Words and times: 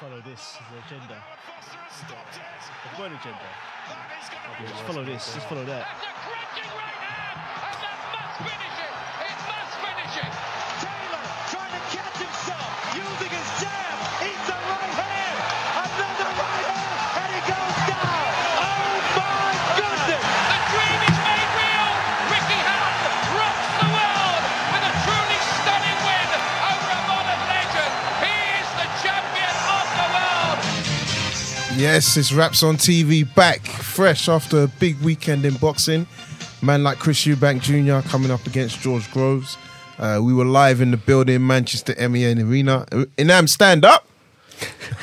follow 0.00 0.20
this 0.22 0.56
the 0.70 0.78
agenda. 0.86 1.18
I've 1.18 2.94
got 2.96 3.10
an 3.10 3.18
agenda. 3.18 3.46
Just 4.68 4.82
follow 4.84 5.04
this. 5.04 5.34
Just 5.34 5.46
follow 5.48 5.64
that. 5.64 5.86
That's 5.90 6.06
a 6.06 6.14
crunching 6.22 6.70
right 6.70 7.02
hand, 7.02 7.34
and 7.66 7.82
that 7.82 7.98
must 8.14 8.38
finish 8.46 8.78
it. 8.78 8.94
It 9.26 9.38
must 9.50 9.74
finish 9.82 10.14
it. 10.22 10.32
Taylor 10.86 11.26
trying 11.50 11.74
to 11.74 11.82
catch 11.90 12.14
himself, 12.14 12.70
using 12.94 13.32
his 13.34 13.48
jab, 13.58 13.98
eats 14.22 14.46
a 14.46 14.58
right 14.70 14.94
hand, 15.02 15.67
Yes, 31.78 32.16
it's 32.16 32.32
Wraps 32.32 32.64
On 32.64 32.76
TV 32.76 33.22
back 33.36 33.60
fresh 33.64 34.28
after 34.28 34.64
a 34.64 34.66
big 34.66 34.98
weekend 35.00 35.44
in 35.44 35.54
boxing. 35.54 36.08
Man 36.60 36.82
like 36.82 36.98
Chris 36.98 37.24
Eubank 37.24 37.62
Jr. 37.62 38.06
coming 38.08 38.32
up 38.32 38.44
against 38.48 38.80
George 38.80 39.08
Groves. 39.12 39.56
Uh, 39.96 40.18
we 40.20 40.34
were 40.34 40.44
live 40.44 40.80
in 40.80 40.90
the 40.90 40.96
building, 40.96 41.46
Manchester 41.46 41.94
MEN 42.08 42.40
Arena. 42.40 42.84
In 42.90 43.28
Inam, 43.28 43.48
stand 43.48 43.84
up. 43.84 44.08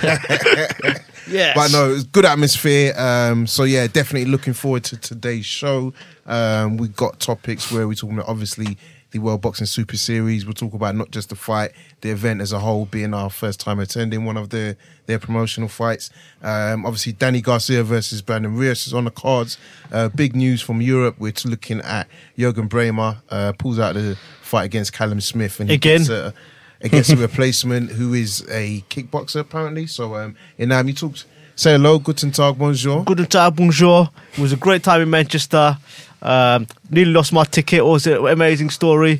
Yes. 1.27 1.55
But 1.55 1.71
no, 1.71 1.89
it 1.89 1.93
was 1.93 2.03
good 2.03 2.25
atmosphere. 2.25 2.93
Um, 2.95 3.47
so 3.47 3.63
yeah, 3.63 3.87
definitely 3.87 4.29
looking 4.29 4.53
forward 4.53 4.83
to 4.83 4.97
today's 4.97 5.45
show. 5.45 5.91
Um, 6.27 6.77
we 6.77 6.87
got 6.89 7.19
topics 7.19 7.71
where 7.71 7.87
we're 7.87 7.95
talking 7.95 8.17
about 8.17 8.29
obviously 8.29 8.77
the 9.15 9.19
World 9.21 9.41
Boxing 9.41 9.65
Super 9.65 9.95
Series. 9.95 10.45
We'll 10.45 10.53
talk 10.53 10.73
about 10.73 10.93
not 10.95 11.09
just 11.09 11.29
the 11.29 11.35
fight, 11.35 11.71
the 12.01 12.09
event 12.09 12.41
as 12.41 12.51
a 12.51 12.59
whole, 12.59 12.85
being 12.85 13.13
our 13.13 13.29
first 13.29 13.61
time 13.61 13.79
attending 13.79 14.25
one 14.25 14.35
of 14.35 14.49
their 14.49 14.75
their 15.05 15.19
promotional 15.19 15.69
fights. 15.69 16.09
Um, 16.43 16.85
obviously, 16.85 17.13
Danny 17.13 17.39
Garcia 17.39 17.83
versus 17.83 18.21
Brandon 18.21 18.55
Rios 18.57 18.87
is 18.87 18.93
on 18.93 19.05
the 19.05 19.11
cards. 19.11 19.57
Uh, 19.91 20.09
big 20.09 20.35
news 20.35 20.61
from 20.61 20.81
Europe. 20.81 21.15
We're 21.17 21.33
looking 21.45 21.79
at 21.81 22.07
Jürgen 22.37 22.67
Brähmer 22.67 23.17
uh, 23.29 23.53
pulls 23.53 23.79
out 23.79 23.93
the 23.95 24.17
fight 24.41 24.65
against 24.65 24.91
Callum 24.91 25.21
Smith 25.21 25.59
and 25.61 25.71
Again? 25.71 25.99
gets 25.99 26.09
a- 26.09 26.33
against 26.81 27.11
a 27.11 27.15
replacement 27.27 27.91
who 27.91 28.13
is 28.13 28.45
a 28.49 28.81
kickboxer 28.89 29.39
apparently. 29.39 29.87
So 29.87 30.15
um 30.15 30.35
Inam, 30.59 30.87
you 30.87 30.93
talked 30.93 31.25
say 31.55 31.71
hello, 31.71 31.99
guten 31.99 32.31
tag, 32.31 32.57
bonjour. 32.57 33.05
Guten 33.05 33.25
Tag, 33.27 33.55
bonjour. 33.55 34.09
It 34.33 34.39
was 34.39 34.51
a 34.51 34.57
great 34.57 34.83
time 34.83 35.01
in 35.01 35.09
Manchester. 35.09 35.77
Um, 36.25 36.65
nearly 36.89 37.11
lost 37.11 37.31
my 37.33 37.43
ticket. 37.43 37.79
It 37.79 37.85
was 37.85 38.07
an 38.07 38.25
amazing 38.25 38.71
story. 38.71 39.17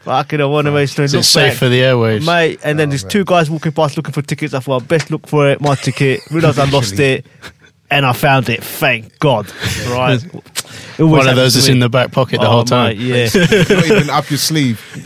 Fucking, 0.00 0.40
I 0.40 0.44
want 0.44 0.66
to 0.66 0.72
make 0.72 0.88
sure. 0.88 1.04
Is 1.04 1.14
it 1.14 1.22
safe 1.22 1.58
for 1.58 1.68
the 1.68 1.80
airwaves? 1.80 2.26
Mate, 2.26 2.60
and 2.64 2.78
then 2.78 2.88
there's 2.88 3.04
two 3.04 3.24
guys 3.24 3.48
walking 3.48 3.72
past 3.72 3.96
looking 3.96 4.12
for 4.12 4.20
tickets. 4.20 4.52
I 4.52 4.58
thought, 4.58 4.82
I 4.82 4.84
best 4.84 5.10
look 5.10 5.28
for 5.28 5.48
it, 5.48 5.60
my 5.60 5.76
ticket. 5.76 6.20
Realised 6.30 6.58
I 6.58 6.68
lost 6.68 6.98
it, 6.98 7.24
and 7.90 8.04
I 8.06 8.12
found 8.12 8.48
it. 8.48 8.62
Thank 8.64 9.18
God. 9.18 9.50
Right. 9.88 10.20
One 10.98 11.28
of 11.28 11.34
those 11.34 11.54
to 11.54 11.58
is 11.58 11.68
in 11.68 11.80
the 11.80 11.88
back 11.88 12.12
pocket 12.12 12.40
the 12.40 12.46
Oh, 12.46 12.50
whole 12.50 12.64
time. 12.64 12.96
mate, 12.96 12.98
yeah. 12.98 13.24
Not 13.34 13.86
even 13.86 14.10
up 14.10 14.30
your 14.30 14.38
sleeve. 14.38 14.80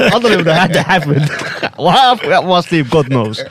I 0.00 0.08
don't 0.10 0.32
even 0.32 0.44
know 0.46 0.54
how 0.54 0.66
that 0.68 0.86
happened. 0.86 1.28
Why 1.76 1.94
I 2.12 2.16
put 2.16 2.28
that 2.30 2.42
on 2.44 2.48
my 2.48 2.60
sleeve, 2.62 2.90
God 2.90 3.10
knows. 3.10 3.42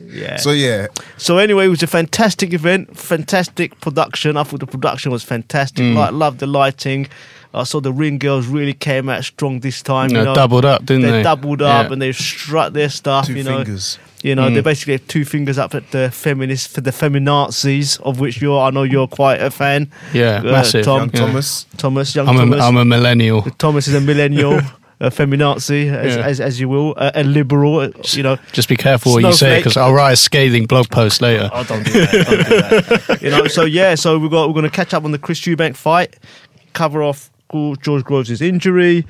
Yeah. 0.00 0.36
So 0.36 0.50
yeah, 0.50 0.86
So 1.18 1.38
anyway, 1.38 1.66
it 1.66 1.68
was 1.68 1.82
a 1.82 1.86
fantastic 1.86 2.52
event, 2.54 2.96
fantastic 2.96 3.78
production. 3.80 4.36
I 4.36 4.44
thought 4.44 4.60
the 4.60 4.66
production 4.66 5.12
was 5.12 5.22
fantastic. 5.22 5.84
Mm. 5.84 5.94
Like, 5.94 6.12
loved 6.12 6.40
the 6.40 6.46
lighting. 6.46 7.08
I 7.54 7.64
saw 7.64 7.80
the 7.80 7.92
ring 7.92 8.16
girls 8.18 8.46
really 8.46 8.72
came 8.72 9.10
out 9.10 9.24
strong 9.24 9.60
this 9.60 9.82
time. 9.82 10.08
No, 10.10 10.20
you 10.20 10.24
know, 10.24 10.34
doubled 10.34 10.64
up, 10.64 10.86
didn't 10.86 11.02
they? 11.02 11.10
They 11.10 11.22
doubled 11.22 11.60
up 11.60 11.86
Yeah. 11.88 11.92
and 11.92 12.00
they 12.00 12.12
strut 12.12 12.72
their 12.72 12.88
stuff. 12.88 13.26
two 13.26 13.34
you 13.34 13.44
know, 13.44 13.58
fingers. 13.58 13.98
You 14.22 14.34
know, 14.34 14.48
they 14.50 14.60
Mm. 14.60 14.64
basically 14.64 14.92
have 14.94 15.06
two 15.08 15.24
fingers 15.24 15.58
up 15.58 15.74
at 15.74 15.90
the 15.90 16.10
feminists 16.10 16.72
for 16.72 16.80
the 16.80 16.92
feminazis, 16.92 18.00
of 18.02 18.20
which 18.20 18.40
you're. 18.40 18.60
I 18.60 18.70
know 18.70 18.82
you're 18.84 19.08
quite 19.08 19.40
a 19.40 19.50
fan. 19.50 19.90
Yeah, 20.12 20.36
Uh, 20.38 20.42
massive. 20.44 20.84
Tom- 20.84 20.98
Young 21.00 21.10
Yeah. 21.12 21.20
Thomas. 21.20 21.66
Thomas, 21.76 22.14
young 22.14 22.28
I'm 22.28 22.36
Thomas. 22.36 22.60
a, 22.60 22.62
I'm 22.64 22.76
a 22.76 22.84
millennial. 22.84 23.42
Thomas 23.58 23.88
is 23.88 23.94
a 23.94 24.00
millennial. 24.00 24.60
A 25.04 25.10
feminazi, 25.10 25.92
as, 25.92 26.14
Yeah. 26.14 26.22
as, 26.22 26.40
as 26.40 26.60
you 26.60 26.68
will, 26.68 26.94
a, 26.96 27.10
a 27.16 27.22
liberal, 27.24 27.80
uh, 27.80 27.88
you 28.12 28.22
know, 28.22 28.36
Just 28.52 28.68
be 28.68 28.76
careful 28.76 29.10
what 29.14 29.24
you 29.24 29.32
say 29.32 29.56
because 29.58 29.76
I'll 29.76 29.92
write 29.92 30.12
a 30.12 30.16
scathing 30.16 30.66
blog 30.66 30.90
post 30.90 31.20
later. 31.26 31.50
Oh, 31.52 31.64
don't 31.64 31.82
do 31.84 31.90
that. 31.92 32.12
Don't 32.12 32.28
do 32.28 32.96
that. 33.08 33.18
you 33.20 33.30
know, 33.30 33.48
so 33.48 33.64
yeah, 33.64 33.96
so 33.96 34.16
we've 34.16 34.30
got 34.30 34.46
we're 34.46 34.52
going 34.54 34.62
to 34.62 34.70
catch 34.70 34.94
up 34.94 35.04
on 35.04 35.10
the 35.10 35.18
Chris 35.18 35.40
Eubank 35.40 35.74
fight, 35.74 36.14
cover 36.72 37.02
off 37.02 37.30
George 37.52 38.04
Groves' 38.04 38.40
injury. 38.40 39.04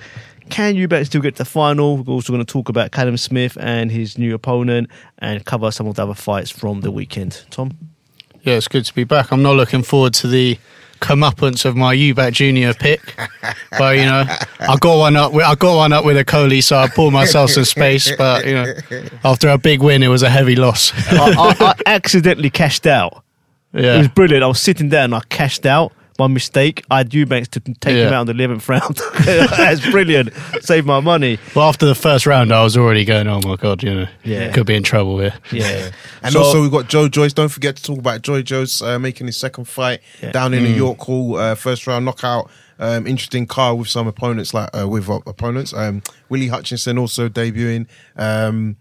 Can 0.52 0.74
Eubank 0.74 1.06
still 1.06 1.22
get 1.22 1.36
to 1.36 1.44
the 1.44 1.48
final? 1.48 1.96
We're 1.96 2.12
also 2.12 2.30
going 2.30 2.44
to 2.44 2.52
talk 2.52 2.68
about 2.68 2.92
Callum 2.92 3.16
Smith 3.16 3.56
and 3.58 3.90
his 3.90 4.18
new 4.18 4.34
opponent, 4.34 4.90
and 5.18 5.42
cover 5.46 5.70
some 5.70 5.86
of 5.86 5.94
the 5.94 6.02
other 6.02 6.12
fights 6.12 6.50
from 6.50 6.82
the 6.82 6.90
weekend. 6.90 7.42
Tom, 7.48 7.72
Yeah, 8.42 8.56
it's 8.56 8.68
good 8.68 8.84
to 8.84 8.94
be 8.94 9.04
back. 9.04 9.32
I'm 9.32 9.41
not 9.42 9.56
looking 9.56 9.82
forward 9.82 10.12
to 10.14 10.28
the 10.28 10.58
comeuppance 11.00 11.64
of 11.64 11.74
my 11.74 11.96
Eubank 11.96 12.32
Junior 12.32 12.74
pick, 12.74 13.00
but 13.78 13.96
you 13.96 14.04
know, 14.04 14.24
I 14.60 14.76
got 14.78 14.98
one 14.98 15.16
up. 15.16 15.32
With, 15.32 15.46
I 15.46 15.54
got 15.54 15.74
one 15.74 15.94
up 15.94 16.04
with 16.04 16.18
a 16.18 16.24
Coley, 16.24 16.60
so 16.60 16.76
I 16.76 16.86
pulled 16.86 17.14
myself 17.14 17.48
some 17.48 17.64
space. 17.64 18.14
But 18.14 18.44
you 18.44 18.52
know, 18.52 18.74
after 19.24 19.48
a 19.48 19.56
big 19.56 19.80
win, 19.80 20.02
it 20.02 20.08
was 20.08 20.22
a 20.22 20.28
heavy 20.28 20.54
loss. 20.54 20.92
I, 21.10 21.30
I, 21.30 21.54
I 21.70 21.74
accidentally 21.86 22.50
cashed 22.50 22.86
out. 22.86 23.24
Yeah. 23.74 23.94
It 23.94 23.98
was 24.00 24.08
brilliant. 24.08 24.44
I 24.44 24.48
was 24.48 24.60
sitting 24.60 24.91
there 24.91 25.02
and 25.02 25.14
I 25.14 25.22
cashed 25.30 25.64
out. 25.64 25.94
My 26.18 26.26
mistake. 26.26 26.84
I 26.90 26.98
had 26.98 27.14
Eubanks 27.14 27.48
to 27.48 27.60
take 27.60 27.96
him 27.96 28.12
out 28.12 28.20
on 28.20 28.26
the 28.26 28.32
eleventh 28.32 28.68
round. 28.68 29.00
That's 29.24 29.80
brilliant. 29.90 30.30
Save 30.60 30.84
my 30.84 31.00
money. 31.00 31.38
well, 31.54 31.68
after 31.68 31.86
the 31.86 31.94
first 31.94 32.26
round, 32.26 32.52
I 32.52 32.62
was 32.62 32.76
already 32.76 33.04
going, 33.04 33.26
"Oh 33.28 33.40
my 33.42 33.56
god, 33.56 33.82
you 33.82 33.94
know, 33.94 34.06
Yeah. 34.24 34.52
could 34.52 34.66
be 34.66 34.74
in 34.74 34.82
trouble 34.82 35.18
here." 35.20 35.34
Yeah. 35.50 35.90
And 36.22 36.32
So- 36.32 36.42
also 36.42 36.62
we've 36.62 36.70
got 36.70 36.88
Joe 36.88 37.08
Joyce. 37.08 37.32
Don't 37.32 37.48
forget 37.48 37.76
to 37.76 37.82
talk 37.82 37.98
about 37.98 38.22
Joe 38.22 38.42
Joyce 38.42 38.82
uh, 38.82 38.98
making 38.98 39.26
his 39.26 39.36
second 39.36 39.64
fight 39.66 40.00
Yeah. 40.22 40.32
down 40.32 40.52
in 40.54 40.64
the 40.64 40.70
York 40.70 40.98
Hall, 41.00 41.36
uh, 41.36 41.54
first 41.54 41.86
round 41.86 42.04
knockout. 42.04 42.50
Um, 42.78 43.06
interesting 43.06 43.46
car 43.46 43.74
with 43.76 43.88
some 43.88 44.06
opponents, 44.08 44.52
like 44.52 44.68
uh, 44.76 44.88
with 44.88 45.08
uh, 45.08 45.20
opponents. 45.26 45.72
Um, 45.72 46.02
Willie 46.28 46.48
Hutchinson 46.48 46.98
also 46.98 47.28
debuting, 47.28 47.86
um, 48.16 48.76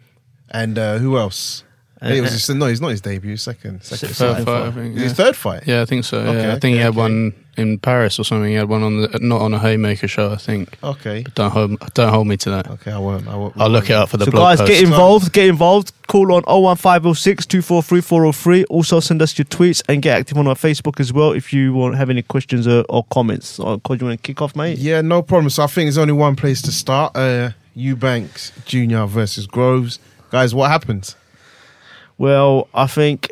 and 0.49 0.77
uh, 0.79 0.97
who 0.97 1.17
else? 1.17 1.63
It 2.01 2.22
was 2.22 2.31
his, 2.31 2.50
no, 2.50 2.66
it's 2.66 2.81
not 2.81 2.89
his 2.89 3.01
debut. 3.01 3.38
Second, 3.38 3.84
second, 3.84 4.16
Third 4.16 4.35
fight, 4.38 4.45
fight. 4.45 4.67
I 4.67 4.72
think. 4.72 4.97
His 4.97 5.13
third 5.13 5.35
fight. 5.35 5.63
Yeah, 5.67 5.81
I 5.84 5.85
think 5.85 6.03
so. 6.03 6.17
Okay, 6.17 6.47
yeah, 6.47 6.56
I 6.56 6.59
think 6.59 6.73
he 6.75 6.81
had 6.81 6.89
okay. 6.89 6.97
one 6.97 7.34
in 7.57 7.78
Paris 7.78 8.17
or 8.17 8.23
something. 8.23 8.50
He 8.50 8.56
had 8.56 8.69
one 8.69 8.81
on 8.81 9.01
the 9.01 9.19
not 9.22 9.41
on 9.41 9.53
a 9.53 9.59
Hayemaker 9.59 10.09
show. 10.09 10.31
I 10.31 10.38
think. 10.38 10.78
Okay. 10.84 11.23
Don't 11.35 11.51
hold 11.51 11.78
don't 11.94 12.09
hold 12.11 12.28
me 12.28 12.38
to 12.38 12.50
that. 12.50 12.69
Okay, 12.72 12.91
I 12.91 12.97
won't. 12.97 13.28
I 13.28 13.35
won't. 13.35 13.53
I'll 13.59 13.69
look 13.69 13.90
it 13.90 13.94
up 13.94 14.09
for 14.09 14.17
the 14.17 14.25
So 14.25 14.31
blog 14.31 14.44
guys, 14.44 14.59
post. 14.59 14.72
get 14.72 14.84
involved. 14.84 15.34
Get 15.34 15.47
involved. 15.47 15.91
Call 16.07 16.34
on 16.34 16.44
01506 16.44 17.45
243 17.45 18.01
403. 18.01 18.63
Also 18.66 19.00
send 19.00 19.22
us 19.22 19.38
your 19.38 19.45
tweets 19.45 19.84
and 19.88 20.01
get 20.01 20.17
active 20.19 20.38
on 20.38 20.47
our 20.47 20.56
Facebook 20.56 21.00
as 21.00 21.13
well 21.13 21.31
if 21.34 21.53
you 21.53 21.73
want 21.73 21.95
have 21.97 22.09
any 22.09 22.23
questions 22.23 22.67
or, 22.67 22.84
or 22.90 23.03
comments. 23.11 23.59
Or, 23.59 23.78
do 23.78 23.94
you 23.94 24.06
want 24.06 24.22
to 24.22 24.28
kick 24.28 24.41
off, 24.41 24.56
mate? 24.56 24.79
Yeah, 24.79 25.01
no 25.01 25.22
problem. 25.22 25.50
So 25.50 25.63
I 25.63 25.67
think 25.67 25.85
there's 25.85 25.97
only 25.97 26.13
one 26.13 26.35
place 26.35 26.61
to 26.63 26.72
start. 26.72 27.16
Uh, 27.16 27.51
Eubanks 27.75 28.51
Jr. 28.66 29.03
versus 29.06 29.45
Groves. 29.47 30.00
Guys, 30.29 30.53
what 30.56 30.69
happened? 30.72 31.16
Well, 32.21 32.67
I 32.75 32.85
think, 32.85 33.31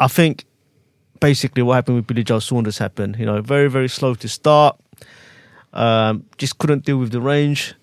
I 0.00 0.08
think, 0.08 0.46
basically 1.20 1.62
what 1.62 1.74
happened 1.74 1.96
with 1.96 2.06
Billy 2.06 2.24
Joe 2.24 2.38
Saunders 2.38 2.78
happened. 2.78 3.16
You 3.18 3.26
know, 3.26 3.42
very 3.42 3.68
very 3.68 3.90
slow 3.90 4.14
to 4.14 4.26
start. 4.26 4.80
Um, 5.74 6.24
just 6.38 6.56
couldn't 6.56 6.86
deal 6.86 6.96
with 6.96 7.12
the 7.12 7.20
range. 7.20 7.74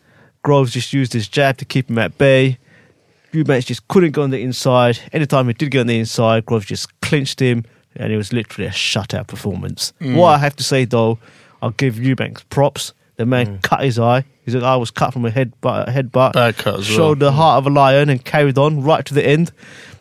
Groves 0.41 0.71
just 0.73 0.91
used 0.91 1.13
his 1.13 1.27
jab 1.27 1.57
to 1.57 1.65
keep 1.65 1.87
him 1.87 1.99
at 1.99 2.17
bay. 2.17 2.57
Eubanks 3.31 3.67
just 3.67 3.87
couldn't 3.87 4.13
go 4.13 4.23
on 4.23 4.31
the 4.31 4.41
inside. 4.41 4.97
Anytime 5.11 5.45
he 5.45 5.53
did 5.53 5.69
get 5.69 5.81
on 5.81 5.87
the 5.87 5.99
inside, 5.99 6.47
Groves 6.47 6.65
just 6.65 6.99
clinched 7.01 7.39
him, 7.39 7.63
and 7.95 8.11
it 8.11 8.17
was 8.17 8.33
literally 8.33 8.67
a 8.67 8.71
shutout 8.71 9.27
performance. 9.27 9.93
What 9.99 10.29
I 10.29 10.39
have 10.39 10.55
to 10.55 10.63
say 10.63 10.85
though, 10.85 11.19
I'll 11.61 11.69
give 11.69 11.99
Eubanks 11.99 12.41
props. 12.49 12.93
The 13.17 13.27
man 13.27 13.59
cut 13.61 13.81
his 13.83 13.99
eye. 13.99 14.25
His 14.45 14.55
eye 14.55 14.75
was 14.77 14.89
cut 14.89 15.13
from 15.13 15.25
a 15.25 15.29
head 15.29 15.53
headbutt. 15.61 16.33
Bad 16.33 16.57
cut 16.57 16.79
as 16.79 16.89
well. 16.89 16.97
Showed 16.97 17.19
the 17.19 17.31
heart 17.31 17.59
of 17.59 17.67
a 17.67 17.69
lion 17.69 18.09
and 18.09 18.25
carried 18.25 18.57
on 18.57 18.81
right 18.81 19.05
to 19.05 19.13
the 19.13 19.23
end. 19.23 19.51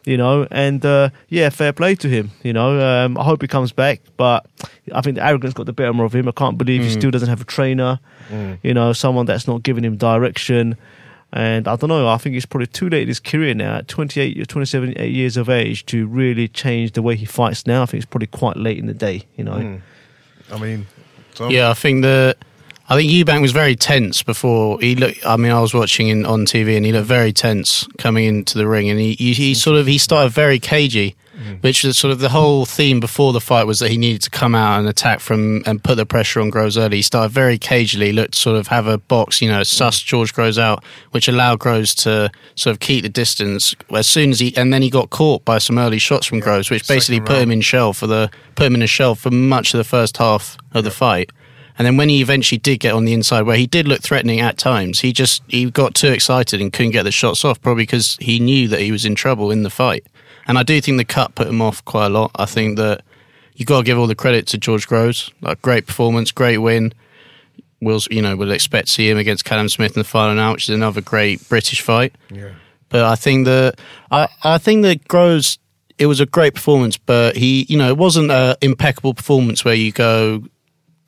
You 0.04 0.16
know, 0.16 0.49
and 0.50 0.84
uh, 0.84 1.10
yeah, 1.28 1.49
fair 1.50 1.72
play 1.72 1.94
to 1.96 2.08
him. 2.08 2.32
You 2.43 2.52
know, 2.52 2.81
um, 2.81 3.16
I 3.16 3.22
hope 3.22 3.40
he 3.40 3.46
comes 3.49 3.70
back, 3.70 4.00
but 4.16 4.44
I 4.93 5.00
think 5.00 5.14
the 5.16 5.25
arrogance 5.25 5.54
got 5.54 5.66
the 5.66 5.72
better 5.72 6.02
of 6.02 6.12
him. 6.14 6.28
I 6.28 6.32
can't 6.32 6.58
believe 6.58 6.82
he 6.82 6.90
still 6.90 7.10
doesn't 7.12 7.28
have 7.28 7.40
a 7.40 7.44
trainer. 7.44 8.00
You 8.62 8.75
know, 8.75 8.93
someone 8.93 9.26
that's 9.26 9.46
not 9.46 9.62
giving 9.62 9.84
him 9.84 9.96
direction. 9.96 10.76
And 11.34 11.66
I 11.66 11.76
don't 11.76 11.88
know. 11.88 12.08
I 12.08 12.19
think 12.19 12.37
it's 12.37 12.44
probably 12.44 12.66
too 12.66 12.90
late 12.90 13.02
in 13.02 13.08
his 13.08 13.20
career 13.20 13.54
now, 13.54 13.76
at 13.76 13.88
28, 13.88 14.46
27 14.49 14.94
eight 14.99 15.14
years 15.14 15.38
of 15.38 15.49
age, 15.49 15.87
to 15.87 16.06
really 16.06 16.46
change 16.46 16.93
the 16.93 17.00
way 17.00 17.16
he 17.16 17.25
fights 17.25 17.66
now. 17.66 17.82
I 17.82 17.87
think 17.87 18.02
it's 18.02 18.10
probably 18.10 18.26
quite 18.26 18.56
late 18.58 18.78
in 18.78 18.87
the 18.87 18.93
day. 18.94 19.22
You 19.37 19.44
know, 19.44 19.81
I 20.50 20.58
mean, 20.58 20.87
Tom? 21.34 21.50
Yeah, 21.50 21.70
I 21.70 21.75
think 21.75 22.02
the 22.02 22.37
I 22.92 22.96
think 22.96 23.10
Eubank 23.10 23.40
was 23.40 23.52
very 23.52 23.74
tense 23.74 24.22
before 24.22 24.78
he 24.78 24.94
looked. 24.94 25.24
I 25.24 25.38
mean, 25.38 25.50
I 25.50 25.60
was 25.60 25.72
watching 25.72 26.08
in, 26.08 26.26
on 26.26 26.44
TV 26.44 26.76
and 26.76 26.84
he 26.84 26.92
looked 26.92 27.06
very 27.06 27.32
tense 27.32 27.88
coming 27.96 28.26
into 28.26 28.58
the 28.58 28.68
ring, 28.68 28.90
and 28.90 29.00
he 29.00 29.14
he, 29.14 29.32
he 29.32 29.54
sort 29.54 29.78
of 29.78 29.86
he 29.86 29.96
started 29.96 30.30
very 30.30 30.58
cagey. 30.58 31.16
which 31.62 31.84
is 31.86 31.96
sort 31.96 32.12
of 32.12 32.18
the 32.18 32.28
whole 32.28 32.66
theme 32.66 33.00
before 33.00 33.32
the 33.32 33.40
fight 33.40 33.66
was 33.66 33.78
that 33.78 33.90
he 33.90 33.96
needed 33.96 34.20
to 34.20 34.30
come 34.30 34.54
out 34.54 34.78
and 34.78 34.86
attack 34.86 35.18
from 35.20 35.62
and 35.64 35.82
put 35.82 35.94
the 35.94 36.04
pressure 36.04 36.38
on 36.38 36.50
Groves 36.50 36.76
early. 36.76 36.98
He 36.98 37.02
started 37.02 37.32
very 37.32 37.56
cagely, 37.56 38.12
looked 38.12 38.34
sort 38.34 38.56
of 38.56 38.66
have 38.68 38.86
a 38.86 38.98
box, 38.98 39.40
you 39.40 39.48
know, 39.48 39.62
suss 39.62 39.98
George 39.98 40.34
Groves 40.34 40.58
out, 40.58 40.84
which 41.12 41.28
allowed 41.28 41.58
Groves 41.58 41.94
to 41.96 42.30
sort 42.54 42.72
of 42.72 42.80
keep 42.80 43.02
the 43.02 43.08
distance. 43.08 43.74
As 43.90 44.06
soon 44.06 44.30
as 44.30 44.40
he 44.40 44.54
and 44.56 44.70
then 44.72 44.82
he 44.82 44.90
got 44.90 45.08
caught 45.08 45.44
by 45.46 45.56
some 45.56 45.78
early 45.78 45.98
shots 45.98 46.26
from 46.26 46.40
Groves, 46.40 46.70
which 46.70 46.86
basically 46.86 47.20
put 47.20 47.38
him 47.38 47.50
in 47.50 47.62
shell 47.62 47.94
for 47.94 48.06
the 48.06 48.30
put 48.54 48.66
him 48.66 48.74
in 48.74 48.82
a 48.82 48.86
shell 48.86 49.14
for 49.14 49.30
much 49.30 49.72
of 49.72 49.78
the 49.78 49.84
first 49.84 50.18
half 50.18 50.58
of 50.74 50.84
the 50.84 50.90
fight. 50.90 51.30
And 51.78 51.86
then 51.86 51.96
when 51.96 52.08
he 52.08 52.20
eventually 52.20 52.58
did 52.58 52.80
get 52.80 52.94
on 52.94 53.04
the 53.04 53.14
inside, 53.14 53.42
where 53.42 53.56
he 53.56 53.66
did 53.66 53.88
look 53.88 54.02
threatening 54.02 54.40
at 54.40 54.58
times, 54.58 55.00
he 55.00 55.12
just 55.12 55.42
he 55.48 55.70
got 55.70 55.94
too 55.94 56.08
excited 56.08 56.60
and 56.60 56.72
couldn't 56.72 56.92
get 56.92 57.04
the 57.04 57.12
shots 57.12 57.44
off, 57.44 57.60
probably 57.60 57.84
because 57.84 58.16
he 58.20 58.38
knew 58.38 58.69
that 58.69 58.80
he 58.80 58.92
was 58.92 59.04
in 59.04 59.14
trouble 59.14 59.50
in 59.50 59.62
the 59.62 59.70
fight. 59.70 60.06
And 60.46 60.58
I 60.58 60.62
do 60.62 60.80
think 60.80 60.98
the 60.98 61.04
cut 61.04 61.34
put 61.34 61.46
him 61.46 61.62
off 61.62 61.84
quite 61.84 62.06
a 62.06 62.10
lot. 62.10 62.30
I 62.34 62.46
think 62.46 62.76
that 62.76 63.02
you've 63.54 63.69
got 63.69 63.78
to 63.78 63.84
give 63.84 63.98
all 63.98 64.06
the 64.06 64.14
credit 64.14 64.46
to 64.48 64.58
George 64.58 64.86
Groves. 64.86 65.30
Like 65.40 65.62
great 65.62 65.86
performance, 65.86 66.30
great 66.30 66.58
win. 66.58 66.92
We'll 67.80 68.00
you 68.10 68.22
know 68.22 68.36
we'll 68.36 68.52
expect 68.52 68.88
to 68.88 68.92
see 68.92 69.08
him 69.08 69.19
against 69.19 69.44
Callum 69.44 69.69
Smith 69.69 69.96
in 69.96 70.00
the 70.00 70.04
final 70.04 70.34
now, 70.34 70.52
which 70.52 70.64
is 70.64 70.74
another 70.74 71.00
great 71.00 71.48
British 71.48 71.80
fight. 71.80 72.14
Yeah. 72.30 72.50
But 72.90 73.04
I 73.04 73.16
think 73.16 73.46
that 73.46 73.80
I, 74.10 74.28
I 74.44 74.58
think 74.58 74.82
that 74.82 75.08
Groves 75.08 75.58
it 75.98 76.06
was 76.06 76.20
a 76.20 76.26
great 76.26 76.54
performance, 76.54 76.96
but 76.96 77.36
he 77.36 77.66
you 77.69 77.78
know 77.78 77.88
it 77.88 77.96
wasn't 77.96 78.30
an 78.30 78.56
impeccable 78.60 79.14
performance 79.14 79.64
where 79.64 79.74
you 79.74 79.92
go 79.92 80.44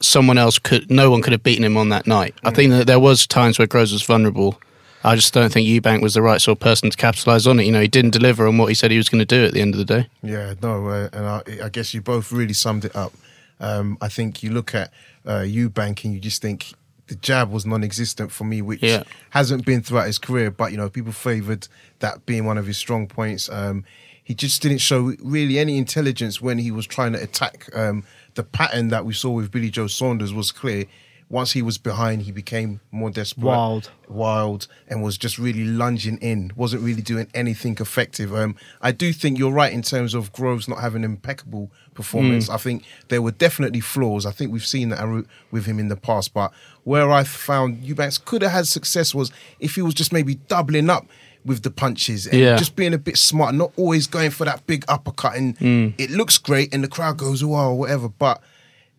someone 0.01 0.39
else 0.39 0.59
could 0.59 0.91
no 0.91 1.11
one 1.11 1.23
could 1.23 1.33
have 1.33 1.43
beaten 1.43 1.65
him 1.65 1.77
on 1.77 1.89
that 1.91 2.07
night. 2.07 2.35
I 2.45 2.51
think 2.51 2.71
that 2.71 2.87
there 2.87 3.01
was 3.01 3.27
times 3.27 3.59
where 3.59 3.67
Groves 3.67 3.93
was 3.93 4.03
vulnerable. 4.03 4.61
I 5.07 5.17
just 5.17 5.35
don't 5.35 5.53
think 5.53 5.69
Eubank 5.69 6.01
was 6.01 6.15
the 6.15 6.23
right 6.23 6.41
sort 6.41 6.57
of 6.57 6.61
person 6.61 6.89
to 6.91 6.97
capitalise 6.97 7.47
on 7.47 7.61
it. 7.61 7.65
You 7.65 7.73
know, 7.73 7.81
he 7.83 7.89
didn't 7.89 8.13
deliver 8.13 8.47
on 8.47 8.57
what 8.57 8.67
he 8.67 8.75
said 8.75 8.91
he 8.91 8.97
was 8.97 9.09
going 9.11 9.19
to 9.19 9.27
do 9.27 9.45
at 9.45 9.53
the 9.53 9.61
end 9.61 9.75
of 9.75 9.79
the 9.79 9.85
day. 9.85 10.09
Yeah, 10.23 10.55
no, 10.63 10.87
uh, 10.89 11.09
and 11.13 11.27
I, 11.27 11.43
I 11.65 11.69
guess 11.69 11.93
you 11.93 12.01
both 12.01 12.33
really 12.33 12.55
summed 12.55 12.87
it 12.87 12.97
up. 12.97 13.13
Um, 13.61 13.99
I 14.01 14.09
think 14.09 14.43
you 14.43 14.51
look 14.51 14.75
at 14.75 14.93
uh, 15.27 15.41
Eubank 15.43 16.05
and 16.05 16.15
you 16.15 16.21
just 16.21 16.41
think 16.41 16.73
the 17.07 17.15
jab 17.17 17.51
was 17.51 17.67
non-existent 17.67 18.33
for 18.33 18.45
me, 18.45 18.63
which 18.63 18.83
Yeah. 18.83 19.03
hasn't 19.31 19.67
been 19.67 19.83
throughout 19.83 20.07
his 20.07 20.19
career. 20.19 20.51
But 20.51 20.71
you 20.73 20.79
know, 20.79 20.89
people 20.89 21.13
favoured 21.13 21.69
that 21.99 22.25
being 22.25 22.47
one 22.47 22.57
of 22.57 22.67
his 22.67 22.79
strong 22.79 23.07
points. 23.07 23.51
Um, 23.51 23.85
he 24.23 24.35
just 24.35 24.63
didn't 24.63 24.79
show 24.79 25.13
really 25.23 25.59
any 25.59 25.77
intelligence 25.77 26.41
when 26.41 26.57
he 26.59 26.71
was 26.71 26.87
trying 26.87 27.13
to 27.13 27.23
attack. 27.23 27.69
Um, 27.75 28.05
the 28.35 28.43
pattern 28.45 28.89
that 28.89 29.05
we 29.05 29.13
saw 29.13 29.31
with 29.31 29.51
Billy 29.51 29.71
Joe 29.71 29.87
Saunders 29.87 30.33
was 30.33 30.53
clear. 30.53 30.87
Once 31.31 31.53
he 31.53 31.63
was 31.63 31.79
behind, 31.79 32.23
he 32.23 32.31
became 32.31 32.81
more 32.93 33.11
desperate, 33.11 33.47
Wild. 33.47 33.91
wild, 34.09 34.69
and 34.89 35.03
was 35.03 35.17
just 35.17 35.39
really 35.39 35.65
lunging 35.65 36.19
in. 36.19 36.53
wasn't 36.55 36.83
really 36.83 37.01
doing 37.01 37.27
anything 37.35 37.77
effective. 37.81 38.33
Um, 38.35 38.55
I 38.83 38.93
do 38.93 39.11
think 39.13 39.39
you're 39.39 39.51
right 39.51 39.73
in 39.73 39.81
terms 39.81 40.13
of 40.13 40.33
Groves 40.33 40.69
not 40.69 40.81
having 40.81 41.03
impeccable 41.03 41.73
performance. 41.95 42.51
I 42.51 42.59
think 42.59 42.85
there 43.09 43.23
were 43.23 43.31
definitely 43.33 43.81
flaws. 43.81 44.27
I 44.27 44.33
think 44.33 44.53
we've 44.53 44.67
seen 44.67 44.91
that 44.91 45.27
with 45.51 45.65
him 45.65 45.79
in 45.79 45.89
the 45.89 45.97
past. 45.97 46.35
But 46.35 46.53
where 46.85 47.11
I 47.11 47.25
found 47.25 47.83
Eubanks 47.83 48.19
could 48.19 48.43
have 48.43 48.53
had 48.53 48.67
success 48.67 49.15
was 49.15 49.33
if 49.59 49.77
he 49.77 49.83
was 49.83 49.95
just 49.95 50.13
maybe 50.13 50.35
doubling 50.35 50.91
up 50.91 51.07
with 51.45 51.63
the 51.63 51.71
punches 51.71 52.27
and 52.27 52.39
Yeah. 52.41 52.57
just 52.57 52.75
being 52.77 52.95
a 52.95 52.99
bit 52.99 53.17
smart, 53.19 53.55
not 53.55 53.71
always 53.77 54.07
going 54.07 54.31
for 54.31 54.45
that 54.47 54.67
big 54.67 54.85
uppercut. 54.89 55.37
And 55.37 55.57
it 55.99 56.11
looks 56.11 56.39
great, 56.39 56.73
and 56.75 56.83
the 56.83 56.89
crowd 56.89 57.19
goes 57.19 57.45
wow 57.45 57.73
whatever, 57.73 58.09
but 58.09 58.41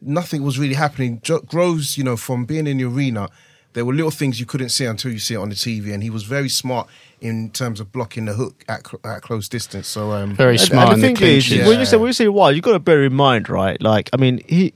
nothing 0.02 0.44
was 0.44 0.60
really 0.60 0.76
happening. 0.76 1.20
Jo- 1.24 1.40
Groves, 1.40 1.98
you 1.98 2.04
know, 2.04 2.18
from 2.18 2.46
being 2.46 2.68
in 2.68 2.78
the 2.78 2.84
arena, 2.86 3.30
there 3.74 3.84
were 3.84 3.94
little 3.94 4.12
things 4.12 4.40
you 4.40 4.46
couldn't 4.46 4.70
see 4.70 4.86
until 4.86 5.12
you 5.12 5.20
see 5.20 5.34
it 5.34 5.38
on 5.38 5.50
the 5.50 5.56
TV, 5.56 5.94
and 5.94 6.04
he 6.04 6.10
was 6.10 6.24
very 6.24 6.48
smart 6.50 6.88
in 7.20 7.50
terms 7.50 7.80
of 7.80 7.92
blocking 7.92 8.26
the 8.26 8.34
hook 8.34 8.64
at, 8.70 8.86
cl- 8.88 9.02
at 9.04 9.22
close 9.22 9.50
distance. 9.50 9.88
So, 9.88 10.12
um, 10.12 10.36
Very 10.36 10.58
smart. 10.58 10.90
And 10.90 10.96
in 10.96 11.02
the 11.02 11.08
the 11.08 11.16
thing 11.20 11.28
is, 11.38 11.48
clinches. 11.48 11.68
when 11.68 11.80
you 11.80 11.86
say 11.86 11.98
when 11.98 12.08
you 12.08 12.14
say 12.14 12.28
why, 12.28 12.52
you 12.52 12.62
got 12.62 12.74
to 12.74 12.80
bear 12.80 13.04
in 13.04 13.14
mind, 13.14 13.50
right? 13.50 13.82
Like, 13.82 14.10
I 14.14 14.18
mean, 14.18 14.42
he 14.48 14.74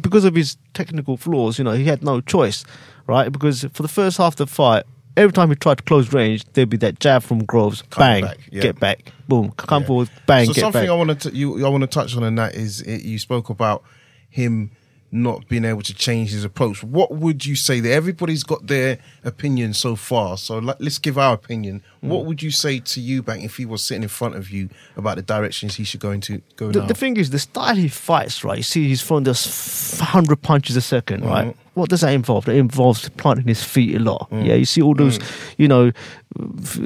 because 0.00 0.24
of 0.24 0.34
his 0.34 0.56
technical 0.74 1.16
flaws, 1.16 1.58
you 1.58 1.64
know, 1.64 1.72
he 1.72 1.84
had 1.84 2.02
no 2.02 2.20
choice, 2.20 2.64
right? 3.06 3.30
Because 3.30 3.64
for 3.72 3.82
the 3.82 3.88
first 3.88 4.16
half 4.18 4.32
of 4.32 4.36
the 4.36 4.46
fight, 4.48 4.84
every 5.16 5.32
time 5.32 5.48
he 5.50 5.54
tried 5.56 5.78
to 5.78 5.84
close 5.84 6.12
range, 6.12 6.44
there'd 6.52 6.68
be 6.70 6.76
that 6.78 7.00
jab 7.00 7.22
from 7.22 7.44
Groves, 7.44 7.82
Coming 7.90 8.22
bang, 8.22 8.24
back, 8.24 8.38
yeah. 8.50 8.62
get 8.62 8.80
back, 8.80 9.12
boom, 9.28 9.50
come 9.56 9.82
Yeah. 9.82 9.86
forward, 9.86 10.10
bang, 10.26 10.46
so 10.46 10.52
get 10.54 10.60
something 10.62 10.82
back. 10.82 10.90
I 10.90 10.94
want 10.94 11.20
to 11.22 11.30
you 11.34 11.64
I 11.66 11.68
want 11.68 11.82
to 11.82 11.86
touch 11.86 12.16
on 12.16 12.22
in 12.24 12.34
that 12.36 12.54
is 12.54 12.80
it, 12.82 13.02
you 13.02 13.18
spoke 13.18 13.50
about 13.50 13.82
him 14.28 14.70
not 15.12 15.48
being 15.48 15.64
able 15.64 15.82
to 15.82 15.94
change 15.94 16.30
his 16.30 16.44
approach. 16.44 16.84
What 16.84 17.12
would 17.12 17.44
you 17.44 17.56
say 17.56 17.80
that 17.80 17.90
everybody's 17.90 18.44
got 18.44 18.66
their 18.66 18.98
opinion 19.24 19.74
so 19.74 19.96
far? 19.96 20.36
So 20.36 20.58
let, 20.58 20.80
let's 20.80 20.98
give 20.98 21.18
our 21.18 21.34
opinion. 21.34 21.82
Hmm. 22.00 22.08
What 22.08 22.26
would 22.26 22.42
you 22.42 22.50
say 22.50 22.78
to 22.80 23.00
you, 23.00 23.22
Eubank 23.22 23.44
if 23.44 23.56
he 23.56 23.66
was 23.66 23.82
sitting 23.82 24.02
in 24.02 24.08
front 24.08 24.36
of 24.36 24.50
you 24.50 24.68
about 24.96 25.16
the 25.16 25.22
directions 25.22 25.74
he 25.74 25.84
should 25.84 26.00
go 26.00 26.12
into 26.12 26.42
go 26.56 26.70
the, 26.70 26.82
the 26.82 26.94
thing 26.94 27.16
is, 27.16 27.30
the 27.30 27.38
style 27.38 27.74
he 27.74 27.88
fights, 27.88 28.44
right? 28.44 28.58
You 28.58 28.62
see, 28.62 28.88
he's 28.88 29.02
throwing 29.02 29.24
those 29.24 29.98
hundred 30.00 30.42
punches 30.42 30.76
a 30.76 30.80
2nd 30.80 31.24
right? 31.24 31.48
Mm-hmm. 31.48 31.70
What 31.74 31.88
does 31.88 32.00
that 32.00 32.12
involve? 32.12 32.44
That 32.46 32.56
involves 32.56 33.08
planting 33.10 33.46
his 33.46 33.62
feet 33.62 33.96
a 33.96 34.00
lot. 34.00 34.28
Mm. 34.30 34.46
Yeah, 34.46 34.54
you 34.54 34.64
see 34.64 34.82
all 34.82 34.94
those, 34.94 35.18
you 35.56 35.68
know, 35.68 35.92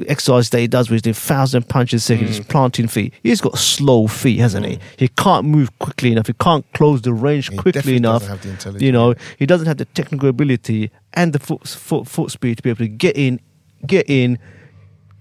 exercise 0.07 0.49
that 0.49 0.59
he 0.59 0.67
does 0.67 0.89
with 0.89 1.03
the 1.03 1.13
thousand 1.13 1.67
punches 1.69 2.01
a 2.03 2.05
second, 2.05 2.25
Mm. 2.25 2.27
he's 2.29 2.39
planting 2.39 2.87
feet. 2.87 3.13
He's 3.23 3.41
got 3.41 3.57
slow 3.57 4.07
feet, 4.07 4.39
hasn't 4.39 4.65
he? 4.65 4.79
He 4.97 5.07
can't 5.09 5.45
move 5.45 5.77
quickly 5.79 6.11
enough. 6.11 6.27
He 6.27 6.33
can't 6.33 6.65
close 6.73 7.01
the 7.03 7.13
range 7.13 7.49
He 7.49 7.57
quickly 7.57 7.95
enough. 7.97 8.25
have 8.27 8.41
the 8.41 8.49
intelligence, 8.49 8.81
you 8.83 8.91
know, 8.91 9.13
he 9.37 9.45
doesn't 9.45 9.67
have 9.67 9.77
the 9.77 9.85
technical 9.85 10.29
ability 10.29 10.89
and 11.13 11.31
the 11.33 11.39
foot, 11.39 11.67
foot 11.67 12.07
foot 12.07 12.31
speed 12.31 12.57
to 12.57 12.63
be 12.63 12.69
able 12.71 12.79
to 12.79 12.87
get 12.87 13.15
in, 13.17 13.39
get 13.85 14.09
in. 14.09 14.39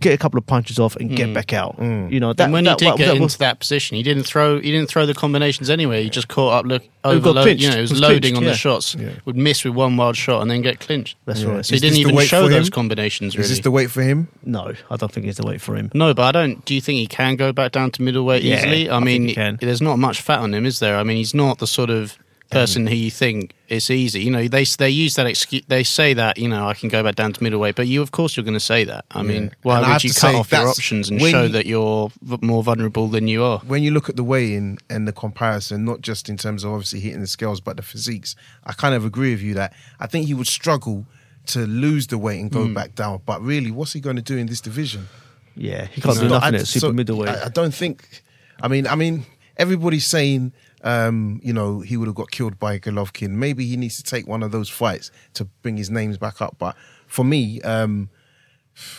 Get 0.00 0.12
a 0.12 0.18
couple 0.18 0.38
of 0.38 0.46
punches 0.46 0.78
off 0.78 0.96
and 0.96 1.16
get 1.16 1.28
mm. 1.30 1.34
back 1.34 1.52
out. 1.52 1.78
Mm. 1.78 2.12
You 2.12 2.20
know 2.20 2.32
that. 2.32 2.44
and 2.44 2.52
when 2.52 2.64
that, 2.64 2.78
he 2.80 2.84
did 2.86 2.92
that- 2.92 2.98
get 2.98 3.06
that 3.06 3.12
into 3.12 3.22
was- 3.22 3.36
that 3.38 3.58
position, 3.58 3.96
he 3.96 4.02
didn't 4.02 4.24
throw. 4.24 4.60
He 4.60 4.70
didn't 4.70 4.88
throw 4.88 5.06
the 5.06 5.14
combinations 5.14 5.70
anyway. 5.70 6.02
He 6.02 6.10
just 6.10 6.28
caught 6.28 6.52
up, 6.52 6.66
look 6.66 6.82
got 7.02 7.14
overload. 7.14 7.44
clinched. 7.44 7.62
You 7.62 7.68
know, 7.70 7.74
he 7.76 7.80
was, 7.82 7.90
Was 7.92 8.00
loading 8.00 8.20
clinched, 8.20 8.36
on 8.36 8.42
yeah. 8.42 8.50
the 8.50 8.56
shots. 8.56 8.96
Would 9.24 9.36
miss 9.36 9.64
with 9.64 9.74
one 9.74 9.96
wild 9.96 10.16
shot 10.16 10.42
and 10.42 10.50
then 10.50 10.62
get 10.62 10.80
clinched. 10.80 11.16
That's 11.24 11.42
Yeah. 11.42 11.48
right. 11.52 11.66
So 11.66 11.74
he 11.74 11.80
didn't 11.80 11.98
even 11.98 12.14
weight 12.14 12.28
show 12.28 12.44
for 12.44 12.50
those 12.52 12.70
combinations. 12.70 13.36
Really. 13.36 13.44
Is 13.44 13.50
this 13.50 13.60
the 13.60 13.70
wait 13.70 13.90
for 13.90 14.02
him? 14.02 14.28
No, 14.44 14.72
I 14.90 14.96
don't 14.96 15.10
think 15.12 15.26
it's 15.26 15.38
the 15.38 15.46
wait 15.46 15.60
for 15.60 15.74
him. 15.74 15.90
No, 15.94 16.12
but 16.12 16.22
I 16.24 16.32
don't. 16.32 16.64
Do 16.64 16.74
you 16.74 16.80
think 16.80 16.98
he 16.98 17.06
can 17.06 17.36
go 17.36 17.52
back 17.52 17.72
down 17.72 17.90
to 17.92 18.02
middleweight 18.02 18.42
Yeah, 18.42 18.58
easily? 18.58 18.90
I, 18.90 18.96
I 18.96 19.00
mean, 19.00 19.34
there's 19.60 19.82
not 19.82 19.98
much 19.98 20.20
fat 20.20 20.40
on 20.40 20.52
him, 20.52 20.66
is 20.66 20.80
there? 20.80 20.96
I 20.96 21.02
mean, 21.02 21.16
he's 21.16 21.34
not 21.34 21.58
the 21.58 21.66
sort 21.66 21.90
of 21.90 22.18
person 22.50 22.86
who 22.86 22.94
you 22.94 23.10
think 23.10 23.52
it's 23.68 23.90
easy. 23.90 24.22
You 24.22 24.30
know, 24.30 24.46
they 24.46 24.64
they 24.64 24.90
use 24.90 25.16
that 25.16 25.26
excuse. 25.26 25.64
They 25.66 25.82
say 25.82 26.14
that 26.14 26.38
you 26.38 26.48
know 26.48 26.68
I 26.68 26.74
can 26.74 26.88
go 26.88 27.02
back 27.02 27.16
down 27.16 27.32
to 27.32 27.42
middleweight, 27.42 27.74
but 27.74 27.86
you 27.88 28.00
of 28.02 28.12
course 28.12 28.36
you're 28.36 28.44
going 28.44 28.54
to 28.54 28.60
say 28.60 28.84
that. 28.84 29.04
I 29.10 29.22
mean, 29.22 29.50
why 29.62 29.78
And 29.80 29.88
would 29.92 30.04
you 30.04 30.12
cut 30.12 30.34
off 30.34 30.52
your 30.52 30.68
options 30.68 31.10
and 31.10 31.20
show 31.20 31.42
you- 31.44 31.48
that 31.48 31.66
you're 31.66 32.10
v- 32.22 32.38
more 32.42 32.62
vulnerable 32.62 33.08
than 33.08 33.26
you 33.28 33.42
are? 33.42 33.58
when 33.66 33.82
you 33.82 33.90
look 33.90 34.08
at 34.08 34.16
the 34.16 34.24
weigh-in 34.24 34.78
and 34.88 35.08
the 35.08 35.12
comparison, 35.12 35.84
not 35.84 36.00
just 36.00 36.28
in 36.28 36.36
terms 36.36 36.62
of 36.64 36.72
obviously 36.72 37.00
hitting 37.00 37.20
the 37.20 37.26
scales, 37.26 37.60
but 37.60 37.76
the 37.76 37.82
physiques, 37.82 38.36
I 38.64 38.72
kind 38.72 38.94
of 38.94 39.04
agree 39.04 39.30
with 39.32 39.42
you 39.42 39.54
that 39.54 39.72
I 39.98 40.06
think 40.06 40.26
he 40.26 40.34
would 40.34 40.46
struggle 40.46 41.06
to 41.46 41.66
lose 41.66 42.06
the 42.06 42.18
weight 42.18 42.40
and 42.40 42.50
go 42.50 42.64
Hmm. 42.66 42.74
back 42.74 42.94
down. 42.94 43.20
But 43.26 43.42
really, 43.42 43.70
what's 43.70 43.92
he 43.94 44.00
going 44.00 44.16
to 44.16 44.22
do 44.22 44.36
in 44.36 44.46
this 44.46 44.60
division? 44.60 45.08
Yeah, 45.56 45.86
he 45.86 46.00
can't 46.00 46.18
do 46.18 46.28
nothing 46.28 46.54
at 46.56 46.66
super 46.66 46.86
so 46.88 46.92
middleweight. 46.92 47.28
I, 47.30 47.44
I 47.46 47.48
don't 47.48 47.74
think. 47.74 48.22
I 48.62 48.68
mean, 48.68 48.86
I 48.86 48.94
mean, 48.94 49.24
everybody's 49.56 50.06
saying, 50.06 50.52
um, 50.84 51.40
you 51.42 51.52
know, 51.52 51.80
he 51.80 51.96
would 51.96 52.06
have 52.06 52.14
got 52.14 52.30
killed 52.30 52.58
by 52.58 52.78
Golovkin. 52.78 53.30
Maybe 53.30 53.66
he 53.66 53.76
needs 53.76 53.96
to 53.96 54.02
take 54.04 54.28
one 54.28 54.42
of 54.42 54.52
those 54.52 54.68
fights 54.68 55.10
to 55.34 55.46
bring 55.62 55.76
his 55.76 55.90
names 55.90 56.16
back 56.18 56.40
up. 56.40 56.56
But 56.58 56.76
for 57.08 57.24
me, 57.24 57.60
um, 57.62 58.10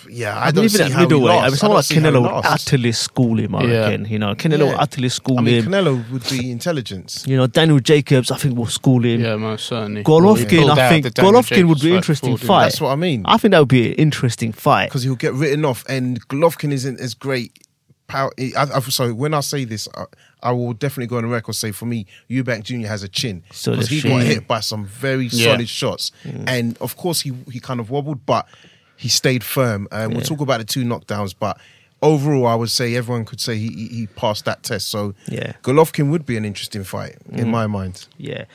yeah, 0.10 0.38
I, 0.38 0.44
I 0.44 0.46
don't 0.46 0.56
believe 0.56 0.72
see 0.72 0.84
in 0.84 0.88
that 0.90 0.94
how 0.94 1.00
he 1.02 1.06
middleweight. 1.06 1.32
I 1.32 1.36
mean, 1.36 1.42
lasts. 1.44 1.60
someone 1.60 1.74
don't 1.76 1.76
like 1.78 1.86
see 1.86 1.96
how 1.96 2.02
he 2.02 2.08
Canelo 2.08 2.22
would 2.36 2.46
utterly 2.46 2.92
school 2.94 3.40
him. 3.40 3.56
I 3.56 3.64
Yeah. 3.66 3.80
reckon. 3.90 4.06
You 4.06 4.20
know, 4.20 4.34
Canelo 4.34 4.60
would 4.68 4.72
Yeah. 4.72 4.76
utterly 4.80 5.10
school 5.10 5.38
I 5.38 5.42
mean, 5.42 5.64
him. 5.64 5.66
Canelo 5.72 6.12
would 6.12 6.30
be 6.30 6.50
intelligence. 6.50 7.24
you 7.28 7.36
know, 7.36 7.46
Daniel 7.48 7.80
Jacobs, 7.80 8.32
I 8.32 8.38
think 8.38 8.58
will 8.58 8.68
school 8.68 9.04
him. 9.04 9.22
Yeah, 9.22 9.36
most 9.36 9.66
certainly. 9.68 10.04
Golovkin, 10.04 10.60
Pulled 10.60 10.72
out 10.72 10.80
I 10.80 10.90
think 10.90 11.04
the 11.04 11.10
Daniel 11.12 11.34
Golovkin 11.42 11.68
would 11.68 11.82
be 11.82 11.90
an 11.92 11.98
interesting 11.98 12.38
fight. 12.38 12.64
That's 12.70 12.82
what 12.82 12.92
I 12.92 12.96
mean. 12.96 13.24
I 13.26 13.38
think 13.38 13.52
that 13.52 13.60
would 13.60 13.68
be 13.68 13.88
an 13.90 13.94
interesting 13.96 14.54
fight. 14.54 14.90
because 14.90 15.04
he'll 15.04 15.16
get 15.16 15.34
written 15.34 15.66
off, 15.66 15.84
and 15.90 16.26
Golovkin 16.30 16.72
isn't 16.72 17.00
as 17.00 17.14
great. 17.14 17.60
Power. 18.08 18.32
I, 18.40 18.52
I, 18.56 18.80
sorry, 18.82 19.12
when 19.14 19.34
I 19.34 19.40
say 19.40 19.66
this, 19.66 19.88
I, 19.96 20.06
I 20.44 20.52
will 20.52 20.74
definitely 20.74 21.08
go 21.08 21.18
on 21.18 21.24
the 21.24 21.30
record 21.30 21.54
say 21.56 21.72
for 21.72 21.86
me, 21.86 22.06
Eubank 22.30 22.64
Jr. 22.64 22.88
has 22.88 23.02
a 23.04 23.08
chin 23.08 23.42
because 23.50 23.88
he 23.88 24.02
got 24.02 24.22
hit 24.22 24.48
by 24.48 24.60
some 24.60 24.86
very 24.86 25.26
Yeah. 25.28 25.54
solid 25.54 25.68
shots, 25.70 26.12
and 26.48 26.78
of 26.80 26.96
course 26.98 27.22
he 27.22 27.34
he 27.52 27.60
kind 27.60 27.80
of 27.80 27.90
wobbled, 27.90 28.26
but 28.26 28.48
he 28.96 29.10
stayed 29.10 29.44
firm. 29.44 29.88
And 29.92 30.14
we'll 30.14 30.22
talk 30.22 30.40
about 30.40 30.60
the 30.60 30.66
two 30.66 30.84
knockdowns, 30.84 31.34
but 31.40 31.58
overall, 32.02 32.46
I 32.48 32.54
would 32.56 32.70
say 32.70 32.96
everyone 32.96 33.26
could 33.26 33.42
say 33.42 33.58
he 33.58 33.70
he, 33.70 33.88
he 33.88 34.08
passed 34.08 34.46
that 34.46 34.62
test. 34.62 34.90
So 34.90 35.16
Yeah. 35.28 35.54
Golovkin 35.64 36.12
would 36.12 36.26
be 36.28 36.38
an 36.38 36.46
interesting 36.46 36.84
fight 36.84 37.16
in 37.32 37.50
my 37.50 37.66
mind. 37.68 38.08
Yeah. 38.18 38.46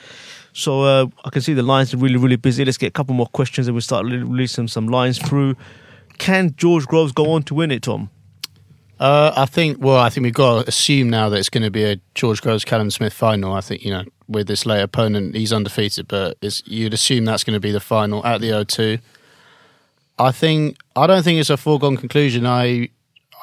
So 0.53 0.83
uh, 0.83 1.07
I 1.25 1.29
can 1.29 1.41
see 1.41 1.53
the 1.53 1.63
lines 1.63 1.93
are 1.93 1.97
really, 1.97 2.17
really 2.17 2.35
busy. 2.37 2.63
Let's 2.65 2.77
get 2.77 2.87
a 2.87 2.91
couple 2.91 3.15
more 3.15 3.27
questions 3.27 3.67
and 3.67 3.75
we'll 3.75 3.81
start 3.81 4.05
re- 4.05 4.17
releasing 4.17 4.67
some 4.67 4.87
lines 4.87 5.17
through. 5.17 5.55
Can 6.17 6.53
George 6.57 6.85
Groves 6.87 7.11
go 7.13 7.31
on 7.31 7.43
to 7.43 7.55
win 7.55 7.71
it, 7.71 7.83
Tom? 7.83 8.09
Uh, 9.01 9.33
I 9.35 9.47
think. 9.47 9.83
Well, 9.83 9.97
I 9.97 10.09
think 10.09 10.25
we've 10.25 10.33
got 10.33 10.61
to 10.61 10.69
assume 10.69 11.09
now 11.09 11.27
that 11.29 11.37
it's 11.37 11.49
going 11.49 11.63
to 11.63 11.71
be 11.71 11.83
a 11.83 11.99
George 12.13 12.39
Groves 12.39 12.63
Callum 12.63 12.91
Smith 12.91 13.13
final. 13.13 13.51
I 13.51 13.61
think 13.61 13.83
you 13.83 13.89
know 13.89 14.03
with 14.27 14.45
this 14.45 14.63
late 14.63 14.83
opponent, 14.83 15.35
he's 15.35 15.51
undefeated, 15.51 16.07
but 16.07 16.37
you'd 16.65 16.93
assume 16.93 17.25
that's 17.25 17.43
going 17.43 17.55
to 17.55 17.59
be 17.59 17.71
the 17.71 17.79
final 17.79 18.23
at 18.23 18.41
the 18.41 18.51
O2. 18.51 19.01
I 20.19 20.31
think. 20.31 20.77
I 20.95 21.07
don't 21.07 21.23
think 21.23 21.39
it's 21.39 21.49
a 21.49 21.57
foregone 21.57 21.97
conclusion. 21.97 22.45
I. 22.45 22.89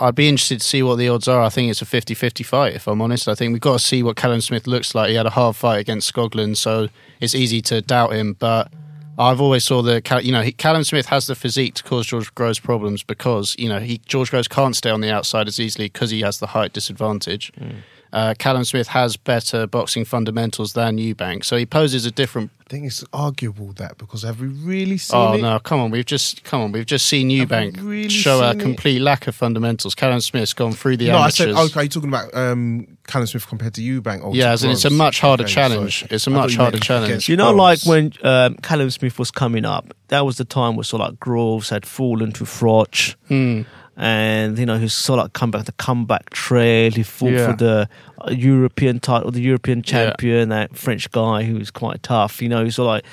I'd 0.00 0.14
be 0.14 0.28
interested 0.28 0.60
to 0.60 0.64
see 0.64 0.80
what 0.80 0.94
the 0.94 1.08
odds 1.08 1.26
are. 1.26 1.42
I 1.42 1.48
think 1.48 1.72
it's 1.72 1.82
a 1.82 1.84
50-50 1.84 2.46
fight. 2.46 2.76
If 2.76 2.86
I'm 2.86 3.02
honest, 3.02 3.26
I 3.26 3.34
think 3.34 3.52
we've 3.52 3.60
got 3.60 3.80
to 3.80 3.84
see 3.84 4.04
what 4.04 4.14
Callum 4.14 4.40
Smith 4.40 4.68
looks 4.68 4.94
like. 4.94 5.08
He 5.08 5.16
had 5.16 5.26
a 5.26 5.30
hard 5.30 5.56
fight 5.56 5.78
against 5.78 6.14
Skoglund, 6.14 6.56
so 6.56 6.86
it's 7.18 7.34
easy 7.34 7.60
to 7.62 7.80
doubt 7.80 8.12
him. 8.12 8.34
But 8.38 8.70
I've 9.18 9.40
always 9.40 9.64
saw 9.64 9.82
the 9.82 10.00
you 10.22 10.30
know 10.30 10.48
Callum 10.56 10.84
Smith 10.84 11.06
has 11.06 11.26
the 11.26 11.34
physique 11.34 11.74
to 11.74 11.82
cause 11.82 12.06
George 12.06 12.32
Groves 12.34 12.60
problems 12.60 13.02
because 13.02 13.56
you 13.58 13.68
know 13.68 13.80
he 13.80 13.98
George 14.06 14.30
Groves 14.30 14.48
can't 14.48 14.76
stay 14.76 14.90
on 14.90 15.00
the 15.00 15.10
outside 15.10 15.48
as 15.48 15.58
easily 15.58 15.86
because 15.86 16.10
he 16.10 16.20
has 16.20 16.38
the 16.38 16.48
height 16.48 16.72
disadvantage. 16.72 17.52
Mm. 17.60 17.76
Uh, 18.12 18.34
Callum 18.38 18.64
Smith 18.64 18.88
has 18.88 19.16
better 19.16 19.66
boxing 19.66 20.04
fundamentals 20.04 20.72
than 20.72 20.96
Eubank, 20.98 21.44
so 21.44 21.56
he 21.56 21.66
poses 21.66 22.06
a 22.06 22.10
different. 22.10 22.50
I 22.66 22.70
think 22.70 22.84
it's 22.86 23.02
arguable 23.14 23.72
that 23.74 23.96
because 23.96 24.22
have 24.24 24.40
we 24.40 24.48
really 24.48 24.98
seen 24.98 25.18
Oh 25.18 25.32
it? 25.34 25.40
no! 25.40 25.58
Come 25.58 25.80
on, 25.80 25.90
we've 25.90 26.04
just 26.04 26.44
come 26.44 26.60
on. 26.60 26.72
We've 26.72 26.84
just 26.86 27.06
seen 27.06 27.30
Eubank 27.30 27.76
really 27.82 28.08
show 28.10 28.42
a 28.42 28.50
seen 28.52 28.60
it? 28.60 28.62
complete 28.62 29.00
lack 29.00 29.26
of 29.26 29.34
fundamentals. 29.34 29.94
Callum 29.94 30.20
Smith's 30.20 30.52
gone 30.52 30.72
through 30.72 30.98
the 30.98 31.08
No, 31.08 31.16
I 31.16 31.20
amateurs. 31.22 31.36
said 31.36 31.48
okay. 31.56 31.82
You're 31.82 31.88
talking 31.88 32.08
about 32.10 32.34
um, 32.34 32.98
Callum 33.06 33.26
Smith 33.26 33.46
compared 33.46 33.72
to 33.74 33.80
Eubank. 33.80 34.22
Or 34.24 34.34
Yeah, 34.34 34.44
to 34.46 34.50
as 34.50 34.64
in 34.64 34.70
it's 34.70 34.84
a 34.84 34.90
much 34.90 35.20
harder 35.20 35.44
Okay, 35.44 35.52
challenge. 35.52 36.00
sorry. 36.00 36.08
It's 36.12 36.26
a 36.26 36.30
I 36.30 36.34
thought 36.34 36.40
much 36.40 36.56
harder 36.56 36.78
challenge. 36.78 37.28
You 37.28 37.36
know, 37.36 37.52
like 37.52 37.80
when 37.86 38.12
um, 38.22 38.54
Callum 38.56 38.90
Smith 38.90 39.18
was 39.18 39.30
coming 39.30 39.64
up, 39.64 39.94
that 40.08 40.26
was 40.26 40.36
the 40.36 40.44
time 40.44 40.76
where 40.76 40.84
sort 40.84 41.00
of 41.02 41.10
like 41.10 41.20
Groves 41.20 41.70
had 41.70 41.86
fallen 41.86 42.32
to 42.32 42.44
Froch. 42.44 43.14
Hmm. 43.28 43.62
And 44.00 44.56
you 44.58 44.64
know 44.64 44.78
sort 44.88 45.18
of 45.18 45.24
like 45.24 45.32
come 45.32 45.50
back 45.50 45.64
the 45.64 45.72
comeback 45.72 46.30
trail. 46.30 46.92
He 46.92 47.02
fought 47.02 47.32
Yeah. 47.32 47.50
for 47.50 47.56
the 47.56 47.88
uh, 48.20 48.30
European 48.30 49.00
title, 49.00 49.30
the 49.30 49.40
European 49.40 49.82
champion, 49.82 50.48
that 50.48 50.76
French 50.76 51.10
guy 51.10 51.42
who 51.44 51.58
was 51.58 51.70
quite 51.70 52.02
tough. 52.02 52.42
You 52.42 52.48
know, 52.48 52.64
of 52.64 52.78
like, 52.78 53.04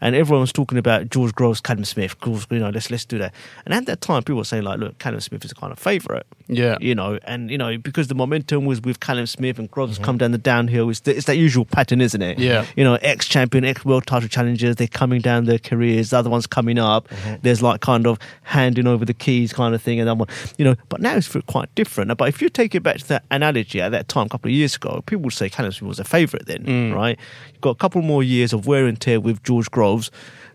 and 0.00 0.14
everyone 0.14 0.40
was 0.40 0.52
talking 0.52 0.78
about 0.78 1.10
George 1.10 1.34
Groves, 1.34 1.60
Callum 1.60 1.84
Smith. 1.84 2.18
Groves, 2.20 2.46
you 2.50 2.58
know, 2.58 2.70
let's 2.70 2.90
let's 2.90 3.04
do 3.04 3.18
that. 3.18 3.34
And 3.64 3.74
at 3.74 3.86
that 3.86 4.00
time, 4.00 4.22
people 4.22 4.38
were 4.38 4.44
saying 4.44 4.62
like, 4.64 4.78
look, 4.78 4.98
Callum 4.98 5.20
Smith 5.20 5.44
is 5.44 5.52
a 5.52 5.54
kind 5.54 5.72
of 5.72 5.78
favourite. 5.78 6.24
Yeah. 6.46 6.76
you 6.78 6.94
know, 6.94 7.18
and 7.24 7.50
you 7.50 7.56
know 7.56 7.78
because 7.78 8.08
the 8.08 8.14
momentum 8.14 8.66
was 8.66 8.82
with 8.82 9.00
Callum 9.00 9.26
Smith 9.26 9.58
and 9.58 9.70
Groves 9.70 9.94
Mm-hmm. 9.94 10.04
come 10.04 10.18
down 10.18 10.32
the 10.32 10.38
downhill. 10.38 10.90
It's, 10.90 11.00
the, 11.00 11.16
it's 11.16 11.26
that 11.26 11.36
usual 11.36 11.64
pattern, 11.64 12.00
isn't 12.00 12.20
it? 12.20 12.38
Yeah. 12.38 12.66
you 12.76 12.84
know, 12.84 12.94
ex 12.96 13.26
champion, 13.26 13.64
ex 13.64 13.84
world 13.84 14.06
title 14.06 14.28
challengers, 14.28 14.76
they're 14.76 14.86
coming 14.86 15.20
down 15.20 15.44
their 15.44 15.58
careers, 15.58 16.10
the 16.10 16.18
other 16.18 16.30
one's 16.30 16.46
coming 16.46 16.78
up. 16.78 17.08
Mm-hmm. 17.08 17.34
There's 17.42 17.62
like 17.62 17.80
kind 17.80 18.06
of 18.06 18.18
handing 18.42 18.86
over 18.86 19.04
the 19.04 19.14
keys 19.14 19.52
kind 19.52 19.74
of 19.74 19.82
thing, 19.82 20.00
and 20.00 20.08
that 20.08 20.16
one, 20.16 20.28
you 20.58 20.64
know, 20.64 20.74
but 20.88 21.00
now 21.00 21.14
it's 21.16 21.34
quite 21.46 21.74
different. 21.74 22.16
But 22.16 22.28
if 22.28 22.42
you 22.42 22.48
take 22.48 22.74
it 22.74 22.82
back 22.82 22.98
to 22.98 23.08
that 23.08 23.24
analogy 23.30 23.80
at 23.80 23.90
that 23.90 24.08
time, 24.08 24.28
a 24.32 24.43
couple 24.44 24.52
of 24.52 24.58
years 24.58 24.76
ago, 24.76 25.02
people 25.06 25.22
would 25.24 25.32
say 25.32 25.48
Callum 25.48 25.72
Smith 25.72 25.88
was 25.88 25.98
a 26.00 26.04
favourite 26.04 26.44
then, 26.46 26.64
Mm. 26.64 26.94
right? 26.94 27.18
You've 27.52 27.60
got 27.62 27.70
a 27.70 27.74
couple 27.76 28.02
more 28.02 28.22
years 28.22 28.52
of 28.52 28.66
wear 28.66 28.86
and 28.86 29.00
tear 29.00 29.18
with 29.20 29.42
George 29.42 29.70
Groves. 29.70 30.10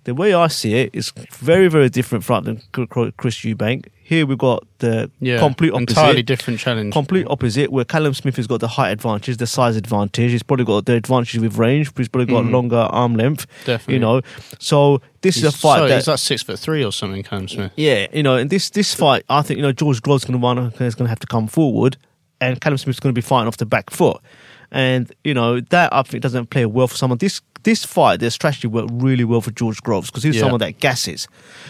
The 0.05 0.13
way 0.13 0.33
I 0.33 0.47
see 0.47 0.75
it 0.75 0.91
is 0.93 1.11
very, 1.31 1.67
very 1.67 1.89
different 1.89 2.23
from 2.23 2.43
than 2.45 2.61
Chris 3.17 3.37
Eubank. 3.43 3.87
Here 4.03 4.25
we've 4.25 4.37
got 4.39 4.63
the 4.79 5.11
Yeah, 5.19 5.37
complete 5.39 5.71
opposite 5.71 5.89
entirely 5.89 6.23
different 6.23 6.59
challenge. 6.59 6.93
complete 6.93 7.27
opposite 7.29 7.71
where 7.71 7.85
Callum 7.85 8.13
Smith 8.13 8.37
has 8.37 8.47
got 8.47 8.59
the 8.59 8.67
height 8.69 8.91
advantage, 8.91 9.37
the 9.37 9.45
size 9.45 9.75
advantage. 9.75 10.31
He's 10.31 10.41
probably 10.41 10.65
got 10.65 10.85
the 10.85 10.93
advantage 10.93 11.37
with 11.39 11.57
range. 11.57 11.91
He's 11.97 12.07
probably 12.07 12.33
got 12.33 12.45
longer 12.45 12.77
arm 12.77 13.15
length. 13.15 13.45
Mm. 13.45 13.65
Definitely. 13.65 13.93
You 13.95 13.99
know, 13.99 14.21
so 14.57 15.01
this 15.21 15.37
is 15.37 15.43
a 15.43 15.51
fight 15.51 15.79
so 15.79 15.87
that. 15.89 15.95
he's 15.97 16.07
like 16.07 16.17
six 16.19 16.41
foot 16.43 16.57
three 16.59 16.83
or 16.83 16.91
something, 16.91 17.21
Callum 17.23 17.47
Smith. 17.47 17.71
yeah, 17.75 18.07
you 18.13 18.23
know, 18.23 18.35
and 18.35 18.49
this 18.49 18.69
this 18.71 18.93
fight, 18.95 19.23
I 19.29 19.41
think 19.43 19.57
you 19.57 19.63
know 19.63 19.73
George 19.73 20.01
Groves 20.01 20.23
going 20.25 20.39
to 20.39 20.43
want 20.43 20.59
is 20.81 20.95
going 20.95 21.05
to 21.05 21.09
have 21.09 21.19
to 21.19 21.27
come 21.27 21.47
forward, 21.47 21.97
and 22.41 22.59
Callum 22.61 22.77
Smith's 22.77 22.99
going 22.99 23.13
to 23.13 23.17
be 23.17 23.25
fighting 23.25 23.47
off 23.47 23.57
the 23.57 23.65
back 23.65 23.89
foot, 23.89 24.21
and 24.71 25.11
you 25.23 25.33
know 25.33 25.59
that 25.59 25.93
I 25.93 26.01
think 26.03 26.23
doesn't 26.23 26.49
play 26.49 26.65
well 26.65 26.87
for 26.87 26.95
someone. 26.95 27.17
This 27.17 27.41
this 27.63 27.83
fight, 27.83 28.19
their 28.19 28.29
strategy 28.29 28.67
worked 28.67 28.89
really 28.93 29.23
well 29.25 29.41
for 29.41 29.51
George 29.51 29.81
Groves 29.81 30.09
because 30.09 30.23
he's 30.23 30.35
Yeah. 30.35 30.43
someone 30.43 30.59
that 30.59 30.79
gasses. 30.79 31.27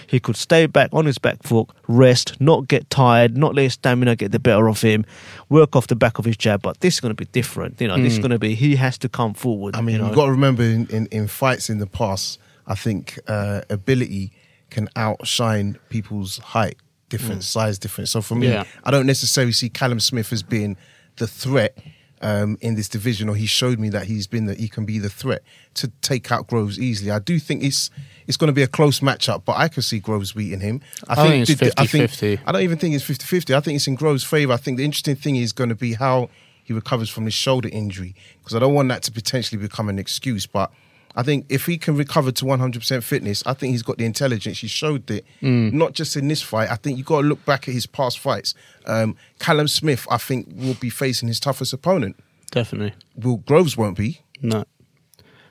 He 0.07 0.19
could 0.19 0.35
stay 0.35 0.67
back 0.67 0.89
on 0.93 1.05
his 1.05 1.17
back 1.17 1.41
foot, 1.43 1.67
rest, 1.87 2.39
not 2.39 2.67
get 2.67 2.89
tired, 2.89 3.35
not 3.35 3.55
let 3.55 3.63
his 3.63 3.73
stamina 3.73 4.15
get 4.15 4.31
the 4.31 4.39
better 4.39 4.67
of 4.69 4.81
him, 4.81 5.05
work 5.49 5.75
off 5.75 5.87
the 5.87 5.95
back 5.95 6.19
of 6.19 6.25
his 6.25 6.37
jab. 6.37 6.61
But 6.61 6.79
this 6.81 6.95
is 6.95 6.99
going 6.99 7.09
to 7.09 7.15
be 7.15 7.25
different. 7.31 7.81
You 7.81 7.87
know, 7.87 7.97
this 7.97 8.13
is 8.13 8.19
going 8.19 8.31
to 8.31 8.39
be 8.39 8.55
he 8.55 8.75
has 8.75 8.97
to 8.99 9.09
come 9.09 9.33
forward. 9.33 9.75
I 9.75 9.81
mean, 9.81 9.95
you 9.95 10.01
know. 10.01 10.07
you've 10.07 10.15
got 10.15 10.25
to 10.25 10.31
remember 10.31 10.63
in, 10.63 10.85
in, 10.87 11.07
in 11.07 11.27
fights 11.27 11.69
in 11.69 11.79
the 11.79 11.87
past, 11.87 12.39
I 12.67 12.75
think 12.75 13.19
uh, 13.27 13.61
ability 13.69 14.31
can 14.69 14.89
outshine 14.95 15.79
people's 15.89 16.37
height 16.37 16.77
difference, 17.09 17.47
size 17.47 17.77
difference. 17.79 18.11
So 18.11 18.21
for 18.21 18.35
me, 18.35 18.47
Yeah. 18.49 18.63
I 18.83 18.91
don't 18.91 19.05
necessarily 19.05 19.53
see 19.53 19.69
Callum 19.69 19.99
Smith 19.99 20.31
as 20.31 20.43
being 20.43 20.77
the 21.17 21.27
threat 21.27 21.77
um, 22.21 22.57
in 22.61 22.75
this 22.75 22.89
division, 22.89 23.29
or 23.29 23.35
he 23.35 23.45
showed 23.45 23.79
me 23.79 23.87
that 23.89 24.05
he's 24.05 24.27
been 24.27 24.45
that 24.47 24.59
he 24.59 24.67
can 24.67 24.83
be 24.85 24.99
the 24.99 25.09
threat 25.09 25.41
to 25.75 25.87
take 26.01 26.31
out 26.31 26.47
Groves 26.47 26.77
easily. 26.77 27.11
I 27.11 27.19
do 27.19 27.39
think 27.39 27.63
it's 27.63 27.89
it's 28.27 28.35
going 28.37 28.49
to 28.49 28.53
be 28.53 28.61
a 28.61 28.67
close 28.67 28.99
matchup, 28.99 29.43
but 29.45 29.57
I 29.57 29.69
can 29.69 29.81
see 29.81 29.99
Groves 29.99 30.33
beating 30.33 30.59
him. 30.59 30.81
I 31.07 31.15
think 31.15 31.49
it's 31.49 31.59
the- 31.59 31.73
I 31.81 31.85
think 31.87 32.09
50-50. 32.11 32.39
I 32.45 32.51
don't 32.51 32.61
even 32.61 32.77
think 32.77 32.93
it's 32.93 33.03
50-50. 33.05 33.55
I 33.55 33.59
think 33.61 33.75
it's 33.77 33.87
in 33.87 33.95
Groves' 33.95 34.23
favour. 34.23 34.53
I 34.53 34.57
think 34.57 34.77
the 34.77 34.83
interesting 34.85 35.15
thing 35.15 35.37
is 35.37 35.51
going 35.53 35.69
to 35.69 35.75
be 35.75 35.93
how 35.93 36.29
he 36.63 36.73
recovers 36.73 37.09
from 37.09 37.23
his 37.25 37.33
shoulder 37.33 37.69
injury 37.71 38.13
because 38.39 38.53
I 38.53 38.59
don't 38.59 38.73
want 38.73 38.89
that 38.89 39.01
to 39.03 39.11
potentially 39.11 39.59
become 39.59 39.87
an 39.89 39.97
excuse. 39.97 40.45
But 40.45 40.71
I 41.15 41.23
think 41.23 41.45
if 41.49 41.65
he 41.65 41.77
can 41.77 41.95
recover 41.97 42.31
to 42.31 42.45
100% 42.45 43.03
fitness, 43.03 43.43
I 43.45 43.53
think 43.53 43.71
he's 43.71 43.81
got 43.83 43.97
the 43.97 44.05
intelligence. 44.05 44.59
He 44.59 44.67
showed 44.67 45.09
it, 45.09 45.25
Mm. 45.41 45.73
not 45.73 45.93
just 45.93 46.15
in 46.15 46.27
this 46.27 46.41
fight. 46.41 46.69
I 46.69 46.75
think 46.75 46.97
you've 46.97 47.07
got 47.07 47.21
to 47.21 47.27
look 47.27 47.43
back 47.45 47.67
at 47.67 47.73
his 47.73 47.85
past 47.87 48.19
fights. 48.19 48.53
Um, 48.85 49.15
Callum 49.39 49.67
Smith, 49.67 50.05
I 50.09 50.17
think, 50.17 50.47
will 50.55 50.75
be 50.75 50.89
facing 50.89 51.27
his 51.27 51.39
toughest 51.39 51.73
opponent. 51.73 52.15
Definitely. 52.51 52.93
Will 53.15 53.37
Groves 53.37 53.75
won't 53.75 53.97
be. 53.97 54.21
No. 54.41 54.65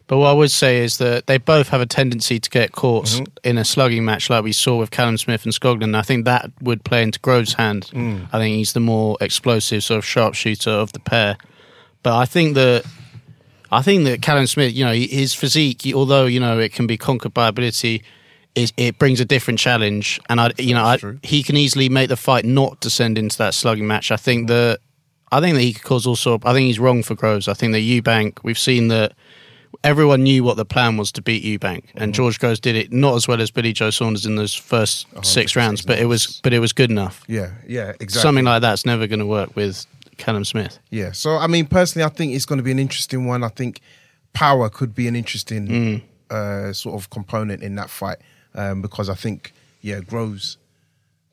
But 0.06 0.18
what 0.18 0.28
I 0.30 0.32
would 0.32 0.50
say 0.50 0.78
is 0.78 0.96
that 0.98 1.26
they 1.26 1.36
both 1.36 1.68
have 1.68 1.82
a 1.82 1.86
tendency 1.86 2.40
to 2.40 2.48
get 2.48 2.72
caught 2.72 3.04
Mm-hmm. 3.06 3.24
in 3.44 3.58
a 3.58 3.64
slugging 3.64 4.04
match 4.06 4.30
like 4.30 4.42
we 4.42 4.52
saw 4.52 4.76
with 4.78 4.90
Callum 4.90 5.18
Smith 5.18 5.44
and 5.44 5.52
Skoglund. 5.52 5.94
I 5.94 6.00
think 6.02 6.24
that 6.24 6.50
would 6.62 6.82
play 6.82 7.02
into 7.02 7.18
Groves' 7.20 7.52
hand. 7.54 7.90
Mm. 7.92 8.26
I 8.32 8.38
think 8.38 8.56
he's 8.56 8.72
the 8.72 8.80
more 8.80 9.18
explosive 9.20 9.84
sort 9.84 9.98
of 9.98 10.04
sharpshooter 10.06 10.70
of 10.70 10.92
the 10.92 11.00
pair. 11.00 11.36
But 12.02 12.16
I 12.16 12.24
think 12.24 12.54
that 12.54 12.84
I 13.70 13.82
think 13.82 14.04
that 14.04 14.22
Callum 14.22 14.46
Smith, 14.46 14.72
you 14.74 14.84
know, 14.84 14.92
his 14.92 15.34
physique, 15.34 15.90
although 15.94 16.26
you 16.26 16.40
know 16.40 16.58
it 16.58 16.72
can 16.72 16.86
be 16.86 16.96
conquered 16.96 17.34
by 17.34 17.48
ability, 17.48 18.02
is 18.54 18.72
it 18.76 18.98
brings 18.98 19.20
a 19.20 19.24
different 19.24 19.58
challenge, 19.58 20.20
and 20.28 20.40
I, 20.40 20.52
you 20.58 20.74
know, 20.74 20.84
I, 20.84 20.98
he 21.22 21.42
can 21.42 21.56
easily 21.56 21.88
make 21.88 22.08
the 22.08 22.16
fight 22.16 22.44
not 22.44 22.80
descend 22.80 23.18
into 23.18 23.38
that 23.38 23.54
slugging 23.54 23.86
match. 23.86 24.10
I 24.10 24.16
think 24.16 24.48
that 24.48 24.80
I 25.30 25.40
think 25.40 25.54
that 25.54 25.62
he 25.62 25.72
could 25.72 25.84
cause 25.84 26.06
all 26.06 26.16
sort. 26.16 26.44
I 26.44 26.52
think 26.52 26.66
he's 26.66 26.78
wrong 26.78 27.02
for 27.02 27.14
Groves. 27.14 27.48
I 27.48 27.54
think 27.54 27.72
that 27.72 27.80
Eubank. 27.80 28.38
We've 28.42 28.58
seen 28.58 28.88
that 28.88 29.12
everyone 29.84 30.22
knew 30.22 30.42
what 30.42 30.56
the 30.56 30.64
plan 30.64 30.96
was 30.96 31.12
to 31.12 31.22
beat 31.22 31.44
Eubank, 31.44 31.84
and 31.94 32.14
George 32.14 32.38
Groves 32.38 32.60
did 32.60 32.74
it 32.74 32.92
not 32.92 33.14
as 33.14 33.28
well 33.28 33.40
as 33.40 33.50
Billy 33.50 33.72
Joe 33.72 33.90
Saunders 33.90 34.26
in 34.26 34.36
those 34.36 34.54
first 34.54 35.06
six 35.22 35.54
rounds, 35.54 35.82
but 35.82 35.98
it 35.98 36.06
was 36.06 36.40
but 36.42 36.52
it 36.52 36.58
was 36.58 36.72
good 36.72 36.90
enough. 36.90 37.22
Yeah, 37.28 37.52
yeah, 37.66 37.90
exactly. 38.00 38.20
Something 38.20 38.44
like 38.44 38.62
that's 38.62 38.86
never 38.86 39.06
going 39.06 39.20
to 39.20 39.26
work 39.26 39.54
with 39.54 39.86
Callum 40.18 40.44
Smith. 40.44 40.78
Yeah. 40.90 41.12
So 41.12 41.36
I 41.38 41.46
mean, 41.46 41.66
personally, 41.66 42.04
I 42.04 42.10
think 42.10 42.34
it's 42.34 42.44
going 42.44 42.58
to 42.58 42.62
be 42.62 42.70
an 42.72 42.78
interesting 42.78 43.26
one. 43.26 43.42
I 43.42 43.48
think 43.48 43.80
power 44.34 44.68
could 44.68 44.94
be 44.94 45.08
an 45.08 45.16
interesting 45.16 45.66
Mm. 45.68 46.02
uh, 46.30 46.72
sort 46.74 46.94
of 47.00 47.08
component 47.10 47.62
in 47.62 47.74
that 47.76 47.88
fight 47.88 48.18
um, 48.54 48.82
because 48.82 49.08
I 49.08 49.14
think 49.14 49.52
yeah, 49.80 50.00
Groves 50.00 50.58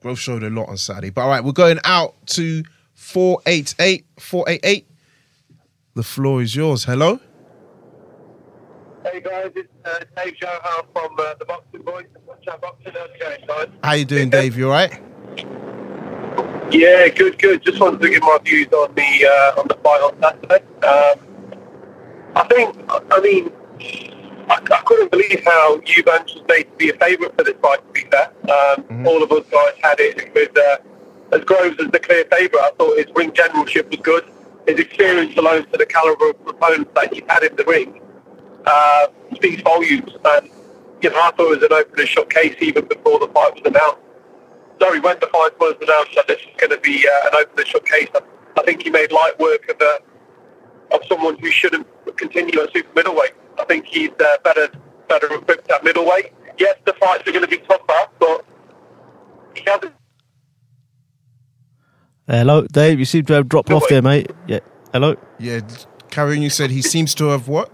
Groves 0.01 0.19
showed 0.19 0.43
a 0.43 0.49
lot 0.49 0.69
on 0.69 0.77
Saturday. 0.77 1.09
But 1.09 1.21
all 1.21 1.29
right, 1.29 1.43
we're 1.43 1.51
going 1.51 1.79
out 1.83 2.13
to 2.27 2.63
488 2.93 4.05
488. 4.19 4.87
The 5.95 6.03
floor 6.03 6.41
is 6.41 6.55
yours. 6.55 6.83
Hello. 6.85 7.19
Hey 9.03 9.21
guys, 9.21 9.51
it's 9.55 9.69
uh, 9.85 9.99
Dave 10.17 10.33
Johan 10.41 10.85
from 10.93 11.15
uh, 11.19 11.35
the 11.39 11.45
Boxing 11.45 11.81
Boys. 11.83 12.05
Watch 12.25 12.47
out, 12.49 12.59
boxing. 12.61 12.93
How's 12.93 13.09
it 13.09 13.19
going, 13.19 13.41
guys? 13.47 13.67
How 13.83 13.93
you 13.93 14.05
doing, 14.05 14.29
Dave? 14.29 14.57
You 14.57 14.65
all 14.65 14.71
right? 14.71 14.99
Yeah, 16.71 17.07
good, 17.09 17.37
good. 17.39 17.63
Just 17.63 17.79
wanted 17.79 18.01
to 18.01 18.09
give 18.09 18.21
my 18.21 18.37
views 18.43 18.67
on 18.73 18.93
the 18.95 19.25
uh, 19.25 19.59
on 19.59 19.67
the 19.67 19.75
fight 19.75 20.01
on 20.01 20.19
Saturday. 20.21 20.63
Um, 20.85 21.19
I 22.35 22.43
think, 22.49 22.75
I 22.89 23.19
mean, 23.21 23.51
I, 24.49 24.55
I 24.55 24.81
couldn't 24.85 25.11
believe 25.11 25.41
how 25.45 25.79
Eubanks 25.85 26.35
was 26.35 26.43
made 26.49 26.63
to 26.63 26.77
be 26.77 26.89
a 26.89 26.93
favourite 26.95 27.35
for 27.37 27.43
this 27.43 27.55
fight. 27.61 27.79
To 27.85 27.93
be 27.93 28.09
fair, 28.11 28.31
um, 28.51 29.07
all 29.07 29.23
of 29.23 29.31
us 29.31 29.45
guys 29.49 29.73
had 29.81 29.99
it 29.99 30.33
with 30.33 30.57
uh, 30.57 30.77
as 31.31 31.43
Groves 31.45 31.79
as 31.79 31.91
the 31.91 31.99
clear 31.99 32.25
favourite. 32.31 32.63
I 32.63 32.71
thought 32.77 32.97
his 32.97 33.07
ring 33.15 33.31
generalship 33.33 33.89
was 33.89 33.99
good. 34.01 34.25
His 34.67 34.79
experience 34.79 35.37
alone 35.37 35.65
for 35.71 35.77
the 35.77 35.85
calibre 35.85 36.31
of 36.31 36.47
opponents 36.47 36.91
that 36.95 37.13
he's 37.13 37.23
had 37.29 37.43
in 37.43 37.55
the 37.55 37.63
ring 37.65 38.01
uh, 38.65 39.07
speaks 39.35 39.61
volumes. 39.61 40.11
And 40.25 40.49
you 41.01 41.09
know, 41.11 41.21
I 41.21 41.31
thought 41.31 41.51
it 41.51 41.61
was 41.61 41.63
an 41.63 41.73
opener 41.73 42.05
shot 42.05 42.29
case 42.29 42.55
even 42.59 42.85
before 42.85 43.19
the 43.19 43.27
fight 43.27 43.53
was 43.53 43.63
announced. 43.65 44.04
Sorry, 44.81 44.99
when 44.99 45.17
the 45.19 45.27
fight 45.27 45.57
was 45.59 45.75
announced 45.81 46.15
that 46.15 46.27
this 46.27 46.39
is 46.39 46.47
going 46.57 46.71
to 46.71 46.79
be 46.79 47.07
uh, 47.07 47.29
an 47.29 47.35
opener 47.35 47.65
shot 47.65 47.85
case, 47.85 48.09
I, 48.13 48.21
I 48.59 48.63
think 48.63 48.83
he 48.83 48.89
made 48.89 49.11
light 49.11 49.39
work 49.39 49.69
of 49.69 49.81
uh, 49.81 50.95
of 50.95 51.01
someone 51.07 51.37
who 51.39 51.49
shouldn't 51.49 51.87
continue 52.17 52.59
at 52.61 52.73
super 52.73 52.89
middleweight. 52.95 53.33
I 53.59 53.65
think 53.65 53.85
he's 53.85 54.11
uh, 54.19 54.37
better 54.43 54.69
better 55.07 55.33
equipped 55.33 55.69
at 55.71 55.83
middleweight. 55.83 56.33
Yes, 56.57 56.75
the 56.85 56.93
fights 56.93 57.27
are 57.27 57.31
going 57.31 57.43
to 57.43 57.49
be 57.49 57.57
tougher, 57.57 58.09
but 58.19 58.45
he 59.55 59.63
hasn't. 59.65 59.93
Hello, 62.27 62.65
Dave. 62.67 62.99
You 62.99 63.05
seem 63.05 63.25
to 63.25 63.33
have 63.33 63.47
dropped 63.47 63.69
No, 63.69 63.77
off 63.77 63.87
there, 63.89 64.01
mate. 64.01 64.31
Yeah. 64.47 64.59
Hello. 64.91 65.15
Yeah. 65.37 65.61
Karen, 66.09 66.41
you 66.41 66.49
said 66.49 66.71
he 66.71 66.81
seems 66.81 67.13
to 67.15 67.25
have 67.25 67.47
what? 67.47 67.71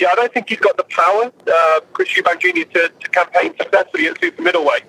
Yeah, 0.00 0.08
I 0.10 0.14
don't 0.16 0.32
think 0.32 0.48
he's 0.48 0.58
got 0.58 0.76
the 0.76 0.84
power, 0.84 1.30
uh, 1.46 1.80
Chris 1.92 2.08
Eubank 2.10 2.40
Jr. 2.40 2.64
to, 2.72 2.88
to 2.88 3.08
campaign 3.10 3.54
successfully 3.56 4.08
at 4.08 4.20
super 4.20 4.42
middleweight. 4.42 4.82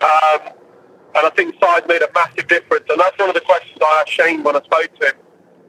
Um, 0.00 0.52
and 1.14 1.26
I 1.26 1.30
think 1.36 1.54
size 1.62 1.82
made 1.88 2.02
a 2.02 2.08
massive 2.14 2.48
difference. 2.48 2.84
And 2.88 3.00
that's 3.00 3.18
one 3.18 3.28
of 3.28 3.34
the 3.34 3.42
questions 3.42 3.78
I 3.80 4.00
asked 4.00 4.12
Shane 4.12 4.42
when 4.42 4.56
I 4.56 4.62
spoke 4.62 4.90
to 5.00 5.06
him 5.08 5.14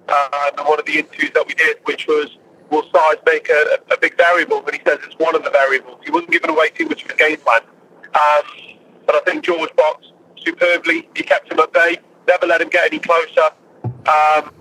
uh, 0.07 0.51
in 0.57 0.65
one 0.65 0.79
of 0.79 0.86
the 0.86 1.00
interviews 1.00 1.31
that 1.33 1.45
we 1.45 1.53
did, 1.55 1.77
which 1.86 2.07
was, 2.07 2.38
will 2.69 2.83
size 2.93 3.17
make 3.25 3.50
a, 3.50 3.79
a 3.91 3.98
big 3.98 4.15
variable? 4.15 4.63
And 4.65 4.75
he 4.75 4.81
says 4.86 5.00
it's 5.05 5.17
one 5.17 5.36
of 5.36 5.43
the 5.43 5.50
variables. 5.50 6.00
He 6.05 6.12
wasn't 6.12 6.31
giving 6.31 6.50
away 6.50 6.69
too 6.69 6.88
much 6.88 7.03
of 7.03 7.12
his 7.12 7.17
game 7.17 7.38
plan. 7.38 7.62
Um, 8.13 8.43
but 9.05 9.15
I 9.15 9.19
think 9.25 9.43
George 9.43 9.75
boxed 9.75 10.13
superbly. 10.38 11.09
He 11.15 11.24
kept 11.24 11.51
him 11.51 11.59
at 11.59 11.74
bay, 11.74 11.98
never 12.27 12.45
let 12.45 12.62
him 12.62 12.69
get 12.69 12.91
any 12.91 13.00
closer. 13.00 13.50
Um, 13.83 14.53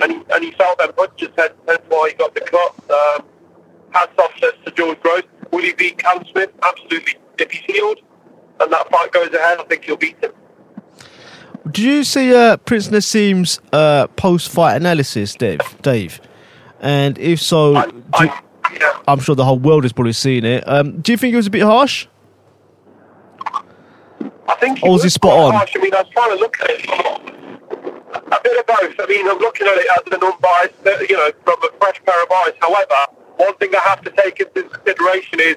and, 0.00 0.12
he, 0.12 0.22
and 0.32 0.44
he 0.44 0.50
felt 0.52 0.78
them 0.78 0.92
punches, 0.94 1.28
hence 1.36 1.54
why 1.88 2.10
he 2.10 2.14
got 2.16 2.34
the 2.34 2.40
cut. 2.40 2.90
Um, 2.90 3.26
hats 3.94 4.12
off 4.18 4.34
to, 4.40 4.52
to 4.64 4.70
George 4.72 5.00
Groves. 5.00 5.26
Will 5.50 5.62
he 5.62 5.72
beat 5.72 5.98
Callum 5.98 6.24
Smith? 6.30 6.50
Absolutely. 6.62 7.14
If 7.38 7.50
he's 7.50 7.62
healed 7.62 8.00
and 8.60 8.72
that 8.72 8.90
fight 8.90 9.12
goes 9.12 9.32
ahead, 9.32 9.58
I 9.58 9.64
think 9.64 9.84
he'll 9.84 9.96
beat 9.96 10.22
him. 10.22 10.32
Did 11.70 11.78
you 11.78 12.04
see 12.04 12.34
uh, 12.34 12.56
Prince 12.58 12.88
Naseem's 12.88 13.58
uh, 13.72 14.06
post-fight 14.08 14.76
analysis, 14.76 15.34
Dave? 15.34 15.60
Dave, 15.82 16.20
and 16.80 17.18
if 17.18 17.40
so, 17.40 17.74
I, 17.74 17.90
I, 18.12 18.42
yeah. 18.78 19.00
I'm 19.08 19.18
sure 19.18 19.34
the 19.34 19.44
whole 19.46 19.58
world 19.58 19.84
has 19.84 19.92
probably 19.92 20.12
seen 20.12 20.44
it. 20.44 20.62
Um, 20.68 21.00
do 21.00 21.12
you 21.12 21.16
think 21.18 21.32
it 21.32 21.36
was 21.36 21.46
a 21.46 21.50
bit 21.50 21.62
harsh? 21.62 22.06
I 24.46 24.54
think 24.60 24.78
he 24.78 24.86
Or 24.86 24.92
was 24.92 25.02
he 25.02 25.08
spot 25.08 25.32
on? 25.38 25.54
harsh. 25.54 25.72
I 25.74 25.78
mean, 25.80 25.94
I 25.94 26.02
was 26.02 26.10
trying 26.10 26.36
to 26.36 26.36
look 26.36 26.60
at 26.60 26.70
it. 26.70 26.84
A 26.86 28.40
bit 28.42 28.58
of 28.58 28.66
both. 28.66 28.94
I 29.00 29.06
mean, 29.08 29.26
I'm 29.28 29.38
looking 29.38 29.66
at 29.66 29.76
it 29.78 29.86
as 29.96 30.12
an 30.12 30.22
unbiased, 30.22 30.86
uh, 30.86 30.90
you 31.08 31.16
know, 31.16 31.30
from 31.44 31.56
a 31.64 31.68
fresh 31.78 32.00
pair 32.04 32.22
of 32.22 32.30
eyes. 32.30 32.52
However, 32.60 33.23
one 33.36 33.54
thing 33.56 33.74
I 33.74 33.80
have 33.80 34.02
to 34.02 34.10
take 34.10 34.40
into 34.40 34.62
consideration 34.64 35.40
is 35.40 35.56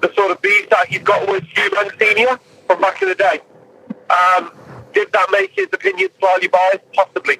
the 0.00 0.12
sort 0.14 0.30
of 0.30 0.40
beef 0.40 0.68
that 0.70 0.88
he's 0.88 1.02
got 1.02 1.28
with 1.28 1.44
Eubank 1.44 1.98
Senior 2.00 2.38
from 2.66 2.80
back 2.80 3.02
in 3.02 3.08
the 3.08 3.14
day. 3.14 3.40
Um, 4.08 4.52
did 4.92 5.12
that 5.12 5.28
make 5.30 5.52
his 5.54 5.68
opinion 5.72 6.08
slightly 6.18 6.48
biased? 6.48 6.92
Possibly. 6.92 7.38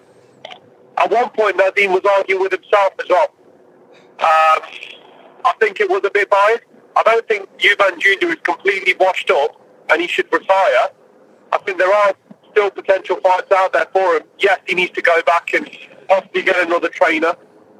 At 0.99 1.11
one 1.11 1.31
point, 1.31 1.57
Naseem 1.57 1.91
was 1.91 2.03
arguing 2.17 2.43
with 2.43 2.53
himself 2.53 2.93
as 3.01 3.09
well. 3.09 3.29
Um, 4.21 4.63
I 5.45 5.55
think 5.59 5.81
it 5.81 5.89
was 5.89 6.03
a 6.05 6.11
bit 6.11 6.29
biased. 6.29 6.65
I 6.97 7.03
don't 7.05 7.27
think 7.27 7.49
Eubank 7.59 7.99
Jr. 8.01 8.27
is 8.27 8.37
completely 8.43 8.95
washed 8.99 9.31
up 9.31 9.61
and 9.91 10.01
he 10.01 10.07
should 10.07 10.31
retire. 10.33 10.91
I 11.53 11.59
think 11.59 11.79
there 11.79 11.93
are 11.93 12.15
still 12.51 12.71
potential 12.71 13.17
fights 13.23 13.51
out 13.53 13.73
there 13.73 13.87
for 13.93 14.17
him. 14.17 14.23
Yes, 14.39 14.59
he 14.67 14.75
needs 14.75 14.93
to 14.93 15.03
go 15.03 15.23
back 15.23 15.55
and 15.55 15.71
possibly 16.09 16.43
get 16.43 16.59
another 16.59 16.89
trainer 16.89 17.35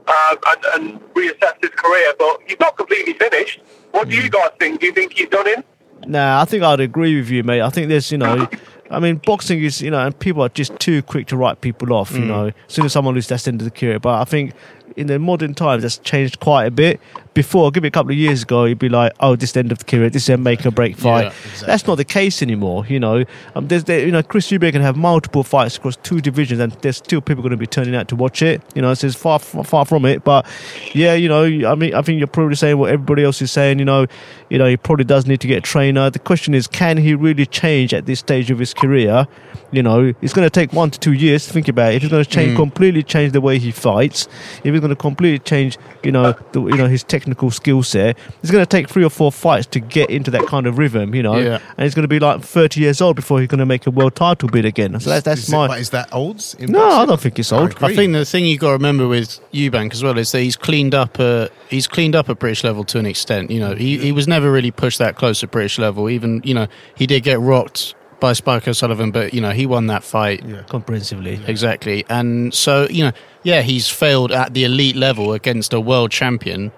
um, 0.07 0.39
and, 0.47 0.65
and 0.75 1.01
reassess 1.15 1.61
his 1.61 1.71
career, 1.71 2.13
but 2.19 2.41
he's 2.47 2.59
not 2.61 2.77
completely 2.77 3.15
finished. 3.15 3.61
What 3.93 4.09
do 4.09 4.17
you 4.17 4.31
guys 4.31 4.51
think? 4.59 4.81
Do 4.81 4.87
you 4.87 4.93
think 4.93 5.13
he's 5.13 5.29
done 5.29 5.49
in? 5.49 5.65
Nah, 6.07 6.41
I 6.41 6.45
think 6.45 6.63
I'd 6.63 6.81
agree 6.81 7.17
with 7.17 7.29
you, 7.31 7.43
mate. 7.43 7.61
I 7.61 7.69
think 7.71 7.89
there's, 7.89 8.11
you 8.11 8.19
know, 8.19 8.49
I 8.91 8.99
mean, 8.99 9.17
boxing 9.17 9.63
is, 9.63 9.83
you 9.83 9.91
know, 9.91 10.07
and 10.07 10.19
people 10.19 10.43
are 10.43 10.49
just 10.49 10.79
too 10.79 11.03
quick 11.03 11.27
to 11.29 11.37
write 11.37 11.61
people 11.61 11.93
off, 11.93 12.13
you 12.13 12.25
know, 12.25 12.47
as 12.47 12.55
soon 12.69 12.87
as 12.87 12.93
someone 12.93 13.15
loses, 13.15 13.29
that's 13.29 13.45
the 13.45 13.51
end 13.51 13.61
of 13.61 13.65
the 13.67 13.71
career. 13.71 14.01
But 14.01 14.21
I 14.21 14.25
think 14.25 14.53
in 14.97 15.07
the 15.07 15.19
modern 15.19 15.55
times, 15.55 15.83
that's 15.83 15.99
changed 15.99 16.41
quite 16.41 16.65
a 16.65 16.71
bit. 16.71 17.01
Before, 17.33 17.71
give 17.71 17.85
it 17.85 17.89
a 17.89 17.91
couple 17.93 18.11
of 18.11 18.19
years 18.19 18.43
ago, 18.43 18.65
you'd 18.65 18.79
be 18.79 18.89
like, 18.89 19.13
oh, 19.21 19.37
this 19.37 19.51
is 19.51 19.53
the 19.55 19.61
end 19.61 19.73
of 19.73 19.79
the 19.79 19.85
career, 19.85 20.11
this 20.11 20.25
is 20.25 20.29
a 20.31 20.37
make 20.37 20.67
or 20.67 20.71
break 20.71 20.97
fight. 20.97 21.27
Yeah, 21.27 21.67
That's 21.67 21.87
not 21.87 21.95
the 21.95 22.05
case 22.05 22.43
anymore, 22.43 22.87
you 22.87 22.99
know. 22.99 23.25
Um, 23.55 23.69
there's, 23.69 23.85
there, 23.85 24.05
you 24.05 24.11
know, 24.11 24.23
Chris 24.23 24.51
Eubank 24.51 24.73
can 24.73 24.83
have 24.83 24.97
multiple 24.97 25.45
fights 25.45 25.77
across 25.77 25.97
two 25.97 26.21
divisions, 26.21 26.61
and 26.61 26.73
there's 26.83 26.97
still 26.97 27.21
people 27.21 27.43
going 27.43 27.53
to 27.53 27.57
be 27.57 27.67
turning 27.67 27.95
out 27.95 28.09
to 28.09 28.17
watch 28.17 28.43
it. 28.43 28.63
You 28.75 28.83
know, 28.83 28.93
so 28.95 29.07
it's 29.07 29.17
far, 29.17 29.39
far, 29.39 29.65
far 29.65 29.85
from 29.85 30.05
it. 30.05 30.25
But 30.25 30.47
yeah, 30.93 31.15
you 31.15 31.29
know, 31.29 31.45
I 31.45 31.75
mean, 31.75 31.95
I 31.95 32.03
think 32.03 32.19
you're 32.19 32.27
probably 32.27 32.57
saying 32.57 32.79
what 32.79 32.91
everybody 32.91 33.23
else 33.25 33.41
is 33.41 33.53
saying. 33.53 33.79
You 33.79 33.85
know, 33.85 34.07
you 34.49 34.59
know, 34.59 34.67
he 34.67 34.77
probably 34.77 35.05
does 35.05 35.27
need 35.27 35.41
to 35.41 35.47
get 35.47 35.59
a 35.59 35.61
trainer. 35.61 36.11
The 36.11 36.19
question 36.19 36.55
is, 36.55 36.67
can 36.67 36.97
he 36.97 37.15
really 37.15 37.47
change 37.47 37.95
at 37.95 38.07
this 38.07 38.19
stage 38.19 38.51
of 38.51 38.59
his 38.59 38.75
career? 38.75 39.27
You 39.71 39.85
know, 39.85 40.13
it's 40.21 40.33
going 40.33 40.47
to 40.47 40.51
take 40.51 40.73
one 40.73 40.91
to 40.91 40.99
two 40.99 41.13
years 41.13 41.47
to 41.47 41.53
think 41.53 41.69
about 41.69 41.93
it. 41.93 41.97
If 41.97 42.03
he's 42.03 42.11
going 42.11 42.25
to 42.25 42.31
change, 42.31 42.57
completely 42.57 43.05
change 43.05 43.33
the 43.33 43.41
way 43.41 43.59
he 43.59 43.71
fights, 43.71 44.27
if 44.65 44.73
he's 44.73 44.81
going 44.81 44.91
to 44.91 44.97
completely 44.97 45.39
change, 45.39 45.79
you 46.03 46.11
know, 46.11 46.35
the, 46.53 46.61
you 46.61 46.77
know 46.77 46.89
his 46.89 47.05
technical 47.31 47.51
skill 47.51 47.83
set, 47.83 48.19
it's 48.43 48.51
going 48.51 48.63
to 48.65 48.69
take 48.69 48.89
three 48.89 49.05
or 49.05 49.11
four 49.11 49.31
fights 49.31 49.67
to 49.67 49.81
get 49.81 50.11
into 50.11 50.31
that 50.33 50.47
kind 50.47 50.67
of 50.67 50.79
rhythm. 50.79 51.15
You 51.15 51.23
know, 51.23 51.37
Yeah. 51.39 51.61
and 51.77 51.85
he's 51.85 51.95
going 51.95 52.03
to 52.03 52.09
be 52.09 52.19
like 52.19 52.43
30 52.43 52.81
years 52.81 53.01
old 53.01 53.17
before 53.17 53.39
he's 53.41 53.49
going 53.49 53.61
to 53.61 53.67
make 53.67 53.87
a 53.87 53.91
world 53.91 54.17
title 54.17 54.49
bid 54.49 54.65
again. 54.65 54.99
So 55.01 55.11
that's 55.11 55.25
that's 55.25 55.43
is 55.43 55.49
it- 55.49 55.53
my. 55.53 55.69
but 55.69 55.79
is 55.81 55.91
that 55.91 56.09
old? 56.13 56.43
in 56.59 56.73
no, 56.73 56.83
I 56.85 57.07
don't 57.07 57.21
think 57.21 57.39
it's 57.39 57.53
old. 57.53 57.73
agree. 57.73 57.89
I 57.89 57.95
think 57.95 58.13
the 58.13 58.25
thing 58.25 58.47
you've 58.47 58.61
got 58.61 58.69
to 58.69 58.73
remember 58.75 59.07
with 59.07 59.39
Eubank 59.53 59.93
as 59.93 60.03
well 60.03 60.19
is 60.19 60.33
that 60.33 60.41
he's 60.41 60.57
cleaned 60.57 60.95
up 60.95 61.19
a 61.21 61.49
he's 61.69 61.87
cleaned 61.87 62.17
up 62.17 62.29
at 62.29 62.39
British 62.39 62.65
level 62.65 62.83
to 62.85 62.99
an 62.99 63.07
extent. 63.07 63.51
You 63.51 63.61
know, 63.61 63.75
he 63.75 63.99
he 63.99 64.13
was 64.13 64.27
never 64.27 64.51
really 64.51 64.71
pushed 64.73 64.99
that 64.99 65.17
close 65.17 65.41
to 65.41 65.47
British 65.47 65.79
level. 65.79 66.11
Even 66.11 66.41
you 66.45 66.55
know 66.55 66.67
he 66.97 67.07
did 67.07 67.23
get 67.23 67.39
rocked 67.41 67.95
by 68.21 68.33
Spike 68.35 68.69
O'Sullivan, 68.69 69.11
but 69.13 69.33
you 69.35 69.41
know 69.41 69.51
he 69.51 69.65
won 69.67 69.87
that 69.87 70.03
fight 70.05 70.43
comprehensively. 70.69 71.41
exactly. 71.47 72.05
And 72.11 72.53
so 72.53 72.87
you 72.91 73.05
know, 73.05 73.13
yeah, 73.45 73.63
he's 73.63 73.89
failed 73.89 74.31
at 74.33 74.53
the 74.55 74.65
elite 74.65 74.97
level 74.97 75.33
against 75.33 75.73
a 75.73 75.81
world 75.81 76.11
champion. 76.11 76.71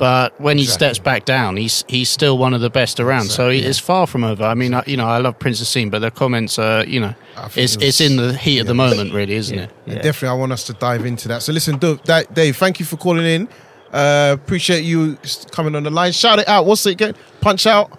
But 0.00 0.40
when 0.40 0.56
he 0.56 0.62
Exactly. 0.64 0.86
steps 0.94 0.98
back 1.04 1.24
down, 1.26 1.58
he's 1.58 1.84
he's 1.86 2.08
still 2.08 2.38
one 2.38 2.54
of 2.54 2.62
the 2.62 2.70
best 2.70 2.98
around. 3.00 3.24
so 3.24 3.48
Exactly, 3.48 3.60
he, 3.60 3.66
it's 3.68 3.78
far 3.78 4.06
from 4.06 4.24
over. 4.24 4.44
I 4.44 4.54
mean, 4.54 4.72
I, 4.72 4.82
you 4.86 4.96
know, 4.96 5.06
I 5.06 5.18
love 5.18 5.38
Prince 5.38 5.60
Naseem, 5.60 5.90
but 5.90 5.98
the 5.98 6.10
comments 6.10 6.58
are, 6.58 6.86
you 6.86 7.00
know, 7.00 7.14
it's 7.54 7.56
it 7.58 7.60
was- 7.62 7.76
it's 7.88 8.00
in 8.00 8.16
the 8.16 8.32
heat 8.34 8.60
of 8.60 8.66
the 8.66 8.72
moment, 8.74 9.12
really, 9.12 9.34
isn't 9.34 9.54
Yeah. 9.54 9.64
it? 9.64 9.70
And 9.86 9.96
Yeah. 9.96 10.02
Definitely, 10.02 10.28
I 10.28 10.38
want 10.40 10.52
us 10.52 10.64
to 10.64 10.72
dive 10.72 11.04
into 11.04 11.28
that. 11.28 11.42
So, 11.42 11.52
listen, 11.52 11.76
Dave, 11.76 12.02
that- 12.04 12.32
Dave 12.32 12.56
thank 12.56 12.80
you 12.80 12.86
for 12.86 12.96
calling 12.96 13.26
in. 13.26 13.46
Uh, 13.92 14.30
appreciate 14.40 14.84
you 14.84 15.18
coming 15.50 15.74
on 15.76 15.82
the 15.82 15.90
line. 15.90 16.12
Shout 16.12 16.38
it 16.38 16.48
out. 16.48 16.64
What's 16.64 16.86
it 16.86 16.92
again? 16.92 17.14
Punch 17.42 17.66
out. 17.66 17.90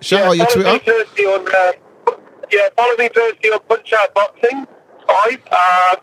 Shout 0.00 0.20
yeah, 0.20 0.28
out 0.28 0.36
your 0.36 0.46
follow 0.46 0.72
me 0.72 0.78
Twitter. 0.78 1.04
Thursday 1.04 1.22
on, 1.24 1.46
uh, 1.54 2.12
yeah, 2.52 2.68
follow 2.76 2.96
me 2.96 3.08
Thursday 3.14 3.48
on 3.50 3.60
Punch 3.68 3.92
Out 3.92 4.14
Boxing 4.14 4.66
Five. 5.06 5.40
Uh, 5.50 5.96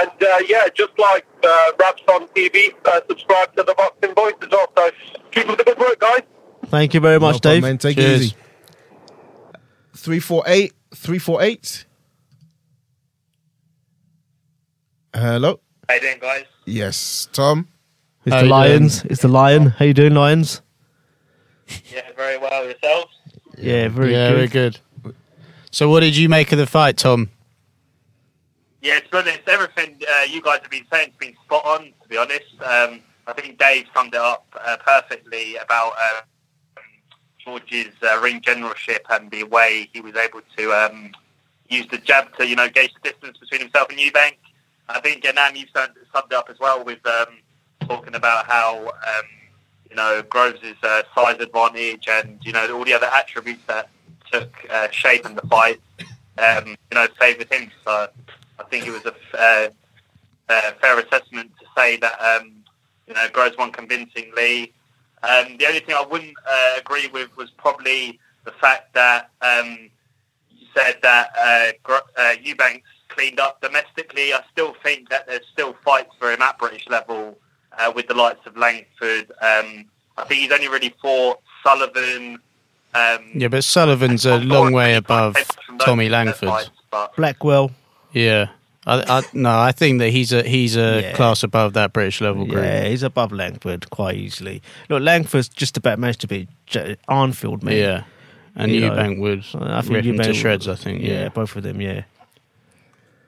and 0.00 0.10
uh, 0.22 0.38
yeah, 0.48 0.68
just 0.74 0.98
like 0.98 1.24
uh, 1.46 1.72
Wraps 1.80 2.02
On 2.12 2.26
TV, 2.28 2.74
uh, 2.84 3.00
subscribe 3.08 3.54
to 3.56 3.62
the 3.62 3.74
Boxing 3.74 4.14
Voice 4.14 4.34
as 4.42 4.48
well. 4.50 4.66
So 4.76 4.90
keep 5.30 5.48
up 5.48 5.58
the 5.58 5.64
good 5.64 5.78
work, 5.78 5.98
guys. 6.00 6.22
Thank 6.66 6.94
you 6.94 7.00
very 7.00 7.20
much, 7.20 7.36
No 7.36 7.38
problem, 7.40 7.54
Dave. 7.54 7.62
man. 7.62 7.78
Take 7.78 7.96
Cheers. 7.96 8.20
it 8.20 8.24
easy. 8.24 8.34
348 9.94 10.72
348. 10.94 11.86
Hello. 15.14 15.60
How 15.88 15.94
you 15.94 16.00
doing, 16.00 16.18
guys? 16.20 16.44
Yes, 16.64 17.28
Tom. 17.32 17.68
It's 18.24 18.34
How 18.34 18.40
the 18.40 18.46
you 18.46 18.50
Lions. 18.52 19.04
It's 19.04 19.22
the 19.22 19.28
Lion. 19.28 19.66
How 19.66 19.84
you 19.84 19.94
doing, 19.94 20.14
Lions? 20.14 20.62
Yeah, 21.92 22.02
very 22.16 22.38
well. 22.38 22.64
Yourselves? 22.64 23.12
Yeah, 23.56 23.88
very 23.88 24.12
yeah, 24.12 24.28
good. 24.30 24.36
very 24.36 24.48
good. 24.48 24.80
So, 25.70 25.88
what 25.88 26.00
did 26.00 26.16
you 26.16 26.28
make 26.28 26.52
of 26.52 26.58
the 26.58 26.66
fight, 26.66 26.96
Tom? 26.96 27.30
Yeah, 28.86 29.00
to 29.00 29.10
be 29.10 29.18
honest, 29.18 29.40
everything 29.48 30.00
uh, 30.08 30.22
you 30.30 30.40
guys 30.40 30.60
have 30.62 30.70
been 30.70 30.86
saying 30.92 31.08
has 31.08 31.16
been 31.18 31.34
spot 31.44 31.66
on, 31.66 31.92
to 32.02 32.08
be 32.08 32.16
honest. 32.16 32.44
Um, 32.62 33.00
I 33.26 33.32
think 33.32 33.58
Dave 33.58 33.86
summed 33.92 34.14
it 34.14 34.20
up 34.20 34.46
uh, 34.64 34.76
perfectly 34.76 35.56
about 35.56 35.94
um, 35.94 36.84
George's 37.44 37.96
uh, 38.00 38.20
ring 38.20 38.40
generalship 38.40 39.04
and 39.10 39.28
the 39.32 39.42
way 39.42 39.90
he 39.92 40.00
was 40.00 40.14
able 40.14 40.40
to 40.56 40.72
um, 40.72 41.10
use 41.68 41.88
the 41.88 41.98
jab 41.98 42.32
to, 42.36 42.46
you 42.46 42.54
know, 42.54 42.68
gauge 42.68 42.92
the 43.02 43.10
distance 43.10 43.36
between 43.38 43.62
himself 43.62 43.90
and 43.90 43.98
Eubank. 43.98 44.36
I 44.88 45.00
think, 45.00 45.24
Ganan, 45.24 45.56
you 45.56 45.66
summed 45.74 45.94
summed 46.14 46.30
it 46.30 46.36
up 46.36 46.48
as 46.48 46.60
well 46.60 46.84
with 46.84 47.04
um, 47.08 47.38
talking 47.88 48.14
about 48.14 48.46
how, 48.46 48.86
um, 48.86 49.26
you 49.90 49.96
know, 49.96 50.22
Groves' 50.30 50.60
uh, 50.84 51.02
size 51.12 51.40
advantage 51.40 52.06
and, 52.08 52.38
you 52.44 52.52
know, 52.52 52.72
all 52.78 52.84
the 52.84 52.94
other 52.94 53.10
attributes 53.12 53.64
that 53.66 53.88
took 54.30 54.54
uh, 54.70 54.86
shape 54.92 55.26
in 55.26 55.34
the 55.34 55.42
fight, 55.48 55.80
um, 56.38 56.68
you 56.68 56.94
know, 56.94 57.08
favoured 57.18 57.52
him. 57.52 57.68
So 57.84 58.10
I 58.58 58.62
think 58.64 58.86
it 58.86 58.90
was 58.90 59.04
a 59.04 59.14
f- 59.14 59.70
uh, 60.48 60.52
uh, 60.52 60.72
fair 60.80 60.98
assessment 60.98 61.50
to 61.60 61.66
say 61.76 61.96
that, 61.98 62.20
um, 62.20 62.52
you 63.06 63.14
know, 63.14 63.26
Groves 63.32 63.56
won 63.58 63.72
convincingly. 63.72 64.72
Um, 65.22 65.56
the 65.58 65.66
only 65.66 65.80
thing 65.80 65.94
I 65.94 66.04
wouldn't 66.08 66.34
uh, 66.48 66.74
agree 66.78 67.08
with 67.12 67.36
was 67.36 67.50
probably 67.56 68.18
the 68.44 68.52
fact 68.52 68.94
that 68.94 69.30
um, 69.42 69.90
you 70.50 70.66
said 70.74 70.96
that 71.02 71.30
uh, 71.38 71.72
Gro- 71.82 71.98
uh, 72.16 72.34
Eubanks 72.42 72.88
cleaned 73.08 73.40
up 73.40 73.60
domestically. 73.60 74.32
I 74.32 74.40
still 74.52 74.74
think 74.82 75.08
that 75.10 75.26
there's 75.26 75.46
still 75.52 75.74
fights 75.84 76.14
for 76.18 76.30
him 76.32 76.42
at 76.42 76.58
British 76.58 76.86
level 76.88 77.38
uh, 77.78 77.92
with 77.94 78.06
the 78.08 78.14
likes 78.14 78.44
of 78.46 78.56
Langford. 78.56 79.30
Um, 79.40 79.86
I 80.16 80.24
think 80.26 80.42
he's 80.42 80.52
only 80.52 80.68
really 80.68 80.94
fought 81.02 81.40
Sullivan. 81.62 82.38
Um, 82.94 83.30
Yeah, 83.34 83.48
but 83.48 83.64
Sullivan's 83.64 84.24
a 84.26 84.38
long 84.38 84.72
way 84.72 84.94
above 84.94 85.36
Tommy 85.80 86.08
Langford. 86.08 86.48
fights, 86.48 86.70
Blackwell. 87.16 87.70
Yeah, 88.12 88.48
I, 88.86 89.18
I 89.18 89.22
no, 89.32 89.50
I 89.58 89.72
think 89.72 89.98
that 90.00 90.10
he's 90.10 90.32
a 90.32 90.42
he's 90.42 90.76
a 90.76 91.02
Yeah. 91.02 91.12
class 91.14 91.42
above 91.42 91.74
that 91.74 91.92
British 91.92 92.20
level 92.20 92.44
group. 92.46 92.62
Yeah, 92.64 92.84
he's 92.88 93.02
above 93.02 93.32
Langford 93.32 93.90
quite 93.90 94.16
easily. 94.16 94.62
Look, 94.88 95.02
Langford's 95.02 95.48
just 95.48 95.76
about 95.76 95.98
managed 95.98 96.20
to 96.22 96.26
beat 96.28 96.48
Arnfield, 96.70 97.62
mate. 97.62 97.80
Yeah, 97.80 98.04
and 98.54 98.72
You 98.72 98.80
know, 98.82 98.90
Eubank 98.90 99.18
would 99.20 99.44
I 99.60 99.80
think 99.82 99.94
rip 99.94 100.04
him 100.04 100.16
to 100.18 100.22
Eubank- 100.30 100.34
shreds. 100.34 100.68
I 100.68 100.74
think. 100.76 101.02
Yeah, 101.02 101.08
Yeah, 101.22 101.28
both 101.28 101.54
of 101.56 101.62
them. 101.62 101.80
Yeah. 101.80 102.04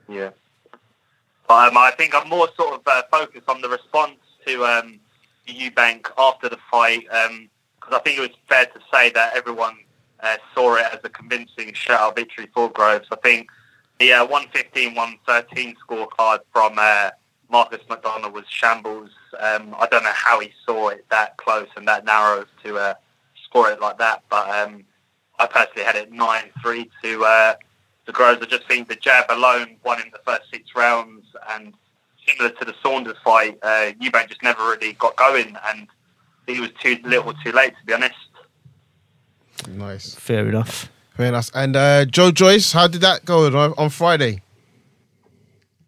Yeah. 0.07 0.29
But 1.47 1.69
um, 1.69 1.77
I 1.77 1.91
think 1.91 2.13
I'm 2.15 2.29
more 2.29 2.47
sort 2.55 2.75
of 2.75 2.81
uh, 2.85 3.01
focused 3.11 3.49
on 3.49 3.61
the 3.61 3.69
response 3.69 4.17
to 4.45 4.65
um, 4.65 4.99
Eubank 5.47 6.07
after 6.17 6.47
the 6.49 6.57
fight 6.71 7.03
because 7.05 7.93
I 7.93 7.99
think 7.99 8.17
it 8.17 8.21
was 8.21 8.29
fair 8.47 8.65
to 8.67 8.79
say 8.93 9.09
that 9.11 9.35
everyone 9.35 9.77
uh, 10.21 10.37
saw 10.53 10.75
it 10.75 10.85
as 10.91 10.99
a 11.03 11.09
convincing 11.09 11.71
shutout 11.73 12.15
victory 12.15 12.47
for 12.53 12.69
Groves. 12.71 13.07
I 13.11 13.15
think 13.17 13.49
the 13.99 14.13
uh, 14.13 14.27
115-113 14.27 15.75
scorecard 15.87 16.39
from 16.53 16.75
uh, 16.77 17.11
Marcus 17.49 17.81
McDonnell 17.89 18.31
was 18.31 18.45
shambles. 18.47 19.09
Um, 19.39 19.75
I 19.77 19.87
don't 19.87 20.03
know 20.03 20.13
how 20.13 20.39
he 20.39 20.51
saw 20.65 20.89
it 20.89 21.05
that 21.09 21.37
close 21.37 21.67
and 21.75 21.87
that 21.87 22.05
narrow 22.05 22.45
to 22.63 22.77
uh, 22.77 22.93
score 23.43 23.69
it 23.69 23.81
like 23.81 23.97
that, 23.97 24.23
but 24.29 24.49
um, 24.49 24.85
I 25.37 25.47
personally 25.47 25.83
had 25.83 25.95
it 25.95 26.11
9-3 26.11 26.89
to 27.03 27.25
uh, 27.25 27.55
the 28.05 28.11
Groves. 28.13 28.41
I 28.41 28.45
just 28.45 28.67
think 28.67 28.87
the 28.87 28.95
jab 28.95 29.25
alone 29.29 29.75
won 29.83 30.01
in 30.01 30.09
the 30.11 30.19
first 30.25 30.43
six 30.51 30.69
rounds 30.75 31.25
and 31.51 31.73
similar 32.25 32.51
to 32.51 32.65
the 32.65 32.75
Saunders 32.81 33.17
fight, 33.23 33.57
uh, 33.63 33.91
Eubank 34.01 34.29
just 34.29 34.43
never 34.43 34.63
really 34.63 34.93
got 34.93 35.15
going 35.17 35.57
and 35.69 35.87
he 36.47 36.59
was 36.59 36.69
too 36.81 36.97
little 37.03 37.33
too 37.43 37.51
late 37.51 37.73
to 37.79 37.85
be 37.85 37.93
honest. 37.93 38.15
Nice. 39.67 40.15
Fair 40.15 40.47
enough. 40.47 40.89
Very 41.19 41.31
nice. 41.31 41.51
And 41.53 41.75
uh, 41.75 42.05
Joe 42.05 42.31
Joyce, 42.31 42.71
how 42.71 42.87
did 42.87 43.01
that 43.01 43.25
go 43.25 43.45
on, 43.47 43.73
on 43.77 43.89
Friday? 43.89 44.41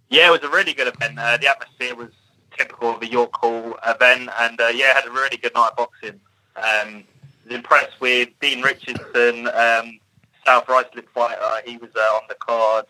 Yeah, 0.10 0.28
it 0.28 0.32
was 0.32 0.44
a 0.44 0.54
really 0.54 0.74
good 0.74 0.94
event. 0.94 1.17
Uh, 1.17 1.38
the 1.38 1.48
atmosphere 1.48 1.96
was 1.96 2.10
typical 2.58 2.89
of 2.89 3.02
a 3.02 3.08
York 3.08 3.34
Hall 3.38 3.80
event, 3.88 4.30
and 4.41 4.60
uh, 4.60 4.67
yeah, 4.67 4.94
had 4.94 5.06
a 5.06 5.10
really 5.10 5.38
good 5.38 5.54
night 5.56 5.70
of 5.70 5.78
boxing. 5.78 6.20
Um, 6.58 7.06
was 7.46 7.56
impressed 7.56 8.02
with 8.02 8.28
Dean 8.41 8.62
Richardson, 8.62 9.48
um, 9.48 10.02
South 10.46 10.65
Ruislip 10.65 11.08
fighter. 11.15 11.62
He 11.65 11.78
was 11.78 11.91
uh, 11.96 12.02
on 12.02 12.24
the 12.28 12.36
card. 12.36 12.88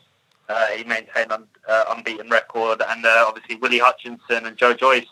Uh, 0.49 0.65
he 0.69 0.83
maintained 0.83 1.31
an 1.31 1.43
uh, 1.69 1.83
unbeaten 1.95 2.27
record, 2.27 2.81
and 2.89 3.05
uh, 3.05 3.25
obviously 3.27 3.57
Willie 3.57 3.77
Hutchinson 3.77 4.47
and 4.47 4.57
Joe 4.57 4.73
Joyce 4.73 5.05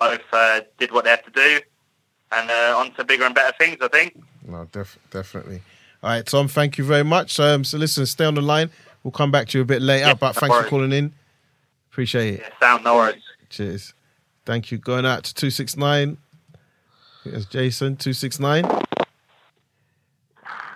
both 0.00 0.22
uh, 0.32 0.62
did 0.80 0.90
what 0.90 1.04
they 1.04 1.10
had 1.10 1.24
to 1.24 1.30
do, 1.30 1.60
and 2.32 2.50
uh, 2.50 2.74
on 2.76 2.92
to 2.94 3.04
bigger 3.04 3.26
and 3.26 3.34
better 3.36 3.54
things. 3.60 3.76
I 3.80 3.86
think. 3.86 4.20
No, 4.44 4.66
def- 4.72 4.98
definitely. 5.12 5.62
All 6.04 6.10
right, 6.10 6.26
Tom, 6.26 6.48
thank 6.48 6.76
you 6.76 6.84
very 6.84 7.02
much. 7.02 7.40
Um, 7.40 7.64
so 7.64 7.78
listen, 7.78 8.04
stay 8.04 8.26
on 8.26 8.34
the 8.34 8.42
line. 8.42 8.70
We'll 9.02 9.10
come 9.10 9.30
back 9.30 9.48
to 9.48 9.58
you 9.58 9.62
a 9.62 9.64
bit 9.64 9.80
later, 9.80 10.08
Yeah, 10.08 10.12
but 10.12 10.34
no 10.34 10.40
thanks 10.40 10.56
for 10.58 10.64
calling 10.64 10.92
in. 10.92 11.14
Appreciate 11.90 12.34
it. 12.34 12.40
Yeah, 12.40 12.50
sound 12.60 12.84
no 12.84 12.96
worries. 12.96 13.22
Cheers. 13.48 13.94
Thank 14.44 14.70
you. 14.70 14.76
Going 14.76 15.06
out 15.06 15.24
to 15.24 15.34
269. 15.34 16.18
Yes, 17.24 17.46
Jason, 17.46 17.96
269. 17.96 18.83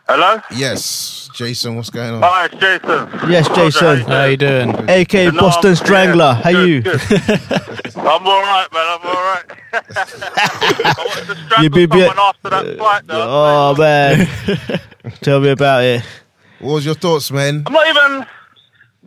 Hello? 0.09 0.41
Yes, 0.51 1.29
Jason, 1.35 1.77
what's 1.77 1.91
going 1.91 2.15
on? 2.15 2.23
Hi, 2.23 2.47
it's 2.47 2.55
Jason. 2.55 3.31
Yes, 3.31 3.47
Jason. 3.55 4.01
How 4.07 4.25
you 4.25 4.39
doing? 4.39 4.71
AK 4.89 5.13
No, 5.13 5.33
Boston 5.33 5.71
yeah, 5.73 5.75
Strangler. 5.75 6.33
How 6.33 6.51
good, 6.51 6.69
you? 6.69 6.81
good. 6.81 7.01
I'm 7.97 8.27
all 8.27 8.41
right, 8.41 8.67
man. 8.73 8.87
I'm 8.89 9.07
all 9.07 9.13
right. 9.13 9.45
I 9.75 10.95
wanted 10.99 11.27
to 11.27 11.35
strangle 11.45 11.63
You 11.65 11.71
be- 11.71 11.85
be- 11.87 11.99
someone 12.01 12.19
after 12.21 12.51
that 12.51 12.67
uh, 12.67 12.77
fight, 12.79 13.07
though. 13.07 13.27
Oh 13.29 13.75
man, 13.77 14.27
tell 15.21 15.41
me 15.41 15.51
about 15.51 15.85
it. 15.85 16.03
What 16.61 16.75
was 16.75 16.87
your 16.87 16.95
thoughts, 16.95 17.31
man? 17.31 17.65
I'm 17.67 17.73
not 17.75 17.87
even. 17.89 18.27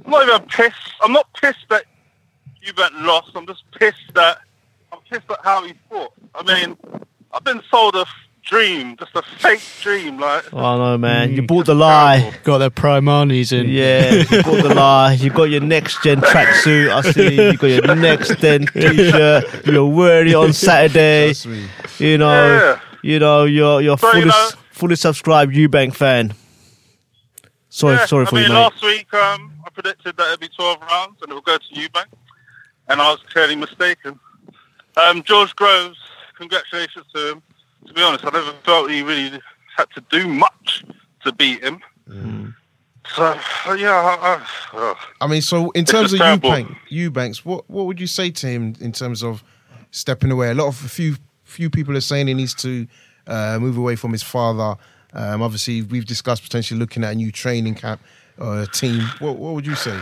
I'm 0.06 0.12
not 0.12 0.28
even 0.28 0.42
pissed. 0.50 0.76
I'm 1.02 1.14
not 1.14 1.28
pissed 1.34 1.66
that 1.70 1.86
Eubank 2.64 2.92
lost. 3.06 3.32
I'm 3.34 3.48
just 3.48 3.64
pissed 3.72 4.14
that 4.14 4.38
I'm 4.94 5.00
pissed 5.10 5.30
at 5.32 5.40
how 5.44 5.66
he 5.66 5.74
fought. 5.90 6.14
I 6.36 6.44
mean, 6.44 6.78
I've 7.34 7.44
been 7.44 7.62
sold 7.72 7.96
a 7.96 8.02
f- 8.02 8.08
dream, 8.44 8.96
just 8.98 9.12
a 9.16 9.22
fake 9.40 9.62
dream. 9.82 10.20
Like, 10.20 10.52
Oh 10.54 10.78
no, 10.78 10.98
man, 10.98 11.32
you 11.34 11.42
Mm. 11.44 11.48
bought 11.48 11.66
the 11.68 11.76
lie. 11.76 12.20
terrible. 12.20 12.38
Got 12.44 12.58
the 12.60 12.72
Primanis 12.72 13.52
in. 13.52 13.70
Yeah, 13.70 14.12
you 14.14 14.44
bought 14.44 14.64
the 14.64 14.74
lie. 14.76 15.14
You 15.14 15.30
got 15.30 15.44
your 15.50 15.62
next 15.62 16.02
gen 16.04 16.22
tracksuit. 16.22 16.90
I 16.92 17.02
see. 17.12 17.36
You 17.52 17.58
got 17.58 17.68
your 17.88 17.96
next 17.96 18.38
gen 18.40 18.66
t-shirt. 18.74 19.66
You're 19.66 19.86
wearing 19.86 20.30
it 20.30 20.36
on 20.36 20.54
Saturday. 20.54 21.28
Trust 21.28 21.48
me. 21.48 21.66
You 22.00 22.18
know, 22.18 22.48
Yeah. 22.58 22.80
you 23.04 23.20
know, 23.20 23.46
you're 23.46 23.82
you're 23.82 23.98
So, 23.98 24.08
you 24.08 24.14
fully 24.14 24.26
know- 24.26 24.50
fully 24.72 24.96
subscribed 24.96 25.54
Eubank 25.54 25.96
fan. 25.96 26.34
Sorry, 27.70 27.96
Yeah, 27.96 28.06
sorry 28.06 28.26
I 28.26 28.30
for 28.30 28.36
mean, 28.36 28.44
you, 28.46 28.50
mate. 28.50 28.56
last 28.56 28.84
week 28.84 29.14
um, 29.14 29.54
I 29.66 29.70
predicted 29.70 30.18
that 30.18 30.28
it'd 30.28 30.40
be 30.42 30.50
12 30.50 30.82
rounds 30.82 31.18
and 31.22 31.32
it 31.32 31.36
would 31.36 31.46
go 31.46 31.58
to 31.58 31.74
Eubank, 31.74 32.08
and 32.90 33.00
I 33.02 33.12
was 33.12 33.20
clearly 33.32 33.56
mistaken. 33.56 34.20
Um, 34.98 35.24
George 35.24 35.56
Groves, 35.56 35.98
congratulations 36.38 37.06
to 37.16 37.32
him. 37.32 37.42
To 37.88 37.94
be 37.94 38.02
honest, 38.02 38.26
I 38.26 38.30
never 38.30 38.54
felt 38.64 38.90
he 38.90 39.02
really 39.02 39.40
had 39.76 39.90
to 39.96 40.02
do 40.10 40.28
much 40.28 40.84
to 41.24 41.32
beat 41.32 41.64
him. 41.64 41.80
Mm. 42.08 42.56
So 43.16 43.24
uh, 43.24 43.74
yeah, 43.74 43.92
I, 43.92 44.36
I, 44.36 44.48
oh. 44.74 44.96
I 45.20 45.28
mean, 45.28 45.42
so 45.42 45.72
in 45.72 45.86
terms 45.86 46.14
of. 46.14 46.20
Eubank, 46.20 46.76
Eubanks, 46.90 47.44
what 47.44 47.70
what 47.70 47.86
would 47.86 48.00
you 48.00 48.08
say 48.08 48.30
to 48.32 48.48
him 48.48 48.76
in 48.80 48.92
terms 48.92 49.24
of 49.24 49.44
stepping 49.92 50.32
away? 50.32 50.52
A 50.52 50.54
lot 50.54 50.68
of 50.68 50.86
a 50.86 50.90
few 50.90 51.16
few 51.44 51.70
people 51.70 51.98
are 51.98 52.02
saying 52.02 52.28
he 52.28 52.34
needs 52.34 52.54
to 52.56 52.88
uh, 53.28 53.58
move 53.60 53.78
away 53.78 53.96
from 53.96 54.12
his 54.12 54.24
father. 54.24 54.76
Um, 55.14 55.42
obviously, 55.42 55.82
we've 55.82 56.06
discussed 56.06 56.44
potentially 56.44 56.80
looking 56.80 57.04
at 57.04 57.12
a 57.12 57.16
new 57.16 57.32
training 57.32 57.76
camp 57.76 58.02
or 58.38 58.62
a 58.62 58.68
team. 58.68 59.02
What 59.20 59.38
what 59.38 59.56
would 59.56 59.66
you 59.66 59.76
say? 59.76 60.00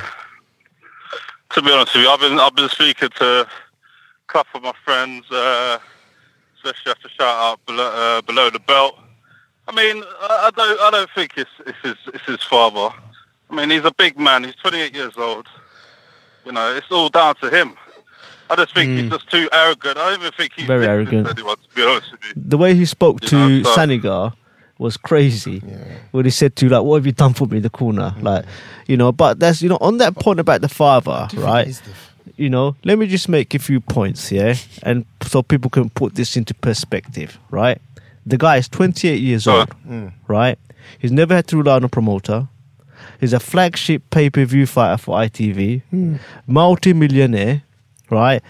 to 1.51 1.61
be 1.61 1.71
honest 1.71 1.95
with 1.95 2.03
you, 2.03 2.09
I've 2.09 2.19
been 2.19 2.39
I've 2.39 2.55
been 2.55 2.69
speaking 2.69 3.09
to 3.09 3.41
a 3.41 3.47
couple 4.27 4.57
of 4.57 4.63
my 4.63 4.73
friends, 4.83 5.29
uh, 5.31 5.79
especially 6.63 6.91
after 6.91 7.09
shout 7.09 7.21
out 7.35 7.65
below, 7.65 7.87
uh, 7.91 8.21
below 8.21 8.49
the 8.49 8.59
belt. 8.59 8.97
I 9.67 9.71
mean, 9.75 10.03
I, 10.21 10.47
I 10.47 10.51
don't 10.55 10.79
I 10.81 10.91
don't 10.91 11.09
think 11.13 11.33
it's 11.37 11.49
it's 11.65 11.77
his 11.83 11.95
it's 12.13 12.23
his 12.25 12.43
father. 12.43 12.95
I 13.51 13.55
mean, 13.55 13.69
he's 13.69 13.85
a 13.85 13.91
big 13.93 14.19
man. 14.19 14.43
He's 14.43 14.55
28 14.55 14.93
years 14.95 15.13
old. 15.17 15.47
You 16.45 16.51
know, 16.51 16.73
it's 16.75 16.91
all 16.91 17.09
down 17.09 17.35
to 17.37 17.49
him. 17.49 17.75
I 18.49 18.55
just 18.55 18.73
think 18.73 18.89
he's 18.99 19.11
just 19.11 19.29
too 19.29 19.47
arrogant. 19.53 19.97
I 19.97 20.09
don't 20.11 20.19
even 20.21 20.31
think 20.33 20.53
he's 20.53 20.65
Hmm. 20.65 20.67
Very 20.69 20.87
listening 20.87 21.05
to 21.05 21.15
arrogant. 21.29 21.37
Anyone, 21.39 21.57
to 21.57 21.75
be 21.75 21.83
honest 21.83 22.11
with 22.11 22.21
you. 22.25 22.33
The 22.47 22.57
way 22.57 22.73
he 22.75 22.85
spoke 22.85 23.21
You 23.21 23.27
to 23.29 23.35
know, 23.49 23.63
so- 23.63 23.75
Sanigar 23.75 24.33
was 24.79 24.97
crazy. 24.97 25.59
When 26.11 26.25
he 26.25 26.31
said 26.31 26.55
to 26.57 26.69
like, 26.69 26.83
"What 26.83 26.95
have 26.95 27.05
you 27.05 27.11
done 27.11 27.33
for 27.33 27.45
me 27.47 27.57
in 27.57 27.63
the 27.63 27.69
corner?" 27.69 28.15
Like, 28.21 28.45
you 28.87 28.97
know. 28.97 29.11
But 29.11 29.37
that's 29.39 29.61
you 29.61 29.69
know 29.69 29.77
on 29.81 29.97
that 29.97 30.15
point 30.15 30.39
about 30.39 30.61
the 30.61 30.69
father, 30.69 31.27
right? 31.35 31.79
You 32.37 32.49
know, 32.49 32.75
let 32.83 32.97
me 32.97 33.07
just 33.07 33.29
make 33.29 33.53
a 33.53 33.59
few 33.59 33.79
points 33.79 34.29
here, 34.29 34.55
and 34.83 35.05
so 35.21 35.41
people 35.41 35.69
can 35.69 35.89
put 35.89 36.15
this 36.15 36.35
into 36.37 36.53
perspective, 36.53 37.37
right? 37.51 37.81
The 38.25 38.37
guy 38.37 38.57
is 38.57 38.67
28 38.69 39.19
years 39.19 39.47
old, 39.47 39.69
right? 40.27 40.57
He's 40.99 41.11
never 41.11 41.35
had 41.35 41.47
to 41.47 41.57
rely 41.57 41.75
on 41.75 41.83
a 41.83 41.89
promoter. 41.89 42.47
He's 43.19 43.33
a 43.33 43.39
flagship 43.39 44.03
pay 44.09 44.29
per 44.29 44.45
view 44.45 44.65
fighter 44.65 44.97
for 44.97 45.17
ITV, 45.17 45.81
multi 46.47 46.93
millionaire, 46.93 47.63
right? 48.09 48.41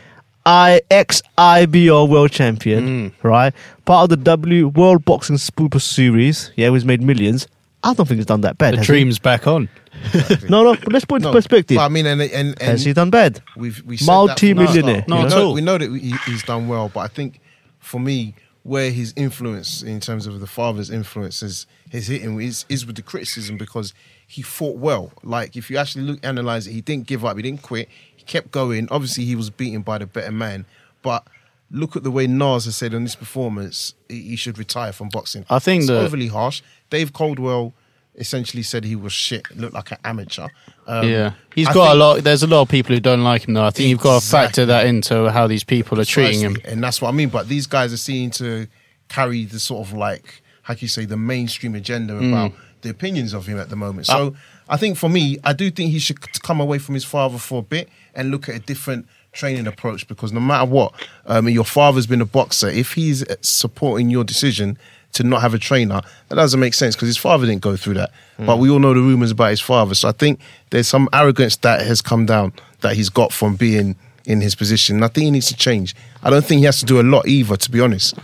I 0.45 0.81
ex 0.89 1.21
IBO 1.37 2.05
world 2.05 2.31
champion, 2.31 3.11
mm. 3.11 3.23
right? 3.23 3.53
Part 3.85 4.03
of 4.05 4.09
the 4.09 4.17
W 4.17 4.69
World 4.69 5.05
Boxing 5.05 5.37
Super 5.37 5.79
Series, 5.79 6.51
yeah, 6.55 6.69
who's 6.69 6.85
made 6.85 7.01
millions. 7.01 7.47
I 7.83 7.93
don't 7.93 8.05
think 8.05 8.17
he's 8.17 8.25
done 8.25 8.41
that 8.41 8.57
bad. 8.57 8.73
The 8.73 8.77
has 8.77 8.87
he? 8.87 8.93
dream's 8.93 9.19
back 9.19 9.47
on. 9.47 9.69
No, 10.49 10.63
no. 10.63 10.77
Let's 10.87 11.05
put 11.05 11.21
it 11.21 11.25
into 11.25 11.31
perspective. 11.31 11.77
I 11.77 11.87
mean, 11.89 12.05
and 12.05 12.21
and, 12.21 12.33
and 12.33 12.61
has 12.61 12.85
he 12.85 12.93
done 12.93 13.09
bad? 13.09 13.41
We've 13.55 13.81
we 13.85 13.97
said 13.97 14.05
that 14.07 14.39
from 14.39 14.47
the 14.47 14.53
Multi-millionaire, 14.53 15.03
start. 15.03 15.07
Not 15.07 15.19
we 15.19 15.25
at 15.25 15.29
know, 15.29 15.45
all. 15.47 15.53
We 15.53 15.61
know 15.61 15.77
that 15.77 15.91
he, 15.91 16.11
he's 16.25 16.43
done 16.43 16.67
well, 16.67 16.89
but 16.93 17.01
I 17.01 17.07
think 17.07 17.41
for 17.79 17.99
me, 17.99 18.33
where 18.63 18.91
his 18.91 19.13
influence 19.15 19.81
in 19.83 19.99
terms 19.99 20.25
of 20.27 20.39
the 20.39 20.47
father's 20.47 20.89
influence 20.89 21.43
is 21.43 21.65
is 21.91 22.07
hitting 22.07 22.39
is, 22.41 22.65
is 22.69 22.85
with 22.85 22.95
the 22.95 23.01
criticism 23.01 23.57
because 23.57 23.93
he 24.27 24.41
fought 24.41 24.77
well. 24.77 25.11
Like 25.23 25.55
if 25.55 25.69
you 25.69 25.77
actually 25.77 26.05
look 26.05 26.19
analyze 26.25 26.67
it, 26.67 26.71
he 26.71 26.81
didn't 26.81 27.07
give 27.07 27.25
up. 27.25 27.35
He 27.37 27.43
didn't 27.43 27.61
quit. 27.61 27.89
He 28.15 28.23
kept 28.23 28.51
going. 28.51 28.87
Obviously, 28.91 29.25
he 29.25 29.35
was 29.35 29.49
beaten 29.49 29.81
by 29.81 29.97
the 29.97 30.05
better 30.05 30.31
man, 30.31 30.65
but. 31.01 31.27
Look 31.71 31.95
at 31.95 32.03
the 32.03 32.11
way 32.11 32.25
Nas 32.27 32.65
has 32.65 32.75
said 32.75 32.95
on 32.95 33.03
this 33.03 33.15
performance, 33.15 33.93
he 34.07 34.35
should 34.35 34.57
retire 34.57 34.91
from 34.91 35.09
boxing. 35.09 35.45
I 35.49 35.59
think 35.59 35.83
it's 35.83 35.89
overly 35.91 36.27
harsh. 36.27 36.61
Dave 36.89 37.13
Coldwell 37.13 37.73
essentially 38.15 38.63
said 38.63 38.83
he 38.83 38.95
was 38.95 39.13
shit, 39.13 39.45
looked 39.55 39.73
like 39.75 39.91
an 39.91 39.97
amateur. 40.03 40.47
Um, 40.87 41.07
yeah, 41.07 41.33
he's 41.53 41.67
I 41.67 41.73
got 41.73 41.95
a 41.95 41.99
lot. 41.99 42.23
There's 42.23 42.43
a 42.43 42.47
lot 42.47 42.61
of 42.61 42.69
people 42.69 42.95
who 42.95 42.99
don't 42.99 43.23
like 43.23 43.47
him 43.47 43.53
though. 43.53 43.63
I 43.63 43.69
think 43.69 43.87
you've 43.89 44.01
got 44.01 44.21
to 44.21 44.27
factor 44.27 44.65
that 44.65 44.87
into 44.87 45.29
how 45.31 45.45
these 45.47 45.63
people 45.63 45.99
are 46.01 46.05
treating 46.05 46.41
him. 46.41 46.57
And 46.65 46.83
that's 46.83 47.01
what 47.01 47.09
I 47.09 47.11
mean. 47.11 47.29
But 47.29 47.47
these 47.47 47.67
guys 47.67 47.93
are 47.93 47.97
seen 47.97 48.31
to 48.31 48.67
carry 49.07 49.45
the 49.45 49.59
sort 49.59 49.87
of 49.87 49.93
like, 49.93 50.41
how 50.63 50.73
can 50.73 50.81
you 50.81 50.87
say, 50.87 51.05
the 51.05 51.17
mainstream 51.17 51.75
agenda 51.75 52.13
Mm. 52.13 52.29
about 52.29 52.51
the 52.81 52.89
opinions 52.89 53.33
of 53.33 53.45
him 53.45 53.59
at 53.59 53.69
the 53.69 53.75
moment. 53.75 54.07
So 54.07 54.35
I 54.67 54.77
think 54.77 54.97
for 54.97 55.09
me, 55.09 55.37
I 55.43 55.53
do 55.53 55.69
think 55.69 55.91
he 55.91 55.99
should 55.99 56.19
come 56.41 56.59
away 56.61 56.79
from 56.79 56.95
his 56.95 57.03
father 57.05 57.37
for 57.37 57.59
a 57.59 57.63
bit 57.63 57.89
and 58.15 58.31
look 58.31 58.49
at 58.49 58.55
a 58.55 58.59
different 58.59 59.07
training 59.31 59.67
approach 59.67 60.07
because 60.07 60.31
no 60.33 60.39
matter 60.39 60.65
what, 60.69 60.93
um, 61.25 61.47
your 61.49 61.63
father's 61.65 62.07
been 62.07 62.21
a 62.21 62.25
boxer. 62.25 62.67
If 62.67 62.93
he's 62.93 63.23
uh, 63.23 63.35
supporting 63.41 64.09
your 64.09 64.23
decision 64.23 64.77
to 65.13 65.23
not 65.23 65.41
have 65.41 65.53
a 65.53 65.57
trainer, 65.59 66.01
that 66.29 66.35
doesn't 66.35 66.59
make 66.59 66.73
sense 66.73 66.95
because 66.95 67.07
his 67.07 67.17
father 67.17 67.45
didn't 67.45 67.61
go 67.61 67.75
through 67.75 67.95
that. 67.95 68.11
But 68.37 68.57
we 68.57 68.69
all 68.69 68.79
know 68.79 68.93
the 68.93 69.01
rumors 69.01 69.31
about 69.31 69.49
his 69.49 69.59
father. 69.59 69.93
So 69.95 70.07
I 70.07 70.11
think 70.13 70.39
there's 70.69 70.87
some 70.87 71.09
arrogance 71.11 71.57
that 71.57 71.81
has 71.81 72.01
come 72.01 72.25
down 72.25 72.53
that 72.81 72.95
he's 72.95 73.09
got 73.09 73.33
from 73.33 73.55
being 73.55 73.95
in 74.25 74.39
his 74.39 74.55
position. 74.55 74.95
And 74.97 75.03
I 75.05 75.09
think 75.09 75.25
he 75.25 75.31
needs 75.31 75.47
to 75.47 75.55
change. 75.55 75.95
I 76.23 76.29
don't 76.29 76.45
think 76.45 76.59
he 76.59 76.65
has 76.65 76.79
to 76.79 76.85
do 76.85 77.01
a 77.01 77.03
lot 77.03 77.27
either, 77.27 77.57
to 77.57 77.71
be 77.71 77.81
honest. 77.81 78.17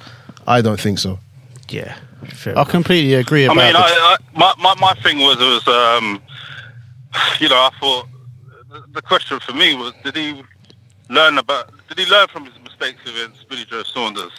I 0.48 0.62
don't 0.62 0.80
think 0.80 1.00
so. 1.00 1.20
Yeah, 1.68 1.98
fair 2.30 2.58
I 2.58 2.64
completely 2.64 3.16
agree 3.16 3.46
I 3.46 3.50
mean, 3.50 3.58
the- 3.74 3.80
I, 3.80 4.16
I, 4.16 4.18
my, 4.38 4.54
my 4.60 4.76
my 4.80 4.94
thing 5.02 5.18
was 5.18 5.38
was 5.38 5.68
um, 5.68 6.22
you 7.40 7.50
know 7.50 7.56
I 7.56 7.72
thought 7.80 8.08
the, 8.70 8.84
the 8.94 9.02
question 9.02 9.40
for 9.40 9.54
me 9.54 9.74
was 9.76 9.92
did 10.04 10.16
he 10.16 10.44
learn 11.10 11.38
about 11.38 11.72
did 11.90 12.00
he 12.00 12.06
learn 12.12 12.28
from 12.28 12.46
his 12.46 12.54
mistakes 12.64 13.02
against 13.04 13.48
Billy 13.50 13.66
Joe 13.66 13.84
Saunders? 13.84 14.32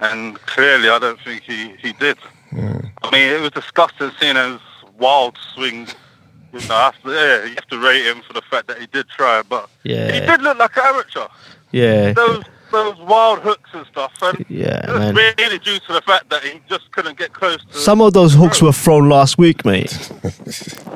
And 0.00 0.36
clearly, 0.46 0.88
I 0.88 0.98
don't 0.98 1.20
think 1.20 1.42
he 1.42 1.74
he 1.76 1.92
did. 1.94 2.18
I 3.02 3.10
mean, 3.10 3.28
it 3.32 3.40
was 3.40 3.50
disgusting 3.50 4.10
seeing 4.20 4.36
his 4.36 4.60
wild 4.98 5.36
swings. 5.54 5.94
You 6.52 6.60
know, 6.68 6.90
to, 7.04 7.10
yeah, 7.10 7.44
you 7.44 7.54
have 7.54 7.66
to 7.68 7.78
rate 7.78 8.06
him 8.06 8.22
for 8.26 8.32
the 8.32 8.40
fact 8.42 8.66
that 8.68 8.78
he 8.78 8.86
did 8.86 9.08
try, 9.08 9.42
but 9.42 9.68
Yeah. 9.84 10.10
he 10.12 10.20
did 10.20 10.40
look 10.42 10.56
like 10.58 10.74
an 10.76 10.82
amateur. 10.86 11.26
Yeah, 11.72 12.12
Those 12.12 12.44
those 12.72 12.96
wild 13.00 13.40
hooks 13.40 13.70
and 13.74 13.86
stuff, 13.86 14.12
and 14.22 14.44
Yeah, 14.48 14.88
it 14.88 14.92
was 14.92 15.12
man. 15.14 15.34
really 15.38 15.58
due 15.58 15.78
to 15.78 15.92
the 15.92 16.00
fact 16.02 16.30
that 16.30 16.42
he 16.42 16.60
just 16.68 16.90
couldn't 16.92 17.18
get 17.18 17.32
close 17.32 17.58
to. 17.72 17.78
some 17.78 18.00
of 18.00 18.12
those 18.12 18.32
hooks 18.34 18.60
were 18.62 18.72
thrown 18.72 19.08
last 19.08 19.38
week, 19.38 19.64
mate. 19.64 20.10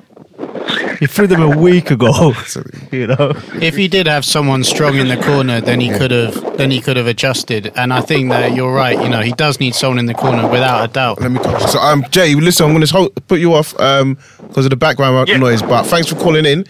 he 0.99 1.07
threw 1.07 1.27
them 1.27 1.43
a 1.43 1.57
week 1.57 1.91
ago. 1.91 2.33
you 2.93 3.07
know. 3.07 3.33
If 3.61 3.77
he 3.77 3.89
did 3.89 4.07
have 4.07 4.25
someone 4.25 4.65
strong 4.65 4.97
in 4.97 5.09
the 5.09 5.17
corner, 5.17 5.61
then 5.61 5.81
he 5.81 5.89
could 5.91 6.11
have 6.11 6.57
then 6.57 6.71
he 6.71 6.81
could 6.81 6.97
have 6.97 7.07
adjusted. 7.07 7.73
And 7.77 7.93
I 7.93 8.01
think 8.01 8.31
that 8.31 8.55
you're 8.55 8.73
right. 8.73 9.01
You 9.01 9.09
know, 9.09 9.21
he 9.21 9.33
does 9.33 9.61
need 9.61 9.75
someone 9.75 9.99
in 9.99 10.07
the 10.07 10.15
corner 10.15 10.47
without 10.49 10.85
a 10.89 10.93
doubt. 10.93 11.21
Let 11.21 11.31
me 11.31 11.39
go. 11.39 11.59
So, 11.67 11.79
um, 11.79 12.05
Jay, 12.11 12.35
listen, 12.35 12.67
I'm 12.67 12.73
going 12.75 12.87
to 12.87 13.11
put 13.29 13.41
you 13.41 13.55
off 13.55 13.79
um 13.81 14.19
because 14.49 14.67
of 14.67 14.71
the 14.71 14.77
background 14.77 15.29
Yeah. 15.29 15.37
noise. 15.39 15.63
But 15.63 15.85
thanks 15.85 16.09
for 16.09 16.17
calling 16.17 16.45
in. 16.47 16.65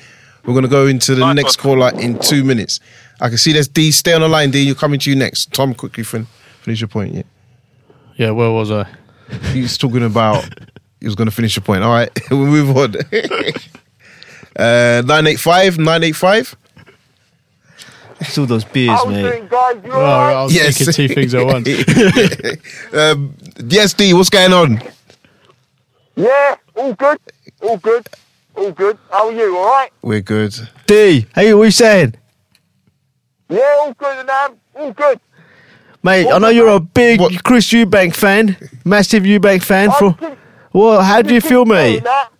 We're 0.44 0.54
going 0.54 0.62
to 0.64 0.70
go 0.70 0.86
into 0.86 1.14
the 1.14 1.20
Nice 1.20 1.36
next 1.36 1.64
one. 1.64 1.78
caller 1.80 2.00
in 2.00 2.18
two 2.18 2.44
minutes. 2.44 2.80
I 3.20 3.28
can 3.28 3.36
see 3.38 3.52
there's 3.52 3.68
D. 3.68 3.90
Stay 3.92 4.14
on 4.14 4.22
the 4.22 4.28
line, 4.28 4.50
D. 4.50 4.62
You're 4.62 4.74
coming 4.74 4.98
to 5.00 5.10
you 5.10 5.16
next. 5.16 5.52
Tom, 5.52 5.74
quickly 5.74 6.02
fin- 6.04 6.26
finish 6.62 6.80
your 6.80 6.88
point. 6.88 7.14
Yeah, 7.14 7.22
Yeah, 8.16 8.30
where 8.30 8.50
was 8.50 8.70
I? 8.70 8.86
he's 9.52 9.76
talking 9.76 10.02
about. 10.02 10.42
he 10.98 11.06
was 11.06 11.14
going 11.14 11.28
to 11.28 11.34
finish 11.34 11.54
your 11.56 11.62
point. 11.62 11.84
All 11.84 11.92
right, 11.92 12.10
we'll 12.30 12.46
move 12.46 12.74
on. 12.76 12.94
uh, 14.60 15.02
nine 15.06 15.26
eight 15.26 15.40
five 15.40 15.78
nine 15.78 16.04
eight 16.04 16.16
five. 16.16 16.54
It's 18.20 18.36
all 18.36 18.44
those 18.46 18.64
beers, 18.64 18.90
How 18.90 19.04
you 19.06 19.10
mate. 19.12 19.22
doing, 19.22 19.48
guys? 19.48 19.76
You 19.82 19.92
Oh, 19.92 20.00
alright? 20.02 20.36
I 20.36 20.42
was 20.44 20.52
thinking 20.76 20.92
two 20.92 21.08
things 21.14 21.34
at 21.34 21.46
once. 21.46 21.66
um, 22.94 23.34
yes, 23.66 23.94
D. 23.94 24.12
What's 24.12 24.28
going 24.28 24.52
on? 24.52 24.82
Yeah, 26.16 26.56
all 26.76 26.92
good, 26.92 27.18
all 27.62 27.78
good, 27.78 28.06
all 28.54 28.72
good. 28.72 28.98
How 29.10 29.28
are 29.28 29.32
you? 29.32 29.56
All 29.56 29.64
right? 29.64 29.90
We're 30.02 30.20
good. 30.20 30.54
D, 30.86 31.26
hey, 31.34 31.54
what 31.54 31.62
are 31.62 31.64
you 31.66 31.70
saying? 31.70 32.14
Yeah, 33.48 33.76
all 33.80 33.94
good, 33.94 34.18
and 34.18 34.28
um, 34.28 34.56
all 34.76 34.92
good. 34.92 35.18
Mate, 36.02 36.26
I 36.30 36.38
know 36.38 36.48
you're 36.50 36.68
a 36.68 36.80
big 36.80 37.20
What- 37.20 37.42
Chris 37.42 37.68
Eubank 37.72 38.14
fan, 38.14 38.56
massive 38.84 39.22
Eubank 39.22 39.62
fan. 39.62 39.90
I 39.90 39.98
For 39.98 40.12
think- 40.12 40.38
well, 40.74 41.00
how 41.00 41.22
do 41.22 41.32
you 41.34 41.40
feel, 41.40 41.64
mate? 41.64 42.04
That, 42.04 42.28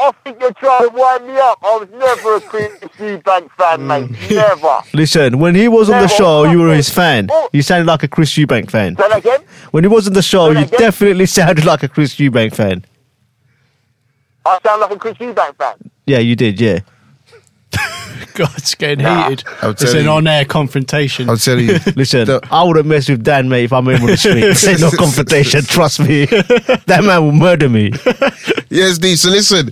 I 0.00 0.12
think 0.22 0.40
you're 0.40 0.52
trying 0.52 0.88
to 0.88 0.94
wind 0.94 1.26
me 1.26 1.36
up. 1.36 1.58
I 1.62 1.76
was 1.76 1.88
never 1.90 2.36
a 2.36 2.40
Chris 2.40 2.72
Eubank 2.98 3.50
fan, 3.52 3.86
mate. 3.86 4.08
Mm. 4.08 4.30
Never. 4.36 4.80
Listen, 4.94 5.38
when 5.40 5.56
he 5.56 5.66
was 5.66 5.90
on 5.90 6.00
the 6.00 6.08
show, 6.08 6.44
you 6.44 6.60
were 6.60 6.72
his 6.72 6.88
fan. 6.88 7.28
Oh. 7.30 7.48
You 7.52 7.62
sounded 7.62 7.86
like 7.86 8.04
a 8.04 8.08
Chris 8.08 8.32
Eubank 8.34 8.70
fan. 8.70 8.96
Say 8.96 9.08
that 9.08 9.18
again. 9.18 9.40
When 9.72 9.82
he 9.82 9.88
was 9.88 10.06
on 10.06 10.12
the 10.12 10.22
show, 10.22 10.50
you 10.50 10.58
again? 10.58 10.78
definitely 10.78 11.26
sounded 11.38 11.64
like 11.64 11.82
a 11.82 11.88
Chris 11.88 12.14
Eubank 12.14 12.54
fan. 12.54 12.84
I 14.46 14.58
sound 14.64 14.80
like 14.82 14.92
a 14.92 14.96
Chris 14.96 15.16
Eubank 15.18 15.56
fan. 15.56 15.90
Yeah, 16.06 16.18
you 16.18 16.36
did. 16.36 16.60
Yeah. 16.60 16.80
God, 18.38 18.50
it's 18.56 18.74
getting 18.76 19.02
Nah. 19.04 19.28
heated. 19.30 19.44
It's 19.62 19.92
an 19.94 20.06
on-air 20.06 20.44
confrontation. 20.44 21.28
I'll 21.28 21.36
tell 21.36 21.58
you. 21.58 21.78
Listen, 21.96 22.24
The- 22.26 22.40
I 22.50 22.62
wouldn't 22.62 22.86
mess 22.86 23.08
with 23.08 23.24
Dan, 23.24 23.48
mate, 23.48 23.64
if 23.64 23.72
I'm 23.72 23.88
in 23.88 24.00
on 24.00 24.06
the 24.06 24.16
street. 24.16 24.40
This 24.40 24.80
no 24.80 24.90
confrontation. 24.92 25.62
Trust 25.64 26.00
me. 26.00 26.24
that 26.86 27.00
man 27.04 27.24
will 27.24 27.32
murder 27.32 27.68
me. 27.68 27.90
Yes, 28.70 28.98
D. 28.98 29.16
So 29.16 29.30
listen, 29.30 29.70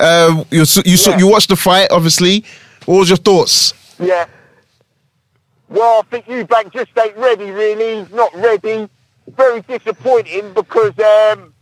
um, 0.00 0.44
you 0.50 0.62
s- 0.62 0.76
you 0.84 0.94
s- 0.94 1.06
Yeah. 1.06 1.18
you 1.18 1.28
watched 1.28 1.48
the 1.48 1.56
fight, 1.56 1.88
obviously. 1.92 2.44
What 2.86 2.98
was 2.98 3.08
your 3.08 3.18
thoughts? 3.18 3.72
Yeah. 4.00 4.26
Well, 5.68 6.00
I 6.00 6.02
think 6.10 6.26
Eubank 6.26 6.72
just 6.72 6.90
ain't 6.98 7.16
ready, 7.16 7.50
really. 7.50 8.00
He's 8.02 8.10
not 8.12 8.34
ready. 8.34 8.88
Very 9.36 9.60
disappointing 9.62 10.52
because 10.54 10.92
um, 10.98 11.52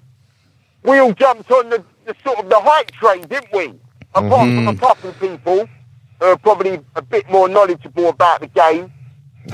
we 0.84 0.98
all 1.00 1.12
jumped 1.12 1.50
on 1.50 1.68
the, 1.70 1.84
the 2.06 2.14
sort 2.24 2.38
of 2.38 2.48
the 2.48 2.60
hype 2.60 2.92
train, 2.92 3.22
didn't 3.26 3.52
we? 3.52 3.72
Apart 4.14 4.48
from 4.48 4.68
a 4.68 4.76
couple 4.76 5.10
of 5.10 5.18
people 5.20 5.68
are 6.20 6.36
probably 6.38 6.80
a 6.94 7.02
bit 7.02 7.28
more 7.30 7.48
knowledgeable 7.48 8.08
about 8.08 8.40
the 8.40 8.46
game. 8.48 8.92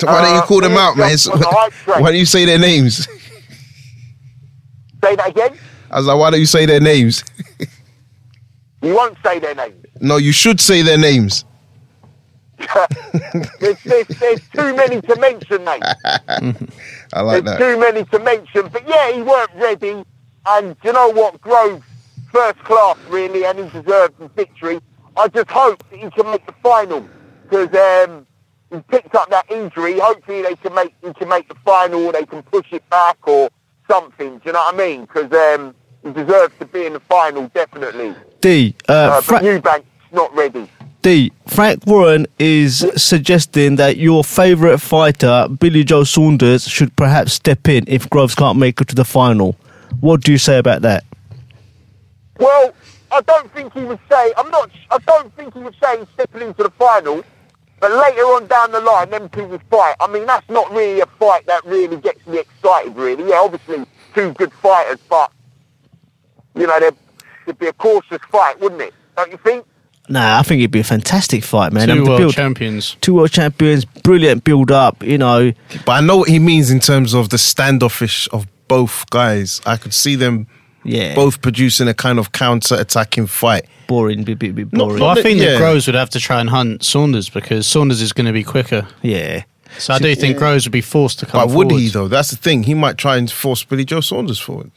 So 0.01 0.07
Why 0.07 0.22
don't 0.22 0.35
you 0.35 0.40
Uh, 0.40 0.46
call 0.46 0.61
them 0.61 0.72
out, 0.77 0.96
man? 0.96 1.16
jumped 1.16 1.29
on 1.35 1.40
the 1.40 1.48
hype 1.48 1.72
train. 1.72 2.03
Why 2.03 2.11
don't 2.11 2.18
you 2.18 2.27
say 2.27 2.44
their 2.44 2.59
names? 2.59 3.07
Say 5.05 5.16
that 5.16 5.29
again? 5.29 5.57
I 5.90 5.96
was 5.98 6.07
like, 6.07 6.18
why 6.18 6.31
don't 6.31 6.40
you 6.40 6.46
say 6.46 6.64
their 6.66 6.81
names? 6.81 7.25
You 8.81 8.94
won't 8.94 9.16
say 9.25 9.38
their 9.38 9.55
names. 9.55 9.85
No, 10.01 10.16
you 10.16 10.33
should 10.33 10.61
say 10.61 10.83
their 10.83 10.98
names. 10.98 11.44
there's, 13.61 13.83
there's, 13.83 14.07
there's 14.07 14.48
too 14.51 14.75
many 14.77 15.01
to 15.03 15.16
mention, 15.20 15.64
mate. 15.64 15.83
I 17.12 17.20
like 17.20 17.44
There's 17.44 17.59
that. 17.59 17.59
too 17.59 17.79
many 17.79 18.05
to 18.05 18.18
mention. 18.20 18.68
But 18.68 18.88
yeah, 18.88 19.12
he 19.12 19.22
weren't 19.22 19.51
ready. 19.57 20.05
And 20.46 20.77
you 20.85 20.92
know 20.92 21.09
what? 21.11 21.40
Grove, 21.40 21.85
first 22.31 22.59
class, 22.61 22.96
really, 23.09 23.44
and 23.44 23.59
he 23.59 23.64
deserved 23.81 24.18
the 24.18 24.29
victory. 24.35 24.81
I 25.16 25.29
just 25.29 25.51
hope 25.51 25.83
that 25.90 25.98
he 25.98 26.11
can 26.11 26.31
make 26.31 26.46
the 26.46 26.55
final 26.62 27.07
because 27.42 27.68
um, 28.09 28.27
he 28.70 28.81
picked 28.88 29.14
up 29.14 29.29
that 29.31 29.51
injury. 29.51 29.98
Hopefully, 29.98 30.42
they 30.42 30.57
can 30.57 30.75
make 30.75 30.94
he 31.03 31.12
can 31.12 31.29
make 31.29 31.48
the 31.48 31.55
final. 31.64 32.07
Or 32.07 32.12
they 32.12 32.25
can 32.25 32.42
push 32.42 32.66
it 32.72 32.88
back 32.90 33.18
or 33.29 33.51
something. 33.88 34.38
Do 34.38 34.42
you 34.46 34.53
know 34.53 34.61
what 34.61 34.75
I 34.75 34.79
mean? 34.79 35.03
Because 35.03 35.33
um, 35.33 35.75
he 36.03 36.11
deserves 36.12 36.55
to 36.61 36.66
be 36.66 36.87
in 36.87 36.94
the 36.94 37.01
final, 37.01 37.48
definitely. 37.55 38.14
D, 38.40 38.75
uh, 38.88 38.92
Uh, 38.92 39.20
Fra- 39.20 39.40
but 39.40 39.44
Eubank's 39.44 39.87
not 40.12 40.35
ready. 40.35 40.68
D, 41.03 41.33
Frank 41.48 41.85
Warren 41.85 42.27
is 42.38 42.87
suggesting 42.96 43.75
that 43.77 43.96
your 43.96 44.22
favourite 44.22 44.81
fighter, 44.81 45.48
Billy 45.59 45.83
Joe 45.83 46.05
Saunders, 46.05 46.68
should 46.68 46.94
perhaps 46.94 47.33
step 47.33 47.68
in 47.68 47.85
if 47.88 48.09
Groves 48.09 48.37
can't 48.37 48.57
make 48.57 48.81
it 48.81 48.87
to 48.88 48.94
the 48.94 49.05
final. 49.05 49.57
What 50.01 50.22
do 50.22 50.31
you 50.31 50.38
say 50.38 50.59
about 50.59 50.83
that? 50.83 51.03
Well, 52.38 52.72
I 53.12 53.20
don't 53.22 53.53
think 53.55 53.72
he 53.75 53.85
would 53.85 54.01
say. 54.11 54.33
I'm 54.37 54.51
not. 54.51 54.70
I 54.90 54.98
don't 55.07 55.35
think 55.37 55.55
he 55.55 55.61
would 55.61 55.77
say 55.83 55.98
he's 55.98 56.09
stepping 56.14 56.42
into 56.42 56.62
the 56.62 56.70
final. 56.70 57.22
But 57.81 57.90
later 57.92 58.22
on 58.22 58.46
down 58.46 58.70
the 58.70 58.81
line, 58.81 59.11
them 59.11 59.29
two 59.31 59.44
would 59.48 59.62
fight. 59.68 59.96
I 60.01 60.07
mean, 60.07 60.25
that's 60.25 60.48
not 60.48 60.70
really 60.70 61.01
a 61.01 61.07
fight 61.07 61.46
that 61.46 61.64
really 61.64 61.96
gets 61.96 62.25
me 62.27 62.38
excited. 62.38 62.94
Really, 62.96 63.29
yeah, 63.29 63.40
obviously 63.42 63.85
two 64.14 64.33
good 64.35 64.53
fighters, 64.53 64.98
but 65.11 65.33
you 66.55 66.66
know, 66.66 66.79
there'd, 66.79 66.96
there'd 67.44 67.59
be 67.59 67.66
a 67.66 67.72
cautious 67.72 68.18
fight, 68.31 68.61
wouldn't 68.61 68.81
it? 68.83 68.94
Don't 69.16 69.31
you 69.33 69.38
think? 69.38 69.66
Nah, 70.09 70.38
I 70.38 70.42
think 70.42 70.61
it'd 70.61 70.70
be 70.70 70.81
a 70.81 70.85
fantastic 70.85 71.42
fight, 71.44 71.72
man. 71.72 71.87
Two 71.88 71.92
And 71.94 72.01
the 72.07 72.09
world 72.11 72.18
build- 72.20 72.35
champions. 72.35 72.96
two 73.01 73.14
world 73.14 73.31
champions, 73.33 73.85
brilliant 73.85 74.44
build 74.44 74.70
up. 74.70 75.03
You 75.03 75.18
know, 75.18 75.53
But 75.85 75.92
I 75.92 76.01
know 76.01 76.18
what 76.18 76.29
he 76.29 76.38
means 76.38 76.70
in 76.70 76.81
terms 76.81 77.14
of 77.14 77.31
the 77.31 77.38
standoffish 77.38 78.29
of 78.33 78.46
both 78.68 79.09
guys. 79.11 79.61
I 79.66 79.77
could 79.77 79.94
see 79.94 80.14
them 80.14 80.46
yeah, 80.85 81.14
both 81.14 81.40
producing 81.42 81.88
a 81.88 81.95
kind 81.95 82.18
of 82.18 82.33
counter-attacking 82.33 83.27
fight. 83.27 83.66
boring, 83.88 84.25
bit, 84.25 84.38
bit, 84.38 84.55
bit 84.55 84.73
Not- 84.73 84.85
boring. 84.87 85.01
Well, 85.03 85.11
I 85.11 85.21
think 85.23 85.38
Yeah. 85.40 85.53
that 85.53 85.59
Groves 85.59 85.87
would 85.87 85.95
have 85.97 86.09
to 86.11 86.21
try 86.21 86.40
and 86.40 86.49
hunt 86.49 86.83
Saunders 86.83 87.29
because 87.29 87.66
Saunders 87.66 88.01
is 88.01 88.12
going 88.14 88.25
to 88.27 88.33
be 88.33 88.42
quicker. 88.42 88.87
yeah, 89.03 89.42
So 89.79 89.92
I 89.92 89.99
do 89.99 90.14
think 90.14 90.38
Groves 90.38 90.64
would 90.64 90.73
be 90.73 90.81
forced 90.81 91.18
to 91.18 91.27
come 91.27 91.40
But 91.47 91.55
would 91.55 91.71
he 91.73 91.88
though? 91.88 92.09
That's 92.09 92.31
the 92.31 92.37
thing. 92.37 92.62
He 92.62 92.73
might 92.75 92.97
try 92.97 93.16
and 93.18 93.31
force 93.31 93.64
Billy 93.64 93.85
Joe 93.85 94.01
Saunders 94.01 94.38
forward. 94.38 94.71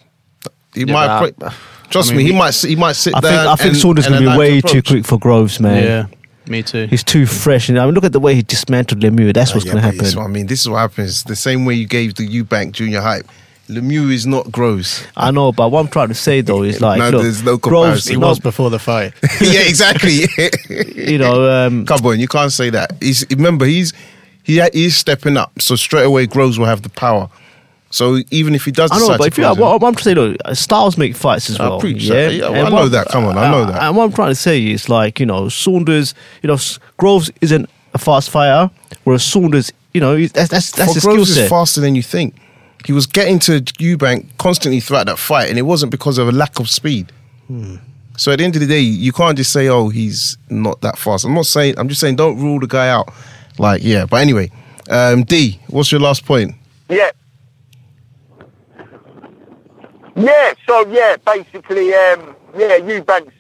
He 0.74 0.82
Yeah, 0.82 0.92
might. 0.94 1.08
but 1.08 1.34
I- 1.46 1.50
pro- 1.50 1.58
trust 1.90 2.10
I 2.10 2.12
mean, 2.12 2.18
me, 2.18 2.24
he 2.26 2.32
we- 2.32 2.38
might. 2.40 2.48
s- 2.50 2.64
He 2.64 2.76
might 2.76 2.96
sit 2.98 3.16
I 3.16 3.22
think 3.22 3.34
down. 3.34 3.48
I 3.48 3.56
think 3.56 3.76
Saunders 3.76 4.06
and 4.08 4.16
gonna 4.16 4.32
be 4.32 4.38
way 4.38 4.60
to 4.62 4.68
too 4.68 4.82
quick 4.82 5.06
for 5.06 5.18
Groves, 5.18 5.60
man. 5.62 5.82
Yeah, 5.84 6.06
me 6.50 6.62
too. 6.64 6.88
He's 6.90 7.04
too 7.04 7.26
fresh, 7.26 7.70
and 7.70 7.80
I 7.80 7.86
mean, 7.86 7.94
look 7.94 8.04
at 8.04 8.12
the 8.12 8.20
way 8.20 8.36
he 8.36 8.42
dismantled 8.42 9.02
Lemieux. 9.02 9.34
That's 9.34 9.52
uh, 9.52 9.54
what's 9.56 9.66
Yeah, 9.66 9.72
going 9.74 9.84
to 9.84 9.92
happen. 9.92 10.18
what 10.18 10.26
I 10.26 10.28
mean, 10.28 10.48
this 10.48 10.60
is 10.62 10.68
what 10.68 10.80
happens. 10.80 11.24
The 11.24 11.36
same 11.38 11.64
way 11.64 11.76
you 11.76 11.88
gave 11.88 12.16
the 12.16 12.28
Eubank 12.28 12.74
Junior 12.74 13.00
hype. 13.00 13.28
Lemieux 13.68 14.12
is 14.12 14.28
not 14.28 14.52
Groves. 14.52 15.06
I 15.18 15.32
know, 15.32 15.52
but 15.52 15.70
what 15.72 15.80
I'm 15.80 15.88
trying 15.88 16.10
to 16.10 16.14
say 16.14 16.42
though 16.42 16.64
is 16.64 16.82
like, 16.88 17.00
No, 17.00 17.10
look, 17.10 17.22
there's 17.24 17.44
no 17.44 17.58
Groves, 17.58 17.86
comparison. 18.08 18.14
he 18.16 18.20
no, 18.20 18.28
was 18.30 18.40
before 18.40 18.70
the 18.70 18.80
fight. 18.80 19.14
yeah, 19.42 19.62
exactly. 19.62 20.28
you 20.96 21.18
know, 21.18 21.50
um, 21.50 21.86
Come 21.86 22.06
on, 22.06 22.20
you 22.20 22.28
can't 22.28 22.52
say 22.52 22.70
that. 22.70 22.94
He's 23.02 23.26
remember 23.32 23.66
he's 23.66 23.94
he 24.44 24.62
he's 24.74 24.96
stepping 24.96 25.38
up, 25.38 25.60
so 25.60 25.76
straight 25.76 26.04
away 26.06 26.28
Groves 26.28 26.60
will 26.60 26.68
have 26.68 26.84
the 26.84 26.90
power. 26.90 27.30
So 27.92 28.20
even 28.30 28.54
if 28.56 28.66
he 28.66 28.72
does, 28.72 28.92
I 28.92 29.00
know, 29.00 29.08
but 29.10 29.18
to 29.20 29.24
if 29.28 29.38
you, 29.38 29.44
close 29.46 29.58
what 29.58 29.68
him- 29.82 29.88
I'm 29.88 29.94
trying 29.96 29.96
to 29.96 30.04
say, 30.04 30.14
look, 30.16 30.38
uh, 30.44 30.54
styles 30.54 30.98
make 30.98 31.16
fights 31.16 31.50
as 31.50 31.60
I 31.60 31.70
well. 31.70 31.80
preach 31.80 32.04
yeah, 32.04 32.14
that. 32.28 32.34
Yeah, 32.34 32.50
well, 32.50 32.66
I 32.66 32.70
know 32.70 32.76
what- 32.76 32.92
that. 32.92 33.08
Come 33.08 33.26
on, 33.26 33.38
I 33.38 33.50
know 33.50 33.66
that. 33.66 33.82
And 33.82 33.96
what 33.96 34.04
I'm 34.04 34.12
trying 34.12 34.32
to 34.32 34.36
say 34.36 34.62
is 34.68 34.90
like, 34.90 35.20
you 35.20 35.26
know, 35.26 35.48
Saunders, 35.50 36.14
you 36.44 36.48
know, 36.48 36.58
Groves 36.98 37.32
isn't 37.42 37.70
a 37.94 37.98
fast 37.98 38.30
fighter, 38.32 38.70
whereas 39.06 39.24
Saunders, 39.24 39.72
you 39.94 40.02
know, 40.02 40.16
he's- 40.18 40.34
that's 40.34 40.50
that's 40.50 40.72
that's 40.72 40.92
For 40.94 40.98
a 40.98 41.02
skill 41.02 41.14
Groves 41.16 41.30
is 41.30 41.36
set. 41.38 41.50
faster 41.50 41.80
than 41.80 41.96
you 41.96 42.04
think. 42.04 42.36
He 42.86 42.94
was 42.94 43.08
getting 43.08 43.40
to 43.40 43.62
Eubank 43.62 44.28
constantly 44.38 44.80
throughout 44.80 45.08
that 45.08 45.18
fight, 45.18 45.50
and 45.50 45.58
it 45.58 45.64
wasn't 45.64 45.92
because 45.92 46.18
of 46.18 46.28
a 46.28 46.32
lack 46.32 46.60
of 46.60 46.70
speed. 46.70 47.12
Hmm. 47.48 47.78
So 48.18 48.32
at 48.32 48.38
the 48.38 48.46
end 48.46 48.56
of 48.56 48.62
the 48.62 48.68
day, 48.68 48.80
you 48.80 49.12
can't 49.12 49.36
just 49.36 49.52
say, 49.52 49.68
"Oh, 49.68 49.90
he's 49.90 50.38
not 50.50 50.82
that 50.82 50.98
fast." 50.98 51.26
I'm 51.26 51.34
not 51.34 51.48
saying. 51.48 51.76
I'm 51.78 51.90
just 51.90 52.00
saying, 52.00 52.16
don't 52.16 52.40
rule 52.40 52.60
the 52.60 52.68
guy 52.68 52.88
out. 52.90 53.12
Like, 53.58 53.84
yeah. 53.84 54.06
But 54.06 54.18
anyway, 54.18 54.52
um, 54.90 55.24
D, 55.24 55.60
what's 55.68 55.92
your 55.92 56.00
last 56.02 56.26
point? 56.26 56.56
Yeah. 56.90 57.10
Yeah, 60.16 60.54
so 60.66 60.88
yeah, 60.88 61.18
basically, 61.26 61.94
um, 61.94 62.36
yeah, 62.58 62.78
Eubanks, 62.78 63.34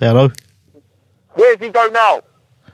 Hello. 0.00 0.30
where's 1.34 1.60
he 1.60 1.68
go 1.68 1.86
now? 1.86 2.20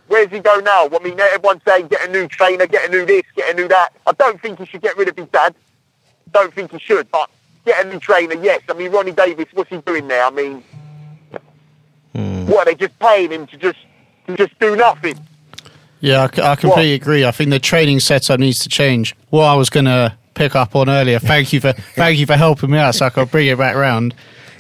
Where's 0.09 0.31
he 0.31 0.41
go 0.41 0.57
now? 0.61 0.87
I 0.87 1.03
mean, 1.03 1.19
everyone's 1.19 1.63
saying 1.67 1.89
get 1.89 2.09
a 2.09 2.13
new 2.13 2.29
trainer, 2.29 2.67
get 2.67 2.89
a 2.89 2.93
new 2.93 3.07
this, 3.07 3.23
get 3.35 3.53
a 3.53 3.57
new 3.57 3.69
that. 3.69 3.91
I 4.07 4.13
don't 4.13 4.41
think 4.41 4.59
he 4.59 4.67
should 4.67 4.83
get 4.83 4.97
rid 4.97 5.09
of 5.09 5.17
his 5.17 5.29
dad. 5.29 5.55
don't 6.33 6.53
think 6.53 6.73
he 6.73 6.79
should. 6.79 7.11
But 7.11 7.31
get 7.65 7.85
a 7.85 7.89
new 7.89 7.99
trainer, 7.99 8.35
yes. 8.35 8.61
I 8.69 8.75
mean, 8.75 8.93
Ronnie 8.93 9.13
Davies, 9.13 9.47
what's 9.55 9.71
he 9.71 9.79
doing 9.79 10.09
there? 10.09 10.25
I 10.25 10.31
mean, 10.31 10.63
hmm. 12.15 12.47
what 12.47 12.67
are 12.67 12.71
they 12.71 12.75
just 12.75 12.99
paying 12.99 13.31
him 13.33 13.47
to 13.47 13.57
just 13.57 13.79
to 14.27 14.37
just 14.37 14.59
do 14.59 14.77
nothing? 14.77 15.19
Yeah, 16.01 16.25
I 16.25 16.57
completely 16.57 16.93
agree. 16.93 17.25
I 17.25 17.31
think 17.31 17.49
the 17.49 17.59
training 17.59 18.01
setup 18.01 18.39
needs 18.39 18.59
to 18.61 18.69
change. 18.69 19.17
What 19.31 19.45
I 19.45 19.55
was 19.55 19.71
going 19.71 19.87
to 19.87 20.15
pick 20.35 20.55
up 20.55 20.77
on 20.77 20.91
earlier, 20.91 21.19
thank 21.19 21.53
you 21.55 21.61
for 21.61 21.73
thank 21.73 22.19
you 22.19 22.27
for 22.27 22.37
helping 22.37 22.71
me 22.71 22.79
out, 22.79 22.95
so 22.95 23.07
I 23.07 23.11
can 23.11 23.25
bring 23.27 23.47
it 23.47 23.57
back 23.57 23.75
round. 23.75 24.15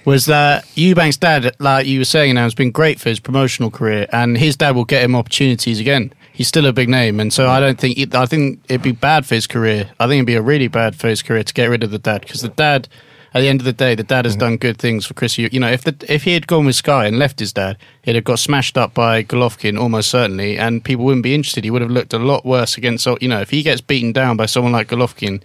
Was 0.04 0.26
that 0.26 0.64
Eubank's 0.76 1.16
dad, 1.16 1.56
like 1.58 1.86
you 1.86 2.00
were 2.00 2.04
saying, 2.04 2.34
now 2.34 2.42
has 2.42 2.54
been 2.54 2.70
great 2.70 3.00
for 3.00 3.08
his 3.08 3.20
promotional 3.20 3.70
career, 3.70 4.06
and 4.12 4.36
his 4.36 4.54
dad 4.54 4.74
will 4.74 4.84
get 4.84 5.02
him 5.02 5.16
opportunities 5.16 5.80
again. 5.80 6.12
He's 6.32 6.46
still 6.48 6.66
a 6.66 6.74
big 6.74 6.90
name, 6.90 7.20
and 7.20 7.32
so 7.32 7.48
I 7.48 7.58
don't 7.58 7.78
think 7.78 7.96
it, 7.96 8.14
I 8.14 8.26
think 8.26 8.60
it'd 8.68 8.82
be 8.82 8.92
bad 8.92 9.24
for 9.24 9.34
his 9.34 9.46
career. 9.46 9.90
I 9.98 10.06
think 10.06 10.18
it'd 10.18 10.26
be 10.26 10.34
a 10.34 10.42
really 10.42 10.68
bad 10.68 10.94
for 10.94 11.08
his 11.08 11.22
career 11.22 11.42
to 11.42 11.54
get 11.54 11.70
rid 11.70 11.82
of 11.82 11.90
the 11.90 11.98
dad 11.98 12.20
because 12.20 12.42
the 12.42 12.48
dad, 12.48 12.86
at 13.32 13.40
the 13.40 13.48
end 13.48 13.62
of 13.62 13.64
the 13.64 13.72
day, 13.72 13.94
the 13.94 14.02
dad 14.02 14.26
has 14.26 14.34
mm-hmm. 14.34 14.40
done 14.40 14.56
good 14.58 14.76
things 14.76 15.06
for 15.06 15.14
Chris. 15.14 15.38
You 15.38 15.48
you 15.50 15.60
know, 15.60 15.70
if 15.70 15.84
the 15.84 15.96
if 16.06 16.24
he 16.24 16.34
had 16.34 16.46
gone 16.46 16.66
with 16.66 16.76
Sky 16.76 17.06
and 17.06 17.18
left 17.18 17.40
his 17.40 17.54
dad, 17.54 17.78
he'd 18.02 18.16
have 18.16 18.24
got 18.24 18.40
smashed 18.40 18.76
up 18.76 18.92
by 18.92 19.22
Golovkin 19.22 19.80
almost 19.80 20.10
certainly, 20.10 20.58
and 20.58 20.84
people 20.84 21.06
wouldn't 21.06 21.22
be 21.22 21.34
interested. 21.34 21.64
He 21.64 21.70
would 21.70 21.82
have 21.82 21.90
looked 21.90 22.12
a 22.12 22.18
lot 22.18 22.44
worse 22.44 22.76
against. 22.76 23.06
You 23.22 23.28
know, 23.28 23.40
if 23.40 23.48
he 23.48 23.62
gets 23.62 23.80
beaten 23.80 24.12
down 24.12 24.36
by 24.36 24.46
someone 24.46 24.72
like 24.72 24.88
Golovkin. 24.88 25.40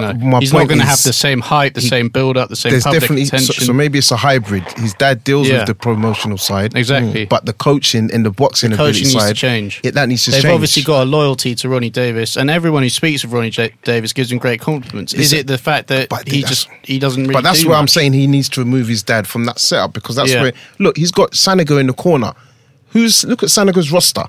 But 0.00 0.18
my 0.20 0.40
he's 0.40 0.52
not 0.52 0.66
going 0.68 0.80
to 0.80 0.86
have 0.86 1.02
the 1.02 1.12
same 1.12 1.40
height, 1.40 1.74
the 1.74 1.80
he- 1.80 1.88
same 1.88 2.08
build 2.08 2.36
up, 2.36 2.48
the 2.48 2.56
same 2.56 2.70
There's 2.72 2.84
public 2.84 3.00
definitely 3.02 3.24
so, 3.26 3.36
attention. 3.36 3.64
so 3.66 3.72
maybe 3.72 3.98
it's 3.98 4.10
a 4.10 4.16
hybrid. 4.16 4.64
His 4.78 4.94
dad 4.94 5.22
deals 5.24 5.48
Yeah. 5.48 5.58
with 5.58 5.66
the 5.68 5.74
promotional 5.74 6.38
side, 6.38 6.74
Exactly. 6.76 7.26
Mm. 7.26 7.28
but 7.28 7.46
the 7.46 7.52
coaching 7.52 8.10
and 8.12 8.24
the 8.26 8.30
boxing 8.30 8.70
The 8.70 8.76
coaching 8.76 9.02
needs 9.04 9.12
side 9.12 9.28
to 9.28 9.34
change. 9.34 9.80
It, 9.84 9.94
that 9.94 10.08
needs 10.08 10.24
to 10.24 10.30
They've 10.32 10.42
change. 10.42 10.54
obviously 10.54 10.82
got 10.82 11.02
a 11.02 11.04
loyalty 11.04 11.54
to 11.56 11.68
Ronnie 11.68 11.90
Davies, 11.90 12.36
and 12.36 12.50
everyone 12.50 12.82
who 12.82 12.88
speaks 12.88 13.22
of 13.24 13.32
Ronnie 13.32 13.50
J- 13.50 13.72
Davies 13.84 14.12
gives 14.12 14.32
him 14.32 14.38
great 14.38 14.60
compliments. 14.60 15.12
Is 15.14 15.32
it 15.32 15.46
the 15.46 15.58
fact 15.58 15.88
that 15.88 16.08
he 16.26 16.42
just 16.42 16.68
he 16.82 16.98
doesn't 16.98 17.22
really? 17.22 17.32
but 17.34 17.42
that's 17.44 17.62
do 17.62 17.68
where 17.68 17.78
I'm 17.78 17.88
saying 17.88 18.12
he 18.14 18.26
needs 18.26 18.48
to 18.50 18.60
remove 18.60 18.88
his 18.88 19.02
dad 19.02 19.26
from 19.26 19.44
that 19.46 19.58
setup 19.60 19.92
because 19.92 20.16
that's 20.16 20.30
Yeah. 20.32 20.42
where 20.42 20.52
look 20.78 20.96
he's 20.96 21.10
got 21.12 21.32
Sanago 21.32 21.78
in 21.78 21.86
the 21.86 21.92
corner. 21.92 22.32
Who's 22.88 23.24
look 23.24 23.42
at 23.42 23.48
Sanago's 23.48 23.90
roster. 23.90 24.24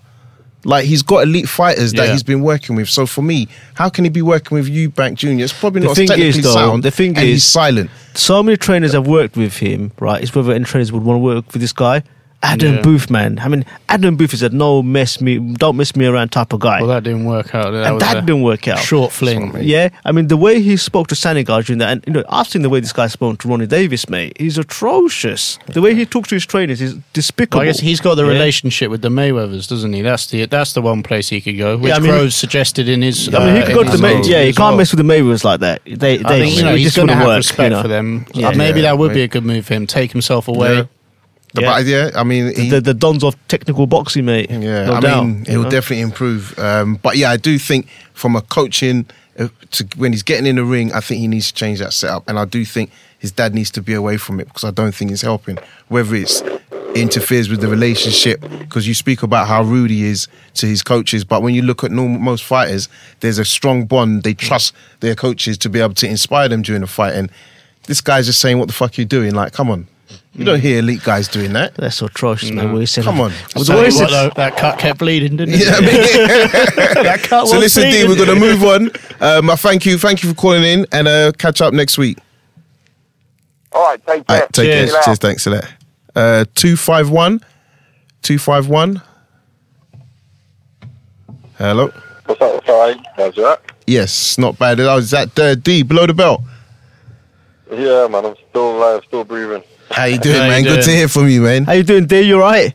Like 0.66 0.86
he's 0.86 1.02
got 1.02 1.24
elite 1.24 1.50
fighters 1.50 1.92
that 1.94 2.06
Yeah. 2.08 2.12
he's 2.14 2.24
been 2.24 2.42
working 2.42 2.76
with. 2.76 2.90
So 2.90 3.06
for 3.06 3.22
me, 3.22 3.48
how 3.74 3.90
can 3.90 4.04
he 4.06 4.10
be 4.10 4.22
working 4.22 4.56
with 4.58 4.68
Eubank 4.68 5.16
Jr.? 5.16 5.44
It's 5.44 5.52
probably 5.54 5.82
The 5.82 5.88
not 5.88 5.96
thing 5.98 6.08
technically 6.08 6.40
is, 6.40 6.44
though, 6.44 6.54
sound. 6.54 6.84
the 6.84 6.92
thing 6.92 7.10
and 7.18 7.26
is- 7.28 7.34
he's 7.34 7.46
silent. 7.46 7.90
So 8.16 8.42
many 8.44 8.58
trainers 8.58 8.94
have 8.94 9.08
worked 9.08 9.36
with 9.36 9.58
him, 9.58 9.92
right? 10.00 10.22
It's 10.22 10.34
whether 10.36 10.54
any 10.54 10.66
trainers 10.66 10.92
would 10.92 11.04
want 11.04 11.16
to 11.18 11.22
work 11.22 11.52
with 11.52 11.62
this 11.62 11.74
guy. 11.74 12.04
Adam 12.46 12.76
Yeah. 12.76 12.82
Booth, 12.82 13.10
man. 13.10 13.40
I 13.40 13.48
mean, 13.48 13.66
Adam 13.88 14.18
Booth 14.18 14.34
is 14.34 14.44
a 14.44 14.50
no 14.50 14.84
mess 14.84 15.22
me, 15.22 15.38
don't 15.40 15.78
mess 15.78 15.96
me 15.96 16.06
around 16.06 16.30
type 16.34 16.52
of 16.52 16.60
guy. 16.60 16.80
Well, 16.82 16.90
that 16.90 17.04
didn't 17.04 17.24
work 17.26 17.56
out. 17.56 17.72
That 17.72 17.92
and 17.92 18.02
that 18.02 18.26
didn't 18.26 18.42
work 18.44 18.68
out. 18.68 18.80
Short 18.80 19.12
fling. 19.14 19.56
Yeah, 19.62 19.90
I 20.04 20.12
mean 20.12 20.28
the 20.28 20.36
way 20.38 20.62
he 20.62 20.76
spoke 20.78 21.08
to 21.08 21.16
Sanigar 21.16 21.66
during 21.66 21.80
that, 21.80 21.90
and 21.94 22.04
you 22.06 22.14
know, 22.14 22.24
I've 22.30 22.48
seen 22.48 22.62
the 22.62 22.70
way 22.70 22.82
this 22.82 22.92
guy 22.94 23.08
spoke 23.08 23.40
to 23.40 23.48
Ronnie 23.48 23.66
Davies, 23.66 24.10
mate. 24.10 24.34
He's 24.38 24.58
atrocious. 24.58 25.58
The 25.68 25.82
way 25.82 25.96
he 25.96 26.06
talks 26.06 26.30
to 26.30 26.36
his 26.36 26.46
trainers 26.46 26.82
is 26.82 26.96
despicable. 27.14 27.60
Well, 27.60 27.64
I 27.64 27.72
guess 27.72 27.80
he's 27.80 28.02
got 28.02 28.16
the 28.16 28.24
Yeah. 28.26 28.32
relationship 28.34 28.92
with 28.92 29.02
the 29.02 29.10
Mayweathers, 29.10 29.68
doesn't 29.70 29.94
he? 29.94 30.02
That's 30.02 30.28
the 30.28 30.46
that's 30.46 30.74
the 30.74 30.82
one 30.82 31.02
place 31.02 31.30
he 31.30 31.40
could 31.40 31.58
go, 31.58 31.78
which 31.78 31.90
Yeah, 31.90 31.96
I 31.96 32.00
mean- 32.00 32.12
Groves 32.12 32.36
suggested 32.36 32.90
in 32.90 33.02
his. 33.02 33.34
I 33.34 33.40
mean, 33.46 33.56
he 33.56 33.62
uh, 33.62 33.66
could 33.68 33.76
go 33.76 33.84
to 33.84 33.86
the 33.86 33.92
his 33.94 34.02
May- 34.02 34.22
yeah, 34.30 34.42
you 34.42 34.54
can't 34.54 34.72
well. 34.72 34.78
mess 34.78 34.92
with 34.94 35.06
the 35.06 35.14
Mayweathers 35.14 35.44
like 35.46 35.62
that. 35.62 35.82
They, 35.86 35.96
they, 36.18 36.20
I 36.26 36.40
think 36.40 36.58
you 36.58 36.64
know, 36.64 36.76
he's 36.76 36.96
going 36.96 37.08
to 37.08 37.16
have 37.16 37.26
work, 37.26 37.38
respect 37.38 37.64
you 37.64 37.70
know. 37.70 37.82
for 37.82 37.88
them. 37.88 38.26
Yeah. 38.34 38.50
Uh, 38.50 38.56
maybe 38.56 38.82
Yeah, 38.82 38.90
that 38.92 38.98
would 38.98 39.08
right. 39.10 39.16
be 39.16 39.22
a 39.24 39.28
good 39.30 39.46
move 39.46 39.66
for 39.66 39.74
him. 39.76 39.88
Take 39.88 40.12
himself 40.12 40.48
away. 40.50 40.90
The- 41.54 41.62
Yeah. 41.62 41.70
But 41.78 41.86
yeah, 41.86 42.10
I 42.16 42.24
mean, 42.24 42.54
he, 42.56 42.70
The, 42.70 42.82
the 42.82 42.94
dons 42.94 43.24
of 43.24 43.36
technical 43.48 43.86
boxing, 43.88 44.26
mate. 44.26 44.50
Yeah, 44.50 44.86
no 44.86 44.94
I 44.96 45.00
doubt, 45.00 45.26
mean, 45.26 45.46
he'll 45.46 45.64
know? 45.64 45.70
definitely 45.70 46.02
improve. 46.02 46.58
Um, 46.58 46.96
but 46.96 47.16
yeah, 47.18 47.30
I 47.32 47.38
do 47.38 47.58
think 47.60 47.88
from 48.14 48.36
a 48.36 48.42
coaching 48.42 49.06
uh, 49.40 49.48
to 49.72 49.86
when 49.98 50.12
he's 50.14 50.24
getting 50.24 50.46
in 50.46 50.56
the 50.58 50.64
ring, 50.64 50.92
I 50.94 51.00
think 51.00 51.20
he 51.20 51.28
needs 51.28 51.48
to 51.48 51.54
change 51.54 51.80
that 51.80 51.94
setup, 51.94 52.28
and 52.28 52.38
I 52.40 52.46
do 52.46 52.66
think 52.66 52.92
his 53.20 53.32
dad 53.32 53.54
needs 53.56 53.72
to 53.72 53.82
be 53.82 53.94
away 53.94 54.18
from 54.18 54.40
it 54.40 54.46
because 54.48 54.64
I 54.64 54.72
don't 54.72 54.94
think 54.94 55.12
it's 55.12 55.22
helping. 55.22 55.58
Whether 55.88 56.16
it's 56.16 56.42
interferes 56.96 57.50
with 57.50 57.60
the 57.62 57.68
relationship, 57.68 58.42
because 58.60 58.88
you 58.88 58.94
speak 58.94 59.24
about 59.24 59.48
how 59.48 59.64
rude 59.64 59.90
he 59.90 60.04
is 60.06 60.28
to 60.56 60.68
his 60.68 60.84
coaches, 60.84 61.24
but 61.24 61.42
when 61.42 61.56
you 61.56 61.64
look 61.64 61.84
at 61.84 61.90
normal, 61.92 62.20
most 62.20 62.44
fighters, 62.44 62.88
there's 63.22 63.40
a 63.40 63.46
strong 63.46 63.86
bond. 63.86 64.22
They 64.24 64.34
trust 64.36 64.74
their 65.00 65.16
coaches 65.16 65.58
to 65.60 65.70
be 65.70 65.80
able 65.80 65.96
to 65.96 66.08
inspire 66.08 66.48
them 66.50 66.62
during 66.62 66.82
the 66.82 66.88
fight, 66.88 67.14
and 67.16 67.32
this 67.88 68.02
guy's 68.02 68.26
just 68.28 68.40
saying, 68.40 68.60
"What 68.60 68.68
the 68.68 68.74
fuck 68.74 68.98
are 68.98 69.02
you 69.02 69.06
doing?" 69.06 69.34
Like, 69.34 69.54
come 69.54 69.72
on. 69.72 69.88
You 70.36 70.46
don't 70.46 70.60
hear 70.60 70.80
elite 70.80 71.04
guys 71.04 71.28
doing 71.28 71.54
that. 71.54 71.76
That's 71.76 71.98
so 71.98 72.08
atrocious, 72.08 72.50
man. 72.50 72.72
What 72.72 72.80
he 72.80 72.86
said. 72.88 73.04
Come 73.04 73.22
on. 73.22 73.32
Well, 73.56 73.64
So 73.66 73.74
the 73.76 73.82
way 73.82 73.92
he 73.92 73.96
what, 73.98 74.10
though, 74.10 74.30
that 74.36 74.58
cut 74.58 74.80
kept 74.80 74.98
bleeding, 75.00 75.38
didn't 75.38 75.54
it? 75.54 75.60
You 75.60 75.66
know 75.66 75.72
what 75.74 77.28
I 77.30 77.42
mean? 77.42 77.48
so 77.48 77.60
listen, 77.60 77.84
D, 77.84 78.08
we're 78.08 78.16
gonna 78.16 78.40
move 78.40 78.64
on. 78.64 78.90
Um, 79.20 79.50
I 79.52 79.56
thank 79.56 79.86
you, 79.86 80.00
thank 80.00 80.24
you 80.24 80.30
for 80.30 80.36
calling 80.36 80.64
in, 80.64 80.88
and 80.92 81.08
uh, 81.08 81.32
catch 81.38 81.62
up 81.62 81.74
next 81.74 82.00
week. 82.00 82.18
All 83.74 83.84
right, 83.84 84.04
take 84.08 84.18
All 84.18 84.24
care. 84.24 84.40
right, 84.42 84.54
take 84.54 84.66
Cheers. 84.66 84.92
care. 84.92 85.02
Cheers, 85.04 85.18
thanks 85.20 85.44
for 85.44 85.50
that. 85.52 85.72
Uh, 86.16 86.46
two 86.56 86.78
five 86.78 87.12
one, 87.12 87.40
two 88.24 88.40
five 88.40 88.68
one. 88.68 89.04
Hello. 91.60 91.92
What's 92.26 92.42
up, 92.42 92.66
sorry? 92.66 92.96
How's 93.16 93.36
that? 93.36 93.62
Yes, 93.86 94.38
not 94.40 94.58
bad. 94.58 94.80
Is 94.80 95.12
that 95.12 95.38
uh, 95.38 95.54
D 95.56 95.84
below 95.84 96.08
the 96.08 96.14
belt? 96.16 96.42
Yeah, 97.72 98.08
man, 98.08 98.26
I'm 98.26 98.36
still 98.50 98.78
alive, 98.78 99.04
still 99.06 99.24
breathing. 99.24 99.64
How 99.94 100.06
you 100.06 100.18
doing, 100.28 100.36
How 100.36 100.44
you 100.46 100.50
man? 100.50 100.64
Good 100.64 100.70
doing? 100.70 100.82
to 100.84 100.92
hear 100.92 101.08
from 101.08 101.30
you, 101.30 101.42
man. 101.42 101.66
How 101.66 101.74
you 101.74 101.84
doing, 101.84 102.06
D? 102.08 102.22
You 102.22 102.36
alright? 102.36 102.74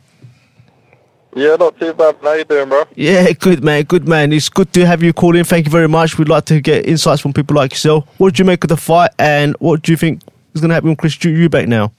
Yeah, 1.35 1.55
not 1.57 1.79
too 1.79 1.93
bad. 1.93 2.15
How 2.21 2.33
you 2.33 2.43
doing, 2.45 2.69
bro? 2.69 2.85
Yeah, 2.95 3.31
good 3.33 3.63
man, 3.63 3.83
good 3.83 4.07
man. 4.07 4.33
It's 4.33 4.49
good 4.49 4.71
to 4.73 4.85
have 4.85 5.03
you 5.03 5.13
call 5.13 5.35
in. 5.35 5.43
Thank 5.43 5.65
you 5.65 5.71
very 5.71 5.87
much. 5.87 6.17
We'd 6.17 6.29
like 6.29 6.45
to 6.45 6.59
get 6.59 6.85
insights 6.87 7.21
from 7.21 7.33
people 7.33 7.55
like 7.55 7.71
yourself. 7.71 8.07
What 8.17 8.29
did 8.31 8.39
you 8.39 8.45
make 8.45 8.63
of 8.63 8.69
the 8.69 8.77
fight, 8.77 9.11
and 9.19 9.55
what 9.59 9.81
do 9.83 9.91
you 9.91 9.97
think 9.97 10.21
is 10.53 10.61
going 10.61 10.69
to 10.69 10.73
happen 10.75 10.89
with 10.89 10.97
Chris 10.97 11.15
Eubank 11.17 11.67
now? 11.67 11.91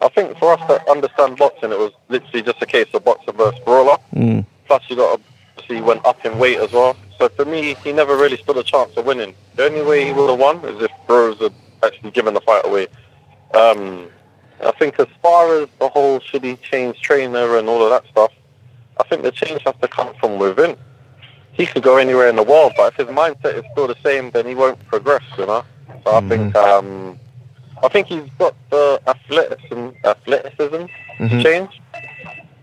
I 0.00 0.08
think 0.08 0.38
for 0.38 0.52
us 0.54 0.60
to 0.68 0.90
understand 0.90 1.36
boxing, 1.36 1.72
it 1.72 1.78
was 1.78 1.92
literally 2.08 2.42
just 2.42 2.62
a 2.62 2.66
case 2.66 2.86
of 2.94 3.04
boxer 3.04 3.32
versus 3.32 3.60
brawler. 3.64 3.98
Mm. 4.14 4.46
Plus, 4.66 4.82
you 4.88 4.96
got 4.96 5.20
to 5.58 5.64
see 5.66 5.74
he 5.74 5.80
went 5.82 6.06
up 6.06 6.24
in 6.24 6.38
weight 6.38 6.58
as 6.58 6.72
well. 6.72 6.96
So 7.18 7.28
for 7.28 7.44
me, 7.44 7.74
he 7.84 7.92
never 7.92 8.16
really 8.16 8.36
stood 8.38 8.56
a 8.56 8.62
chance 8.62 8.96
of 8.96 9.04
winning. 9.04 9.34
The 9.56 9.64
only 9.66 9.82
way 9.82 10.04
he 10.06 10.12
would 10.12 10.30
have 10.30 10.38
won 10.38 10.64
is 10.64 10.80
if 10.82 10.90
Groves 11.06 11.40
had 11.40 11.52
actually 11.82 12.12
given 12.12 12.32
the 12.32 12.40
fight 12.40 12.64
away. 12.64 12.86
Um, 13.54 14.08
I 14.64 14.72
think 14.72 14.98
as 14.98 15.06
far 15.22 15.60
as 15.60 15.68
the 15.78 15.88
whole 15.88 16.20
should 16.20 16.44
he 16.44 16.56
change 16.56 17.00
trainer 17.00 17.58
and 17.58 17.68
all 17.68 17.82
of 17.82 17.90
that 17.90 18.10
stuff, 18.10 18.32
I 18.98 19.04
think 19.04 19.22
the 19.22 19.30
change 19.30 19.62
has 19.64 19.74
to 19.80 19.88
come 19.88 20.14
from 20.20 20.38
within. 20.38 20.76
He 21.52 21.66
could 21.66 21.82
go 21.82 21.96
anywhere 21.96 22.28
in 22.28 22.36
the 22.36 22.42
world, 22.42 22.72
but 22.76 22.92
if 22.92 23.06
his 23.06 23.14
mindset 23.14 23.56
is 23.56 23.64
still 23.72 23.86
the 23.86 23.96
same, 24.04 24.30
then 24.30 24.46
he 24.46 24.54
won't 24.54 24.84
progress, 24.86 25.22
you 25.36 25.46
know. 25.46 25.64
So 26.04 26.14
I 26.14 26.20
think 26.28 26.54
um, 26.56 27.18
I 27.82 27.88
think 27.88 28.06
he's 28.08 28.28
got 28.38 28.54
the 28.70 29.00
athleticism, 29.06 29.88
athleticism 30.04 30.86
to 31.18 31.42
change. 31.42 31.80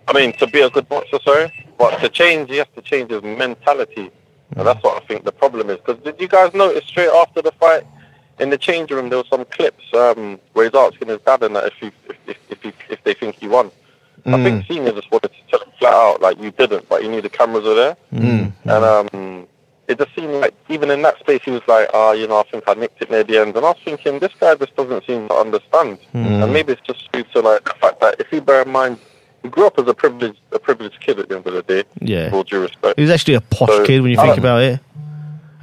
I 0.08 0.14
mean, 0.14 0.34
to 0.34 0.48
be 0.48 0.62
a 0.62 0.70
good 0.70 0.88
boxer, 0.88 1.20
sorry, 1.24 1.52
but 1.78 2.00
to 2.00 2.10
change, 2.10 2.50
he 2.50 2.58
has 2.58 2.68
to 2.76 2.82
change 2.82 3.12
his 3.12 3.24
mentality, 3.24 4.12
and 4.56 4.68
that's 4.68 4.82
what 4.84 5.02
I 5.02 5.06
think 5.06 5.26
the 5.26 5.32
problem 5.32 5.70
is. 5.70 5.78
Because 5.78 6.02
did 6.04 6.20
you 6.20 6.28
guys 6.28 6.54
notice 6.54 6.86
straight 6.86 7.10
after 7.10 7.42
the 7.42 7.52
fight 7.54 7.86
in 8.40 8.50
the 8.50 8.58
change 8.58 8.92
room 8.92 9.10
there 9.10 9.18
were 9.20 9.24
some 9.30 9.46
clips 9.46 9.84
um, 9.94 10.40
where 10.54 10.66
he's 10.66 10.76
asking 10.76 11.08
his 11.08 11.20
dad 11.22 11.42
and 11.44 11.56
that 11.56 11.66
if 11.68 11.74
he, 11.80 11.88
if 12.10 12.18
if 12.28 12.38
if, 12.50 12.62
he, 12.64 12.74
if 12.90 13.04
they 13.04 13.14
think 13.14 13.36
he 13.36 13.48
won. 13.48 13.72
I 14.28 14.44
think 14.44 14.66
Senior 14.66 14.92
just 14.94 15.12
wanted 15.12 15.32
to 15.34 15.38
tell 15.52 15.60
him 15.62 15.72
flat 15.78 15.94
out 15.94 16.22
like 16.22 16.40
you 16.42 16.50
didn't, 16.50 16.90
but 16.90 17.04
you 17.04 17.10
knew 17.12 17.22
the 17.22 17.30
cameras 17.30 17.64
were 17.64 17.76
there, 17.76 17.98
and 18.12 18.52
um, 18.66 19.48
it 19.88 20.00
just 20.00 20.16
seemed 20.16 20.34
like 20.34 20.56
even 20.68 20.90
in 20.90 21.04
that 21.04 21.20
space 21.20 21.42
he 21.46 21.52
was 21.52 21.62
like, 21.68 21.88
ah, 21.94 22.12
you 22.14 22.28
know, 22.28 22.40
I 22.40 22.44
think 22.44 22.64
I 22.68 22.74
nicked 22.74 23.00
it 23.04 23.12
near 23.12 23.24
the 23.24 23.38
end, 23.38 23.56
and 23.56 23.64
I 23.64 23.70
was 23.70 23.78
thinking 23.86 24.18
this 24.18 24.34
guy 24.40 24.56
just 24.56 24.76
doesn't 24.76 25.06
seem 25.06 25.28
to 25.28 25.34
understand, 25.36 26.00
and 26.14 26.52
maybe 26.52 26.74
it's 26.74 26.82
just 26.82 27.12
due 27.12 27.24
to 27.24 27.42
like 27.42 27.64
the 27.66 27.74
fact 27.76 28.00
that 28.02 28.16
if 28.20 28.32
you 28.32 28.42
bear 28.42 28.64
in 28.64 28.72
mind. 28.72 28.98
He 29.44 29.50
grew 29.52 29.68
up 29.68 29.78
as 29.78 29.86
a 29.88 29.94
privileged, 29.94 30.40
a 30.54 30.58
privileged 30.58 31.00
kid 31.02 31.20
at 31.20 31.30
the 31.30 31.36
end 31.36 31.46
of 31.46 31.54
the 31.54 31.62
day. 31.62 31.84
Yeah. 32.02 32.24
With 32.26 32.34
all 32.34 32.44
due 32.46 32.62
respect. 32.62 32.98
He 32.98 33.04
was 33.04 33.12
actually 33.12 33.36
a 33.36 33.42
posh 33.42 33.70
So, 33.70 33.86
kid 33.86 34.02
when 34.02 34.10
you 34.10 34.18
think 34.18 34.30
don't- 34.30 34.40
about 34.40 34.64
it. 34.64 34.80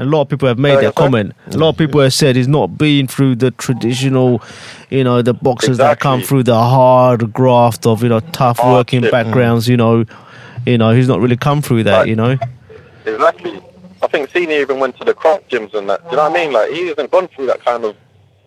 A 0.02 0.04
lot 0.06 0.22
of 0.22 0.28
people 0.28 0.48
have 0.48 0.58
made 0.58 0.72
Sorry, 0.74 0.84
that 0.86 0.94
sorry? 0.96 1.06
comment. 1.10 1.32
A 1.46 1.56
lot 1.56 1.68
of 1.70 1.76
people 1.78 2.00
have 2.00 2.12
said 2.12 2.36
he's 2.36 2.48
not 2.48 2.76
been 2.76 3.06
through 3.06 3.36
the 3.36 3.50
traditional, 3.52 4.42
you 4.90 5.04
know, 5.04 5.22
the 5.22 5.32
boxers 5.34 5.78
that 5.78 6.00
come 6.00 6.22
through 6.22 6.42
the 6.42 6.54
hard 6.56 7.32
graft 7.32 7.86
of, 7.86 8.02
you 8.02 8.08
know, 8.08 8.20
tough 8.32 8.58
working 8.64 9.02
Hardship. 9.02 9.12
backgrounds, 9.12 9.68
you 9.68 9.76
know. 9.76 10.04
You 10.66 10.78
know, 10.78 10.90
he's 10.94 11.08
not 11.08 11.20
really 11.20 11.36
come 11.36 11.60
through 11.62 11.84
that, 11.84 11.98
Right. 12.00 12.08
you 12.08 12.16
know. 12.16 12.36
Exactly. 13.04 13.60
I 14.02 14.06
think 14.08 14.30
Senior 14.30 14.60
even 14.60 14.78
went 14.80 14.96
to 14.98 15.04
the 15.04 15.14
craft 15.14 15.50
gyms 15.50 15.74
and 15.74 15.88
that. 15.90 16.02
Do 16.04 16.10
you 16.10 16.16
know 16.16 16.28
what 16.28 16.38
I 16.38 16.42
mean? 16.44 16.52
Like 16.52 16.70
he 16.70 16.88
hasn't 16.88 17.10
gone 17.10 17.28
through 17.28 17.46
that 17.46 17.64
kind 17.64 17.84
of 17.84 17.96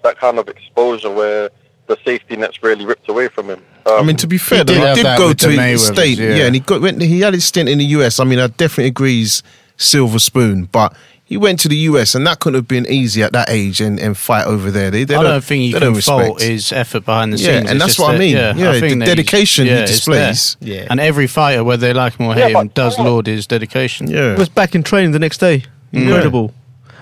that 0.03 0.17
kind 0.19 0.37
of 0.39 0.47
exposure 0.47 1.09
where 1.11 1.49
the 1.87 1.97
safety 2.05 2.35
net's 2.35 2.61
really 2.63 2.85
ripped 2.85 3.09
away 3.09 3.27
from 3.27 3.49
him. 3.49 3.61
Um, 3.85 3.99
I 3.99 4.01
mean, 4.03 4.15
to 4.17 4.27
be 4.27 4.37
fair, 4.37 4.59
He 4.59 4.63
did 4.65 4.97
he 4.97 5.03
did 5.03 5.17
go 5.17 5.33
to 5.33 5.47
the 5.47 5.61
his 5.61 5.85
state, 5.87 6.17
yeah. 6.17 6.35
yeah. 6.35 6.45
and 6.45 6.55
he 6.55 6.61
got 6.61 6.81
went, 6.81 7.01
he 7.01 7.21
had 7.21 7.33
his 7.33 7.45
stint 7.45 7.69
in 7.69 7.77
the 7.77 7.85
US. 7.97 8.19
I 8.19 8.23
mean, 8.23 8.39
I 8.39 8.47
definitely 8.47 8.87
agree 8.87 9.19
he's 9.19 9.43
silver 9.77 10.19
spoon, 10.19 10.65
but 10.71 10.95
he 11.27 11.37
went 11.37 11.59
to 11.61 11.67
the 11.67 11.75
US, 11.89 12.13
and 12.13 12.25
that 12.27 12.39
couldn't 12.39 12.55
have 12.59 12.67
been 12.67 12.85
easy 12.85 13.23
at 13.23 13.33
that 13.33 13.49
age 13.49 13.81
and, 13.81 13.99
and 13.99 14.15
fight 14.15 14.45
over 14.45 14.69
there. 14.69 14.91
They, 14.91 15.03
they 15.05 15.15
I 15.15 15.23
don't 15.23 15.43
think 15.43 15.63
you 15.63 15.73
they 15.73 15.79
can 15.79 15.93
don't 15.93 16.01
fault 16.03 16.39
his 16.41 16.71
effort 16.71 17.03
behind 17.03 17.33
the 17.33 17.37
Yeah, 17.37 17.45
scenes. 17.57 17.71
and 17.71 17.77
It's 17.77 17.79
that's 17.79 17.95
just 17.95 17.99
what 17.99 18.13
I 18.15 18.17
mean. 18.19 18.35
Yeah, 18.35 18.55
Yeah, 18.55 18.69
I 18.69 18.73
the 18.73 18.79
think 18.79 18.99
that 18.99 19.05
dedication 19.07 19.65
he 19.65 19.71
yeah, 19.71 19.79
it's 19.79 19.91
displays. 19.91 20.55
Yeah. 20.61 20.85
And 20.89 20.99
every 20.99 21.25
fighter, 21.27 21.63
whether 21.63 21.87
they 21.87 21.93
like 21.93 22.15
him 22.17 22.27
or 22.27 22.35
hate 22.35 22.51
Yeah, 22.51 22.61
him, 22.61 22.67
does 22.69 22.99
laud 22.99 23.25
his 23.25 23.47
dedication. 23.47 24.07
He 24.07 24.13
Yeah, 24.13 24.35
was 24.37 24.49
back 24.49 24.75
in 24.75 24.83
training 24.83 25.11
the 25.13 25.19
next 25.19 25.39
day. 25.39 25.63
Mm. 25.91 26.03
Incredible. 26.03 26.53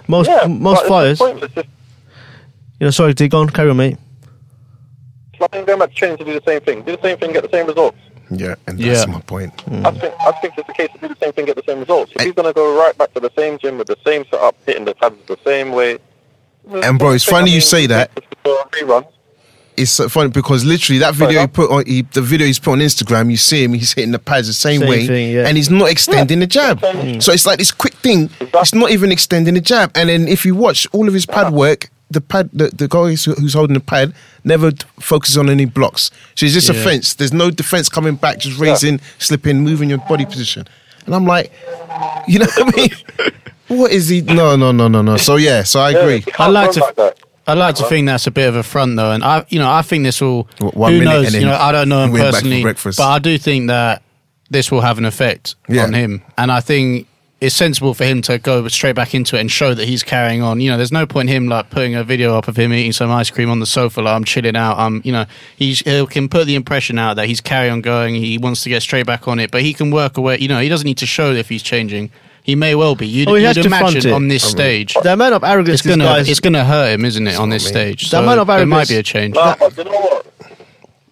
most 0.08 0.30
Yeah, 0.30 0.48
most 0.48 0.86
fighters. 0.86 1.20
pointless. 1.20 1.52
You 1.58 2.88
know, 2.88 2.92
sorry, 2.92 3.14
dig 3.14 3.34
on, 3.36 3.50
carry 3.50 3.70
on, 3.72 3.78
mate. 3.78 3.98
like 5.40 5.52
going 5.66 5.80
back 5.80 5.90
to 5.90 5.96
training 5.96 6.18
to 6.20 6.24
do 6.26 6.34
the 6.34 6.42
same 6.46 6.62
thing. 6.62 6.82
Do 6.84 6.96
the 6.96 7.02
same 7.02 7.18
thing, 7.18 7.34
get 7.34 7.44
the 7.44 7.50
same 7.50 7.68
results. 7.68 7.98
Yeah, 8.38 8.56
and 8.68 8.80
that's 8.80 9.06
Yeah. 9.06 9.12
my 9.14 9.22
point. 9.22 9.60
Hmm. 9.62 9.86
I 9.86 9.92
think 9.92 10.14
I 10.20 10.32
think 10.34 10.54
it's 10.58 10.68
the 10.68 10.74
case 10.74 10.90
to 10.94 11.00
do 11.00 11.08
the 11.14 11.18
same 11.22 11.34
thing, 11.34 11.46
get 11.46 11.56
the 11.56 11.64
same 11.68 11.80
results. 11.80 12.12
If 12.16 12.22
he's 12.24 12.34
going 12.34 12.48
to 12.48 12.54
go 12.54 12.78
right 12.78 12.98
back 12.98 13.14
to 13.14 13.20
the 13.20 13.32
same 13.38 13.58
gym 13.60 13.78
with 13.78 13.88
the 13.88 13.98
same 14.06 14.26
setup, 14.32 14.56
hitting 14.66 14.86
the 14.86 14.96
pads 14.96 15.16
the 15.28 15.38
same 15.46 15.72
way. 15.72 16.00
And 16.72 16.98
bro, 16.98 17.12
it's 17.12 17.26
funny 17.26 17.52
you 17.52 17.62
say 17.62 17.88
that. 17.88 18.12
It's 19.76 19.92
so 19.92 20.08
funny 20.08 20.30
because 20.30 20.64
literally 20.64 21.00
that 21.00 21.16
video 21.16 21.42
he 21.42 21.48
put 21.48 21.72
on 21.72 21.84
he, 21.88 22.04
the 22.04 22.22
video 22.22 22.46
he's 22.46 22.60
put 22.60 22.74
on 22.74 22.78
Instagram, 22.80 23.32
you 23.32 23.38
see 23.38 23.64
him, 23.64 23.74
he's 23.74 23.92
hitting 23.92 24.12
the 24.12 24.20
pads 24.20 24.46
the 24.46 24.54
same, 24.54 24.82
Same 24.82 24.90
way, 24.90 25.08
thing, 25.08 25.32
yeah. 25.34 25.48
and 25.48 25.58
he's 25.58 25.72
not 25.72 25.90
extending 25.90 26.40
the 26.42 26.46
jab. 26.48 26.80
So 27.24 27.32
it's 27.34 27.48
like 27.48 27.58
this 27.58 27.72
quick 27.72 27.96
thing. 27.96 28.30
It's 28.40 28.76
not 28.76 28.92
even 28.92 29.12
extending 29.12 29.56
the 29.56 29.62
jab. 29.62 29.92
And 29.96 30.10
then 30.10 30.28
if 30.28 30.46
you 30.46 30.54
watch 30.54 30.88
all 30.92 31.08
of 31.08 31.14
his 31.16 31.26
pad 31.26 31.52
work, 31.54 31.90
the 32.14 32.22
pad, 32.22 32.50
the, 32.54 32.70
the 32.70 32.88
guy 32.88 33.10
who's, 33.10 33.26
who's 33.26 33.54
holding 33.54 33.74
the 33.74 33.80
pad 33.80 34.14
never 34.44 34.72
focuses 35.00 35.38
on 35.38 35.50
any 35.50 35.66
blocks. 35.66 36.12
So 36.36 36.46
it's 36.46 36.54
just 36.56 36.70
a 36.70 36.74
fence. 36.74 37.14
There's 37.16 37.34
no 37.34 37.52
defense 37.52 37.90
coming 37.90 38.16
back, 38.16 38.40
just 38.40 38.60
raising, 38.60 39.00
slipping, 39.20 39.62
moving 39.62 39.90
your 39.90 39.98
body 40.00 40.26
position. 40.26 40.66
And 41.06 41.14
I'm 41.16 41.26
like, 41.26 41.52
you 42.28 42.40
know 42.40 42.46
what 42.56 42.74
I 42.74 42.78
mean? 42.78 43.32
what 43.80 43.92
is 43.92 44.08
he? 44.08 44.22
No, 44.22 44.56
no, 44.56 44.72
no, 44.72 44.88
no, 44.88 45.02
no. 45.02 45.18
So 45.18 45.36
yeah, 45.36 45.64
so 45.64 45.80
I 45.82 45.90
Yeah, 45.90 45.98
agree. 46.00 46.16
you 46.26 46.34
I'd 46.40 46.48
like 46.48 46.72
to- 46.72 46.94
like. 46.98 47.18
I'd 47.46 47.58
like 47.58 47.76
to 47.76 47.84
think 47.84 48.08
that's 48.08 48.26
a 48.26 48.32
bit 48.32 48.48
of 48.48 48.56
a 48.56 48.64
front 48.64 48.96
though, 48.96 49.12
and 49.12 49.22
I, 49.22 49.46
you 49.50 49.60
know, 49.60 49.70
I 49.70 49.82
think 49.82 50.06
this 50.06 50.22
will. 50.22 50.44
One 50.62 50.94
who 50.94 51.04
knows? 51.04 51.36
You 51.36 51.42
know, 51.42 51.54
I 51.58 51.74
don't 51.74 51.90
know 51.90 52.06
him 52.06 52.12
went 52.14 52.24
back 52.32 52.42
for 52.42 52.48
personally, 52.48 52.64
but 52.96 53.00
I 53.02 53.20
do 53.20 53.38
think 53.38 53.68
that 53.68 54.02
this 54.50 54.72
will 54.72 54.80
have 54.80 54.98
an 54.98 55.04
effect 55.04 55.56
Yeah. 55.68 55.84
on 55.84 55.92
him, 55.94 56.22
and 56.38 56.50
I 56.50 56.62
think 56.62 57.06
it's 57.44 57.56
sensible 57.56 57.94
for 57.94 58.06
him 58.06 58.22
to 58.22 58.38
go 58.38 58.66
straight 58.70 58.96
back 58.96 59.14
into 59.14 59.36
it 59.36 59.42
and 59.42 59.52
show 59.52 59.74
that 59.74 59.86
he's 59.88 60.02
carrying 60.02 60.42
on. 60.42 60.62
You 60.62 60.72
know, 60.72 60.78
there's 60.78 60.92
no 60.94 61.06
point 61.06 61.28
him 61.30 61.48
like 61.50 61.70
putting 61.70 61.94
a 61.94 62.04
video 62.04 62.38
up 62.38 62.48
of 62.48 62.58
him 62.58 62.72
eating 62.72 62.94
some 62.94 63.12
ice 63.12 63.30
cream 63.30 63.50
on 63.50 63.60
the 63.60 63.66
sofa, 63.66 64.02
like 64.02 64.16
I'm 64.16 64.24
chilling 64.24 64.56
out. 64.56 64.78
I'm, 64.78 65.02
you 65.04 65.12
know, 65.12 65.26
he's, 65.58 65.80
he 65.80 66.06
can 66.08 66.30
put 66.30 66.48
the 66.48 66.56
impression 66.56 66.98
out 66.98 67.16
that 67.16 67.28
he's 67.28 67.42
carry 67.42 67.70
on 67.70 67.82
going. 67.82 68.16
He 68.16 68.38
wants 68.38 68.64
to 68.64 68.70
get 68.70 68.82
straight 68.82 69.06
back 69.06 69.28
on 69.28 69.40
it, 69.40 69.52
but 69.52 69.62
he 69.62 69.74
can 69.74 69.92
work 69.92 70.16
away. 70.18 70.38
You 70.40 70.48
know, 70.48 70.60
he 70.60 70.70
doesn't 70.70 70.86
need 70.86 70.98
to 71.00 71.06
show 71.06 71.32
if 71.34 71.50
he's 71.50 71.64
changing. 71.64 72.12
He 72.44 72.56
may 72.56 72.76
well 72.76 72.96
be. 72.96 73.08
You'd, 73.08 73.28
Oh, 73.28 73.36
he 73.36 73.44
has 73.44 73.58
you'd 73.58 73.64
to 73.64 73.70
front 73.70 73.92
imagine 73.94 74.12
it. 74.12 74.14
on 74.14 74.28
this 74.30 74.44
stage. 74.44 74.94
The 75.04 75.14
amount 75.14 75.34
of 75.34 75.44
arrogance 75.44 75.80
It's 75.82 75.88
gonna, 75.88 76.04
guy's 76.06 76.30
it's 76.30 76.40
gonna 76.40 76.64
hurt 76.66 76.94
him, 76.94 77.04
isn't 77.06 77.28
it, 77.28 77.36
on 77.38 77.50
this 77.50 77.64
what 77.66 77.70
I 77.76 77.94
stage? 77.94 78.10
The 78.10 78.20
amount 78.20 78.40
of 78.40 78.48
there 78.48 78.66
might 78.66 78.90
arrogance- 78.90 78.90
be 78.90 78.96
a 78.98 79.04
change. 79.04 79.36
No, 79.36 79.56
but 79.60 79.78
you 79.78 79.84
know 79.86 79.92
what? 79.92 80.26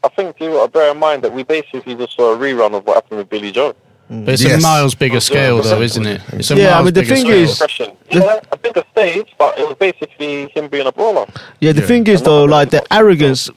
I 0.04 0.08
think 0.10 0.40
you 0.40 0.50
got 0.52 0.72
bear 0.72 0.92
in 0.92 0.98
mind 0.98 1.24
that 1.24 1.32
we 1.34 1.44
basically 1.44 1.96
just 1.96 2.16
saw 2.16 2.34
a 2.34 2.38
rerun 2.38 2.74
of 2.76 2.86
what 2.86 2.96
happened 2.96 3.20
with 3.20 3.30
Billy 3.30 3.52
Joe. 3.52 3.76
Mm. 4.12 4.26
But 4.26 4.34
it's 4.34 4.44
Yes. 4.44 4.60
a 4.60 4.62
miles 4.62 4.94
bigger 4.96 5.20
scale, 5.22 5.62
though, 5.62 5.82
isn't 5.82 6.06
it? 6.06 6.22
It's 6.34 6.52
a 6.52 6.56
Yeah, 6.56 6.70
I 6.70 6.72
miles 6.72 6.86
mean, 6.86 6.94
the 6.94 7.02
bigger 7.02 7.16
thing 7.16 7.26
scale. 7.26 7.44
is- 7.44 7.52
Impression. 7.52 7.92
Yeah, 8.12 8.40
a 8.52 8.58
bigger 8.58 8.84
stage, 8.92 9.28
but 9.40 9.58
it 9.58 9.68
was 9.68 9.78
basically 9.80 10.50
him 10.54 10.68
being 10.68 10.86
a 10.88 10.92
brawler. 10.92 11.26
Yeah, 11.62 11.72
the 11.72 11.82
thing 11.82 12.06
is 12.08 12.22
though, 12.22 12.44
like 12.44 12.72
the 12.72 12.84
arrogance, 12.94 13.50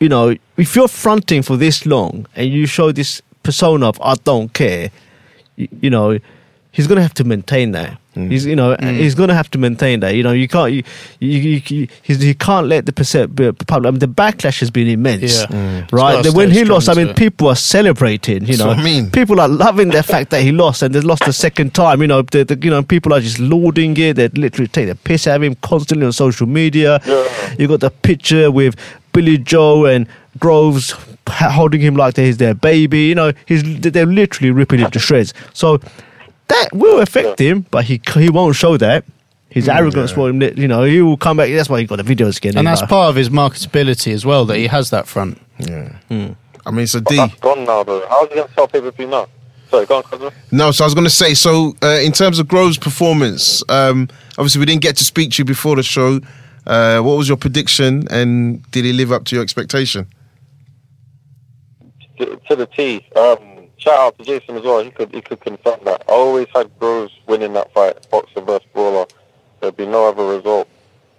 you 0.00 0.08
know, 0.08 0.34
if 0.56 0.74
you're 0.74 0.88
fronting 0.88 1.42
for 1.42 1.56
this 1.58 1.84
long 1.84 2.26
and 2.34 2.48
you 2.50 2.66
show 2.66 2.90
this 2.90 3.20
persona 3.42 3.88
of 3.88 3.98
I 4.02 4.14
don't 4.24 4.50
care, 4.54 4.90
you, 5.56 5.68
you 5.82 5.90
know, 5.90 6.18
he's 6.72 6.86
gonna 6.86 7.02
have 7.02 7.14
to 7.14 7.24
maintain 7.24 7.72
that. 7.72 7.98
He's, 8.26 8.46
you 8.46 8.56
know, 8.56 8.76
he's 8.80 9.14
gonna 9.14 9.34
have 9.34 9.50
to 9.52 9.58
maintain 9.58 10.00
that. 10.00 10.14
You 10.14 10.22
know, 10.22 10.32
you 10.32 10.48
can't, 10.48 10.72
you, 10.72 10.82
you, 11.20 11.38
you, 11.38 11.62
you 11.68 11.88
he's, 12.02 12.20
he 12.20 12.34
can't 12.34 12.66
let 12.66 12.86
the 12.86 12.92
percent, 12.92 13.36
public. 13.36 13.88
I 13.88 13.90
mean, 13.90 13.98
the 13.98 14.08
backlash 14.08 14.60
has 14.60 14.70
been 14.70 14.88
immense, 14.88 15.40
Yeah. 15.40 15.46
Mm. 15.46 15.92
Right? 15.92 16.22
gotta 16.22 16.32
when 16.32 16.50
he 16.50 16.64
lost, 16.64 16.88
I 16.88 16.94
mean, 16.94 17.14
people 17.14 17.48
are 17.48 17.56
celebrating. 17.56 18.44
You 18.46 18.56
know, 18.56 18.70
I 18.70 18.82
mean. 18.82 19.10
people 19.10 19.40
are 19.40 19.48
loving 19.48 19.88
the 19.90 20.02
fact 20.14 20.30
that 20.30 20.42
he 20.42 20.52
lost 20.52 20.82
and 20.82 20.94
they 20.94 21.00
lost 21.00 21.24
the 21.24 21.32
second 21.32 21.74
time. 21.74 22.00
You 22.00 22.08
know, 22.08 22.22
the, 22.22 22.44
the, 22.44 22.58
you 22.60 22.70
know, 22.70 22.82
people 22.82 23.14
are 23.14 23.20
just 23.20 23.38
lauding 23.38 23.96
it. 23.96 24.16
They 24.16 24.28
literally 24.28 24.68
take 24.68 24.88
the 24.88 24.94
piss 24.94 25.26
out 25.26 25.36
of 25.36 25.42
him 25.42 25.54
constantly 25.56 26.06
on 26.06 26.12
social 26.12 26.46
media. 26.46 27.00
You 27.58 27.68
got 27.68 27.80
the 27.80 27.90
picture 27.90 28.50
with 28.50 28.76
Billy 29.12 29.38
Joe 29.38 29.86
and 29.86 30.06
Groves 30.38 30.94
holding 31.28 31.80
him 31.80 31.96
like 31.96 32.16
he's 32.16 32.36
their 32.38 32.54
baby. 32.54 33.06
You 33.06 33.14
know, 33.14 33.32
he's 33.46 33.62
they're 33.80 34.06
literally 34.06 34.50
ripping 34.50 34.80
him 34.80 34.90
to 34.90 34.98
shreds. 34.98 35.34
So 35.52 35.80
that 36.48 36.68
will 36.72 37.00
affect 37.00 37.38
him, 37.38 37.66
but 37.70 37.84
he 37.84 38.00
he 38.14 38.30
won't 38.30 38.56
show 38.56 38.76
that. 38.76 39.04
His 39.50 39.68
arrogance 39.68 40.14
will, 40.14 40.42
you 40.42 40.68
know, 40.68 40.82
he 40.84 41.00
will 41.00 41.16
come 41.16 41.38
back. 41.38 41.50
That's 41.50 41.70
why 41.70 41.80
he 41.80 41.86
got 41.86 41.96
the 41.96 42.02
videos 42.02 42.36
again. 42.36 42.58
And 42.58 42.66
that's 42.66 42.82
Like, 42.82 42.90
part 42.90 43.08
of 43.08 43.16
his 43.16 43.30
marketability 43.30 44.12
as 44.12 44.26
well, 44.26 44.44
that 44.44 44.58
he 44.58 44.66
has 44.66 44.90
that 44.90 45.06
front. 45.08 45.40
Yeah. 45.58 45.88
Hmm. 46.08 46.32
I 46.66 46.70
mean, 46.70 46.86
so 46.86 47.00
D. 47.00 47.16
That's 47.16 47.34
gone 47.36 47.64
now, 47.64 47.82
though. 47.82 48.06
How's 48.10 48.28
he 48.28 48.34
going 48.34 48.46
to 48.48 48.54
sell 48.54 48.68
pay 48.68 48.80
per 48.80 48.90
view 48.90 49.06
now? 49.06 49.26
Sorry, 49.70 49.86
go 49.86 49.96
on, 49.96 50.02
cousin. 50.02 50.30
No, 50.50 50.70
so 50.70 50.84
I 50.84 50.86
was 50.86 50.94
going 50.94 51.06
to 51.06 51.10
say, 51.10 51.32
so 51.32 51.74
uh, 51.82 51.98
in 52.02 52.12
terms 52.12 52.38
of 52.38 52.46
Grove's 52.46 52.78
performance, 52.78 53.62
um, 53.70 54.08
obviously 54.36 54.60
we 54.60 54.66
didn't 54.66 54.82
get 54.82 54.96
to 54.98 55.04
speak 55.04 55.32
to 55.32 55.38
you 55.38 55.44
before 55.46 55.76
the 55.76 55.82
show. 55.82 56.20
Uh, 56.66 57.00
what 57.00 57.16
was 57.16 57.28
your 57.28 57.38
prediction, 57.38 58.06
and 58.10 58.70
did 58.70 58.84
he 58.84 58.92
live 58.92 59.12
up 59.12 59.24
to 59.26 59.34
your 59.34 59.42
expectation? 59.42 60.06
to, 62.18 62.40
to 62.48 62.56
the 62.56 62.66
T. 62.66 63.06
Um, 63.16 63.57
shout 63.78 63.98
out 63.98 64.18
to 64.18 64.24
Jason 64.24 64.56
as 64.56 64.62
well. 64.62 64.82
He 64.82 64.90
could 64.90 65.12
he 65.14 65.20
could 65.20 65.40
confirm 65.40 65.80
that. 65.84 66.04
I 66.08 66.12
always 66.12 66.46
had 66.54 66.70
Groves 66.78 67.12
winning 67.26 67.54
that 67.54 67.72
fight, 67.72 68.08
boxer 68.10 68.40
versus 68.40 68.66
brawler. 68.72 69.06
There'd 69.60 69.76
be 69.76 69.86
no 69.86 70.08
other 70.08 70.24
result. 70.24 70.68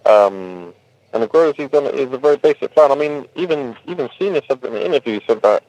Um, 0.06 0.74
and 1.14 1.24
the 1.24 1.28
Groves 1.28 1.58
he's 1.58 1.70
done 1.70 1.86
is 1.88 2.12
a 2.14 2.18
very 2.18 2.38
basic 2.38 2.74
plan. 2.74 2.92
I 2.92 2.96
mean, 2.96 3.26
even 3.36 3.76
even 3.88 4.10
Senior 4.20 4.42
said 4.48 4.64
in 4.64 4.74
the 4.74 4.86
interview 4.86 5.20
he 5.20 5.26
said 5.26 5.42
that 5.42 5.64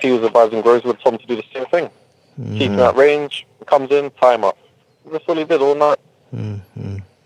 he 0.00 0.12
was 0.12 0.22
advising 0.22 0.62
Groves 0.62 0.84
would 0.84 1.00
tell 1.00 1.12
him 1.12 1.18
to 1.18 1.26
do 1.26 1.36
the 1.36 1.44
same 1.52 1.66
thing. 1.66 1.90
Keep 2.58 2.72
him 2.72 2.80
at 2.80 2.96
range, 2.96 3.46
comes 3.66 3.90
in, 3.90 4.10
time 4.12 4.42
up. 4.42 4.56
That's 5.10 5.24
all 5.28 5.36
he 5.36 5.44
did 5.44 5.60
all 5.60 5.74
night. 5.74 5.98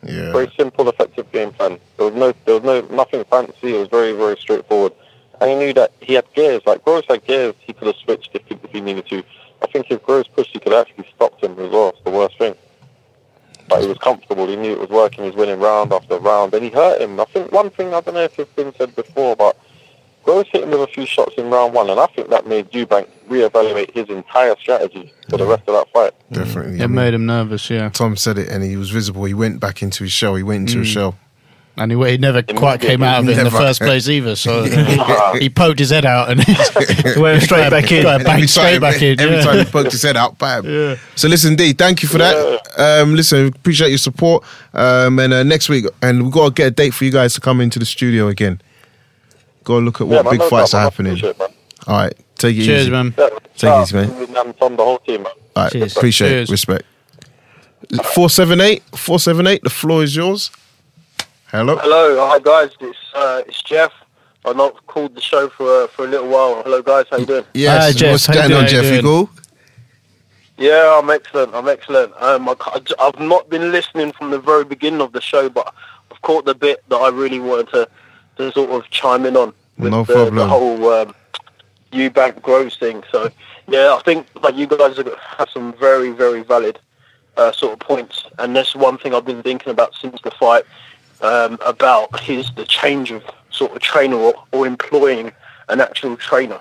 Yeah. 0.03 0.33
Very 0.33 0.53
simple, 0.57 0.89
effective 0.89 1.31
game 1.33 1.53
plan. 1.53 1.79
There 1.97 2.07
was 2.07 2.15
no, 2.15 2.33
there 2.45 2.55
was 2.55 2.65
no 2.65 2.81
nothing 2.95 3.25
fancy. 3.25 3.75
It 3.75 3.79
was 3.79 3.89
very, 3.89 4.13
very 4.13 4.37
straightforward. 4.37 4.93
And 5.41 5.51
he 5.51 5.57
knew 5.57 5.73
that 5.75 5.93
he 6.01 6.15
had 6.15 6.25
gears. 6.35 6.63
Like 6.67 6.85
Groves 6.85 7.07
had 7.09 7.25
gears, 7.27 7.55
he 7.61 7.73
could 7.73 7.89
have 7.89 7.97
switched 7.97 8.31
if 8.35 8.43
he, 8.47 8.55
if 8.63 8.71
he 8.71 8.81
needed 8.81 9.07
to. 9.09 9.23
I 9.63 9.67
think 9.67 9.87
if 9.91 10.03
Groves 10.03 10.29
pushed, 10.29 10.51
he 10.53 10.61
could 10.61 10.73
have 10.73 10.87
actually 10.87 11.09
stopped 11.15 11.43
him 11.43 11.53
as 11.53 11.71
well. 11.71 11.91
It's 11.91 12.03
the 12.05 12.11
worst 12.11 12.39
thing. 12.39 12.55
But 13.69 13.83
he 13.83 13.89
was 13.89 13.99
comfortable. 13.99 14.47
He 14.47 14.57
knew 14.57 14.73
it 14.73 14.81
was 14.81 14.91
working. 14.91 15.25
He 15.25 15.31
was 15.31 15.37
winning 15.37 15.59
round 15.59 15.93
after 15.93 16.19
round, 16.19 16.55
and 16.55 16.65
he 16.65 16.71
hurt 16.71 17.01
him. 17.01 17.19
I 17.19 17.25
think 17.25 17.53
one 17.53 17.71
thing 17.71 17.89
I 17.89 18.01
don't 18.01 18.15
know 18.15 18.23
if 18.23 18.39
it's 18.39 18.53
been 18.53 18.73
said 18.75 18.95
before, 18.95 19.35
but 19.35 19.59
Groves 20.27 20.49
hit 20.53 20.63
him 20.63 20.71
with 20.71 20.81
a 20.81 20.87
few 20.87 21.07
shots 21.07 21.35
in 21.37 21.51
round 21.51 21.75
one, 21.75 21.91
and 21.91 21.99
I 21.99 22.07
think 22.07 22.31
that 22.31 22.47
made 22.47 22.71
Eubank 22.71 23.09
reevaluate 23.29 23.93
his 23.93 24.09
entire 24.09 24.57
strategy 24.57 25.13
for 25.29 25.37
the 25.37 25.47
rest 25.47 25.63
of 25.69 25.75
that 25.75 25.93
fight. 25.93 26.13
Definitely. 26.33 26.79
It 26.79 26.83
I 26.83 26.87
mean, 26.87 26.95
made 26.95 27.15
him 27.15 27.27
nervous, 27.27 27.69
yeah. 27.71 27.89
Tom 27.91 28.17
said 28.17 28.39
it, 28.39 28.49
and 28.49 28.63
he 28.63 28.77
was 28.77 28.91
visible. 28.91 29.25
He 29.25 29.35
went 29.35 29.61
back 29.61 29.83
into 29.83 30.05
his 30.05 30.13
shell. 30.13 30.35
He 30.35 30.43
went 30.43 30.69
into 30.69 30.81
a 30.81 30.83
mm. 30.83 30.93
shell. 30.93 31.17
And 31.79 31.93
he, 31.93 32.11
he 32.11 32.17
never 32.17 32.43
quite 32.43 32.81
came 32.81 33.03
out 33.03 33.21
of 33.23 33.29
it 33.29 33.33
in 33.33 33.37
the 33.39 33.45
Never. 33.45 33.59
first 33.59 33.83
place 33.83 34.09
either. 34.09 34.35
So 34.35 34.63
he 35.39 35.51
poked 35.51 35.79
his 35.79 35.91
head 35.91 36.07
out 36.07 36.31
and 36.31 36.43
he 36.45 37.21
went 37.21 37.43
straight 37.43 37.69
back 37.71 37.93
in. 37.93 38.03
Got 38.03 38.25
bang 38.25 38.47
straight 38.47 38.81
back 38.81 39.03
in. 39.03 39.21
every 39.21 39.37
yeah. 39.37 39.43
time 39.43 39.59
he 39.59 39.71
poked 39.71 39.93
his 39.93 40.03
head 40.03 40.17
out, 40.17 40.39
bam. 40.39 40.97
So 41.17 41.29
listen, 41.29 41.55
D, 41.55 41.75
thank 41.75 42.03
you 42.03 42.09
for 42.09 42.17
that. 42.17 42.35
Um, 42.79 43.15
listen, 43.15 43.49
appreciate 43.49 43.91
your 43.91 43.99
support. 43.99 44.43
Um, 44.73 45.19
and 45.19 45.35
uh, 45.35 45.43
next 45.43 45.69
week, 45.69 45.85
and 46.01 46.23
we've 46.23 46.33
got 46.33 46.47
to 46.49 46.55
get 46.55 46.67
a 46.69 46.71
date 46.71 46.95
for 46.95 47.05
you 47.05 47.11
guys 47.13 47.35
to 47.35 47.43
come 47.43 47.61
into 47.61 47.79
the 47.79 47.85
studio 47.87 48.29
again. 48.29 48.61
Go 49.65 49.79
look 49.79 50.01
at 50.01 50.07
what 50.07 50.25
man, 50.25 50.33
big 50.33 50.41
no 50.41 50.49
fights 50.49 50.73
are 50.73 50.79
man. 50.79 50.85
Happening. 50.91 51.19
it, 51.19 51.39
man. 51.39 51.49
All 51.87 51.97
right, 51.99 52.15
take 52.37 52.57
it 52.57 52.65
Cheers, 52.65 52.83
easy. 52.83 52.91
man. 52.91 53.15
Yeah, 53.19 53.29
Take 53.29 53.59
shout 53.59 53.81
it 53.81 53.83
easy, 53.83 53.97
man. 53.97 54.27
to 54.27 54.33
Nam 54.33 54.53
Tom, 54.55 54.77
the 54.77 54.83
whole 54.85 54.99
team, 55.01 55.25
man. 55.25 55.33
All 55.57 55.63
right, 55.65 55.73
Cheers. 55.73 55.95
appreciate 55.97 56.29
Cheers. 56.31 56.49
it. 56.49 56.53
Respect. 56.53 56.85
478, 57.91 58.83
478, 58.95 59.63
the 59.63 59.71
floor 59.71 60.03
is 60.03 60.17
yours. 60.17 60.51
Hello. 61.51 61.77
Hello, 61.77 62.27
hi 62.29 62.39
guys. 62.41 62.71
It's 62.81 62.99
uh, 63.15 63.43
it's 63.47 63.63
Jeff. 63.63 63.93
I've 64.45 64.57
not 64.57 64.85
called 64.87 65.15
the 65.15 65.21
show 65.21 65.49
for 65.49 65.85
uh, 65.85 65.87
for 65.89 66.05
a 66.05 66.09
little 66.09 66.29
while. 66.29 66.63
Hello 66.63 66.83
guys, 66.83 67.07
how 67.11 67.19
you 67.19 67.27
doing? 67.27 67.45
Yes, 67.55 67.85
Hi, 67.85 67.93
Jeff. 67.93 68.11
what's 68.13 68.29
you 68.29 68.35
going 68.35 68.49
doing? 68.49 68.59
on, 68.65 68.65
How 68.67 68.77
you 68.77 68.83
Jeff? 68.83 68.95
You 68.97 69.03
cool? 69.03 69.31
Yeah, 70.59 70.99
I'm 71.01 71.11
excellent. 71.11 71.55
I'm 71.55 71.69
excellent. 71.69 72.13
Um, 72.21 72.49
I, 72.49 72.55
ca- 72.55 72.81
I've 72.99 73.19
not 73.21 73.49
been 73.51 73.71
listening 73.73 74.13
from 74.13 74.31
the 74.31 74.39
very 74.39 74.65
beginning 74.65 75.03
of 75.03 75.13
the 75.13 75.21
show, 75.21 75.49
but 75.51 75.73
I've 76.11 76.21
caught 76.23 76.47
the 76.47 76.55
bit 76.55 76.83
that 76.89 76.97
I 76.97 77.11
really 77.11 77.41
wanted 77.41 77.69
to, 77.73 77.89
to 78.39 78.53
sort 78.53 78.71
of 78.71 78.89
chime 78.91 79.27
in 79.27 79.37
on 79.37 79.53
with 79.79 79.93
No 79.93 80.03
the, 80.05 80.15
problem. 80.15 80.35
the 80.37 80.49
whole 80.49 80.89
um, 80.93 81.15
Eubank 81.93 82.41
Groves 82.43 82.77
thing. 82.77 83.05
So 83.13 83.31
yeah, 83.69 83.95
I 83.99 84.03
think 84.05 84.27
like 84.43 84.57
you 84.57 84.67
guys 84.67 84.97
have 84.97 85.13
have 85.39 85.49
some 85.51 85.75
very 85.75 86.11
very 86.11 86.43
valid 86.43 86.79
uh, 87.37 87.53
sort 87.53 87.75
of 87.75 87.79
points, 87.81 88.25
and 88.39 88.57
that's 88.57 88.75
one 88.75 88.97
thing 88.99 89.15
I've 89.15 89.27
been 89.27 89.43
thinking 89.43 89.71
about 89.71 89.95
since 89.95 90.21
the 90.23 90.31
fight 90.33 90.65
um, 91.23 91.59
about 91.65 92.21
his 92.21 92.51
the 92.57 92.65
change 92.65 93.11
of 93.11 93.23
sort 93.51 93.73
of 93.73 93.81
trainer 93.81 94.17
or, 94.17 94.35
or 94.53 94.67
employing 94.67 95.33
an 95.69 95.81
actual 95.81 96.17
trainer 96.17 96.61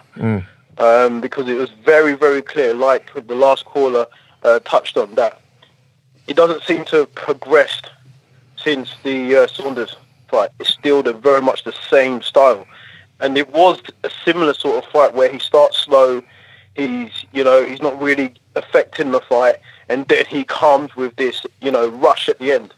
um, 0.77 1.21
because 1.21 1.47
it 1.47 1.55
was 1.55 1.69
very, 1.83 2.13
very 2.15 2.41
clear, 2.41 2.73
like 2.73 3.11
the 3.27 3.35
last 3.35 3.65
caller 3.65 4.07
uh, 4.43 4.59
touched 4.59 4.97
on, 4.97 5.15
that 5.15 5.41
it 6.27 6.35
doesn't 6.35 6.63
seem 6.63 6.85
to 6.85 6.97
have 6.97 7.15
progressed 7.15 7.89
since 8.57 8.93
the 9.03 9.35
uh, 9.35 9.47
Saunders 9.47 9.95
fight. 10.29 10.49
It's 10.59 10.73
still 10.73 11.03
the, 11.03 11.13
very 11.13 11.41
much 11.41 11.63
the 11.63 11.73
same 11.89 12.21
style. 12.21 12.65
And 13.19 13.37
it 13.37 13.49
was 13.53 13.81
a 14.03 14.09
similar 14.25 14.53
sort 14.53 14.83
of 14.83 14.91
fight 14.91 15.13
where 15.13 15.31
he 15.31 15.39
starts 15.39 15.77
slow, 15.77 16.21
he's, 16.75 17.11
you 17.31 17.43
know, 17.43 17.63
he's 17.63 17.81
not 17.81 18.01
really 18.01 18.33
affecting 18.55 19.11
the 19.11 19.21
fight, 19.21 19.57
and 19.87 20.07
then 20.07 20.25
he 20.25 20.43
comes 20.43 20.95
with 20.95 21.15
this, 21.15 21.45
you 21.61 21.71
know, 21.71 21.87
rush 21.89 22.27
at 22.27 22.39
the 22.39 22.51
end. 22.51 22.73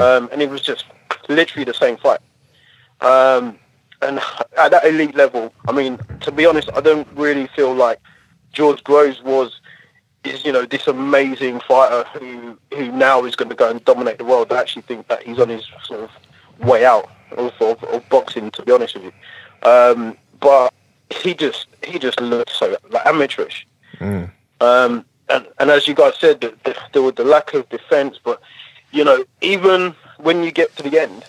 um, 0.00 0.28
and 0.30 0.40
it 0.42 0.48
was 0.48 0.62
just 0.62 0.84
literally 1.28 1.64
the 1.64 1.74
same 1.74 1.96
fight. 1.96 2.20
Um, 3.00 3.58
and 4.02 4.20
at 4.58 4.70
that 4.70 4.84
elite 4.84 5.14
level, 5.14 5.52
I 5.68 5.72
mean, 5.72 5.98
to 6.20 6.32
be 6.32 6.46
honest, 6.46 6.70
I 6.74 6.80
don't 6.80 7.08
really 7.14 7.46
feel 7.48 7.74
like 7.74 8.00
George 8.52 8.82
Groves 8.84 9.22
was 9.22 9.60
is 10.24 10.44
you 10.44 10.52
know 10.52 10.64
this 10.66 10.86
amazing 10.86 11.60
fighter 11.60 12.04
who 12.18 12.58
who 12.74 12.90
now 12.92 13.24
is 13.24 13.36
going 13.36 13.48
to 13.48 13.54
go 13.54 13.70
and 13.70 13.84
dominate 13.84 14.18
the 14.18 14.24
world. 14.24 14.52
I 14.52 14.60
actually 14.60 14.82
think 14.82 15.08
that 15.08 15.22
he's 15.22 15.38
on 15.38 15.48
his 15.48 15.64
sort 15.84 16.00
of 16.00 16.10
way 16.66 16.84
out 16.84 17.10
of, 17.32 17.52
of, 17.60 17.82
of 17.84 18.08
boxing. 18.08 18.50
To 18.50 18.62
be 18.62 18.72
honest 18.72 18.94
with 18.94 19.04
you, 19.04 19.12
um, 19.68 20.16
but 20.40 20.72
he 21.10 21.34
just 21.34 21.66
he 21.84 21.98
just 21.98 22.20
looked 22.20 22.50
so 22.50 22.76
like 22.90 23.06
amateurish. 23.06 23.66
Um, 24.60 25.04
and, 25.28 25.46
and 25.58 25.70
as 25.70 25.88
you 25.88 25.94
guys 25.94 26.14
said, 26.18 26.40
the, 26.40 26.54
the, 26.64 26.76
there 26.92 27.02
was 27.02 27.14
the 27.14 27.24
lack 27.24 27.52
of 27.54 27.68
defence, 27.68 28.18
but 28.22 28.40
you 28.96 29.04
know, 29.04 29.24
even 29.42 29.94
when 30.18 30.42
you 30.42 30.50
get 30.50 30.74
to 30.76 30.82
the 30.82 30.98
end, 30.98 31.24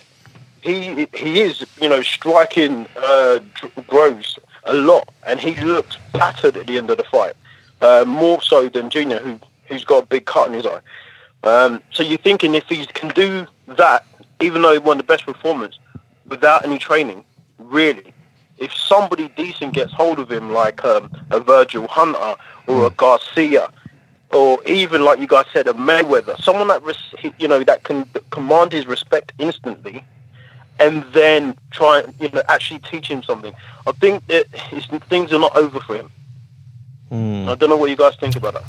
he 0.62 1.06
he 1.14 1.40
is 1.42 1.66
you 1.80 1.88
know 1.88 2.00
striking 2.00 2.86
uh, 2.96 3.40
Groves 3.86 4.38
a 4.64 4.72
lot, 4.72 5.08
and 5.26 5.38
he 5.38 5.54
looked 5.56 5.98
battered 6.14 6.56
at 6.56 6.66
the 6.66 6.78
end 6.78 6.88
of 6.90 6.96
the 6.96 7.04
fight, 7.04 7.34
uh, 7.82 8.04
more 8.06 8.40
so 8.42 8.70
than 8.70 8.88
Junior, 8.88 9.18
who 9.18 9.38
who's 9.66 9.84
got 9.84 10.04
a 10.04 10.06
big 10.06 10.24
cut 10.24 10.48
in 10.48 10.54
his 10.54 10.66
eye. 10.66 10.80
Um, 11.44 11.82
so 11.92 12.02
you're 12.02 12.18
thinking 12.18 12.54
if 12.54 12.64
he 12.68 12.86
can 12.86 13.10
do 13.10 13.46
that, 13.66 14.04
even 14.40 14.62
though 14.62 14.72
he 14.72 14.78
won 14.78 14.96
the 14.96 15.04
best 15.04 15.26
performance 15.26 15.78
without 16.26 16.64
any 16.64 16.78
training, 16.78 17.22
really, 17.58 18.14
if 18.56 18.74
somebody 18.74 19.28
decent 19.36 19.74
gets 19.74 19.92
hold 19.92 20.18
of 20.18 20.32
him, 20.32 20.52
like 20.52 20.82
um, 20.86 21.10
a 21.30 21.38
Virgil 21.38 21.86
Hunter 21.86 22.34
or 22.66 22.86
a 22.86 22.90
Garcia, 22.90 23.70
or 24.32 24.62
even 24.64 25.02
like 25.04 25.18
you 25.18 25.26
guys 25.26 25.46
said, 25.52 25.66
a 25.68 25.72
Mayweather, 25.72 26.40
someone 26.42 26.68
that 26.68 26.82
res- 26.82 27.14
you 27.38 27.48
know 27.48 27.64
that 27.64 27.84
can 27.84 28.08
command 28.30 28.72
his 28.72 28.86
respect 28.86 29.32
instantly, 29.38 30.04
and 30.78 31.04
then 31.12 31.56
try 31.70 32.00
and 32.00 32.14
you 32.20 32.28
know 32.30 32.42
actually 32.48 32.80
teach 32.80 33.08
him 33.08 33.22
something. 33.22 33.54
I 33.86 33.92
think 33.92 34.26
that 34.26 34.46
his, 34.54 34.86
things 35.08 35.32
are 35.32 35.38
not 35.38 35.56
over 35.56 35.80
for 35.80 35.96
him. 35.96 36.10
I 37.10 37.54
don't 37.54 37.70
know 37.70 37.76
what 37.76 37.88
you 37.88 37.96
guys 37.96 38.16
think 38.16 38.36
about 38.36 38.54
that. 38.54 38.64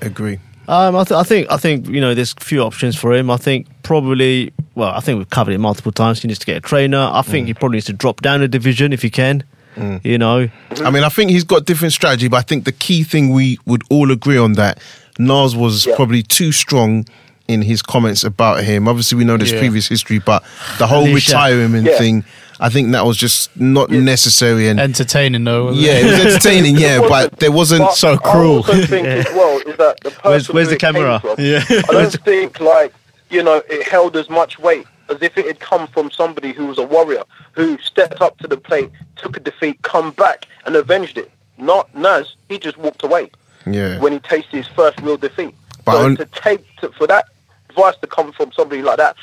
Agree. 0.00 0.40
Um, 0.66 0.96
I, 0.96 1.04
th- 1.04 1.16
I 1.16 1.22
think 1.22 1.50
I 1.50 1.56
think 1.56 1.88
you 1.88 2.00
know 2.00 2.14
there's 2.14 2.34
a 2.36 2.44
few 2.44 2.60
options 2.62 2.96
for 2.96 3.12
him. 3.12 3.30
I 3.30 3.36
think 3.36 3.68
probably 3.82 4.52
well 4.74 4.90
I 4.90 5.00
think 5.00 5.18
we've 5.18 5.30
covered 5.30 5.52
it 5.54 5.58
multiple 5.58 5.92
times. 5.92 6.22
He 6.22 6.28
needs 6.28 6.40
to 6.40 6.46
get 6.46 6.56
a 6.56 6.60
trainer. 6.60 7.10
I 7.12 7.22
think 7.22 7.46
he 7.46 7.54
probably 7.54 7.76
needs 7.76 7.86
to 7.86 7.92
drop 7.92 8.20
down 8.20 8.42
a 8.42 8.48
division 8.48 8.92
if 8.92 9.02
he 9.02 9.10
can. 9.10 9.44
Mm. 9.76 10.04
You 10.04 10.18
know, 10.18 10.48
I 10.84 10.90
mean, 10.90 11.02
I 11.04 11.08
think 11.08 11.30
he's 11.30 11.44
got 11.44 11.64
different 11.64 11.92
strategy, 11.94 12.28
but 12.28 12.36
I 12.36 12.42
think 12.42 12.64
the 12.64 12.72
key 12.72 13.02
thing 13.04 13.30
we 13.32 13.58
would 13.66 13.82
all 13.90 14.10
agree 14.10 14.36
on 14.38 14.52
that 14.54 14.78
Nas 15.18 15.54
was 15.56 15.86
Yeah. 15.86 15.96
probably 15.96 16.22
too 16.22 16.52
strong 16.52 17.06
in 17.48 17.62
his 17.62 17.82
comments 17.82 18.22
about 18.24 18.64
him. 18.64 18.86
Obviously, 18.88 19.18
we 19.18 19.24
know 19.24 19.36
there's 19.36 19.52
Yeah. 19.52 19.58
previous 19.58 19.88
history, 19.88 20.18
but 20.18 20.42
the 20.78 20.86
whole 20.86 21.04
Alicia. 21.04 21.14
retirement 21.32 21.86
Yeah. 21.86 21.98
thing, 21.98 22.24
I 22.60 22.68
think 22.68 22.92
that 22.92 23.04
was 23.04 23.16
just 23.16 23.50
not 23.56 23.90
necessary. 23.90 24.68
And 24.68 24.78
Entertaining 24.78 25.44
though. 25.44 25.64
wasn't 25.66 25.84
yeah, 25.86 25.92
it? 25.94 26.04
it 26.06 26.10
was 26.10 26.20
entertaining, 26.34 26.76
yeah, 26.78 27.00
but 27.08 27.38
there 27.40 27.50
wasn't. 27.50 27.80
But 27.82 27.94
so 27.96 28.12
I 28.12 28.16
cruel. 28.16 28.56
also 28.58 28.86
think 28.86 29.06
as 29.26 29.26
well 29.34 29.58
is 29.66 29.76
that 29.78 29.98
the 30.02 30.10
person 30.10 30.20
Where's- 30.30 30.48
where's 30.50 30.68
the 30.68 30.76
camera? 30.76 31.18
from, 31.20 31.34
Yeah. 31.38 31.64
I 31.68 31.82
don't 31.92 32.12
think 32.24 32.60
like 32.60 32.92
you 33.30 33.42
know 33.42 33.62
it 33.68 33.88
held 33.88 34.16
as 34.16 34.28
much 34.30 34.58
weight 34.58 34.86
as 35.12 35.22
if 35.22 35.36
it 35.38 35.46
had 35.46 35.60
come 35.60 35.86
from 35.88 36.10
somebody 36.10 36.52
who 36.52 36.66
was 36.66 36.78
a 36.78 36.82
warrior 36.82 37.22
who 37.52 37.78
stepped 37.78 38.20
up 38.20 38.38
to 38.38 38.48
the 38.48 38.56
plate, 38.56 38.90
took 39.16 39.36
a 39.36 39.40
defeat, 39.40 39.80
come 39.82 40.10
back 40.12 40.46
and 40.66 40.74
avenged 40.76 41.16
it. 41.18 41.30
Not 41.58 41.94
Naz. 41.94 42.34
He 42.48 42.58
just 42.58 42.76
walked 42.78 43.02
away 43.04 43.30
Yeah. 43.66 43.98
when 44.00 44.12
he 44.12 44.18
tasted 44.18 44.56
his 44.56 44.66
first 44.68 45.00
real 45.00 45.16
defeat. 45.16 45.54
But 45.84 45.92
so 45.92 46.04
on- 46.04 46.16
to 46.16 46.24
take 46.26 46.64
to, 46.78 46.90
for 46.92 47.06
that 47.06 47.26
advice 47.70 47.94
to 48.00 48.06
come 48.06 48.32
from 48.32 48.52
somebody 48.52 48.82
like 48.82 48.96
that, 48.98 49.16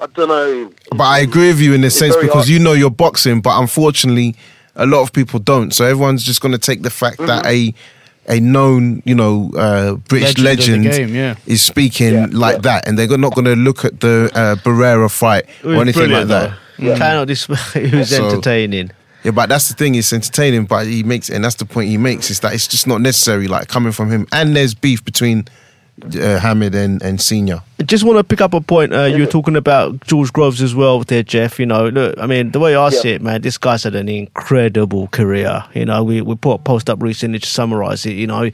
I 0.00 0.06
don't 0.06 0.28
know. 0.28 0.72
But 0.90 1.04
I 1.04 1.18
agree 1.20 1.48
with 1.48 1.60
you 1.60 1.74
in 1.74 1.82
a 1.84 1.90
sense 1.90 2.14
because 2.16 2.32
hard. 2.34 2.48
you 2.48 2.58
know 2.58 2.72
you're 2.72 2.90
boxing, 2.90 3.40
but 3.40 3.58
unfortunately, 3.60 4.36
a 4.76 4.86
lot 4.86 5.02
of 5.02 5.12
people 5.12 5.40
don't. 5.40 5.72
So 5.74 5.84
everyone's 5.84 6.22
just 6.22 6.40
going 6.40 6.52
to 6.52 6.58
take 6.58 6.82
the 6.82 6.90
fact 6.90 7.18
that 7.18 7.44
Mm-hmm. 7.44 7.48
a 7.70 7.74
a 8.28 8.40
known, 8.40 9.02
you 9.04 9.14
know, 9.14 9.50
uh, 9.56 9.94
British 9.94 10.38
Legend 10.38 10.84
legend, 10.84 11.08
game, 11.08 11.14
yeah. 11.16 11.34
is 11.46 11.62
speaking 11.62 12.12
Yeah, 12.14 12.26
like 12.30 12.56
yeah. 12.56 12.60
that, 12.62 12.88
and 12.88 12.98
they're 12.98 13.16
not 13.18 13.34
going 13.34 13.46
to 13.46 13.56
look 13.56 13.84
at 13.84 14.00
the 14.00 14.30
uh, 14.34 14.54
Barrera 14.56 15.10
fight 15.10 15.46
or 15.64 15.74
anything 15.76 16.10
like 16.10 16.26
brilliant, 16.26 16.28
that. 16.28 16.58
though. 16.78 16.84
You 16.84 16.94
cannot 16.94 17.26
dis- 17.26 17.48
it 17.74 17.92
was 17.94 18.10
So- 18.10 18.28
entertaining. 18.28 18.90
Yeah, 19.24 19.32
but 19.32 19.48
that's 19.48 19.68
the 19.68 19.74
thing. 19.74 19.96
It's 19.96 20.12
entertaining, 20.12 20.66
but 20.66 20.86
he 20.86 21.02
makes, 21.02 21.28
and 21.28 21.42
that's 21.44 21.56
the 21.56 21.64
point 21.64 21.88
he 21.88 21.96
makes 21.98 22.30
is 22.30 22.38
that 22.40 22.54
it's 22.54 22.68
just 22.68 22.86
not 22.86 23.00
necessary. 23.00 23.48
Like 23.48 23.66
coming 23.66 23.90
from 23.90 24.10
him, 24.12 24.28
and 24.30 24.54
there's 24.54 24.74
beef 24.74 25.04
between 25.04 25.48
uh, 26.04 26.38
Hamed 26.40 26.74
and 26.74 27.02
and 27.02 27.20
Senior. 27.20 27.62
I 27.80 27.84
just 27.84 28.04
want 28.04 28.18
to 28.18 28.24
pick 28.24 28.40
up 28.40 28.54
a 28.54 28.60
point. 28.60 28.92
Uh, 28.92 29.04
you 29.04 29.20
were 29.20 29.30
talking 29.30 29.56
about 29.56 30.00
George 30.06 30.32
Groves 30.32 30.60
as 30.62 30.74
well 30.74 31.00
there, 31.04 31.22
Jeff. 31.22 31.58
You 31.58 31.66
know, 31.66 31.88
look, 31.88 32.18
I 32.18 32.26
mean, 32.26 32.50
the 32.50 32.60
way 32.60 32.74
I 32.76 32.90
see 32.90 33.10
it, 33.10 33.22
man, 33.22 33.42
this 33.42 33.56
guy's 33.58 33.84
had 33.84 33.94
an 33.94 34.08
incredible 34.08 35.08
career. 35.08 35.64
You 35.74 35.84
know, 35.84 36.02
we, 36.02 36.20
we 36.20 36.34
put 36.34 36.54
a 36.54 36.58
post 36.58 36.90
up 36.90 37.02
recently 37.02 37.38
to 37.38 37.46
summarize 37.46 38.04
it. 38.06 38.12
You 38.12 38.26
know, 38.26 38.50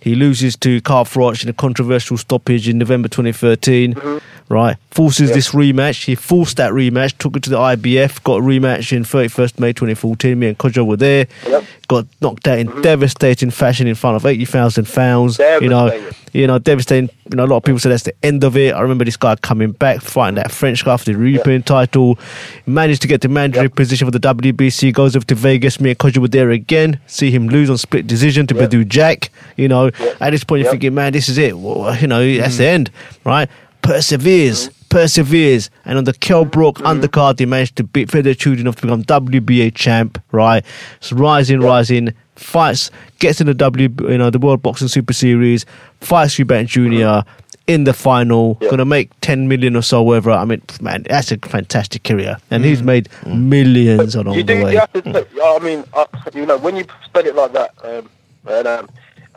he 0.00 0.14
loses 0.14 0.56
to 0.58 0.80
Carl 0.82 1.04
Froch 1.04 1.42
in 1.42 1.48
a 1.48 1.52
controversial 1.52 2.16
stoppage 2.16 2.68
in 2.68 2.78
November 2.78 3.08
2013, 3.08 4.20
right? 4.48 4.76
Forces 4.92 5.32
this 5.32 5.50
rematch. 5.50 6.04
He 6.04 6.14
forced 6.14 6.58
that 6.58 6.72
rematch, 6.72 7.18
took 7.18 7.36
it 7.36 7.42
to 7.44 7.50
the 7.50 7.58
IBF, 7.58 8.22
got 8.22 8.36
a 8.36 8.40
rematch 8.42 8.96
in 8.96 9.02
31st 9.02 9.58
May 9.58 9.72
2014. 9.72 10.38
Me 10.38 10.48
and 10.48 10.58
Kojo 10.58 10.86
were 10.86 10.96
there. 10.96 11.26
Yep. 11.46 11.64
Got 11.88 12.06
knocked 12.20 12.46
out 12.46 12.58
in 12.58 12.82
devastating 12.82 13.50
fashion 13.50 13.86
in 13.88 13.94
front 13.96 14.16
of 14.16 14.26
80,000 14.26 14.84
fans. 14.86 15.38
You 15.38 15.68
know, 15.68 15.88
Devastating. 15.90 16.25
You 16.36 16.46
know, 16.46 16.58
devastating. 16.58 17.10
You 17.30 17.36
know, 17.36 17.44
a 17.44 17.46
lot 17.46 17.56
of 17.56 17.64
people 17.64 17.78
said 17.78 17.92
that's 17.92 18.02
the 18.02 18.14
end 18.22 18.44
of 18.44 18.56
it. 18.56 18.74
I 18.74 18.80
remember 18.80 19.04
this 19.04 19.16
guy 19.16 19.36
coming 19.36 19.72
back, 19.72 20.00
fighting 20.02 20.36
that 20.36 20.50
French 20.52 20.84
guy 20.84 20.96
for 20.96 21.04
the 21.04 21.12
European 21.12 21.62
title, 21.62 22.18
managed 22.66 23.02
to 23.02 23.08
get 23.08 23.22
the 23.22 23.28
mandatory 23.28 23.68
position 23.68 24.06
for 24.06 24.10
the 24.10 24.20
WBC, 24.20 24.92
goes 24.92 25.16
over 25.16 25.24
to 25.26 25.34
Vegas. 25.34 25.80
Me 25.80 25.90
and 25.90 25.98
Kojo 25.98 26.18
were 26.18 26.28
there 26.28 26.50
again. 26.50 27.00
See 27.06 27.30
him 27.30 27.48
lose 27.48 27.70
on 27.70 27.78
split 27.78 28.06
decision 28.06 28.46
to 28.48 28.54
Yep. 28.54 28.70
Badou 28.70 28.88
Jack. 28.88 29.30
You 29.56 29.68
know, 29.68 29.90
at 30.20 30.30
this 30.30 30.44
point, 30.44 30.62
you're 30.62 30.70
thinking, 30.70 30.94
man, 30.94 31.12
this 31.12 31.28
is 31.28 31.38
it. 31.38 31.56
Well, 31.56 31.96
you 31.96 32.06
know, 32.06 32.36
that's 32.36 32.54
mm. 32.54 32.58
the 32.58 32.66
end, 32.66 32.90
right? 33.24 33.48
Perseveres. 33.82 34.68
Mm. 34.68 34.85
Perseveres 34.96 35.68
and 35.84 35.98
on 35.98 36.04
the 36.04 36.14
Kell 36.14 36.46
Brook 36.46 36.76
undercard, 36.78 37.38
he 37.38 37.44
managed 37.44 37.76
to 37.76 37.84
beat 37.84 38.10
Fedor 38.10 38.32
Chudinov 38.32 38.76
to 38.76 38.82
become 38.86 39.04
WBA 39.04 39.74
champ. 39.74 40.18
Right, 40.32 40.64
so 41.00 41.16
rising, 41.16 41.60
rising, 41.60 42.14
fights, 42.34 42.90
gets 43.18 43.38
in 43.38 43.46
the 43.46 43.52
W, 43.52 43.90
you 44.08 44.16
know, 44.16 44.30
the 44.30 44.38
World 44.38 44.62
Boxing 44.62 44.88
Super 44.88 45.12
Series, 45.12 45.66
fights 46.00 46.36
Eubank 46.36 46.68
Junior 46.68 47.24
in 47.66 47.84
the 47.84 47.92
final, 47.92 48.56
Yeah. 48.62 48.70
gonna 48.70 48.86
make 48.86 49.10
ten 49.20 49.48
million 49.48 49.76
or 49.76 49.82
so. 49.82 50.02
Whatever. 50.02 50.30
I 50.30 50.46
mean, 50.46 50.62
man, 50.80 51.04
that's 51.06 51.30
a 51.30 51.36
fantastic 51.36 52.02
career, 52.02 52.38
and 52.50 52.64
he's 52.64 52.82
made 52.82 53.10
millions 53.26 54.14
along 54.14 54.36
you 54.36 54.44
the 54.44 54.64
way. 54.64 54.72
You 54.72 54.78
have 54.78 54.92
to. 54.94 55.26
I 55.42 55.58
mean, 55.58 55.84
you 56.32 56.46
know, 56.46 56.56
when 56.56 56.74
you 56.74 56.86
spell 57.04 57.26
it 57.26 57.34
like 57.36 57.52
that, 57.52 57.72
um, 57.84 58.08
and 58.48 58.66
um, 58.66 58.88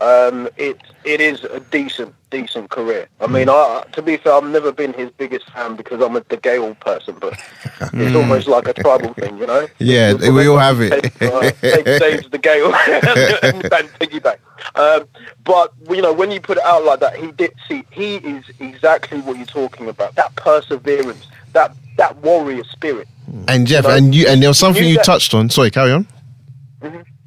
um, 0.02 0.48
it 0.58 0.78
it 1.04 1.22
is 1.22 1.44
a 1.44 1.60
decent 1.60 2.14
decent 2.30 2.70
career. 2.70 3.08
I 3.20 3.28
mean, 3.28 3.48
Mm. 3.48 3.84
I, 3.88 3.92
to 3.92 4.02
be 4.02 4.18
fair, 4.18 4.34
I've 4.34 4.44
never 4.44 4.72
been 4.72 4.94
his 4.94 5.10
biggest 5.12 5.50
fan 5.50 5.76
because 5.76 6.00
I'm 6.02 6.16
a 6.16 6.22
De 6.22 6.38
Gale 6.38 6.76
person, 6.76 7.16
but 7.20 7.34
it's 7.94 8.16
almost 8.16 8.48
like 8.48 8.68
a 8.68 8.74
tribal 8.74 9.14
thing, 9.16 9.38
you 9.38 9.48
know. 9.48 9.68
Yeah, 9.80 10.14
we 10.14 10.48
all 10.48 10.58
have 10.58 10.80
it. 10.82 10.92
Take, 11.04 11.22
uh, 11.22 11.52
take 11.62 11.86
Dave's 11.86 12.28
Gale 12.42 12.74
and, 12.74 13.64
piggyback. 14.00 14.38
Um, 14.76 15.08
but 15.44 15.74
you 15.90 16.02
know, 16.02 16.14
when 16.14 16.30
you 16.32 16.40
put 16.40 16.58
it 16.58 16.64
out 16.64 16.84
like 16.86 17.00
that, 17.00 17.16
he 17.16 17.32
did 17.32 17.54
see. 17.68 17.84
He 17.92 18.18
is 18.18 18.46
exactly 18.60 19.20
what 19.22 19.38
you're 19.38 19.46
talking 19.46 19.90
about. 19.90 20.16
That 20.16 20.36
perseverance, 20.36 21.28
that 21.54 21.76
that 21.98 22.16
warrior 22.18 22.64
spirit. 22.66 23.08
And 23.48 23.68
Jeff, 23.68 23.84
You 23.84 23.90
know, 23.90 23.96
and 23.96 24.16
you, 24.16 24.28
and 24.28 24.42
there 24.42 24.50
was 24.50 24.60
something 24.60 24.84
you 24.84 24.94
you 24.94 25.00
touched 25.00 25.34
on. 25.34 25.50
Sorry, 25.50 25.72
carry 25.72 25.92
on. 25.92 26.08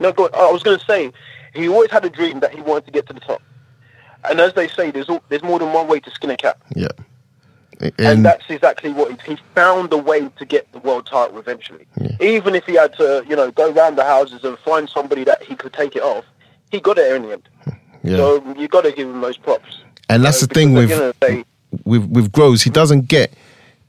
No, 0.01 0.13
go 0.13 0.29
I 0.35 0.51
was 0.51 0.63
going 0.63 0.79
to 0.79 0.85
say, 0.85 1.13
he 1.55 1.69
always 1.69 1.91
had 1.91 2.05
a 2.05 2.11
dream 2.11 2.41
that 2.41 2.55
he 2.55 2.61
wanted 2.61 2.87
to 2.87 2.91
get 2.93 3.07
to 3.09 3.13
the 3.13 3.21
top. 3.21 3.43
And 4.25 4.41
as 4.41 4.53
they 4.55 4.69
say, 4.69 4.91
there's 4.91 5.09
al- 5.09 5.23
there's 5.29 5.43
more 5.43 5.59
than 5.59 5.73
one 5.73 5.89
way 5.89 6.01
to 6.01 6.11
skin 6.11 6.31
a 6.31 6.37
cat, 6.37 6.57
Yeah, 6.77 6.89
and, 7.81 7.93
and 7.99 8.25
that's 8.25 8.45
exactly 8.49 8.93
what 8.93 9.11
he, 9.21 9.33
he 9.33 9.39
found 9.55 9.93
a 9.93 9.97
way 9.97 10.29
to 10.29 10.45
get 10.45 10.71
the 10.73 10.79
world 10.79 11.07
title 11.07 11.39
eventually. 11.39 11.87
Even 12.21 12.55
if 12.55 12.65
he 12.65 12.75
had 12.75 12.95
to, 12.99 13.25
you 13.29 13.35
know, 13.35 13.51
go 13.51 13.73
round 13.73 13.99
the 13.99 14.05
houses 14.05 14.45
and 14.45 14.57
find 14.59 14.89
somebody 14.89 15.25
that 15.25 15.43
he 15.43 15.57
could 15.57 15.73
take 15.73 15.97
it 15.97 16.03
off, 16.03 16.25
he 16.71 16.81
got 16.81 16.99
it 16.99 17.13
in 17.17 17.23
the 17.23 17.33
end. 17.33 17.49
yeah, 18.05 18.17
So 18.17 18.55
you 18.57 18.69
got 18.69 18.83
to 18.85 18.93
give 18.93 19.09
him 19.09 19.21
those 19.21 19.37
props. 19.37 19.79
and 20.09 20.25
that's 20.25 20.41
Uh, 20.43 20.47
the 20.47 20.55
thing 20.55 20.73
with 20.73 20.91
the 20.91 21.15
the 21.21 21.27
day, 21.27 21.45
with 21.85 22.05
with 22.07 22.31
Groves, 22.31 22.63
he 22.63 22.71
doesn't 22.71 23.09
get 23.09 23.33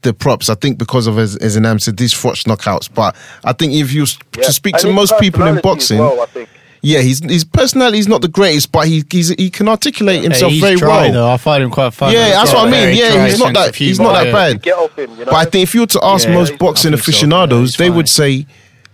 the 0.02 0.12
props. 0.12 0.50
I 0.50 0.54
think 0.56 0.78
because 0.78 1.06
of 1.06 1.16
as 1.18 1.36
as 1.36 1.56
Anam 1.56 1.78
said, 1.78 1.96
these 1.96 2.12
Froch 2.12 2.44
knockouts. 2.44 2.92
But 2.92 3.14
I 3.44 3.52
think 3.52 3.72
if 3.74 3.92
you 3.92 4.04
yeah. 4.36 4.42
to 4.44 4.52
speak 4.52 4.74
And 4.74 4.82
to 4.82 4.92
most 4.92 5.16
people 5.20 5.46
in 5.46 5.60
boxing, 5.60 5.98
well, 6.00 6.20
I 6.20 6.26
think. 6.26 6.48
Yeah, 6.84 7.00
his 7.00 7.20
his 7.20 7.44
personality 7.44 7.98
is 7.98 8.08
not 8.08 8.20
the 8.20 8.28
greatest, 8.28 8.70
but 8.70 8.86
he 8.86 9.02
he's, 9.10 9.30
he 9.30 9.50
can 9.50 9.68
articulate 9.68 10.22
himself 10.22 10.52
he's 10.52 10.60
very 10.60 10.76
dry, 10.76 11.04
well. 11.04 11.12
Though. 11.12 11.30
I 11.30 11.36
find 11.38 11.62
him 11.62 11.70
quite 11.70 11.94
funny. 11.94 12.14
Yeah, 12.14 12.30
that's 12.30 12.52
what 12.52 12.68
I 12.68 12.70
mean. 12.70 12.96
Yeah, 12.96 13.26
he's 13.26 13.38
not 13.38 13.54
that 13.54 13.74
he's 13.74 13.98
not 13.98 14.12
that 14.12 14.32
bad. 14.32 14.62
Get 14.62 14.76
off 14.76 14.96
him, 14.98 15.10
you 15.12 15.18
know. 15.18 15.24
But 15.26 15.34
I 15.34 15.44
think 15.46 15.62
if 15.62 15.74
you 15.74 15.80
were 15.80 15.86
to 15.86 16.00
ask 16.04 16.28
Yeah, 16.28 16.34
most 16.34 16.58
boxing 16.58 16.92
think 16.92 17.02
so. 17.02 17.10
Yeah, 17.10 17.14
aficionados, 17.14 17.70
he's 17.70 17.76
they 17.78 17.90
would 17.90 18.08
say 18.08 18.46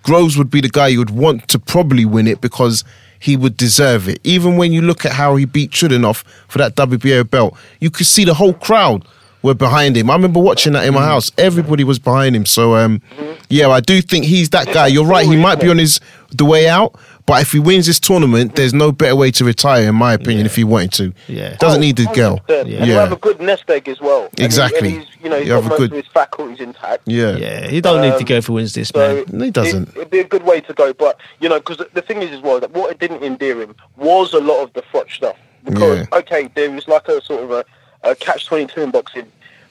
Groves 0.03 0.39
would 0.39 0.51
be 0.51 0.61
the 0.61 0.69
guy 0.69 0.89
you 0.89 0.99
would 0.99 1.11
want 1.11 1.49
to 1.49 1.59
probably 1.59 2.05
win 2.05 2.27
it 2.27 2.41
because 2.41 2.85
he 3.19 3.37
would 3.37 3.57
deserve 3.57 4.09
it. 4.09 4.21
Even 4.25 4.57
when 4.57 4.73
you 4.73 4.83
look 4.83 5.05
at 5.05 5.13
how 5.13 5.37
he 5.37 5.45
beat 5.45 5.73
Chudinov 5.73 6.25
for 6.49 6.59
that 6.59 6.75
WBO 6.77 7.29
belt, 7.29 7.57
you 7.81 7.91
could 7.91 8.07
see 8.07 8.25
the 8.25 8.35
whole 8.35 8.55
crowd 8.55 9.05
were 9.43 9.55
behind 9.55 9.97
him. 9.97 10.11
I 10.11 10.15
remember 10.15 10.41
watching 10.41 10.73
that 10.75 10.87
in 10.87 10.95
my 10.95 11.05
house. 11.05 11.31
Everybody 11.39 11.85
was 11.85 11.99
behind 11.99 12.37
him. 12.37 12.47
So 12.47 12.77
um, 12.77 13.01
yeah, 13.49 13.69
I 13.69 13.81
do 13.81 14.01
think 14.03 14.25
he's 14.25 14.51
that 14.51 14.73
guy. 14.73 14.87
You're 14.89 15.07
right. 15.07 15.27
He 15.27 15.37
might 15.37 15.61
be 15.61 15.69
on 15.69 15.79
his 15.79 16.01
the 16.31 16.45
way 16.45 16.69
out, 16.69 16.99
but 17.31 17.43
if 17.43 17.53
he 17.53 17.59
wins 17.59 17.87
this 17.87 18.01
tournament, 18.01 18.57
there's 18.57 18.75
no 18.75 18.91
better 18.93 19.15
way 19.17 19.31
to 19.31 19.45
retire, 19.45 19.89
in 19.89 19.95
my 19.95 20.13
opinion. 20.15 20.45
If 20.47 20.57
he 20.57 20.65
wanted 20.65 20.93
to, 20.95 21.15
Yeah. 21.33 21.57
doesn't 21.57 21.81
need 21.81 21.97
the 21.97 22.07
girl. 22.07 22.41
100%. 22.49 22.61
And 22.81 22.87
you 22.89 22.93
have 22.95 23.13
a 23.13 23.17
good 23.17 23.41
nest 23.41 23.65
egg 23.71 23.89
as 23.89 24.01
well. 24.01 24.23
And 24.25 24.39
he- 24.41 24.45
Exactly. 24.45 24.89
And 24.95 24.99
he's, 25.05 25.07
you 25.23 25.31
know, 25.31 25.37
he's 25.39 25.47
You 25.47 25.53
got 25.55 25.63
have 25.63 25.67
a 25.67 25.69
most 25.71 25.79
good- 25.79 25.91
of 25.93 25.97
his 26.05 26.07
faculties 26.13 26.61
intact. 26.61 27.03
Yeah, 27.07 27.37
Yeah, 27.37 27.69
he 27.69 27.81
don't 27.81 28.01
need 28.03 28.11
to 28.13 28.17
Um, 28.19 28.25
go 28.25 28.41
for 28.41 28.53
wins 28.55 28.73
this 28.75 28.89
So 28.89 28.99
man. 28.99 29.25
No, 29.33 29.45
he 29.45 29.51
doesn't. 29.51 29.89
It, 29.91 29.97
would 29.97 30.11
be 30.11 30.19
a 30.21 30.25
good 30.25 30.45
way 30.45 30.61
to 30.61 30.73
go, 30.75 30.93
but 30.93 31.17
you 31.41 31.49
know, 31.49 31.59
because 31.61 31.79
the 31.95 32.03
thing 32.03 32.21
is 32.23 32.31
as 32.33 32.41
well 32.43 32.59
that 32.61 32.73
what 32.73 32.91
it 32.91 32.99
didn't 32.99 33.23
endear 33.23 33.61
him 33.63 33.75
was 33.97 34.33
a 34.35 34.41
lot 34.41 34.63
of 34.63 34.73
the 34.75 34.83
Froch 34.83 35.11
stuff. 35.11 35.37
Because 35.65 35.99
Yeah. 36.11 36.19
okay, 36.19 36.49
there 36.55 36.71
was 36.71 36.89
like 36.89 37.07
a 37.09 37.23
sort 37.23 37.45
of 37.45 37.51
a, 37.53 37.65
a 38.03 38.15
catch 38.17 38.47
twenty 38.47 38.67
two 38.67 38.81
in 38.83 38.91
boxing. 38.91 39.27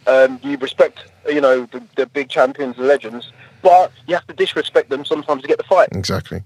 Um, 0.08 0.40
you 0.44 0.58
respect, 0.58 1.00
you 1.28 1.42
know, 1.42 1.68
the, 1.72 1.82
the 1.96 2.06
big 2.08 2.30
champions, 2.30 2.78
the 2.78 2.84
legends, 2.84 3.32
but 3.62 3.92
you 4.08 4.16
have 4.16 4.26
to 4.28 4.34
disrespect 4.34 4.90
them 4.90 5.04
sometimes 5.06 5.42
to 5.44 5.48
get 5.48 5.58
the 5.58 5.64
fight. 5.66 5.90
exactly. 5.92 6.42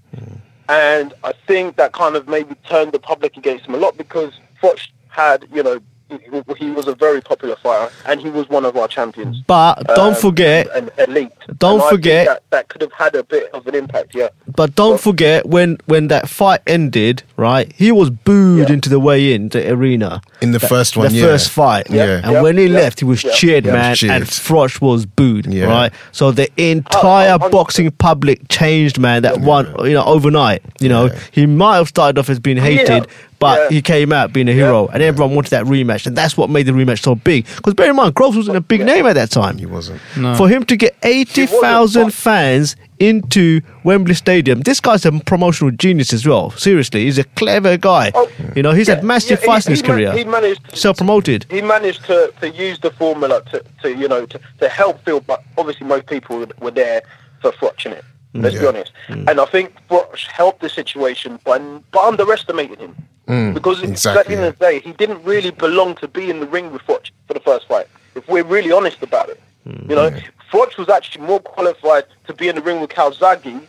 And 0.68 1.12
I 1.22 1.32
think 1.46 1.76
that 1.76 1.92
kind 1.92 2.16
of 2.16 2.28
maybe 2.28 2.54
turned 2.68 2.92
the 2.92 2.98
public 2.98 3.36
against 3.36 3.66
him 3.66 3.74
a 3.74 3.78
lot 3.78 3.96
because 3.96 4.32
Froch 4.62 4.88
had, 5.08 5.46
you 5.52 5.62
know, 5.62 5.80
he- 6.08 6.18
he 6.66 6.70
was 6.70 6.86
a 6.86 6.94
very 6.94 7.20
popular 7.20 7.56
fighter 7.56 7.90
and 8.06 8.20
he 8.20 8.28
was 8.30 8.48
one 8.48 8.64
of 8.64 8.76
our 8.76 8.86
champions. 8.88 9.42
But 9.46 9.82
don't 9.94 10.08
Um, 10.08 10.14
forget, 10.14 10.68
and, 10.74 10.90
and 10.98 11.08
elite. 11.08 11.32
Don't 11.58 11.74
And 11.74 11.82
I 11.82 11.84
think 11.84 11.90
forget- 11.90 12.26
that, 12.26 12.42
that 12.50 12.68
could 12.68 12.82
have 12.82 12.92
had 12.92 13.14
a 13.14 13.22
bit 13.24 13.50
of 13.52 13.66
an 13.66 13.74
impact. 13.74 14.14
Yeah, 14.14 14.28
But 14.54 14.74
don't 14.74 15.00
forget 15.00 15.46
when 15.46 15.78
when 15.86 16.08
that 16.08 16.28
fight 16.28 16.60
ended, 16.66 17.22
right? 17.36 17.72
He 17.76 17.90
was 17.90 18.10
booed 18.10 18.68
Yeah. 18.68 18.74
into 18.74 18.88
the 18.88 19.00
way 19.00 19.32
in 19.32 19.48
the 19.48 19.70
arena 19.70 20.20
In 20.40 20.52
the 20.52 20.58
That- 20.58 20.68
first 20.68 20.96
one, 20.96 21.08
the 21.08 21.14
yeah. 21.14 21.24
first 21.24 21.48
fight. 21.50 21.86
Yeah. 21.88 22.20
And 22.22 22.32
Yeah. 22.32 22.42
when 22.42 22.58
he 22.58 22.66
Yeah. 22.66 22.74
left, 22.80 23.00
he 23.00 23.06
was 23.06 23.24
Yeah. 23.24 23.32
cheered, 23.32 23.64
Yeah. 23.64 23.72
man, 23.72 23.94
cheered. 23.96 24.12
and 24.12 24.24
Froch 24.26 24.80
was 24.82 25.06
booed, 25.06 25.46
Yeah. 25.46 25.66
right? 25.66 25.92
So 26.12 26.30
the 26.32 26.48
entire 26.58 27.38
Oh, 27.40 27.46
oh, 27.46 27.48
boxing 27.48 27.90
public 27.92 28.46
changed, 28.48 28.98
man. 28.98 29.22
That 29.22 29.40
one, 29.40 29.66
you 29.84 29.94
know, 29.94 30.04
overnight. 30.04 30.60
You 30.80 30.88
know, 30.90 31.06
Yeah. 31.06 31.14
he 31.32 31.46
might 31.46 31.76
have 31.76 31.88
started 31.88 32.18
off 32.18 32.28
as 32.28 32.38
being 32.38 32.58
hated. 32.58 33.06
But 33.38 33.58
Yeah. 33.58 33.68
he 33.76 33.82
came 33.82 34.12
out 34.12 34.32
being 34.32 34.48
a 34.48 34.52
hero, 34.52 34.88
and 34.92 35.02
everyone 35.02 35.34
wanted 35.34 35.50
that 35.50 35.64
rematch, 35.66 36.06
and 36.06 36.16
that's 36.16 36.36
what 36.36 36.48
made 36.50 36.66
the 36.66 36.72
rematch 36.72 37.02
so 37.02 37.14
big. 37.14 37.46
Because 37.56 37.74
bear 37.74 37.90
in 37.90 37.96
mind, 37.96 38.14
Groves 38.14 38.36
wasn't 38.36 38.56
a 38.56 38.60
big 38.60 38.84
name 38.84 39.06
at 39.06 39.14
that 39.14 39.30
time. 39.30 39.58
He 39.58 39.66
wasn't. 39.66 40.00
For 40.36 40.48
him 40.48 40.64
to 40.64 40.76
get 40.76 40.96
eighty 41.02 41.46
thousand 41.46 42.12
fans 42.14 42.76
into 43.00 43.60
Wembley 43.82 44.14
Stadium, 44.14 44.60
this 44.62 44.80
guy's 44.80 45.04
a 45.04 45.12
promotional 45.12 45.70
genius 45.72 46.12
as 46.12 46.26
well. 46.26 46.50
Seriously, 46.52 47.04
he's 47.04 47.18
a 47.18 47.24
clever 47.24 47.76
guy. 47.76 48.12
Oh, 48.14 48.30
you 48.54 48.62
know, 48.62 48.70
he's 48.72 48.88
yeah, 48.88 48.94
had 48.96 49.04
massive 49.04 49.40
yeah, 49.40 49.46
fights 49.46 49.66
he- 49.66 49.70
in 49.70 49.72
his 49.72 49.80
he 49.82 49.88
ma- 49.88 49.94
career. 49.94 50.12
he 50.12 50.24
managed- 50.24 50.76
self-promoted. 50.76 51.46
he 51.50 51.60
managed 51.60 52.04
to, 52.06 52.32
to 52.40 52.48
use 52.50 52.78
the 52.80 52.90
formula 52.92 53.42
to, 53.50 53.62
to 53.82 53.94
you 53.94 54.06
know 54.08 54.24
to, 54.26 54.40
to 54.60 54.68
help 54.68 55.04
Phil, 55.04 55.20
but 55.20 55.42
obviously 55.58 55.86
most 55.86 56.06
people 56.06 56.46
were 56.60 56.70
there 56.70 57.02
for 57.42 57.50
Froch 57.52 57.84
in 57.84 57.92
it. 57.92 58.04
Let's 58.36 58.56
be 58.56 58.62
Yeah. 58.62 58.68
honest. 58.68 58.92
And 59.08 59.38
I 59.40 59.44
think 59.44 59.72
Froch 59.90 60.26
helped 60.26 60.60
the 60.60 60.68
situation 60.68 61.38
by, 61.44 61.58
by 61.58 62.00
underestimating 62.04 62.78
him. 62.78 62.96
Because 63.26 63.82
at 63.82 64.26
the 64.26 64.32
end 64.32 64.44
of 64.44 64.58
the 64.58 64.64
day, 64.64 64.80
he 64.80 64.92
didn't 64.92 65.22
really 65.24 65.50
belong 65.50 65.94
to 65.96 66.08
be 66.08 66.30
in 66.30 66.40
the 66.40 66.46
ring 66.46 66.72
with 66.72 66.82
Froch 66.82 67.10
for 67.26 67.34
the 67.34 67.40
first 67.40 67.66
fight. 67.66 67.86
If 68.14 68.28
we're 68.28 68.44
really 68.44 68.70
honest 68.70 69.02
about 69.02 69.28
it, 69.28 69.40
you 69.64 69.94
know, 69.94 70.10
Froch 70.50 70.76
was 70.76 70.88
actually 70.88 71.26
more 71.26 71.40
qualified 71.40 72.04
to 72.26 72.34
be 72.34 72.48
in 72.48 72.56
the 72.56 72.62
ring 72.62 72.80
with 72.80 72.90
Calzaghe 72.90 73.66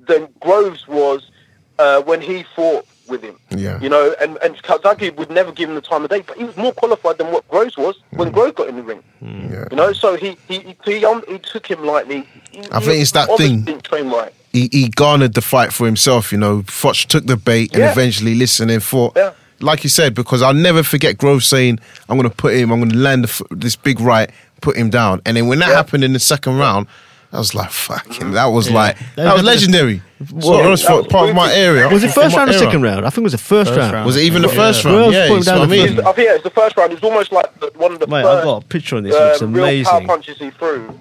than 0.00 0.28
Groves 0.40 0.86
was 0.86 1.30
uh, 1.78 2.00
when 2.02 2.20
he 2.20 2.44
fought 2.54 2.86
with 3.08 3.22
him. 3.22 3.38
Yeah. 3.50 3.80
You 3.80 3.88
know, 3.88 4.14
and, 4.20 4.38
and 4.42 4.56
Calzaghe 4.62 5.16
would 5.16 5.30
never 5.30 5.52
give 5.52 5.68
him 5.68 5.74
the 5.74 5.80
time 5.80 6.04
of 6.04 6.10
day, 6.10 6.22
but 6.22 6.36
he 6.36 6.44
was 6.44 6.56
more 6.56 6.72
qualified 6.72 7.18
than 7.18 7.32
what 7.32 7.46
Groves 7.48 7.76
was 7.76 7.96
when 8.10 8.30
Groves 8.30 8.54
got 8.54 8.68
in 8.68 8.76
the 8.76 8.82
ring. 8.82 9.02
Yeah. 9.20 9.66
You 9.70 9.76
know, 9.76 9.92
so 9.92 10.16
he 10.16 10.38
he 10.48 10.60
he, 10.60 10.76
he, 10.84 11.04
um, 11.04 11.22
he 11.28 11.38
took 11.38 11.66
him 11.66 11.84
lightly. 11.84 12.26
He, 12.52 12.60
I 12.70 12.80
he 12.80 12.86
think 12.86 13.02
it's 13.02 13.12
that 13.12 13.28
thing. 13.36 13.62
Didn't 13.62 13.84
train 13.84 14.10
right. 14.10 14.32
He, 14.52 14.68
he 14.70 14.88
garnered 14.88 15.34
the 15.34 15.40
fight 15.42 15.72
for 15.72 15.86
himself. 15.86 16.30
You 16.32 16.38
know, 16.38 16.62
Froch 16.62 17.06
took 17.06 17.26
the 17.26 17.36
bait 17.36 17.72
and 17.72 17.80
Yeah. 17.82 17.92
eventually 17.92 18.34
listened 18.34 18.70
and 18.70 18.82
fought. 18.82 19.14
Yeah. 19.16 19.32
Like 19.60 19.84
you 19.84 19.90
said, 19.90 20.14
because 20.14 20.42
I'll 20.42 20.52
never 20.54 20.82
forget 20.82 21.16
Grove 21.18 21.44
saying, 21.44 21.78
"I'm 22.08 22.16
going 22.18 22.28
to 22.28 22.34
put 22.36 22.54
him. 22.54 22.70
I'm 22.72 22.80
going 22.80 22.90
to 22.90 22.98
land 22.98 23.24
the, 23.24 23.44
this 23.54 23.76
big 23.76 24.00
right, 24.00 24.28
put 24.60 24.76
him 24.76 24.90
down." 24.90 25.22
And 25.24 25.36
then 25.36 25.46
when 25.46 25.60
that 25.60 25.68
Yeah. 25.70 25.76
happened 25.76 26.02
in 26.04 26.12
the 26.14 26.18
second 26.18 26.58
round, 26.58 26.86
I 27.32 27.38
was 27.38 27.54
like, 27.54 27.70
"Fucking!" 27.70 28.32
That 28.32 28.46
was 28.46 28.70
like 28.70 28.98
that, 28.98 29.16
That 29.16 29.32
was 29.34 29.42
was- 29.42 29.46
legendary. 29.54 30.02
Well, 30.32 30.42
So, 30.42 30.54
honest, 30.64 30.82
that 30.82 30.88
for 30.90 30.96
was 30.98 31.06
part 31.06 31.28
of 31.30 31.34
my 31.36 31.52
area. 31.54 31.88
Was 31.88 32.02
it 32.04 32.12
from 32.12 32.24
first 32.24 32.36
round 32.36 32.50
or 32.50 32.52
era. 32.54 32.62
second 32.62 32.82
round? 32.82 33.06
I 33.06 33.10
think 33.10 33.18
it 33.18 33.22
was 33.22 33.32
the 33.32 33.38
first, 33.38 33.70
First 33.70 33.78
round. 33.78 33.92
round. 33.94 34.06
Was 34.06 34.16
it 34.16 34.22
even 34.24 34.42
the 34.42 34.48
Yeah. 34.48 34.54
first 34.54 34.82
Grove 34.82 35.00
round? 35.00 35.12
Yeah, 35.14 35.26
put 35.28 35.30
him 35.30 35.36
you 35.38 35.42
see 35.42 35.50
down 35.50 35.58
what 35.60 35.62
I 35.62 35.66
the 35.66 35.70
mean. 35.72 35.80
first 35.86 35.92
It's- 35.98 36.06
I 36.08 36.12
think 36.12 36.28
it's 36.30 36.44
the 36.44 36.50
first 36.50 36.76
round. 36.76 36.92
It 36.92 37.00
was 37.00 37.04
almost 37.10 37.32
like 37.32 37.60
the, 37.60 37.70
one 37.76 37.92
of 37.92 37.98
the 38.00 38.06
Mate, 38.08 38.24
I've 38.24 38.44
got 38.44 38.62
a 38.64 38.66
picture 38.66 38.96
on 38.96 39.04
this. 39.04 39.14
uh, 39.14 39.30
It's 39.32 39.42
real 39.42 39.52
power 39.52 39.62
amazing. 39.62 40.06
punches 40.06 40.38
he 40.38 40.50
threw, 40.50 40.98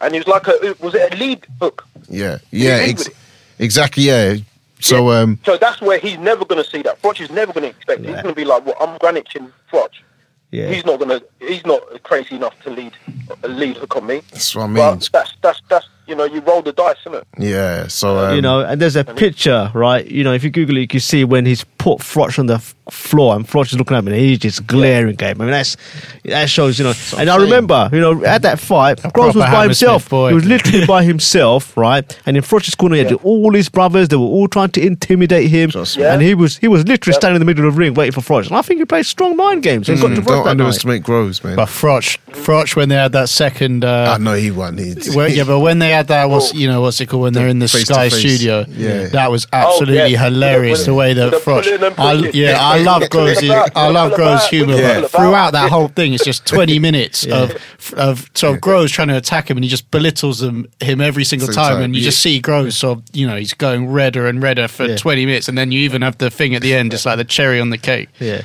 and 0.00 0.14
he 0.14 0.20
was 0.20 0.28
like 0.28 0.46
a 0.48 0.74
was 0.80 0.94
it 0.94 1.14
a 1.14 1.16
lead 1.16 1.46
hook? 1.60 1.86
Yeah, 2.08 2.38
yeah, 2.50 2.78
ex- 2.80 3.08
exactly. 3.58 4.04
Yeah. 4.04 4.36
So 4.80 5.10
um, 5.10 5.38
So 5.44 5.56
that's 5.56 5.80
where 5.80 5.98
he's 5.98 6.18
never 6.18 6.44
going 6.44 6.62
to 6.62 6.68
see 6.70 6.82
that. 6.82 7.02
Froch 7.02 7.20
is 7.20 7.30
never 7.30 7.52
going 7.52 7.64
to 7.64 7.70
expect. 7.70 8.00
it. 8.00 8.06
He's 8.06 8.22
going 8.22 8.34
to 8.34 8.34
be 8.34 8.44
like, 8.44 8.64
"Well, 8.64 8.76
I'm 8.80 8.96
Granic 8.98 9.34
in 9.34 9.52
Froch." 9.72 9.90
Yeah. 10.52 10.68
He's 10.68 10.86
not 10.86 10.98
going 11.00 11.10
to. 11.10 11.24
He's 11.40 11.66
not 11.66 12.02
crazy 12.04 12.36
enough 12.36 12.54
to 12.62 12.70
lead 12.70 12.92
a 13.42 13.48
lead 13.48 13.76
hook 13.76 13.96
on 13.96 14.06
me. 14.06 14.22
that's 14.30 14.54
what 14.54 14.62
I 14.64 14.66
mean. 14.68 14.76
But 14.76 15.08
that's 15.12 15.34
that's 15.42 15.60
that's 15.68 15.86
you 16.08 16.14
know 16.14 16.24
you 16.24 16.40
roll 16.40 16.62
the 16.62 16.72
dice, 16.72 16.96
isn't 17.06 17.14
it? 17.14 17.26
Yeah. 17.38 17.86
So 17.88 18.18
um, 18.18 18.34
you 18.36 18.42
know, 18.42 18.60
and 18.60 18.80
there's 18.80 18.96
a 18.96 19.04
picture, 19.04 19.70
right? 19.74 20.06
You 20.06 20.24
know, 20.24 20.32
if 20.32 20.42
you 20.42 20.50
Google 20.50 20.76
it, 20.76 20.80
you 20.80 20.88
can 20.88 21.00
see 21.00 21.24
when 21.24 21.46
he's 21.46 21.64
put 21.64 22.00
Froch 22.00 22.38
on 22.38 22.46
the 22.46 22.54
f- 22.54 22.74
floor 22.90 23.36
and 23.36 23.46
Froch 23.46 23.66
is 23.66 23.74
looking 23.78 23.94
at 23.96 24.00
him 24.00 24.08
and 24.08 24.16
he's 24.16 24.38
just 24.38 24.66
glaring 24.66 25.14
at 25.14 25.20
him. 25.36 25.40
I 25.40 25.44
mean, 25.44 25.52
that's 25.52 25.76
that 26.24 26.50
shows, 26.50 26.78
you 26.78 26.84
know. 26.84 26.94
And 27.16 27.28
I 27.30 27.36
remember, 27.36 27.88
you 27.92 28.00
know, 28.00 28.24
at 28.24 28.42
that 28.42 28.58
fight, 28.58 29.00
Groves 29.12 29.36
was 29.36 29.44
by 29.44 29.64
himself. 29.64 30.08
boy. 30.08 30.30
He 30.30 30.34
was 30.34 30.44
literally 30.46 30.86
by 30.86 31.04
himself, 31.04 31.76
right? 31.76 32.18
And 32.26 32.36
in 32.36 32.42
Froch's 32.42 32.74
corner, 32.74 32.96
he 32.96 33.04
had 33.04 33.12
all 33.22 33.52
his 33.54 33.68
brothers. 33.68 34.08
They 34.08 34.16
were 34.16 34.22
all 34.22 34.48
trying 34.48 34.70
to 34.70 34.84
intimidate 34.84 35.50
him, 35.50 35.70
Trust 35.70 35.98
me. 35.98 36.04
and 36.04 36.22
he 36.22 36.34
was 36.34 36.56
he 36.58 36.68
was 36.68 36.86
literally 36.86 37.14
standing 37.14 37.36
in 37.36 37.40
the 37.40 37.46
middle 37.46 37.66
of 37.68 37.74
the 37.74 37.78
ring 37.78 37.94
waiting 37.94 38.20
for 38.20 38.20
Froch. 38.20 38.46
And 38.46 38.56
I 38.56 38.62
think 38.62 38.80
he 38.80 38.84
played 38.84 39.06
strong 39.06 39.36
mind 39.36 39.62
games. 39.62 39.88
And 39.88 40.00
got 40.00 40.08
to 40.08 40.20
mm, 40.20 40.24
don't 40.26 40.44
that 40.44 40.50
underestimate 40.50 41.02
Groves, 41.02 41.44
man. 41.44 41.56
But 41.56 41.68
Froch, 41.68 42.18
Froch, 42.30 42.74
when 42.76 42.88
they 42.88 42.96
had 42.96 43.12
that 43.12 43.28
second, 43.28 43.84
uh, 43.84 44.14
I 44.16 44.18
know 44.18 44.34
he 44.34 44.50
won. 44.50 44.78
He, 44.78 44.94
well, 45.14 45.28
yeah, 45.28 45.44
but 45.44 45.60
when 45.60 45.78
they 45.78 45.90
had 45.98 46.08
that, 46.08 46.28
what's 46.30 46.52
oh. 46.54 46.56
you 46.56 46.66
know 46.66 46.80
what's 46.80 47.00
it 47.00 47.06
called 47.06 47.22
when 47.24 47.32
they're 47.34 47.48
in 47.48 47.58
the 47.58 47.68
Face 47.68 47.86
to 47.86 47.94
Sky 47.94 48.08
face. 48.08 48.18
Studio? 48.20 48.64
Yeah. 48.68 49.08
that 49.08 49.30
was 49.30 49.46
absolutely 49.52 50.00
Oh, 50.00 50.06
yeah. 50.06 50.24
hilarious. 50.24 50.78
With 50.80 50.86
The 50.86 50.94
way 50.94 51.08
with 51.14 51.16
that 51.18 51.30
the 51.32 51.40
pulling 51.40 51.74
and 51.74 51.84
I, 51.98 52.16
pushing. 52.16 52.30
yeah, 52.34 52.56
I 52.60 52.78
love 52.82 53.08
Groves. 53.10 53.40
Pull 53.40 53.52
I 53.76 53.88
love 53.90 54.08
pull 54.10 54.16
Groves' 54.16 54.40
back, 54.42 54.50
humour. 54.50 54.72
pull 54.74 54.82
but 54.82 55.04
it. 55.04 55.10
Throughout 55.10 55.50
that 55.52 55.70
whole 55.70 55.88
thing, 55.88 56.14
it's 56.14 56.24
just 56.24 56.46
twenty 56.54 56.78
minutes 56.78 57.26
of 57.26 57.56
of 57.94 58.30
sort 58.34 58.54
of 58.54 58.60
Groves 58.60 58.90
trying 58.92 59.08
to 59.08 59.16
attack 59.16 59.50
him, 59.50 59.56
and 59.56 59.64
he 59.64 59.70
just 59.70 59.90
belittles 59.90 60.42
him 60.42 60.66
him 60.80 61.00
every 61.00 61.24
single 61.24 61.46
Single 61.48 61.62
time, 61.62 61.74
time, 61.74 61.82
and 61.84 61.94
you 61.94 62.00
yeah. 62.02 62.06
just 62.08 62.20
see 62.22 62.40
Groves 62.40 62.76
sort 62.76 62.98
of 62.98 63.04
you 63.12 63.26
know 63.26 63.36
he's 63.36 63.54
going 63.54 63.88
redder 63.90 64.26
and 64.26 64.42
redder 64.42 64.68
for 64.68 64.86
Yeah. 64.86 64.96
twenty 64.96 65.26
minutes, 65.26 65.48
and 65.48 65.58
then 65.58 65.72
you 65.72 65.80
even 65.80 66.02
have 66.02 66.18
the 66.18 66.30
thing 66.30 66.54
at 66.54 66.62
the 66.62 66.74
end, 66.74 66.90
just 66.90 67.04
like 67.06 67.16
the 67.18 67.24
cherry 67.24 67.60
on 67.60 67.70
the 67.70 67.78
cake. 67.78 68.08
Yeah. 68.20 68.42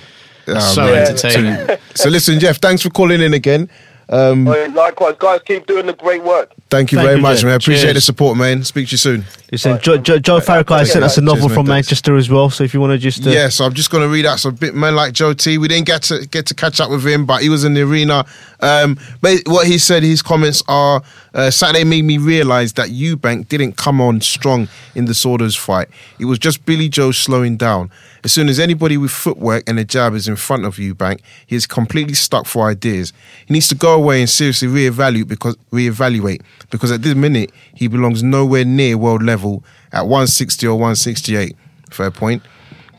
Oh, 0.48 0.60
so 0.60 0.82
man. 0.86 1.08
entertaining. 1.08 1.78
So 1.96 2.10
listen, 2.10 2.38
Jeff, 2.40 2.58
thanks 2.58 2.82
for 2.82 2.90
calling 2.90 3.22
in 3.22 3.34
again. 3.34 3.70
Um, 4.10 4.48
Oh, 4.48 4.56
yeah, 4.56 4.68
Likewise, 4.74 5.16
guys, 5.18 5.42
keep 5.46 5.66
doing 5.66 5.86
the 5.86 5.94
great 5.94 6.24
work. 6.24 6.52
thank 6.70 6.92
you 6.92 6.98
Thank 6.98 7.06
very 7.08 7.16
you, 7.18 7.22
much, 7.22 7.38
Jeff. 7.38 7.44
man. 7.46 7.54
I 7.54 7.56
appreciate 7.56 7.82
Cheers. 7.84 7.96
the 7.96 8.02
support, 8.02 8.38
man. 8.38 8.64
Speak 8.64 8.88
to 8.90 8.92
you 8.92 8.98
soon. 8.98 9.26
Listen, 9.52 9.80
Joe, 9.82 9.98
Joe, 9.98 10.20
Joe 10.20 10.40
Farrakhan 10.40 10.86
sent 10.88 11.04
us 11.06 11.18
a 11.18 11.22
novel 11.22 11.48
mate. 11.48 11.56
from 11.56 11.66
Thanks. 11.68 11.88
Manchester 11.88 12.16
as 12.18 12.30
well. 12.30 12.50
So 12.50 12.64
if 12.64 12.74
you 12.74 12.82
want 12.82 12.92
to 12.92 12.98
just 12.98 13.26
uh, 13.26 13.30
Yeah, 13.30 13.50
so 13.50 13.66
I'm 13.66 13.74
just 13.74 13.90
going 13.92 14.04
to 14.04 14.10
read 14.10 14.26
out 14.26 14.40
some 14.40 14.56
bit 14.56 14.74
man 14.76 14.96
like 14.96 15.14
Joe 15.14 15.34
T. 15.34 15.58
We 15.58 15.68
didn't 15.68 15.86
get 15.88 16.04
to 16.04 16.26
get 16.28 16.46
to 16.48 16.54
catch 16.56 16.80
up 16.82 16.90
with 16.90 17.06
him, 17.08 17.26
but 17.26 17.42
he 17.44 17.50
was 17.50 17.64
in 17.64 17.74
the 17.76 17.82
arena. 17.84 18.26
Um, 18.60 18.98
but 19.22 19.40
what 19.46 19.68
he 19.68 19.78
said, 19.78 20.04
his 20.04 20.22
comments 20.22 20.64
are 20.68 21.02
uh, 21.34 21.50
Saturday 21.50 21.84
made 21.84 22.04
me 22.04 22.18
realise 22.18 22.74
that 22.74 22.90
Eubank 22.90 23.48
didn't 23.48 23.74
come 23.74 24.00
on 24.00 24.22
strong 24.22 24.68
in 24.96 25.06
the 25.06 25.14
Saunders 25.14 25.56
fight. 25.56 25.88
It 26.20 26.26
was 26.26 26.38
just 26.38 26.66
Billy 26.66 26.90
Joe 26.90 27.12
slowing 27.12 27.58
down. 27.58 27.90
As 28.24 28.32
soon 28.32 28.50
as 28.50 28.60
anybody 28.60 28.98
with 28.98 29.12
footwork 29.12 29.64
and 29.68 29.80
a 29.80 29.84
jab 29.84 30.14
is 30.14 30.28
in 30.28 30.36
front 30.36 30.66
of 30.66 30.76
Eubank, 30.76 31.22
he 31.46 31.56
is 31.56 31.66
completely 31.66 32.14
stuck 32.14 32.46
for 32.46 32.68
ideas. 32.68 33.14
He 33.48 33.54
needs 33.54 33.68
to 33.70 33.76
go 33.76 33.96
away 33.96 34.20
and 34.22 34.30
seriously 34.30 34.68
reevaluate 34.68 35.28
because 35.28 35.56
reevaluate 35.72 36.42
because 36.70 36.92
at 36.92 37.02
this 37.02 37.16
minute 37.16 37.52
he 37.76 37.88
belongs 37.88 38.24
nowhere 38.24 38.64
near 38.64 38.98
world 38.98 39.24
level 39.24 39.64
at 39.92 40.04
160 40.04 40.68
or 40.68 40.76
168. 40.76 41.56
Fair 41.90 42.12
point. 42.12 42.44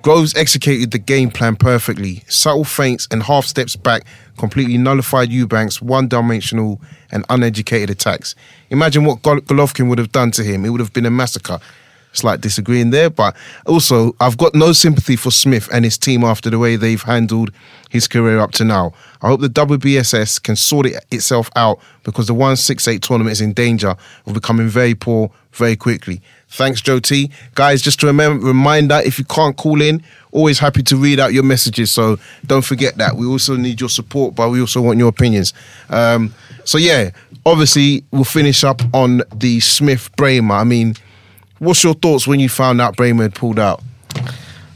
Groves 0.05 0.37
executed 0.37 0.91
the 0.91 0.99
game 0.99 1.31
plan 1.31 1.57
perfectly. 1.57 2.25
Subtle 2.29 2.65
feints 2.65 3.09
and 3.11 3.23
half 3.23 3.47
steps 3.47 3.75
back 3.75 4.05
completely 4.37 4.77
nullified 4.77 5.31
Eubank's 5.31 5.81
one 5.81 6.09
dimensional 6.09 6.79
and 7.11 7.25
uneducated 7.31 7.89
attacks. 7.89 8.35
Imagine 8.69 9.07
what 9.07 9.23
Gol- 9.23 9.41
Golovkin 9.41 9.89
would 9.89 9.97
have 9.97 10.13
done 10.13 10.31
to 10.33 10.45
him. 10.45 10.67
It 10.67 10.69
would 10.69 10.83
have 10.83 10.93
been 10.93 11.07
a 11.07 11.11
massacre. 11.11 11.59
Slight 12.13 12.43
disagreeing 12.43 12.91
there, 12.91 13.09
but 13.09 13.35
also 13.65 14.15
I've 14.21 14.37
got 14.37 14.55
no 14.55 14.73
sympathy 14.73 15.17
for 15.17 15.31
Smith 15.31 15.71
and 15.73 15.87
his 15.87 15.97
team 15.97 16.23
after 16.23 16.51
the 16.51 16.59
way 16.59 16.77
they've 16.77 17.03
handled 17.03 17.51
his 17.89 18.07
career 18.07 18.41
up 18.41 18.53
to 18.53 18.65
now. 18.65 18.93
I 19.23 19.29
hope 19.29 19.41
the 19.41 19.49
WBSS 19.49 20.43
can 20.43 20.55
sort 20.55 20.85
it 20.85 21.03
itself 21.13 21.49
out 21.57 21.81
because 22.03 22.27
the 22.27 22.35
168 22.35 23.01
tournament 23.01 23.33
is 23.33 23.41
in 23.41 23.55
danger 23.55 23.97
of 24.27 24.35
becoming 24.35 24.69
very 24.69 24.95
poor 24.95 25.31
very 25.55 25.77
quickly. 25.77 26.21
Thanks, 26.55 26.81
Joe 26.81 27.01
T. 27.01 27.33
Guys, 27.57 27.83
just 27.83 28.01
a 28.05 28.07
remember, 28.07 28.47
reminder 28.47 29.01
if 29.05 29.19
you 29.19 29.25
can't 29.25 29.57
call 29.57 29.83
in, 29.83 30.01
always 30.31 30.61
happy 30.61 30.85
to 30.85 30.97
read 30.97 31.19
out 31.19 31.33
your 31.33 31.43
messages. 31.43 31.91
So 31.91 32.17
don't 32.47 32.65
forget 32.65 32.97
that. 32.99 33.17
We 33.17 33.27
also 33.27 33.57
need 33.57 33.81
your 33.81 33.91
support, 33.91 34.37
but 34.37 34.51
we 34.51 34.61
also 34.61 34.81
want 34.81 35.01
your 35.01 35.09
opinions. 35.09 35.53
Um, 35.91 36.33
so, 36.65 36.79
yeah, 36.79 37.11
obviously, 37.45 38.05
we'll 38.13 38.23
finish 38.23 38.63
up 38.63 38.83
on 38.95 39.23
the 39.35 39.59
Smith 39.59 40.15
Brähmer. 40.17 40.61
I 40.61 40.63
mean, 40.63 40.95
what's 41.59 41.83
your 41.83 41.95
thoughts 41.95 42.25
when 42.25 42.39
you 42.39 42.49
found 42.49 42.81
out 42.81 42.97
Brähmer 42.97 43.23
had 43.23 43.35
pulled 43.35 43.59
out? 43.59 43.83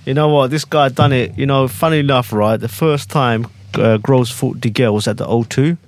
You 0.05 0.15
know 0.15 0.29
what? 0.31 0.51
This 0.51 0.65
guy 0.65 0.89
done 0.89 1.13
it. 1.13 1.39
You 1.39 1.47
know, 1.47 1.69
funny 1.69 2.01
enough, 2.01 2.33
right? 2.33 2.57
The 2.57 2.69
first 2.69 3.09
time 3.09 3.47
uh, 3.75 3.99
Groves 3.99 4.33
fought 4.33 4.61
De 4.61 4.69
Gale 4.69 4.95
was 4.95 5.07
at 5.07 5.17
the 5.17 5.27
O2, 5.27 5.79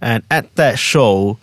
and 0.00 0.22
at 0.30 0.54
that 0.54 0.78
show, 0.78 1.36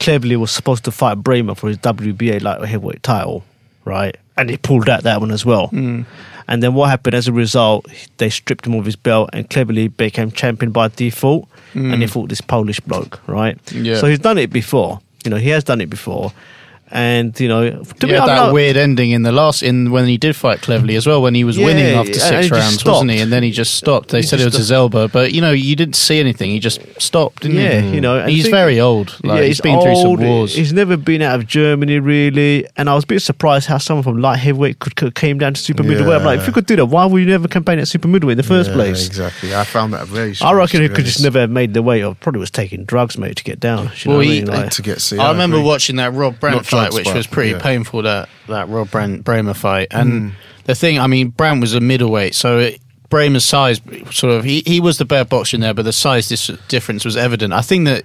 Cleverly 0.00 0.36
was 0.36 0.50
supposed 0.50 0.84
to 0.84 0.90
fight 0.90 1.18
Brähmer 1.18 1.56
for 1.56 1.68
his 1.68 1.78
WBA 1.78 2.42
light 2.42 2.60
heavyweight 2.62 3.02
title, 3.02 3.44
right? 3.84 4.16
And 4.36 4.50
he 4.50 4.56
pulled 4.56 4.88
out 4.88 5.02
that 5.02 5.20
one 5.20 5.30
as 5.30 5.44
well. 5.44 5.68
Hmm. 5.68 6.02
And 6.46 6.62
then 6.62 6.72
what 6.74 6.88
happened 6.88 7.14
as 7.14 7.28
a 7.28 7.32
result? 7.32 7.86
They 8.16 8.30
stripped 8.30 8.66
him 8.66 8.74
of 8.74 8.84
his 8.86 8.96
belt, 8.96 9.30
and 9.32 9.48
Cleverly 9.50 9.88
became 9.88 10.30
champion 10.30 10.72
by 10.72 10.88
default. 10.88 11.48
And 11.74 12.00
he 12.00 12.06
fought 12.08 12.28
this 12.28 12.40
Polish 12.40 12.80
bloke, 12.80 13.20
right? 13.28 13.58
Hmm. 13.70 13.84
Yeah. 13.84 13.96
So 13.98 14.06
he's 14.06 14.18
done 14.18 14.38
it 14.38 14.50
before. 14.50 15.00
You 15.24 15.30
know, 15.30 15.36
he 15.36 15.50
has 15.50 15.64
done 15.64 15.80
it 15.80 15.90
before. 15.90 16.32
And 16.90 17.38
you 17.38 17.48
know, 17.48 17.70
to 17.70 18.06
He 18.06 18.12
me, 18.12 18.18
had 18.18 18.28
that 18.28 18.36
not- 18.36 18.52
weird 18.54 18.76
ending 18.76 19.10
in 19.10 19.22
the 19.22 19.32
last 19.32 19.62
in 19.62 19.90
when 19.90 20.06
he 20.06 20.16
did 20.16 20.34
fight 20.34 20.62
Cleverly 20.62 20.96
as 20.96 21.06
well 21.06 21.20
when 21.20 21.34
he 21.34 21.44
was 21.44 21.58
Yeah, 21.58 21.66
winning 21.66 21.86
after 21.94 22.14
six 22.18 22.50
rounds, 22.50 22.84
wasn't 22.84 23.10
he? 23.10 23.18
And 23.18 23.30
then 23.32 23.42
he 23.42 23.50
just 23.50 23.74
stopped. 23.74 24.08
They 24.08 24.18
He 24.18 24.22
said 24.22 24.40
it 24.40 24.44
was 24.44 24.52
just 24.54 24.58
his 24.58 24.72
elbow, 24.72 25.06
but 25.08 25.32
you 25.32 25.40
know 25.40 25.52
you 25.52 25.76
didn't 25.76 25.96
see 25.96 26.18
anything. 26.18 26.50
He 26.50 26.58
just 26.60 26.80
stopped, 26.98 27.42
didn't 27.42 27.58
Yeah, 27.58 27.80
he? 27.80 27.94
you 27.96 28.00
know, 28.00 28.18
and 28.20 28.30
he's 28.30 28.44
think- 28.44 28.54
very 28.54 28.80
old. 28.80 29.14
Like, 29.22 29.40
yeah, 29.40 29.46
he's 29.46 29.60
been 29.60 29.80
through 29.80 29.90
old. 29.92 30.18
some 30.20 30.26
wars. 30.28 30.54
He's 30.54 30.72
never 30.72 30.96
been 30.96 31.20
out 31.22 31.34
of 31.38 31.46
Germany 31.46 31.98
really, 31.98 32.66
and 32.76 32.88
I 32.88 32.94
was 32.94 33.04
a 33.04 33.06
bit 33.06 33.20
surprised 33.20 33.66
how 33.68 33.78
someone 33.78 34.02
from 34.04 34.18
light 34.20 34.38
heavyweight 34.38 34.78
could, 34.78 34.96
could 34.96 35.14
came 35.14 35.38
down 35.38 35.54
to 35.54 35.60
super 35.60 35.82
middleweight. 35.82 36.20
I'm 36.20 36.24
like, 36.24 36.40
if 36.40 36.46
you 36.46 36.52
could 36.52 36.66
do 36.66 36.76
that, 36.76 36.86
why 36.86 37.04
would 37.04 37.18
you 37.18 37.26
never 37.26 37.48
campaign 37.48 37.78
at 37.78 37.88
super 37.88 38.08
middleweight 38.08 38.32
in 38.34 38.38
the 38.38 38.42
first 38.42 38.70
Yeah, 38.70 38.76
place? 38.76 39.06
Exactly. 39.06 39.54
I 39.54 39.64
found 39.64 39.92
that 39.92 40.06
very 40.06 40.34
I 40.40 40.52
reckon 40.52 40.80
to 40.80 40.88
he 40.88 40.94
could 40.94 41.04
just 41.04 41.22
never 41.22 41.40
have 41.40 41.50
made 41.50 41.74
the 41.74 41.82
weight, 41.82 42.02
or 42.02 42.14
probably 42.14 42.40
was 42.40 42.50
taking 42.50 42.84
drugs, 42.84 43.18
mate, 43.18 43.36
to 43.36 43.44
get 43.44 43.60
down. 43.60 43.86
Do 43.86 43.92
You 43.96 44.10
know 44.10 44.18
Well, 44.18 44.20
I 44.20 44.24
he- 44.24 44.30
mean? 44.40 44.46
Like- 44.46 44.70
to 44.70 44.82
get 44.82 45.00
see. 45.00 45.18
I 45.18 45.30
remember 45.30 45.60
watching 45.60 45.96
that 45.96 46.14
Rob 46.14 46.38
Brandt 46.40 46.56
Not 46.56 46.66
fight, 46.84 46.94
which 46.94 47.04
but, 47.06 47.16
was 47.16 47.26
pretty 47.26 47.50
yeah. 47.52 47.60
painful. 47.60 48.02
That 48.02 48.28
that 48.48 48.68
Rob 48.68 48.90
Brandt 48.90 49.24
Brähmer 49.24 49.56
fight, 49.56 49.88
and 49.90 50.12
Mm. 50.12 50.32
the 50.64 50.74
thing, 50.74 50.98
I 50.98 51.06
mean, 51.06 51.28
Brandt 51.28 51.60
was 51.60 51.74
a 51.74 51.80
middleweight, 51.80 52.34
so 52.34 52.58
it, 52.58 52.80
Brähmer's 53.10 53.44
size, 53.44 53.80
sort 54.10 54.34
of, 54.34 54.44
he, 54.44 54.62
he 54.66 54.80
was 54.80 54.98
the 54.98 55.04
better 55.06 55.24
boxer 55.28 55.56
in 55.56 55.62
there, 55.62 55.72
but 55.74 55.84
the 55.86 55.92
size 55.94 56.28
dis- 56.28 56.50
difference 56.68 57.04
was 57.06 57.16
evident. 57.16 57.52
I 57.54 57.62
think 57.62 57.86
that, 57.86 58.04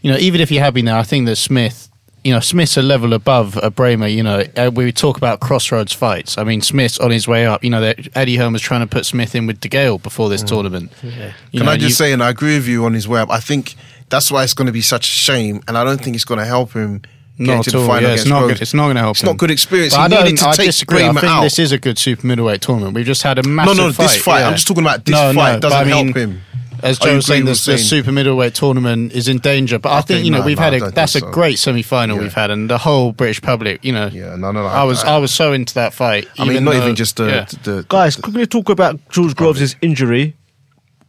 you 0.00 0.10
know, 0.10 0.16
even 0.18 0.40
if 0.40 0.48
he 0.48 0.56
had 0.56 0.72
been 0.72 0.86
there, 0.86 0.96
I 0.96 1.02
think 1.02 1.26
that 1.26 1.36
Smith. 1.36 1.86
You 2.22 2.34
know, 2.34 2.40
Smith's 2.40 2.76
a 2.76 2.82
level 2.82 3.14
above 3.14 3.56
a 3.62 3.70
Brähmer. 3.70 4.14
You 4.14 4.22
know, 4.22 4.44
uh, 4.54 4.70
we 4.74 4.92
talk 4.92 5.16
about 5.16 5.40
crossroads 5.40 5.94
fights. 5.94 6.36
I 6.36 6.44
mean, 6.44 6.60
Smith's 6.60 6.98
on 6.98 7.10
his 7.10 7.26
way 7.26 7.46
up. 7.46 7.64
You 7.64 7.70
know, 7.70 7.94
Eddie 8.14 8.36
Hearn 8.36 8.52
was 8.52 8.60
trying 8.60 8.82
to 8.82 8.86
put 8.86 9.06
Smith 9.06 9.34
in 9.34 9.46
with 9.46 9.58
De 9.60 9.68
Gale 9.70 9.96
before 9.96 10.28
this 10.28 10.42
tournament. 10.42 10.92
You 11.02 11.10
Mm. 11.12 11.32
Can 11.56 11.64
know, 11.64 11.72
I 11.72 11.76
just 11.78 11.88
you- 11.88 11.94
say, 11.94 12.12
and 12.12 12.22
I 12.22 12.28
agree 12.28 12.56
with 12.56 12.68
you 12.68 12.84
on 12.84 12.92
his 12.92 13.08
way 13.08 13.20
up. 13.22 13.30
I 13.30 13.40
think 13.40 13.74
that's 14.10 14.30
why 14.30 14.44
it's 14.44 14.52
going 14.52 14.66
to 14.66 14.72
be 14.72 14.82
such 14.82 15.06
a 15.08 15.10
shame, 15.10 15.62
and 15.66 15.78
I 15.78 15.82
don't 15.84 15.98
think 15.98 16.14
it's 16.14 16.26
going 16.26 16.40
to 16.40 16.44
help 16.44 16.74
him 16.74 17.00
get 17.46 17.56
Not 17.56 17.64
to 17.64 17.68
at 17.70 17.72
the 17.72 17.78
all. 17.80 17.86
final 17.86 18.02
Yeah, 18.02 18.08
against 18.08 18.22
it's 18.24 18.30
not. 18.30 18.40
Rhodes. 18.42 18.52
Good. 18.52 18.62
It's 18.62 18.74
not 18.74 18.84
going 18.84 18.94
to 18.96 19.00
help. 19.02 19.14
It's 19.16 19.22
him. 19.22 19.26
not 19.26 19.36
good 19.38 19.50
experience. 19.50 19.94
But 19.94 19.98
He 20.00 20.04
I 20.04 20.08
don't. 20.08 20.24
needed 20.24 20.38
to 20.38 20.48
I 20.48 20.52
take 20.52 20.66
disagree. 20.66 21.04
I 21.04 21.12
think 21.12 21.24
out. 21.24 21.42
this 21.42 21.58
is 21.58 21.72
a 21.72 21.78
good 21.78 21.98
super 21.98 22.26
middleweight 22.26 22.60
tournament. 22.62 22.94
We've 22.94 23.06
just 23.06 23.22
had 23.22 23.38
a 23.38 23.42
massive 23.42 23.76
no, 23.76 23.92
fight. 23.92 24.02
this 24.04 24.16
fight. 24.22 24.40
yeah. 24.40 24.46
I'm 24.48 24.54
just 24.54 24.66
talking 24.68 24.82
about 24.84 25.04
this 25.04 25.14
No, 25.14 25.32
fight 25.34 25.52
no, 25.54 25.58
doesn't 25.60 25.78
I 25.78 25.84
mean, 25.84 26.04
help 26.06 26.16
him. 26.16 26.40
As 26.82 26.98
Joe 26.98 27.16
was 27.16 27.26
saying, 27.26 27.44
the, 27.44 27.50
the 27.50 27.76
super 27.76 28.10
middleweight 28.10 28.54
tournament 28.54 29.12
is 29.12 29.28
in 29.28 29.36
danger. 29.38 29.78
But 29.78 29.90
I 29.90 29.98
Okay, 29.98 30.06
think 30.14 30.24
you 30.24 30.30
know 30.30 30.38
no, 30.38 30.46
we've 30.46 30.56
no, 30.56 30.62
had 30.62 30.72
a 30.74 30.80
think 30.80 30.94
that's 30.94 31.14
a 31.14 31.20
so. 31.20 31.30
great 31.30 31.58
semi 31.58 31.82
final 31.82 32.16
Yeah. 32.16 32.22
we've 32.22 32.32
had, 32.32 32.50
and 32.50 32.70
the 32.70 32.78
whole 32.78 33.12
British 33.12 33.42
public. 33.42 33.84
You 33.84 33.92
know, 33.92 34.06
Yeah, 34.10 34.36
no, 34.36 34.50
no, 34.50 34.62
no. 34.62 34.66
I 34.66 34.84
was 34.84 35.04
I 35.04 35.18
was 35.18 35.30
so 35.30 35.52
into 35.52 35.74
that 35.74 35.92
fight. 35.92 36.26
I 36.38 36.46
mean, 36.46 36.64
not 36.64 36.72
though- 36.72 36.82
even 36.82 36.94
just 36.96 37.16
the, 37.18 37.26
yeah. 37.26 37.44
the 37.64 37.84
Guys, 37.86 38.16
quickly 38.16 38.46
talk 38.46 38.70
about 38.70 38.98
Jules 39.10 39.34
Groves' 39.34 39.76
injury. 39.82 40.36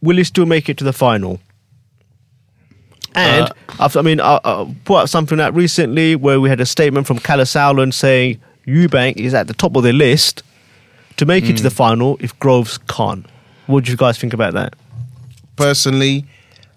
Will 0.02 0.16
he 0.18 0.24
still 0.24 0.44
make 0.44 0.68
it 0.68 0.76
to 0.76 0.84
the 0.84 0.92
final? 0.92 1.40
And 3.14 3.46
Uh, 3.46 3.52
after, 3.84 3.98
I 3.98 4.02
mean, 4.02 4.20
I, 4.20 4.38
I 4.44 4.74
put 4.84 5.02
out 5.02 5.10
something 5.10 5.38
out 5.40 5.54
recently 5.54 6.16
where 6.16 6.40
we 6.40 6.48
had 6.48 6.60
a 6.60 6.66
statement 6.66 7.06
from 7.06 7.18
Kalle 7.18 7.44
Sauerland 7.44 7.94
saying 7.94 8.40
Eubank 8.66 9.16
is 9.16 9.34
at 9.34 9.46
the 9.48 9.54
top 9.54 9.76
of 9.76 9.82
the 9.82 9.92
list 9.92 10.42
to 11.16 11.26
make 11.26 11.48
it 11.48 11.56
to 11.58 11.62
the 11.62 11.70
final 11.70 12.16
if 12.20 12.38
Groves 12.38 12.78
can't. 12.88 13.26
What 13.66 13.84
do 13.84 13.90
you 13.90 13.96
guys 13.96 14.18
think 14.18 14.32
about 14.32 14.54
that? 14.54 14.74
personally, 15.56 16.24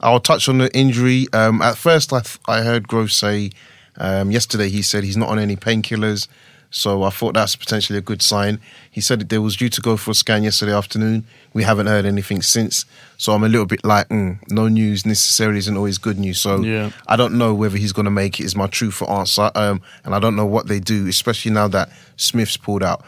I'll 0.01 0.19
touch 0.19 0.47
on 0.49 0.57
the 0.59 0.69
injury. 0.77 1.27
Um, 1.33 1.61
at 1.61 1.77
first, 1.77 2.11
I, 2.13 2.19
th- 2.19 2.37
I 2.47 2.61
heard 2.61 2.87
Groves 2.87 3.15
say 3.15 3.51
um, 3.97 4.29
yesterday 4.31 4.69
he 4.69 4.81
said 4.81 5.03
he's 5.03 5.17
not 5.17 5.29
on 5.29 5.39
any 5.39 5.55
painkillers, 5.55 6.27
so 6.69 7.03
I 7.03 7.09
thought 7.09 7.33
that's 7.33 7.55
potentially 7.55 7.97
a 7.97 8.01
good 8.01 8.21
sign. 8.21 8.59
He 8.91 9.01
said 9.01 9.21
that 9.21 9.29
they 9.29 9.39
was 9.39 9.55
due 9.55 9.69
to 9.69 9.81
go 9.81 9.97
for 9.97 10.11
a 10.11 10.13
scan 10.13 10.43
yesterday 10.43 10.73
afternoon. 10.73 11.25
We 11.53 11.63
haven't 11.63 11.87
heard 11.87 12.05
anything 12.05 12.41
since, 12.41 12.85
so 13.17 13.33
I'm 13.33 13.43
a 13.43 13.49
little 13.49 13.65
bit 13.65 13.83
like, 13.85 14.09
mm, 14.09 14.37
no 14.49 14.67
news 14.67 15.05
necessarily 15.05 15.59
isn't 15.59 15.75
always 15.77 15.97
good 15.97 16.17
news. 16.19 16.39
So 16.39 16.61
Yeah. 16.61 16.89
I 17.07 17.15
don't 17.15 17.35
know 17.37 17.53
whether 17.53 17.77
he's 17.77 17.93
going 17.93 18.05
to 18.05 18.11
make 18.11 18.39
it. 18.39 18.43
Is 18.45 18.55
my 18.55 18.67
truthful 18.67 19.09
answer, 19.09 19.49
um, 19.55 19.81
and 20.03 20.13
I 20.15 20.19
don't 20.19 20.35
know 20.35 20.45
what 20.45 20.67
they 20.67 20.79
do, 20.79 21.07
especially 21.07 21.51
now 21.51 21.67
that 21.69 21.89
Smith's 22.17 22.57
pulled 22.57 22.83
out. 22.83 23.03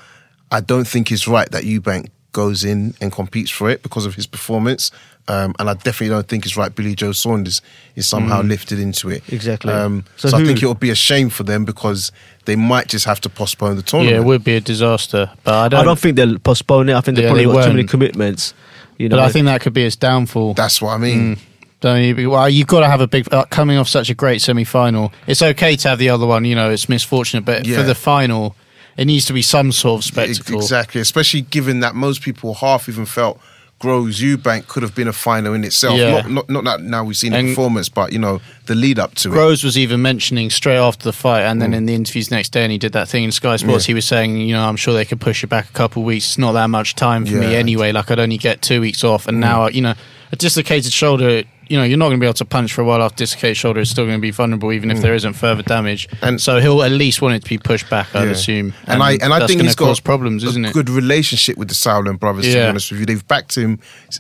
I 0.51 0.62
don't 0.62 0.88
think 0.88 1.12
it's 1.12 1.28
right 1.28 1.49
that 1.51 1.64
Eubank 1.64 2.10
goes 2.32 2.64
in 2.64 2.93
and 3.01 3.12
competes 3.12 3.49
for 3.51 3.70
it 3.70 3.82
because 3.84 4.05
of 4.05 4.16
his 4.16 4.28
performance. 4.28 4.91
Um, 5.30 5.53
and 5.60 5.70
I 5.70 5.74
definitely 5.74 6.08
don't 6.10 6.26
think 6.26 6.45
it's 6.45 6.55
right 6.55 6.74
Billy 6.74 6.95
Joe 6.95 7.12
Saunders 7.12 7.62
is 7.97 8.08
somehow 8.08 8.41
lifted 8.41 8.80
into 8.80 9.10
it. 9.10 9.24
Exactly. 9.28 9.74
Um, 9.74 10.05
So 10.16 10.30
so 10.30 10.38
I 10.38 10.45
think 10.45 10.64
it 10.64 10.68
would 10.68 10.80
be 10.80 10.89
a 10.89 10.95
shame 10.95 11.30
for 11.30 11.43
them 11.43 11.66
because 11.66 12.14
they 12.45 12.55
might 12.55 12.88
just 12.88 13.03
have 13.03 13.20
to 13.22 13.30
postpone 13.30 13.76
the 13.76 13.82
tournament. 13.82 14.16
yeah, 14.16 14.22
it 14.22 14.26
would 14.26 14.45
be 14.45 14.55
a 14.55 14.62
disaster. 14.62 15.30
But 15.43 15.53
I 15.53 15.68
don't. 15.68 15.82
I 15.82 15.84
don't 15.84 15.99
think 15.99 16.16
they'll 16.16 16.39
postpone 16.39 16.88
it. 16.88 16.95
I 16.95 17.01
think 17.01 17.18
they've 17.18 17.24
Yeah, 17.24 17.30
probably 17.32 17.45
they 17.45 17.51
got 17.51 17.64
too 17.66 17.74
many 17.74 17.84
commitments. 17.84 18.53
You 18.98 19.10
know, 19.10 19.18
but 19.18 19.26
I 19.26 19.30
think 19.30 19.45
that 19.45 19.62
could 19.62 19.74
be 19.74 19.84
its 19.84 19.95
downfall. 19.95 20.54
That's 20.56 20.82
what 20.82 20.91
I 20.91 20.98
mean. 20.98 21.36
Mm. 21.36 21.39
Don't 21.80 22.02
you? 22.02 22.30
Well, 22.32 22.50
you've 22.50 22.68
got 22.68 22.80
to 22.80 22.88
have 22.88 23.02
a 23.02 23.08
big 23.08 23.32
uh, 23.32 23.45
coming 23.45 23.78
off 23.78 23.88
such 23.88 24.10
a 24.10 24.16
great 24.16 24.41
semi-final. 24.41 25.14
It's 25.28 25.41
okay 25.43 25.76
to 25.76 25.89
have 25.89 26.00
the 26.00 26.10
other 26.10 26.26
one. 26.26 26.43
You 26.45 26.56
know, 26.56 26.72
it's 26.72 26.89
misfortunate, 26.89 27.45
but 27.45 27.68
Yeah. 27.68 27.78
for 27.78 27.84
the 27.84 27.93
final, 27.93 28.56
it 28.98 29.06
needs 29.06 29.26
to 29.26 29.34
be 29.34 29.43
some 29.43 29.72
sort 29.72 30.00
of 30.02 30.04
spectacle. 30.06 30.56
Exactly, 30.60 31.02
especially 31.02 31.41
given 31.41 31.82
that 31.82 31.93
most 31.93 32.24
people 32.24 32.56
half 32.56 32.89
even 32.89 33.06
felt 33.06 33.39
Groves 33.80 34.20
Eubank 34.20 34.68
could 34.68 34.82
have 34.82 34.96
been 34.96 35.08
a 35.08 35.14
final 35.14 35.54
in 35.54 35.64
itself. 35.64 36.00
Yeah. 36.00 36.22
Not, 36.22 36.30
not, 36.32 36.50
not 36.50 36.64
that 36.64 36.82
now 36.82 37.04
we've 37.04 37.16
seen 37.16 37.32
the 37.32 37.44
performance, 37.50 37.90
but 37.90 38.12
you 38.12 38.18
know 38.18 38.42
the 38.66 38.74
lead 38.74 38.98
up 38.98 39.14
to 39.16 39.30
it. 39.30 39.32
Groves 39.34 39.64
was 39.64 39.78
even 39.78 40.02
mentioning 40.02 40.50
straight 40.50 40.78
after 40.78 41.04
the 41.04 41.14
fight, 41.14 41.42
and 41.44 41.62
then 41.62 41.74
in 41.76 41.86
the 41.86 41.94
interviews 41.94 42.32
next 42.32 42.50
day, 42.54 42.64
and 42.64 42.72
he 42.72 42.80
did 42.80 42.94
that 42.94 43.08
thing 43.08 43.24
in 43.24 43.32
Sky 43.32 43.56
Sports. 43.58 43.84
Mm. 43.84 43.88
Yeah. 43.88 43.92
He 43.92 43.94
was 43.94 44.06
saying, 44.06 44.38
you 44.38 44.54
know, 44.56 44.68
I'm 44.68 44.78
sure 44.78 44.94
they 44.96 45.06
could 45.06 45.22
push 45.22 45.44
it 45.44 45.48
back 45.48 45.70
a 45.70 45.74
couple 45.74 46.02
of 46.02 46.08
weeks. 46.08 46.26
It's 46.26 46.38
not 46.40 46.54
that 46.54 46.68
much 46.72 46.96
time 46.96 47.26
for 47.26 47.36
me 47.36 47.56
anyway. 47.56 47.92
Like 47.92 48.10
I'd 48.10 48.20
only 48.20 48.38
get 48.38 48.62
two 48.64 48.82
weeks 48.82 49.04
off, 49.04 49.26
Mm. 49.26 49.30
and 49.30 49.40
now, 49.42 49.68
you 49.68 49.82
know, 49.82 49.94
a 50.32 50.36
dislocated 50.36 50.92
shoulder. 50.92 51.44
You 51.70 51.78
know, 51.78 51.84
you're 51.84 51.97
not 51.97 52.05
going 52.07 52.18
to 52.20 52.24
be 52.24 52.26
able 52.28 52.34
to 52.36 52.45
punch 52.45 52.74
for 52.74 52.82
a 52.82 52.86
while 52.86 53.01
after 53.01 53.18
dislocated 53.18 53.57
shoulder. 53.57 53.82
It's 53.82 53.91
still 53.91 54.05
going 54.05 54.18
to 54.18 54.22
be 54.22 54.32
vulnerable, 54.32 54.72
even 54.72 54.89
if 54.91 55.01
there 55.01 55.13
isn't 55.13 55.34
further 55.34 55.63
damage. 55.63 56.07
Mm. 56.09 56.28
And- 56.28 56.41
so 56.41 56.59
he'll 56.59 56.82
at 56.84 56.91
least 56.91 57.22
want 57.22 57.36
it 57.36 57.43
to 57.43 57.49
be 57.49 57.57
pushed 57.57 57.89
back. 57.89 58.07
I'd 58.15 58.26
Yeah. 58.26 58.32
assume, 58.32 58.74
And, 58.86 59.01
I 59.03 59.13
and 59.22 59.34
I 59.34 59.45
think 59.47 59.61
he's 59.61 59.76
got 59.76 60.01
problems, 60.03 60.43
a 60.43 60.47
isn't 60.47 60.65
it? 60.65 60.74
good 60.74 60.89
relationship 60.89 61.57
with 61.57 61.68
the 61.68 61.76
Sauerland 61.76 62.20
brothers. 62.20 62.45
To 62.45 62.53
be 62.53 62.59
honest 62.61 62.91
with 62.91 62.99
you, 63.01 63.05
they've 63.05 63.28
backed 63.28 63.55
him 63.57 63.80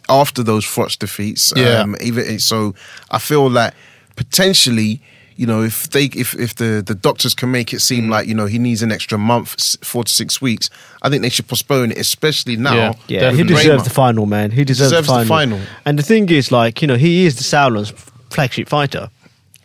after 0.09 0.43
those 0.43 0.65
Froch 0.65 0.97
defeats. 0.99 1.53
Yeah. 1.55 1.81
Um, 1.81 1.95
even 2.01 2.39
so, 2.39 2.75
I 3.11 3.19
feel 3.19 3.49
that 3.51 3.73
potentially. 4.15 5.01
You 5.37 5.45
know, 5.47 5.61
if 5.63 5.89
they 5.89 6.05
if 6.05 6.33
if 6.33 6.55
the, 6.55 6.83
the 6.85 6.95
doctors 6.95 7.33
can 7.35 7.51
make 7.51 7.71
it 7.73 7.77
Mm. 7.77 7.81
seem 7.81 8.09
like 8.09 8.27
you 8.27 8.33
know 8.35 8.47
he 8.47 8.59
needs 8.59 8.81
an 8.83 8.91
extra 8.91 9.17
month, 9.17 9.77
four 9.85 10.03
to 10.03 10.11
six 10.11 10.41
weeks, 10.41 10.69
I 11.03 11.09
think 11.09 11.21
they 11.21 11.29
should 11.29 11.47
postpone 11.47 11.91
it, 11.91 11.97
especially 11.99 12.57
now. 12.57 12.75
Yeah. 12.75 12.93
Yeah, 13.07 13.31
he 13.31 13.43
deserves 13.43 13.81
Brähmer. 13.81 13.83
the 13.83 13.89
final, 13.91 14.25
man. 14.25 14.51
He 14.51 14.63
deserves, 14.63 14.91
deserves 14.91 15.07
the 15.07 15.19
the, 15.19 15.25
final. 15.25 15.57
final. 15.59 15.67
And 15.85 15.97
the 15.99 16.03
thing 16.03 16.29
is, 16.29 16.51
like, 16.51 16.81
you 16.81 16.87
know, 16.87 16.95
he 16.97 17.25
is 17.27 17.35
the 17.35 17.43
Sauerland's 17.43 17.93
flagship 18.29 18.67
fighter. 18.67 19.09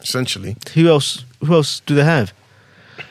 Essentially, 0.01 0.57
Who 0.75 0.89
else? 0.89 1.25
Who 1.45 1.55
else 1.55 1.81
do 1.87 1.95
they 1.95 2.05
have? 2.05 2.33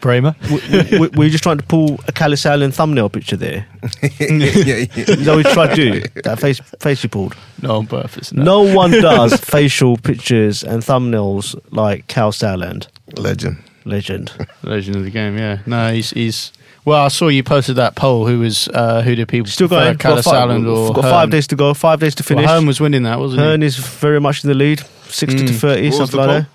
Brähmer. 0.02 0.36
w- 0.49 0.84
w- 0.91 1.12
were 1.18 1.24
you 1.26 1.30
just 1.30 1.43
trying 1.43 1.58
to 1.60 1.64
pull 1.64 1.99
a 2.08 2.12
Kalle 2.12 2.32
Sauerland 2.36 2.74
thumbnail 2.74 3.10
picture 3.10 3.38
there? 3.38 3.66
yeah, 4.02 4.10
yeah. 4.20 4.86
Is 4.95 5.26
that 5.26 5.36
what 5.36 5.45
you 5.45 5.54
tried 5.54 5.76
to 5.76 6.02
do? 6.02 6.22
That 6.24 6.39
face, 6.39 6.60
face 6.80 7.04
you 7.04 7.10
pulled. 7.10 7.36
No, 7.62 7.78
on 7.78 7.88
purpose. 7.88 8.34
No 8.34 8.62
one 8.76 8.91
does 9.10 9.36
facial 9.39 9.97
pictures 9.97 10.64
and 10.64 10.84
thumbnails 10.84 11.56
like 11.72 12.08
Cal 12.08 12.32
Sauerland. 12.32 12.88
legend. 13.18 13.58
Legend. 13.86 14.32
Legend 14.64 14.95
of 14.97 15.04
the 15.04 15.10
game, 15.12 15.38
yeah. 15.38 15.60
No, 15.66 15.91
he's 15.93 16.12
he's. 16.12 16.52
Well, 16.86 17.04
I 17.06 17.10
saw 17.10 17.28
you 17.28 17.43
posted 17.43 17.76
that 17.78 17.95
poll. 17.95 18.26
Who 18.28 18.39
was 18.39 18.68
uh, 18.70 19.02
who 19.04 19.16
did 19.16 19.28
people 19.28 19.47
Still 19.49 19.68
prefer, 19.68 19.86
going. 19.86 19.97
Callis 19.97 20.26
five, 20.26 20.49
Allen 20.49 20.66
or 20.68 20.93
got 20.93 21.04
Hearn? 21.04 21.12
five 21.14 21.30
days 21.32 21.47
to 21.47 21.56
go. 21.56 21.74
Five 21.74 21.99
days 21.99 22.16
to 22.16 22.24
finish. 22.24 22.45
Well, 22.45 22.56
Hearn 22.56 22.68
was 22.68 22.80
winning 22.80 23.04
that, 23.04 23.20
wasn't 23.20 23.41
Hearn 23.41 23.62
he? 23.62 23.68
is 23.68 23.78
very 23.78 24.20
much 24.20 24.43
in 24.43 24.49
the 24.49 24.54
lead, 24.56 24.82
sixty 25.08 25.45
to 25.47 25.54
Mm. 25.54 25.60
thirty, 25.60 25.82
What 25.89 25.99
was 25.99 26.12
something 26.12 26.20
the 26.22 26.28
like 26.28 26.43
that. 26.43 26.49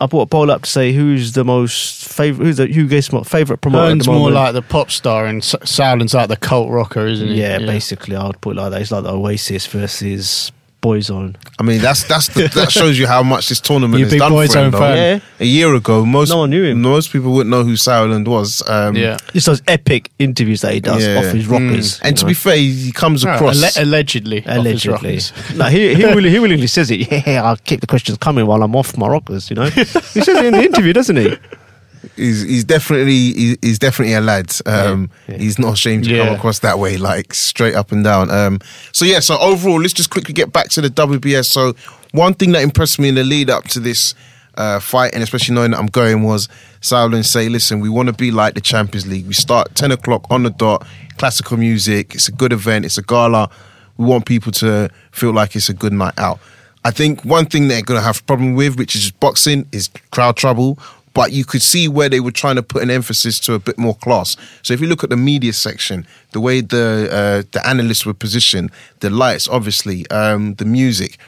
I 0.00 0.06
brought 0.06 0.22
a 0.22 0.26
poll 0.26 0.50
up 0.50 0.62
to 0.62 0.70
say 0.70 0.92
who's 0.92 1.32
the 1.32 1.44
most 1.44 2.06
favorite, 2.08 2.44
who's 2.44 2.56
the 2.58 2.66
who 2.66 2.86
gets 2.86 3.12
my 3.12 3.22
favorite 3.24 3.58
promoter. 3.60 3.86
Hearn's 3.86 4.06
the 4.06 4.12
more 4.12 4.30
like 4.30 4.52
the 4.54 4.62
pop 4.62 4.90
star, 4.92 5.26
and 5.26 5.42
S- 5.42 5.56
like 6.14 6.28
the 6.28 6.36
cult 6.36 6.70
rocker, 6.70 7.06
isn't 7.06 7.26
he? 7.28 7.40
yeah, 7.40 7.58
basically, 7.58 8.14
I 8.14 8.26
would 8.26 8.40
put 8.40 8.56
it 8.56 8.60
like 8.60 8.70
that. 8.70 8.80
It's 8.82 8.92
like 8.92 9.02
the 9.02 9.12
Oasis 9.12 9.66
versus 9.66 10.52
Boyzone. 10.80 11.34
I 11.58 11.62
mean, 11.64 11.80
that's 11.80 12.04
that's 12.04 12.28
the, 12.28 12.46
that 12.54 12.70
shows 12.70 12.98
you 12.98 13.06
how 13.08 13.22
much 13.24 13.48
this 13.48 13.60
tournament 13.60 13.98
You 13.98 14.06
has 14.06 14.14
done 14.16 14.30
Boyzone 14.32 14.52
for 14.52 14.58
him. 14.58 14.70
Though. 14.70 14.78
fan. 14.78 14.96
Yeah. 14.96 15.20
A 15.40 15.44
year 15.44 15.74
ago, 15.74 16.06
most 16.06 16.28
No 16.30 16.38
one 16.38 16.50
knew 16.50 16.62
him. 16.64 16.80
Most 16.82 17.10
people 17.12 17.32
wouldn't 17.32 17.50
know 17.50 17.64
who 17.64 17.72
Sauerland 17.74 18.28
was. 18.28 18.62
Um, 18.68 18.94
Yeah. 18.96 19.16
Just 19.32 19.46
those 19.46 19.62
epic 19.66 20.10
interviews 20.20 20.60
that 20.60 20.74
he 20.74 20.80
does 20.80 21.04
Yeah. 21.04 21.18
off 21.18 21.24
his 21.34 21.46
rockers. 21.48 21.98
And 22.00 22.16
to 22.16 22.24
know. 22.24 22.28
be 22.28 22.34
fair, 22.34 22.56
he 22.56 22.92
comes 22.92 23.24
across. 23.24 23.76
Alle- 23.76 23.84
allegedly. 23.84 24.38
off 24.38 24.46
his 24.46 24.56
Allegedly. 24.56 24.92
rockers. 24.92 25.32
no, 25.56 25.64
he 25.66 25.94
he, 25.94 26.04
will, 26.14 26.22
he 26.24 26.38
willingly 26.38 26.66
says 26.68 26.90
it. 26.90 27.10
Yeah, 27.10 27.42
I'll 27.44 27.56
keep 27.56 27.80
the 27.80 27.86
questions 27.88 28.16
coming 28.18 28.46
while 28.46 28.62
I'm 28.62 28.76
off 28.76 28.96
my 28.96 29.08
rockers. 29.08 29.50
You 29.50 29.56
know, 29.56 29.64
he 29.70 29.84
says 29.84 30.28
it 30.28 30.44
in 30.44 30.52
the 30.54 30.62
interview, 30.62 30.92
doesn't 30.92 31.16
he? 31.16 31.36
He's 32.16 32.42
he's 32.42 32.64
definitely 32.64 33.56
he's 33.62 33.78
definitely 33.78 34.14
a 34.14 34.20
lad. 34.20 34.52
Um, 34.66 35.10
He's 35.26 35.58
not 35.58 35.74
ashamed 35.74 36.04
to 36.04 36.10
come 36.16 36.34
across 36.36 36.60
that 36.60 36.78
way, 36.78 36.96
like 36.96 37.34
straight 37.34 37.74
up 37.74 37.92
and 37.92 38.02
down. 38.04 38.30
Um, 38.30 38.60
so 38.92 39.04
yeah, 39.04 39.20
so 39.20 39.38
overall, 39.38 39.80
let's 39.80 39.92
just 39.92 40.10
quickly 40.10 40.34
get 40.34 40.52
back 40.52 40.68
to 40.70 40.80
the 40.80 40.88
WBS. 40.90 41.46
So 41.46 41.74
one 42.12 42.34
thing 42.34 42.52
that 42.52 42.62
impressed 42.62 42.98
me 42.98 43.08
in 43.08 43.14
the 43.14 43.24
lead 43.24 43.50
up 43.50 43.64
to 43.68 43.80
this 43.80 44.14
uh, 44.56 44.80
fight, 44.80 45.14
and 45.14 45.22
especially 45.22 45.54
knowing 45.54 45.70
that 45.72 45.78
I'm 45.78 45.86
going, 45.86 46.22
was 46.22 46.48
Sauerland 46.80 47.24
say, 47.26 47.48
"Listen, 47.48 47.80
we 47.80 47.88
want 47.88 48.08
to 48.08 48.12
be 48.12 48.30
like 48.30 48.54
the 48.54 48.60
Champions 48.60 49.06
League. 49.06 49.26
We 49.26 49.34
start 49.34 49.74
ten 49.74 49.92
o'clock 49.92 50.26
on 50.30 50.42
the 50.42 50.50
dot. 50.50 50.86
Classical 51.16 51.56
music. 51.56 52.14
It's 52.14 52.28
a 52.28 52.32
good 52.32 52.52
event. 52.52 52.84
It's 52.84 52.98
a 52.98 53.02
gala. 53.02 53.50
We 53.96 54.06
want 54.06 54.26
people 54.26 54.52
to 54.52 54.88
feel 55.10 55.32
like 55.32 55.54
it's 55.56 55.68
a 55.68 55.74
good 55.74 55.92
night 55.92 56.14
out." 56.18 56.40
I 56.84 56.90
think 56.90 57.24
one 57.24 57.46
thing 57.46 57.68
they're 57.68 57.82
going 57.82 58.00
to 58.00 58.06
have 58.06 58.20
a 58.20 58.22
problem 58.22 58.54
with, 58.54 58.78
which 58.78 58.94
is 58.94 59.10
boxing, 59.10 59.66
is 59.72 59.90
crowd 60.10 60.36
trouble. 60.36 60.78
But 61.18 61.32
you 61.32 61.44
could 61.44 61.62
see 61.62 61.88
where 61.88 62.08
they 62.08 62.20
were 62.20 62.30
trying 62.30 62.54
to 62.54 62.62
put 62.62 62.80
an 62.80 62.92
emphasis 62.92 63.40
to 63.40 63.54
a 63.54 63.58
bit 63.58 63.76
more 63.76 63.96
class. 63.96 64.36
So 64.62 64.72
if 64.72 64.80
you 64.80 64.86
look 64.86 65.02
at 65.02 65.10
the 65.10 65.16
media 65.16 65.52
section, 65.52 66.06
the 66.30 66.38
way 66.38 66.60
the 66.60 67.08
uh, 67.10 67.42
the 67.50 67.60
analysts 67.66 68.06
were 68.06 68.14
positioned, 68.14 68.70
the 69.00 69.10
lights, 69.10 69.48
obviously, 69.48 70.08
um, 70.12 70.54
the 70.54 70.64
music, 70.64 71.18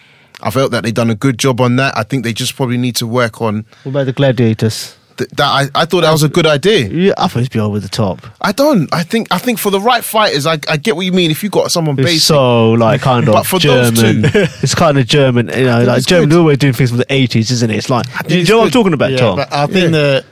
I 0.42 0.50
felt 0.52 0.70
that 0.70 0.84
they've 0.84 0.94
done 0.94 1.10
a 1.10 1.16
good 1.16 1.40
job 1.40 1.60
on 1.60 1.74
that. 1.76 1.98
I 1.98 2.04
think 2.04 2.22
they 2.22 2.32
just 2.32 2.54
probably 2.54 2.78
need 2.78 2.94
to 3.02 3.06
work 3.08 3.42
on 3.42 3.66
What 3.82 3.90
about 3.90 4.04
the 4.04 4.12
gladiators? 4.12 4.94
Th- 5.20 5.30
that. 5.30 5.70
I, 5.74 5.82
I 5.82 5.84
thought 5.84 6.00
that 6.02 6.10
was 6.12 6.22
a 6.22 6.28
good 6.28 6.46
idea. 6.46 6.88
Yeah, 6.88 7.12
I 7.16 7.28
thought 7.28 7.40
it'd 7.40 7.52
be 7.52 7.60
over 7.60 7.78
the 7.78 7.88
top. 7.88 8.20
I 8.40 8.52
don't. 8.52 8.92
I 8.92 9.02
think. 9.04 9.28
I 9.30 9.38
think 9.38 9.58
for 9.58 9.70
the 9.70 9.80
right 9.80 10.02
fighters, 10.04 10.46
I, 10.46 10.58
I 10.68 10.76
get 10.76 10.96
what 10.96 11.06
you 11.06 11.12
mean. 11.12 11.30
If 11.30 11.42
you 11.42 11.50
got 11.50 11.70
someone 11.70 11.98
It's 11.98 12.06
basic, 12.06 12.22
so 12.22 12.72
like 12.72 13.00
kind 13.02 13.26
But 13.26 13.36
of 13.36 13.46
for 13.46 13.58
those 13.58 13.92
German. 13.92 14.22
two- 14.32 14.38
it's 14.62 14.74
kind 14.74 14.98
of 14.98 15.06
German, 15.06 15.48
you 15.48 15.64
know, 15.64 15.84
like 15.84 15.98
it's 15.98 16.06
German 16.06 16.28
good. 16.30 16.38
always 16.38 16.58
doing 16.58 16.72
things 16.72 16.90
from 16.90 16.98
the 16.98 17.12
eighties, 17.12 17.50
isn't 17.50 17.70
it? 17.70 17.76
It's 17.76 17.90
like, 17.90 18.06
do 18.26 18.34
you 18.34 18.40
it's 18.42 18.50
know 18.50 18.56
what 18.58 18.62
I'm 18.64 18.66
good. 18.68 18.72
talking 18.72 18.92
about, 18.94 19.10
Yeah, 19.12 19.18
Tom? 19.18 19.36
but 19.36 19.52
I 19.52 19.66
think 19.66 19.92
that 19.92 20.24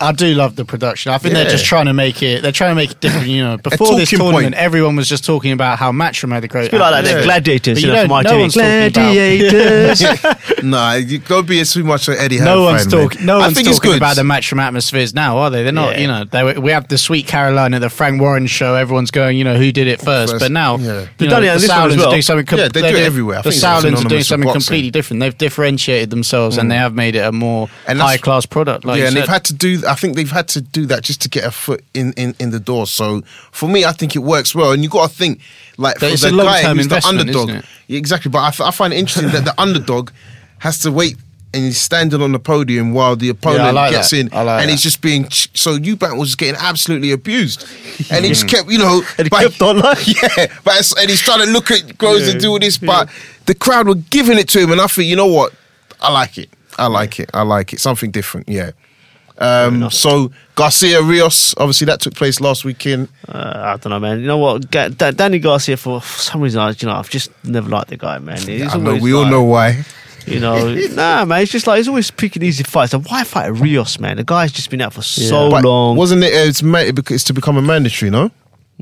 I 0.00 0.10
do 0.12 0.34
love 0.34 0.56
the 0.56 0.64
production. 0.64 1.12
I 1.12 1.18
think 1.18 1.34
Yeah. 1.34 1.42
they're 1.44 1.52
just 1.52 1.64
trying 1.64 1.86
to 1.86 1.92
make 1.92 2.22
it. 2.22 2.42
They're 2.42 2.50
trying 2.50 2.72
to 2.72 2.74
make 2.74 2.90
it 2.90 3.00
different. 3.00 3.28
You 3.28 3.44
know, 3.44 3.56
before 3.62 3.94
this 3.96 4.10
tournament, 4.10 4.42
point. 4.46 4.54
everyone 4.54 4.96
was 4.96 5.08
just 5.08 5.24
talking 5.24 5.52
about 5.52 5.78
how 5.78 5.92
Matchroom 5.92 6.32
had 6.32 6.42
the 6.42 6.48
great. 6.48 6.64
It's 6.64 6.68
a 6.68 6.76
bit 6.76 6.80
like 6.80 6.90
that, 6.92 6.98
atmosphere. 7.04 7.22
gladiators, 7.24 7.76
But 7.78 7.82
you 7.82 7.88
you 7.88 7.94
know, 7.94 8.06
no 8.06 8.14
ITV. 8.30 8.40
one's 8.40 8.54
talking 8.54 8.86
about- 8.86 8.92
Gladiators. 8.94 10.62
nah, 10.64 10.94
you 10.94 11.18
go 11.18 11.42
be 11.42 11.62
too 11.64 11.84
much 11.84 12.08
of 12.08 12.14
Eddie. 12.16 12.38
No 12.40 12.44
Hearn 12.44 12.62
one's 12.64 12.82
fan, 12.84 12.90
man. 12.98 13.08
talking. 13.08 13.26
No 13.26 13.36
I 13.36 13.40
one's 13.42 13.54
think 13.54 13.68
it's 13.68 13.78
talking 13.78 13.90
good. 13.92 13.96
about 13.98 14.16
the 14.16 14.22
Matchroom 14.22 14.60
atmospheres 14.60 15.14
now, 15.14 15.38
are 15.38 15.50
they? 15.50 15.62
They're 15.62 15.72
not. 15.72 15.92
Yeah. 15.94 16.00
You 16.00 16.06
know, 16.08 16.24
they, 16.24 16.58
we 16.58 16.72
have 16.72 16.88
the 16.88 16.98
Sweet 16.98 17.26
Caroline 17.26 17.74
at 17.74 17.80
the 17.80 17.90
Frank 17.90 18.20
Warren 18.20 18.46
show. 18.46 18.74
Everyone's 18.74 19.10
going, 19.10 19.36
you 19.38 19.44
know, 19.44 19.56
who 19.56 19.70
did 19.72 19.86
it 19.86 20.00
first? 20.00 20.32
First, 20.32 20.44
but 20.44 20.50
now, 20.52 20.76
yeah. 20.78 21.00
you 21.02 21.08
They've 21.18 21.28
know, 21.28 21.36
done 21.36 21.44
it 21.44 21.48
on 21.48 21.54
the 21.56 21.60
this 21.60 21.68
one 21.68 21.78
as 21.78 21.82
Sauerlands 21.82 21.96
well. 21.98 22.06
are 22.08 22.10
doing 22.10 22.22
something. 22.22 22.46
com- 22.46 22.58
Yeah, 22.58 22.68
they 22.68 22.80
do 22.80 22.86
it 22.88 23.02
everywhere. 23.04 23.38
I 23.38 23.42
The 23.42 23.50
think 23.50 23.54
it's 23.56 23.64
are 23.64 24.08
doing 24.08 24.22
something 24.24 24.50
completely 24.52 24.90
different. 24.90 25.20
They've 25.20 25.38
differentiated 25.38 26.10
themselves 26.10 26.56
and 26.58 26.66
mm. 26.66 26.70
they 26.72 26.76
have 26.78 26.94
made 26.94 27.14
it 27.14 27.20
a 27.24 27.32
more 27.32 27.68
high 27.86 28.16
class 28.16 28.46
product. 28.46 28.84
Yeah, 28.84 29.06
and 29.06 29.16
they've 29.16 29.28
had 29.28 29.44
to 29.44 29.54
do. 29.54 29.82
I 29.92 29.94
think 30.00 30.16
they've 30.16 30.30
had 30.30 30.48
to 30.48 30.60
do 30.60 30.86
that 30.86 31.02
just 31.02 31.20
to 31.22 31.28
get 31.28 31.44
a 31.44 31.50
foot 31.50 31.82
in 31.94 32.12
in, 32.14 32.34
in 32.38 32.50
the 32.50 32.60
door. 32.60 32.86
So 32.86 33.22
for 33.52 33.68
me, 33.68 33.84
I 33.84 33.92
think 33.92 34.16
it 34.16 34.20
works 34.34 34.54
well. 34.54 34.72
And 34.72 34.82
you 34.82 34.88
got 34.88 35.10
to 35.10 35.14
think 35.14 35.40
like 35.76 35.98
for 35.98 36.06
it's 36.06 36.22
the 36.22 36.30
guy 36.30 36.62
who's 36.74 36.88
the 36.88 37.02
underdog. 37.06 37.48
Yeah, 37.88 37.98
exactly. 37.98 38.30
But 38.30 38.38
I, 38.38 38.48
f- 38.48 38.60
I 38.60 38.70
find 38.70 38.92
it 38.92 38.98
interesting 38.98 39.32
that 39.32 39.44
the 39.44 39.54
underdog 39.60 40.10
has 40.58 40.78
to 40.80 40.90
wait. 40.90 41.16
And 41.54 41.64
he's 41.64 41.78
standing 41.78 42.22
on 42.22 42.32
the 42.32 42.38
podium 42.38 42.94
while 42.94 43.14
the 43.14 43.28
opponent 43.28 43.74
like 43.74 43.90
gets 43.92 44.10
that. 44.12 44.20
in, 44.20 44.26
like 44.28 44.62
and 44.62 44.70
he's 44.70 44.80
that. 44.80 44.88
just 44.88 45.02
being. 45.02 45.28
ch- 45.28 45.50
So 45.52 45.76
Eubank 45.76 46.18
was 46.18 46.34
getting 46.34 46.58
absolutely 46.58 47.10
abused, 47.12 47.66
and 48.10 48.24
he 48.24 48.30
just 48.30 48.46
mm. 48.46 48.48
kept, 48.48 48.70
you 48.70 48.78
know, 48.78 49.02
And 49.18 49.26
he 49.26 49.28
but- 49.28 49.42
kept 49.42 49.60
on 49.60 49.78
like- 49.80 50.06
yeah, 50.22 50.46
but 50.64 50.92
and 50.98 51.10
he's 51.10 51.20
trying 51.20 51.44
to 51.44 51.50
look 51.52 51.70
at 51.70 51.98
Groves 51.98 52.26
and 52.28 52.40
do 52.40 52.52
all 52.52 52.58
this, 52.58 52.78
but 52.78 53.10
the 53.44 53.54
crowd 53.54 53.86
were 53.86 53.96
giving 53.96 54.38
it 54.38 54.48
to 54.48 54.60
him, 54.60 54.72
and 54.72 54.80
I 54.80 54.86
think, 54.86 55.08
you 55.08 55.16
know 55.16 55.26
what, 55.26 55.52
I 56.00 56.10
like 56.10 56.38
it, 56.38 56.48
I 56.78 56.86
like 56.86 57.20
it, 57.20 57.28
I 57.34 57.42
like 57.42 57.74
it, 57.74 57.80
something 57.80 58.10
different, 58.10 58.48
yeah. 58.48 58.70
Um, 59.38 59.90
so 59.90 60.30
Garcia 60.54 61.02
Rios, 61.02 61.54
obviously 61.56 61.86
that 61.86 62.00
took 62.00 62.14
place 62.14 62.40
last 62.40 62.64
weekend. 62.64 63.08
Uh, 63.28 63.52
I 63.74 63.76
don't 63.78 63.90
know, 63.90 63.98
man. 64.00 64.20
You 64.20 64.26
know 64.26 64.38
what? 64.38 64.70
Ga- 64.70 64.88
Da- 64.88 65.10
Danny 65.10 65.38
Garcia, 65.38 65.76
for 65.76 66.00
some 66.02 66.40
reason, 66.40 66.60
I, 66.60 66.70
you 66.70 66.86
know, 66.86 66.94
I've 66.94 67.10
just 67.10 67.30
never 67.44 67.68
liked 67.68 67.88
the 67.88 67.96
guy, 67.96 68.18
man. 68.18 68.38
He's 68.38 68.74
I 68.74 68.78
know, 68.78 68.96
we 68.96 69.12
all 69.14 69.24
know 69.26 69.42
why. 69.42 69.84
You 70.26 70.38
know, 70.38 70.74
nah, 70.92 71.24
man. 71.24 71.42
It's 71.42 71.50
just 71.50 71.66
like 71.66 71.78
he's 71.78 71.88
always 71.88 72.10
picking 72.10 72.42
easy 72.42 72.62
fights. 72.62 72.94
And 72.94 73.04
why 73.06 73.24
fight 73.24 73.48
Rios, 73.48 73.98
man? 73.98 74.18
The 74.18 74.24
guy's 74.24 74.52
just 74.52 74.70
been 74.70 74.80
out 74.80 74.92
for 74.92 75.02
so 75.02 75.50
But 75.50 75.64
long. 75.64 75.96
wasn't 75.96 76.22
it? 76.22 76.32
It's, 76.32 76.62
it's 76.62 77.24
to 77.24 77.32
become 77.32 77.56
a 77.56 77.62
mandatory, 77.62 78.10
no? 78.10 78.30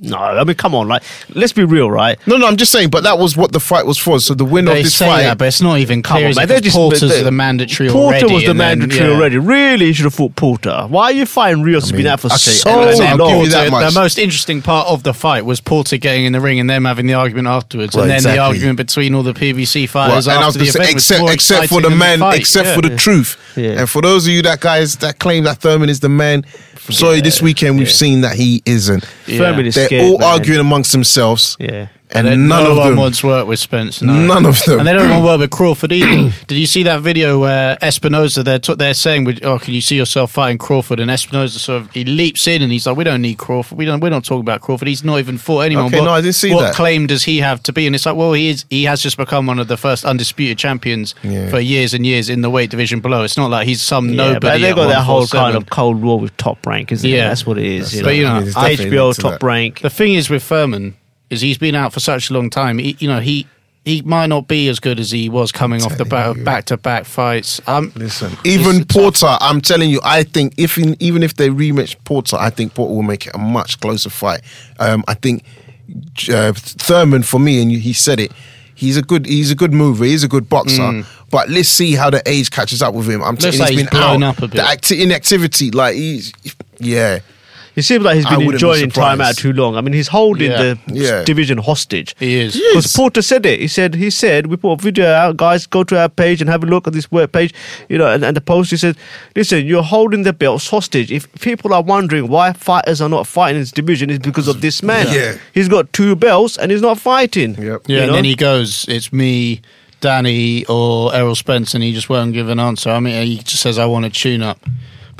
No, 0.03 0.17
I 0.19 0.45
mean, 0.45 0.57
come 0.57 0.75
on, 0.75 0.89
like, 0.89 1.03
let's 1.35 1.53
be 1.53 1.65
real, 1.65 1.91
right? 1.91 2.19
No, 2.27 2.37
no, 2.37 2.47
I'm 2.47 2.57
just 2.57 2.73
saying. 2.73 2.91
But 2.91 3.03
that 3.05 3.19
was 3.19 3.37
what 3.37 3.53
the 3.53 3.61
fight 3.61 3.87
was 3.87 3.99
for. 3.99 4.19
So 4.21 4.35
the 4.35 4.45
winner 4.45 4.73
They 4.73 4.79
of 4.81 4.85
this 4.85 4.95
say 4.95 5.07
fight, 5.07 5.23
that, 5.23 5.39
but 5.39 5.49
it's 5.49 5.61
not 5.63 5.79
even 5.79 6.03
Come 6.03 6.17
clear. 6.17 6.25
on, 6.27 6.31
is 6.31 6.37
They're 6.37 6.47
'Cause 6.47 6.61
just- 6.63 6.77
Porter's 6.77 7.01
they- 7.01 7.23
the 7.23 7.31
mandatory 7.31 7.89
already. 7.89 8.01
Porter 8.03 8.17
already. 8.27 8.35
was 8.35 8.45
the 8.45 8.51
and 8.51 8.61
then, 8.61 8.79
mandatory 8.81 9.11
yeah. 9.11 9.17
already. 9.17 9.39
Really, 9.39 9.87
you 9.87 9.93
should 9.93 10.05
have 10.05 10.15
fought 10.15 10.37
Porter. 10.37 10.87
Why 10.89 11.05
are 11.05 11.13
you 11.13 11.27
fighting 11.27 11.63
Rios? 11.63 11.83
Has 11.85 11.93
been 11.93 12.07
out 12.07 12.21
for 12.21 12.29
okay, 12.29 12.37
so 12.37 12.71
and 12.71 12.91
And 12.91 13.03
I'll 13.03 13.17
give 13.17 13.19
long. 13.19 13.45
you 13.45 13.51
that 13.51 13.71
Porter- 13.71 13.91
the 13.91 14.01
most 14.01 14.19
interesting 14.19 14.63
part 14.63 14.89
of 14.89 15.03
the 15.03 15.13
fight 15.15 15.45
was 15.45 15.61
Porter 15.61 15.97
getting 15.97 16.25
in 16.25 16.33
the 16.33 16.41
ring 16.41 16.59
and 16.61 16.69
them 16.71 16.85
having 16.85 17.07
the 17.07 17.15
argument 17.15 17.49
afterwards, 17.49 17.95
Well, 17.95 18.03
and 18.05 18.11
then 18.11 18.17
exactly. 18.19 18.37
the 18.39 18.43
argument 18.45 18.77
between 18.77 19.15
all 19.15 19.23
the 19.23 19.35
PBC 19.35 19.83
Well, 19.93 20.09
fighters 20.09 20.27
and 20.27 20.39
I 20.39 20.47
was 20.47 20.57
after 20.57 20.59
going 20.59 20.67
the 20.67 20.73
to 20.73 20.73
say, 20.73 20.79
event 20.85 20.95
was 20.95 21.03
except 21.05 21.21
more 21.21 21.33
except 21.33 21.69
for 21.69 21.81
the 21.83 21.89
than 21.91 21.99
man, 21.99 22.19
fight. 22.21 22.39
except 22.41 22.67
Yeah. 22.69 22.75
for 22.75 22.83
the 22.83 22.97
truth. 22.97 23.37
Yeah. 23.57 23.71
And 23.81 23.91
for 23.91 24.01
those 24.03 24.27
of 24.27 24.33
you 24.33 24.43
that 24.43 24.61
guys 24.61 24.97
that 24.97 25.19
claim 25.19 25.45
that 25.45 25.59
Thurman 25.59 25.89
is 25.89 26.01
the 26.01 26.09
man, 26.09 26.45
sorry, 26.91 27.21
this 27.21 27.41
weekend 27.43 27.79
we've 27.79 27.91
seen 27.91 28.21
that 28.23 28.35
he 28.37 28.63
isn't. 28.65 29.05
Thurman 29.27 29.67
is 29.67 29.75
They're 29.75 29.87
scared, 29.87 29.90
all 29.93 30.19
man. 30.19 30.33
arguing 30.33 30.61
amongst 30.61 30.93
themselves. 30.93 31.57
Yeah. 31.59 31.89
And, 32.13 32.27
then 32.27 32.49
none 32.49 32.65
no 32.65 32.71
of 32.73 32.77
one 32.79 32.89
them. 32.89 32.97
wants 32.99 33.21
to 33.21 33.29
work 33.29 33.47
with 33.47 33.61
Spence. 33.61 34.03
No. 34.03 34.13
None 34.13 34.45
of 34.45 34.61
them. 34.65 34.81
And 34.81 34.89
they 34.89 34.93
don't 34.93 35.09
want 35.11 35.23
to 35.23 35.25
work 35.27 35.39
with 35.41 35.51
Crawford 35.51 35.93
either. 35.93 36.33
Did 36.49 36.59
you 36.59 36.67
see 36.67 36.83
that 36.83 37.03
video 37.03 37.39
where 37.39 37.77
Espinoza 37.77 38.43
they're 38.45 38.59
t- 38.59 38.75
they're 38.75 38.95
saying, 38.95 39.25
would- 39.25 39.45
"Oh, 39.45 39.59
can 39.61 39.75
you 39.75 39.81
see 39.81 39.97
yourself 39.97 40.33
fighting 40.33 40.59
Crawford?" 40.59 40.99
And 40.99 41.09
Espinoza 41.09 41.51
sort 41.59 41.83
of 41.83 41.91
he 41.93 42.05
leaps 42.05 42.49
in 42.49 42.63
and 42.63 42.73
he's 42.73 42.85
like, 42.87 42.97
"We 42.97 43.05
don't 43.05 43.23
need 43.23 43.39
Crawford. 43.39 43.79
We 43.79 43.85
don't. 43.85 44.01
We're 44.01 44.11
not 44.11 44.25
talking 44.25 44.41
about 44.41 44.61
Crawford. 44.61 44.89
He's 44.89 45.05
not 45.05 45.19
even 45.21 45.39
fought 45.39 45.61
anyone." 45.61 45.85
Okay, 45.87 46.01
What- 46.01 46.07
no, 46.07 46.11
I 46.13 46.21
didn't 46.21 46.35
see 46.35 46.53
what 46.53 46.63
that. 46.63 46.75
claim 46.75 47.07
does 47.07 47.23
he 47.23 47.39
have 47.39 47.63
to 47.63 47.73
be? 47.73 47.87
And 47.87 47.95
it's 47.95 48.07
like, 48.07 48.17
well, 48.17 48.33
he 48.33 48.49
is. 48.49 48.65
He 48.71 48.85
has 48.85 49.01
just 49.01 49.17
become 49.17 49.47
one 49.47 49.61
of 49.61 49.69
the 49.69 49.77
first 49.77 50.05
undisputed 50.05 50.59
champions 50.59 51.15
Yeah. 51.23 51.49
for 51.49 51.61
years 51.61 51.95
and 51.95 52.05
years 52.05 52.29
in 52.29 52.41
the 52.41 52.51
weight 52.51 52.71
division 52.71 52.99
below. 52.99 53.23
It's 53.23 53.37
not 53.37 53.51
like 53.51 53.69
he's 53.69 53.83
some 53.83 54.09
Yeah, 54.09 54.17
nobody. 54.17 54.41
but 54.41 54.59
they 54.61 54.71
at 54.71 54.75
got 54.75 54.89
that 54.89 55.03
whole 55.05 55.29
kind 55.29 55.57
of 55.57 55.71
cold 55.71 56.03
war 56.03 56.19
with 56.19 56.37
Top 56.37 56.67
Rank, 56.67 56.91
isn't 56.91 57.09
it? 57.09 57.13
Yeah. 57.15 57.29
That's 57.29 57.47
what 57.47 57.57
it 57.57 57.67
is. 57.67 57.95
You 57.95 58.03
But, 58.03 58.17
you 58.17 58.25
know, 58.25 58.31
I 58.31 58.35
mean, 58.35 58.43
there's 58.45 58.55
definitely 58.55 58.87
HBO 58.97 59.13
Top 59.17 59.33
that. 59.41 59.43
Rank. 59.47 59.81
The 59.83 59.91
thing 59.91 60.15
is 60.15 60.29
with 60.29 60.43
Thurman 60.43 60.95
is 61.31 61.41
he's 61.41 61.59
been 61.59 61.75
out 61.75 61.93
for 61.93 62.01
such 62.01 62.29
a 62.31 62.35
long 62.35 62.51
time. 62.51 62.79
He, 62.79 62.97
you 62.99 63.09
know, 63.09 63.21
he 63.21 63.47
he 63.85 64.03
might 64.03 64.27
not 64.27 64.47
be 64.47 64.69
as 64.69 64.79
good 64.79 65.01
as 65.01 65.11
he 65.11 65.29
was 65.31 65.51
coming 65.53 65.83
off 65.83 65.97
the 65.97 66.05
telling 66.05 66.35
back 66.45 66.67
to 66.67 66.77
back 66.77 67.07
fights. 67.07 67.61
Um, 67.67 67.93
Listen, 67.97 68.33
even 68.45 68.85
Porter, 68.85 69.37
I'm 69.41 69.61
telling 69.63 69.89
you, 69.91 70.01
I 70.05 70.23
think 70.25 70.55
if 70.59 70.77
in, 70.77 70.97
even 71.01 71.23
if 71.23 71.35
they 71.37 71.49
rematch 71.49 71.97
Porter, 72.05 72.37
I 72.37 72.51
think 72.51 72.75
Porter 72.75 72.95
will 72.95 73.03
make 73.03 73.27
it 73.27 73.35
a 73.35 73.39
much 73.39 73.81
closer 73.81 74.11
fight. 74.11 74.43
Um, 74.79 75.03
I 75.09 75.15
think 75.15 75.45
uh, 76.31 76.53
Thurman, 76.55 77.23
for 77.23 77.41
me, 77.41 77.63
and 77.63 77.71
he 77.73 77.93
said 77.93 78.21
it. 78.21 78.33
He's 78.75 78.97
a 78.97 79.03
good. 79.03 79.27
He's 79.27 79.51
a 79.51 79.55
good 79.55 79.73
mover. 79.75 80.05
He's 80.05 80.25
a 80.25 80.29
good 80.29 80.49
boxer. 80.49 81.03
But 81.31 81.49
let's 81.51 81.69
see 81.69 81.95
how 81.95 82.11
the 82.11 82.23
age 82.27 82.51
catches 82.51 82.83
up 82.83 82.95
with 82.95 83.09
him. 83.09 83.23
I'm 83.23 83.37
telling 83.37 83.53
Mm. 83.53 83.59
You, 83.59 83.61
like 83.61 83.71
he's 83.71 83.79
he's 83.81 83.91
been 83.91 84.01
out. 84.01 84.23
up 84.23 84.39
a 84.39 84.41
bit. 84.49 84.53
The 84.53 84.63
acti- 84.63 85.03
inactivity, 85.03 85.71
like 85.71 85.95
he's, 85.95 86.33
yeah. 86.79 87.21
It 87.77 87.83
seems 87.83 88.05
like 88.05 88.17
he's 88.17 88.25
been 88.27 88.45
wouldn't 88.47 88.61
be 88.61 88.67
enjoying 88.69 88.91
time 88.91 89.21
out 89.21 89.37
too 89.37 89.53
long. 89.53 89.77
I 89.77 89.81
mean, 89.81 89.93
he's 89.95 90.09
holding 90.09 90.51
Yeah. 90.51 90.63
the 90.63 90.79
Yeah. 90.93 91.25
division 91.25 91.59
hostage. 91.59 92.15
he 92.19 92.35
is. 92.41 92.55
Because 92.55 92.93
Porter 92.93 93.23
said 93.23 93.47
it. 93.47 93.61
He 93.61 93.69
said, 93.69 93.95
he 93.95 94.11
said, 94.11 94.47
we 94.49 94.57
put 94.57 94.73
a 94.73 94.77
video 94.77 95.07
out, 95.11 95.37
guys, 95.37 95.67
go 95.67 95.85
to 95.85 95.99
our 95.99 96.09
page 96.09 96.41
and 96.41 96.51
have 96.51 96.63
a 96.65 96.67
look 96.67 96.87
at 96.87 96.93
this 96.93 97.11
web 97.13 97.33
page. 97.33 97.55
You 97.89 97.99
know, 97.99 98.07
and, 98.09 98.25
and 98.25 98.37
the 98.37 98.41
post, 98.41 98.71
he 98.73 98.77
said, 98.77 98.97
listen, 99.37 99.67
you're 99.67 99.83
holding 99.85 100.25
the 100.25 100.33
belts 100.33 100.69
hostage. 100.69 101.13
If 101.13 101.33
people 101.41 101.73
are 101.73 101.83
wondering 101.83 102.29
why 102.29 102.53
fighters 102.53 103.01
are 103.01 103.09
not 103.09 103.27
fighting 103.27 103.57
in 103.57 103.63
this 103.63 103.73
division, 103.73 104.11
it's 104.11 104.25
because 104.25 104.49
of 104.49 104.61
this 104.61 104.83
man. 104.83 105.07
Yeah. 105.15 105.37
He's 105.55 105.69
got 105.69 105.93
two 105.93 106.17
belts 106.17 106.57
and 106.59 106.71
he's 106.73 106.83
not 106.83 106.99
fighting. 106.99 107.55
Yep. 107.55 107.83
Yeah, 107.87 107.97
You 107.99 108.03
and 108.05 108.15
then 108.15 108.25
he 108.25 108.35
goes, 108.35 108.85
"It's 108.89 109.13
me, 109.13 109.61
Danny, 110.01 110.65
or 110.67 111.15
Errol 111.15 111.35
Spence," 111.35 111.75
and 111.75 111.83
he 111.85 111.93
just 111.93 112.09
won't 112.09 112.33
give 112.33 112.49
an 112.49 112.59
answer. 112.59 112.91
I 112.91 113.01
mean, 113.01 113.27
he 113.27 113.37
just 113.39 113.63
says, 113.63 113.79
"I 113.79 113.87
want 113.87 114.05
to 114.07 114.11
tune 114.11 114.43
up." 114.43 114.59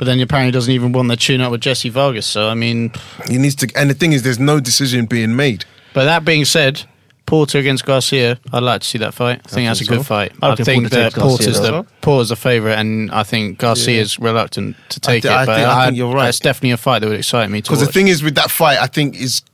But 0.01 0.05
then 0.05 0.19
apparently 0.19 0.51
doesn't 0.51 0.73
even 0.73 0.93
want 0.93 1.09
the 1.09 1.15
tune 1.15 1.41
up 1.41 1.51
with 1.51 1.61
Jesse 1.61 1.89
Vargas. 1.89 2.25
So 2.25 2.49
I 2.49 2.55
mean, 2.55 2.91
He 3.27 3.37
needs 3.37 3.53
to. 3.57 3.71
And 3.75 3.87
the 3.87 3.93
thing 3.93 4.13
is, 4.13 4.23
there's 4.23 4.39
no 4.39 4.59
decision 4.59 5.05
being 5.05 5.35
made. 5.35 5.63
but 5.93 6.05
that 6.05 6.25
being 6.25 6.43
said, 6.43 6.81
Porter 7.27 7.59
against 7.59 7.85
Garcia, 7.85 8.39
I'd 8.51 8.63
like 8.63 8.81
to 8.81 8.87
see 8.87 8.97
that 8.97 9.13
fight. 9.13 9.41
I 9.45 9.49
think 9.49 9.67
that's 9.69 9.79
a 9.79 9.85
think 9.85 9.99
good 9.99 10.05
fight. 10.07 10.31
I 10.41 10.53
I, 10.53 10.55
think 10.55 10.65
think 10.65 10.83
Porter 10.85 10.95
that 10.95 11.03
takes 11.03 11.15
Garcia 11.15 11.37
Porter's 11.37 11.61
the 11.61 11.71
well. 11.71 11.87
Porter's 12.01 12.29
the 12.29 12.35
favourite, 12.35 12.79
and 12.79 13.11
I 13.11 13.21
think 13.21 13.59
Garcia's 13.59 14.17
reluctant 14.17 14.75
to 14.89 14.99
take 14.99 15.21
thi- 15.21 15.29
it. 15.29 15.33
I 15.33 15.45
but 15.45 15.55
think- 15.55 15.67
I 15.67 15.85
think 15.85 15.97
you're 15.97 16.11
right. 16.15 16.29
It's 16.29 16.39
definitely 16.39 16.71
a 16.71 16.77
fight 16.77 16.99
that 16.99 17.07
would 17.07 17.19
excite 17.19 17.51
me. 17.51 17.61
to 17.61 17.69
Because 17.71 17.85
the 17.85 17.91
thing 17.93 18.07
is, 18.07 18.23
with 18.23 18.33
that 18.35 18.49
fight, 18.49 18.79
I 18.79 18.87
think 18.87 19.15
is 19.21 19.41
Craw- 19.41 19.50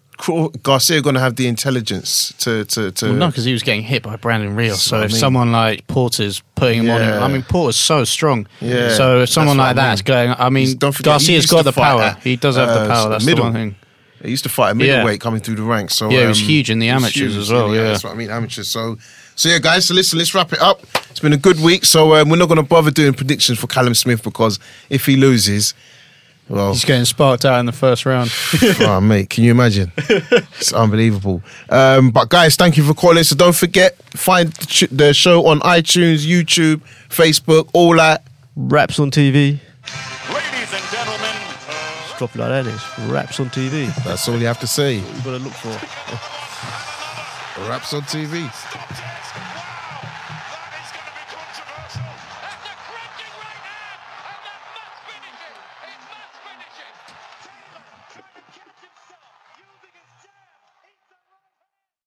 Garcia 0.64 1.02
going 1.02 1.14
to 1.16 1.22
have 1.22 1.36
the 1.36 1.48
intelligence 1.48 2.34
to 2.40 2.66
to 2.66 2.92
to? 2.92 3.06
Well, 3.06 3.14
no, 3.16 3.28
because 3.28 3.46
he 3.46 3.54
was 3.54 3.64
getting 3.64 3.84
hit 3.84 4.04
by 4.04 4.16
Brandon 4.16 4.56
Rios. 4.56 4.82
So 4.82 4.98
I 4.98 5.06
if 5.06 5.12
mean. 5.12 5.20
someone 5.20 5.52
like 5.52 5.86
Porter's 5.88 6.42
putting 6.56 6.84
him 6.84 6.90
on 6.90 7.02
him, 7.02 7.22
I 7.24 7.28
mean, 7.28 7.44
Porter's 7.44 7.76
so 7.78 8.04
strong. 8.04 8.48
Yeah, 8.60 8.96
So 8.96 9.22
if 9.22 9.30
someone 9.30 9.58
that's 9.58 9.68
like 9.68 9.76
that's 9.76 10.02
going, 10.02 10.32
I 10.38 10.50
mean, 10.50 10.78
forget, 10.80 11.04
Garcia's 11.04 11.46
got 11.46 11.66
the 11.66 11.72
power. 11.72 12.02
at, 12.02 12.24
he 12.24 12.36
does 12.36 12.56
have 12.56 12.68
the 12.70 12.82
uh, 12.82 12.88
power. 12.88 13.10
That's 13.10 13.26
middle. 13.26 13.46
the 13.46 13.52
one 13.52 13.54
thing. 13.54 13.76
He 14.24 14.32
used 14.32 14.44
to 14.44 14.50
fight 14.50 14.72
a 14.76 14.80
Yeah. 14.80 14.96
middleweight 14.96 15.22
coming 15.22 15.42
through 15.42 15.56
the 15.56 15.62
ranks. 15.64 15.94
So 15.96 16.10
Yeah, 16.10 16.22
he 16.22 16.28
was 16.28 16.40
um, 16.42 16.46
huge 16.48 16.70
in 16.72 16.80
the 16.80 16.90
amateurs 16.90 17.38
as 17.38 17.52
well, 17.52 17.70
the- 17.70 17.76
yeah. 17.78 17.84
that's 17.84 18.04
what 18.04 18.14
I 18.14 18.16
mean, 18.16 18.32
amateurs. 18.32 18.68
So, 18.68 18.98
so 19.36 19.50
yeah, 19.50 19.60
guys. 19.60 19.86
So 19.86 19.94
listen, 19.94 20.18
let's 20.18 20.34
wrap 20.34 20.52
it 20.52 20.60
up. 20.60 20.82
It's 21.12 21.20
been 21.20 21.34
a 21.34 21.38
good 21.38 21.60
week. 21.60 21.86
So 21.86 22.16
um, 22.16 22.30
we're 22.30 22.38
not 22.38 22.48
going 22.48 22.58
to 22.58 22.64
bother 22.64 22.90
doing 22.90 23.14
predictions 23.14 23.60
for 23.60 23.68
Callum 23.68 23.94
Smith 23.94 24.24
because 24.24 24.58
if 24.90 25.06
he 25.06 25.16
loses, 25.16 25.76
well, 26.50 26.72
He's 26.72 26.86
getting 26.86 27.06
sparked 27.06 27.46
out 27.46 27.60
in 27.60 27.66
the 27.66 27.72
first 27.72 28.06
round. 28.06 28.32
oh, 28.82 29.02
mate, 29.02 29.30
can 29.30 29.44
you 29.44 29.52
imagine? 29.52 29.92
It's 29.98 30.74
unbelievable. 30.74 31.42
Um, 31.70 32.12
but 32.12 32.30
guys, 32.30 32.56
thank 32.56 32.78
you 32.78 32.84
for 32.84 32.94
calling. 32.94 33.24
So 33.24 33.36
don't 33.36 33.56
forget, 33.56 33.96
find 34.14 34.52
the, 34.54 35.14
show 35.14 35.46
on 35.48 35.60
iTunes, 35.62 36.26
YouTube, 36.26 36.82
Facebook, 37.10 37.70
all 37.74 37.96
that. 37.98 38.24
Wraps 38.56 39.00
On 39.00 39.12
TV. 39.12 39.60
Ladies 40.34 40.74
and 40.74 40.84
gentlemen, 40.92 41.36
Just 42.08 42.18
drop 42.18 42.36
it 42.36 42.40
like 42.40 42.66
that. 42.66 42.68
It's 42.68 43.00
Wraps 43.12 43.40
On 43.40 43.50
TV. 43.50 43.94
That's 44.04 44.28
all 44.28 44.38
you 44.38 44.48
have 44.48 44.60
to 44.62 44.68
say. 44.68 44.96
You've 44.96 45.24
got 45.24 45.38
to 45.38 45.44
look 45.44 45.54
for. 45.54 45.70
Wraps 47.70 47.94
On 47.94 48.02
TV. 48.02 49.17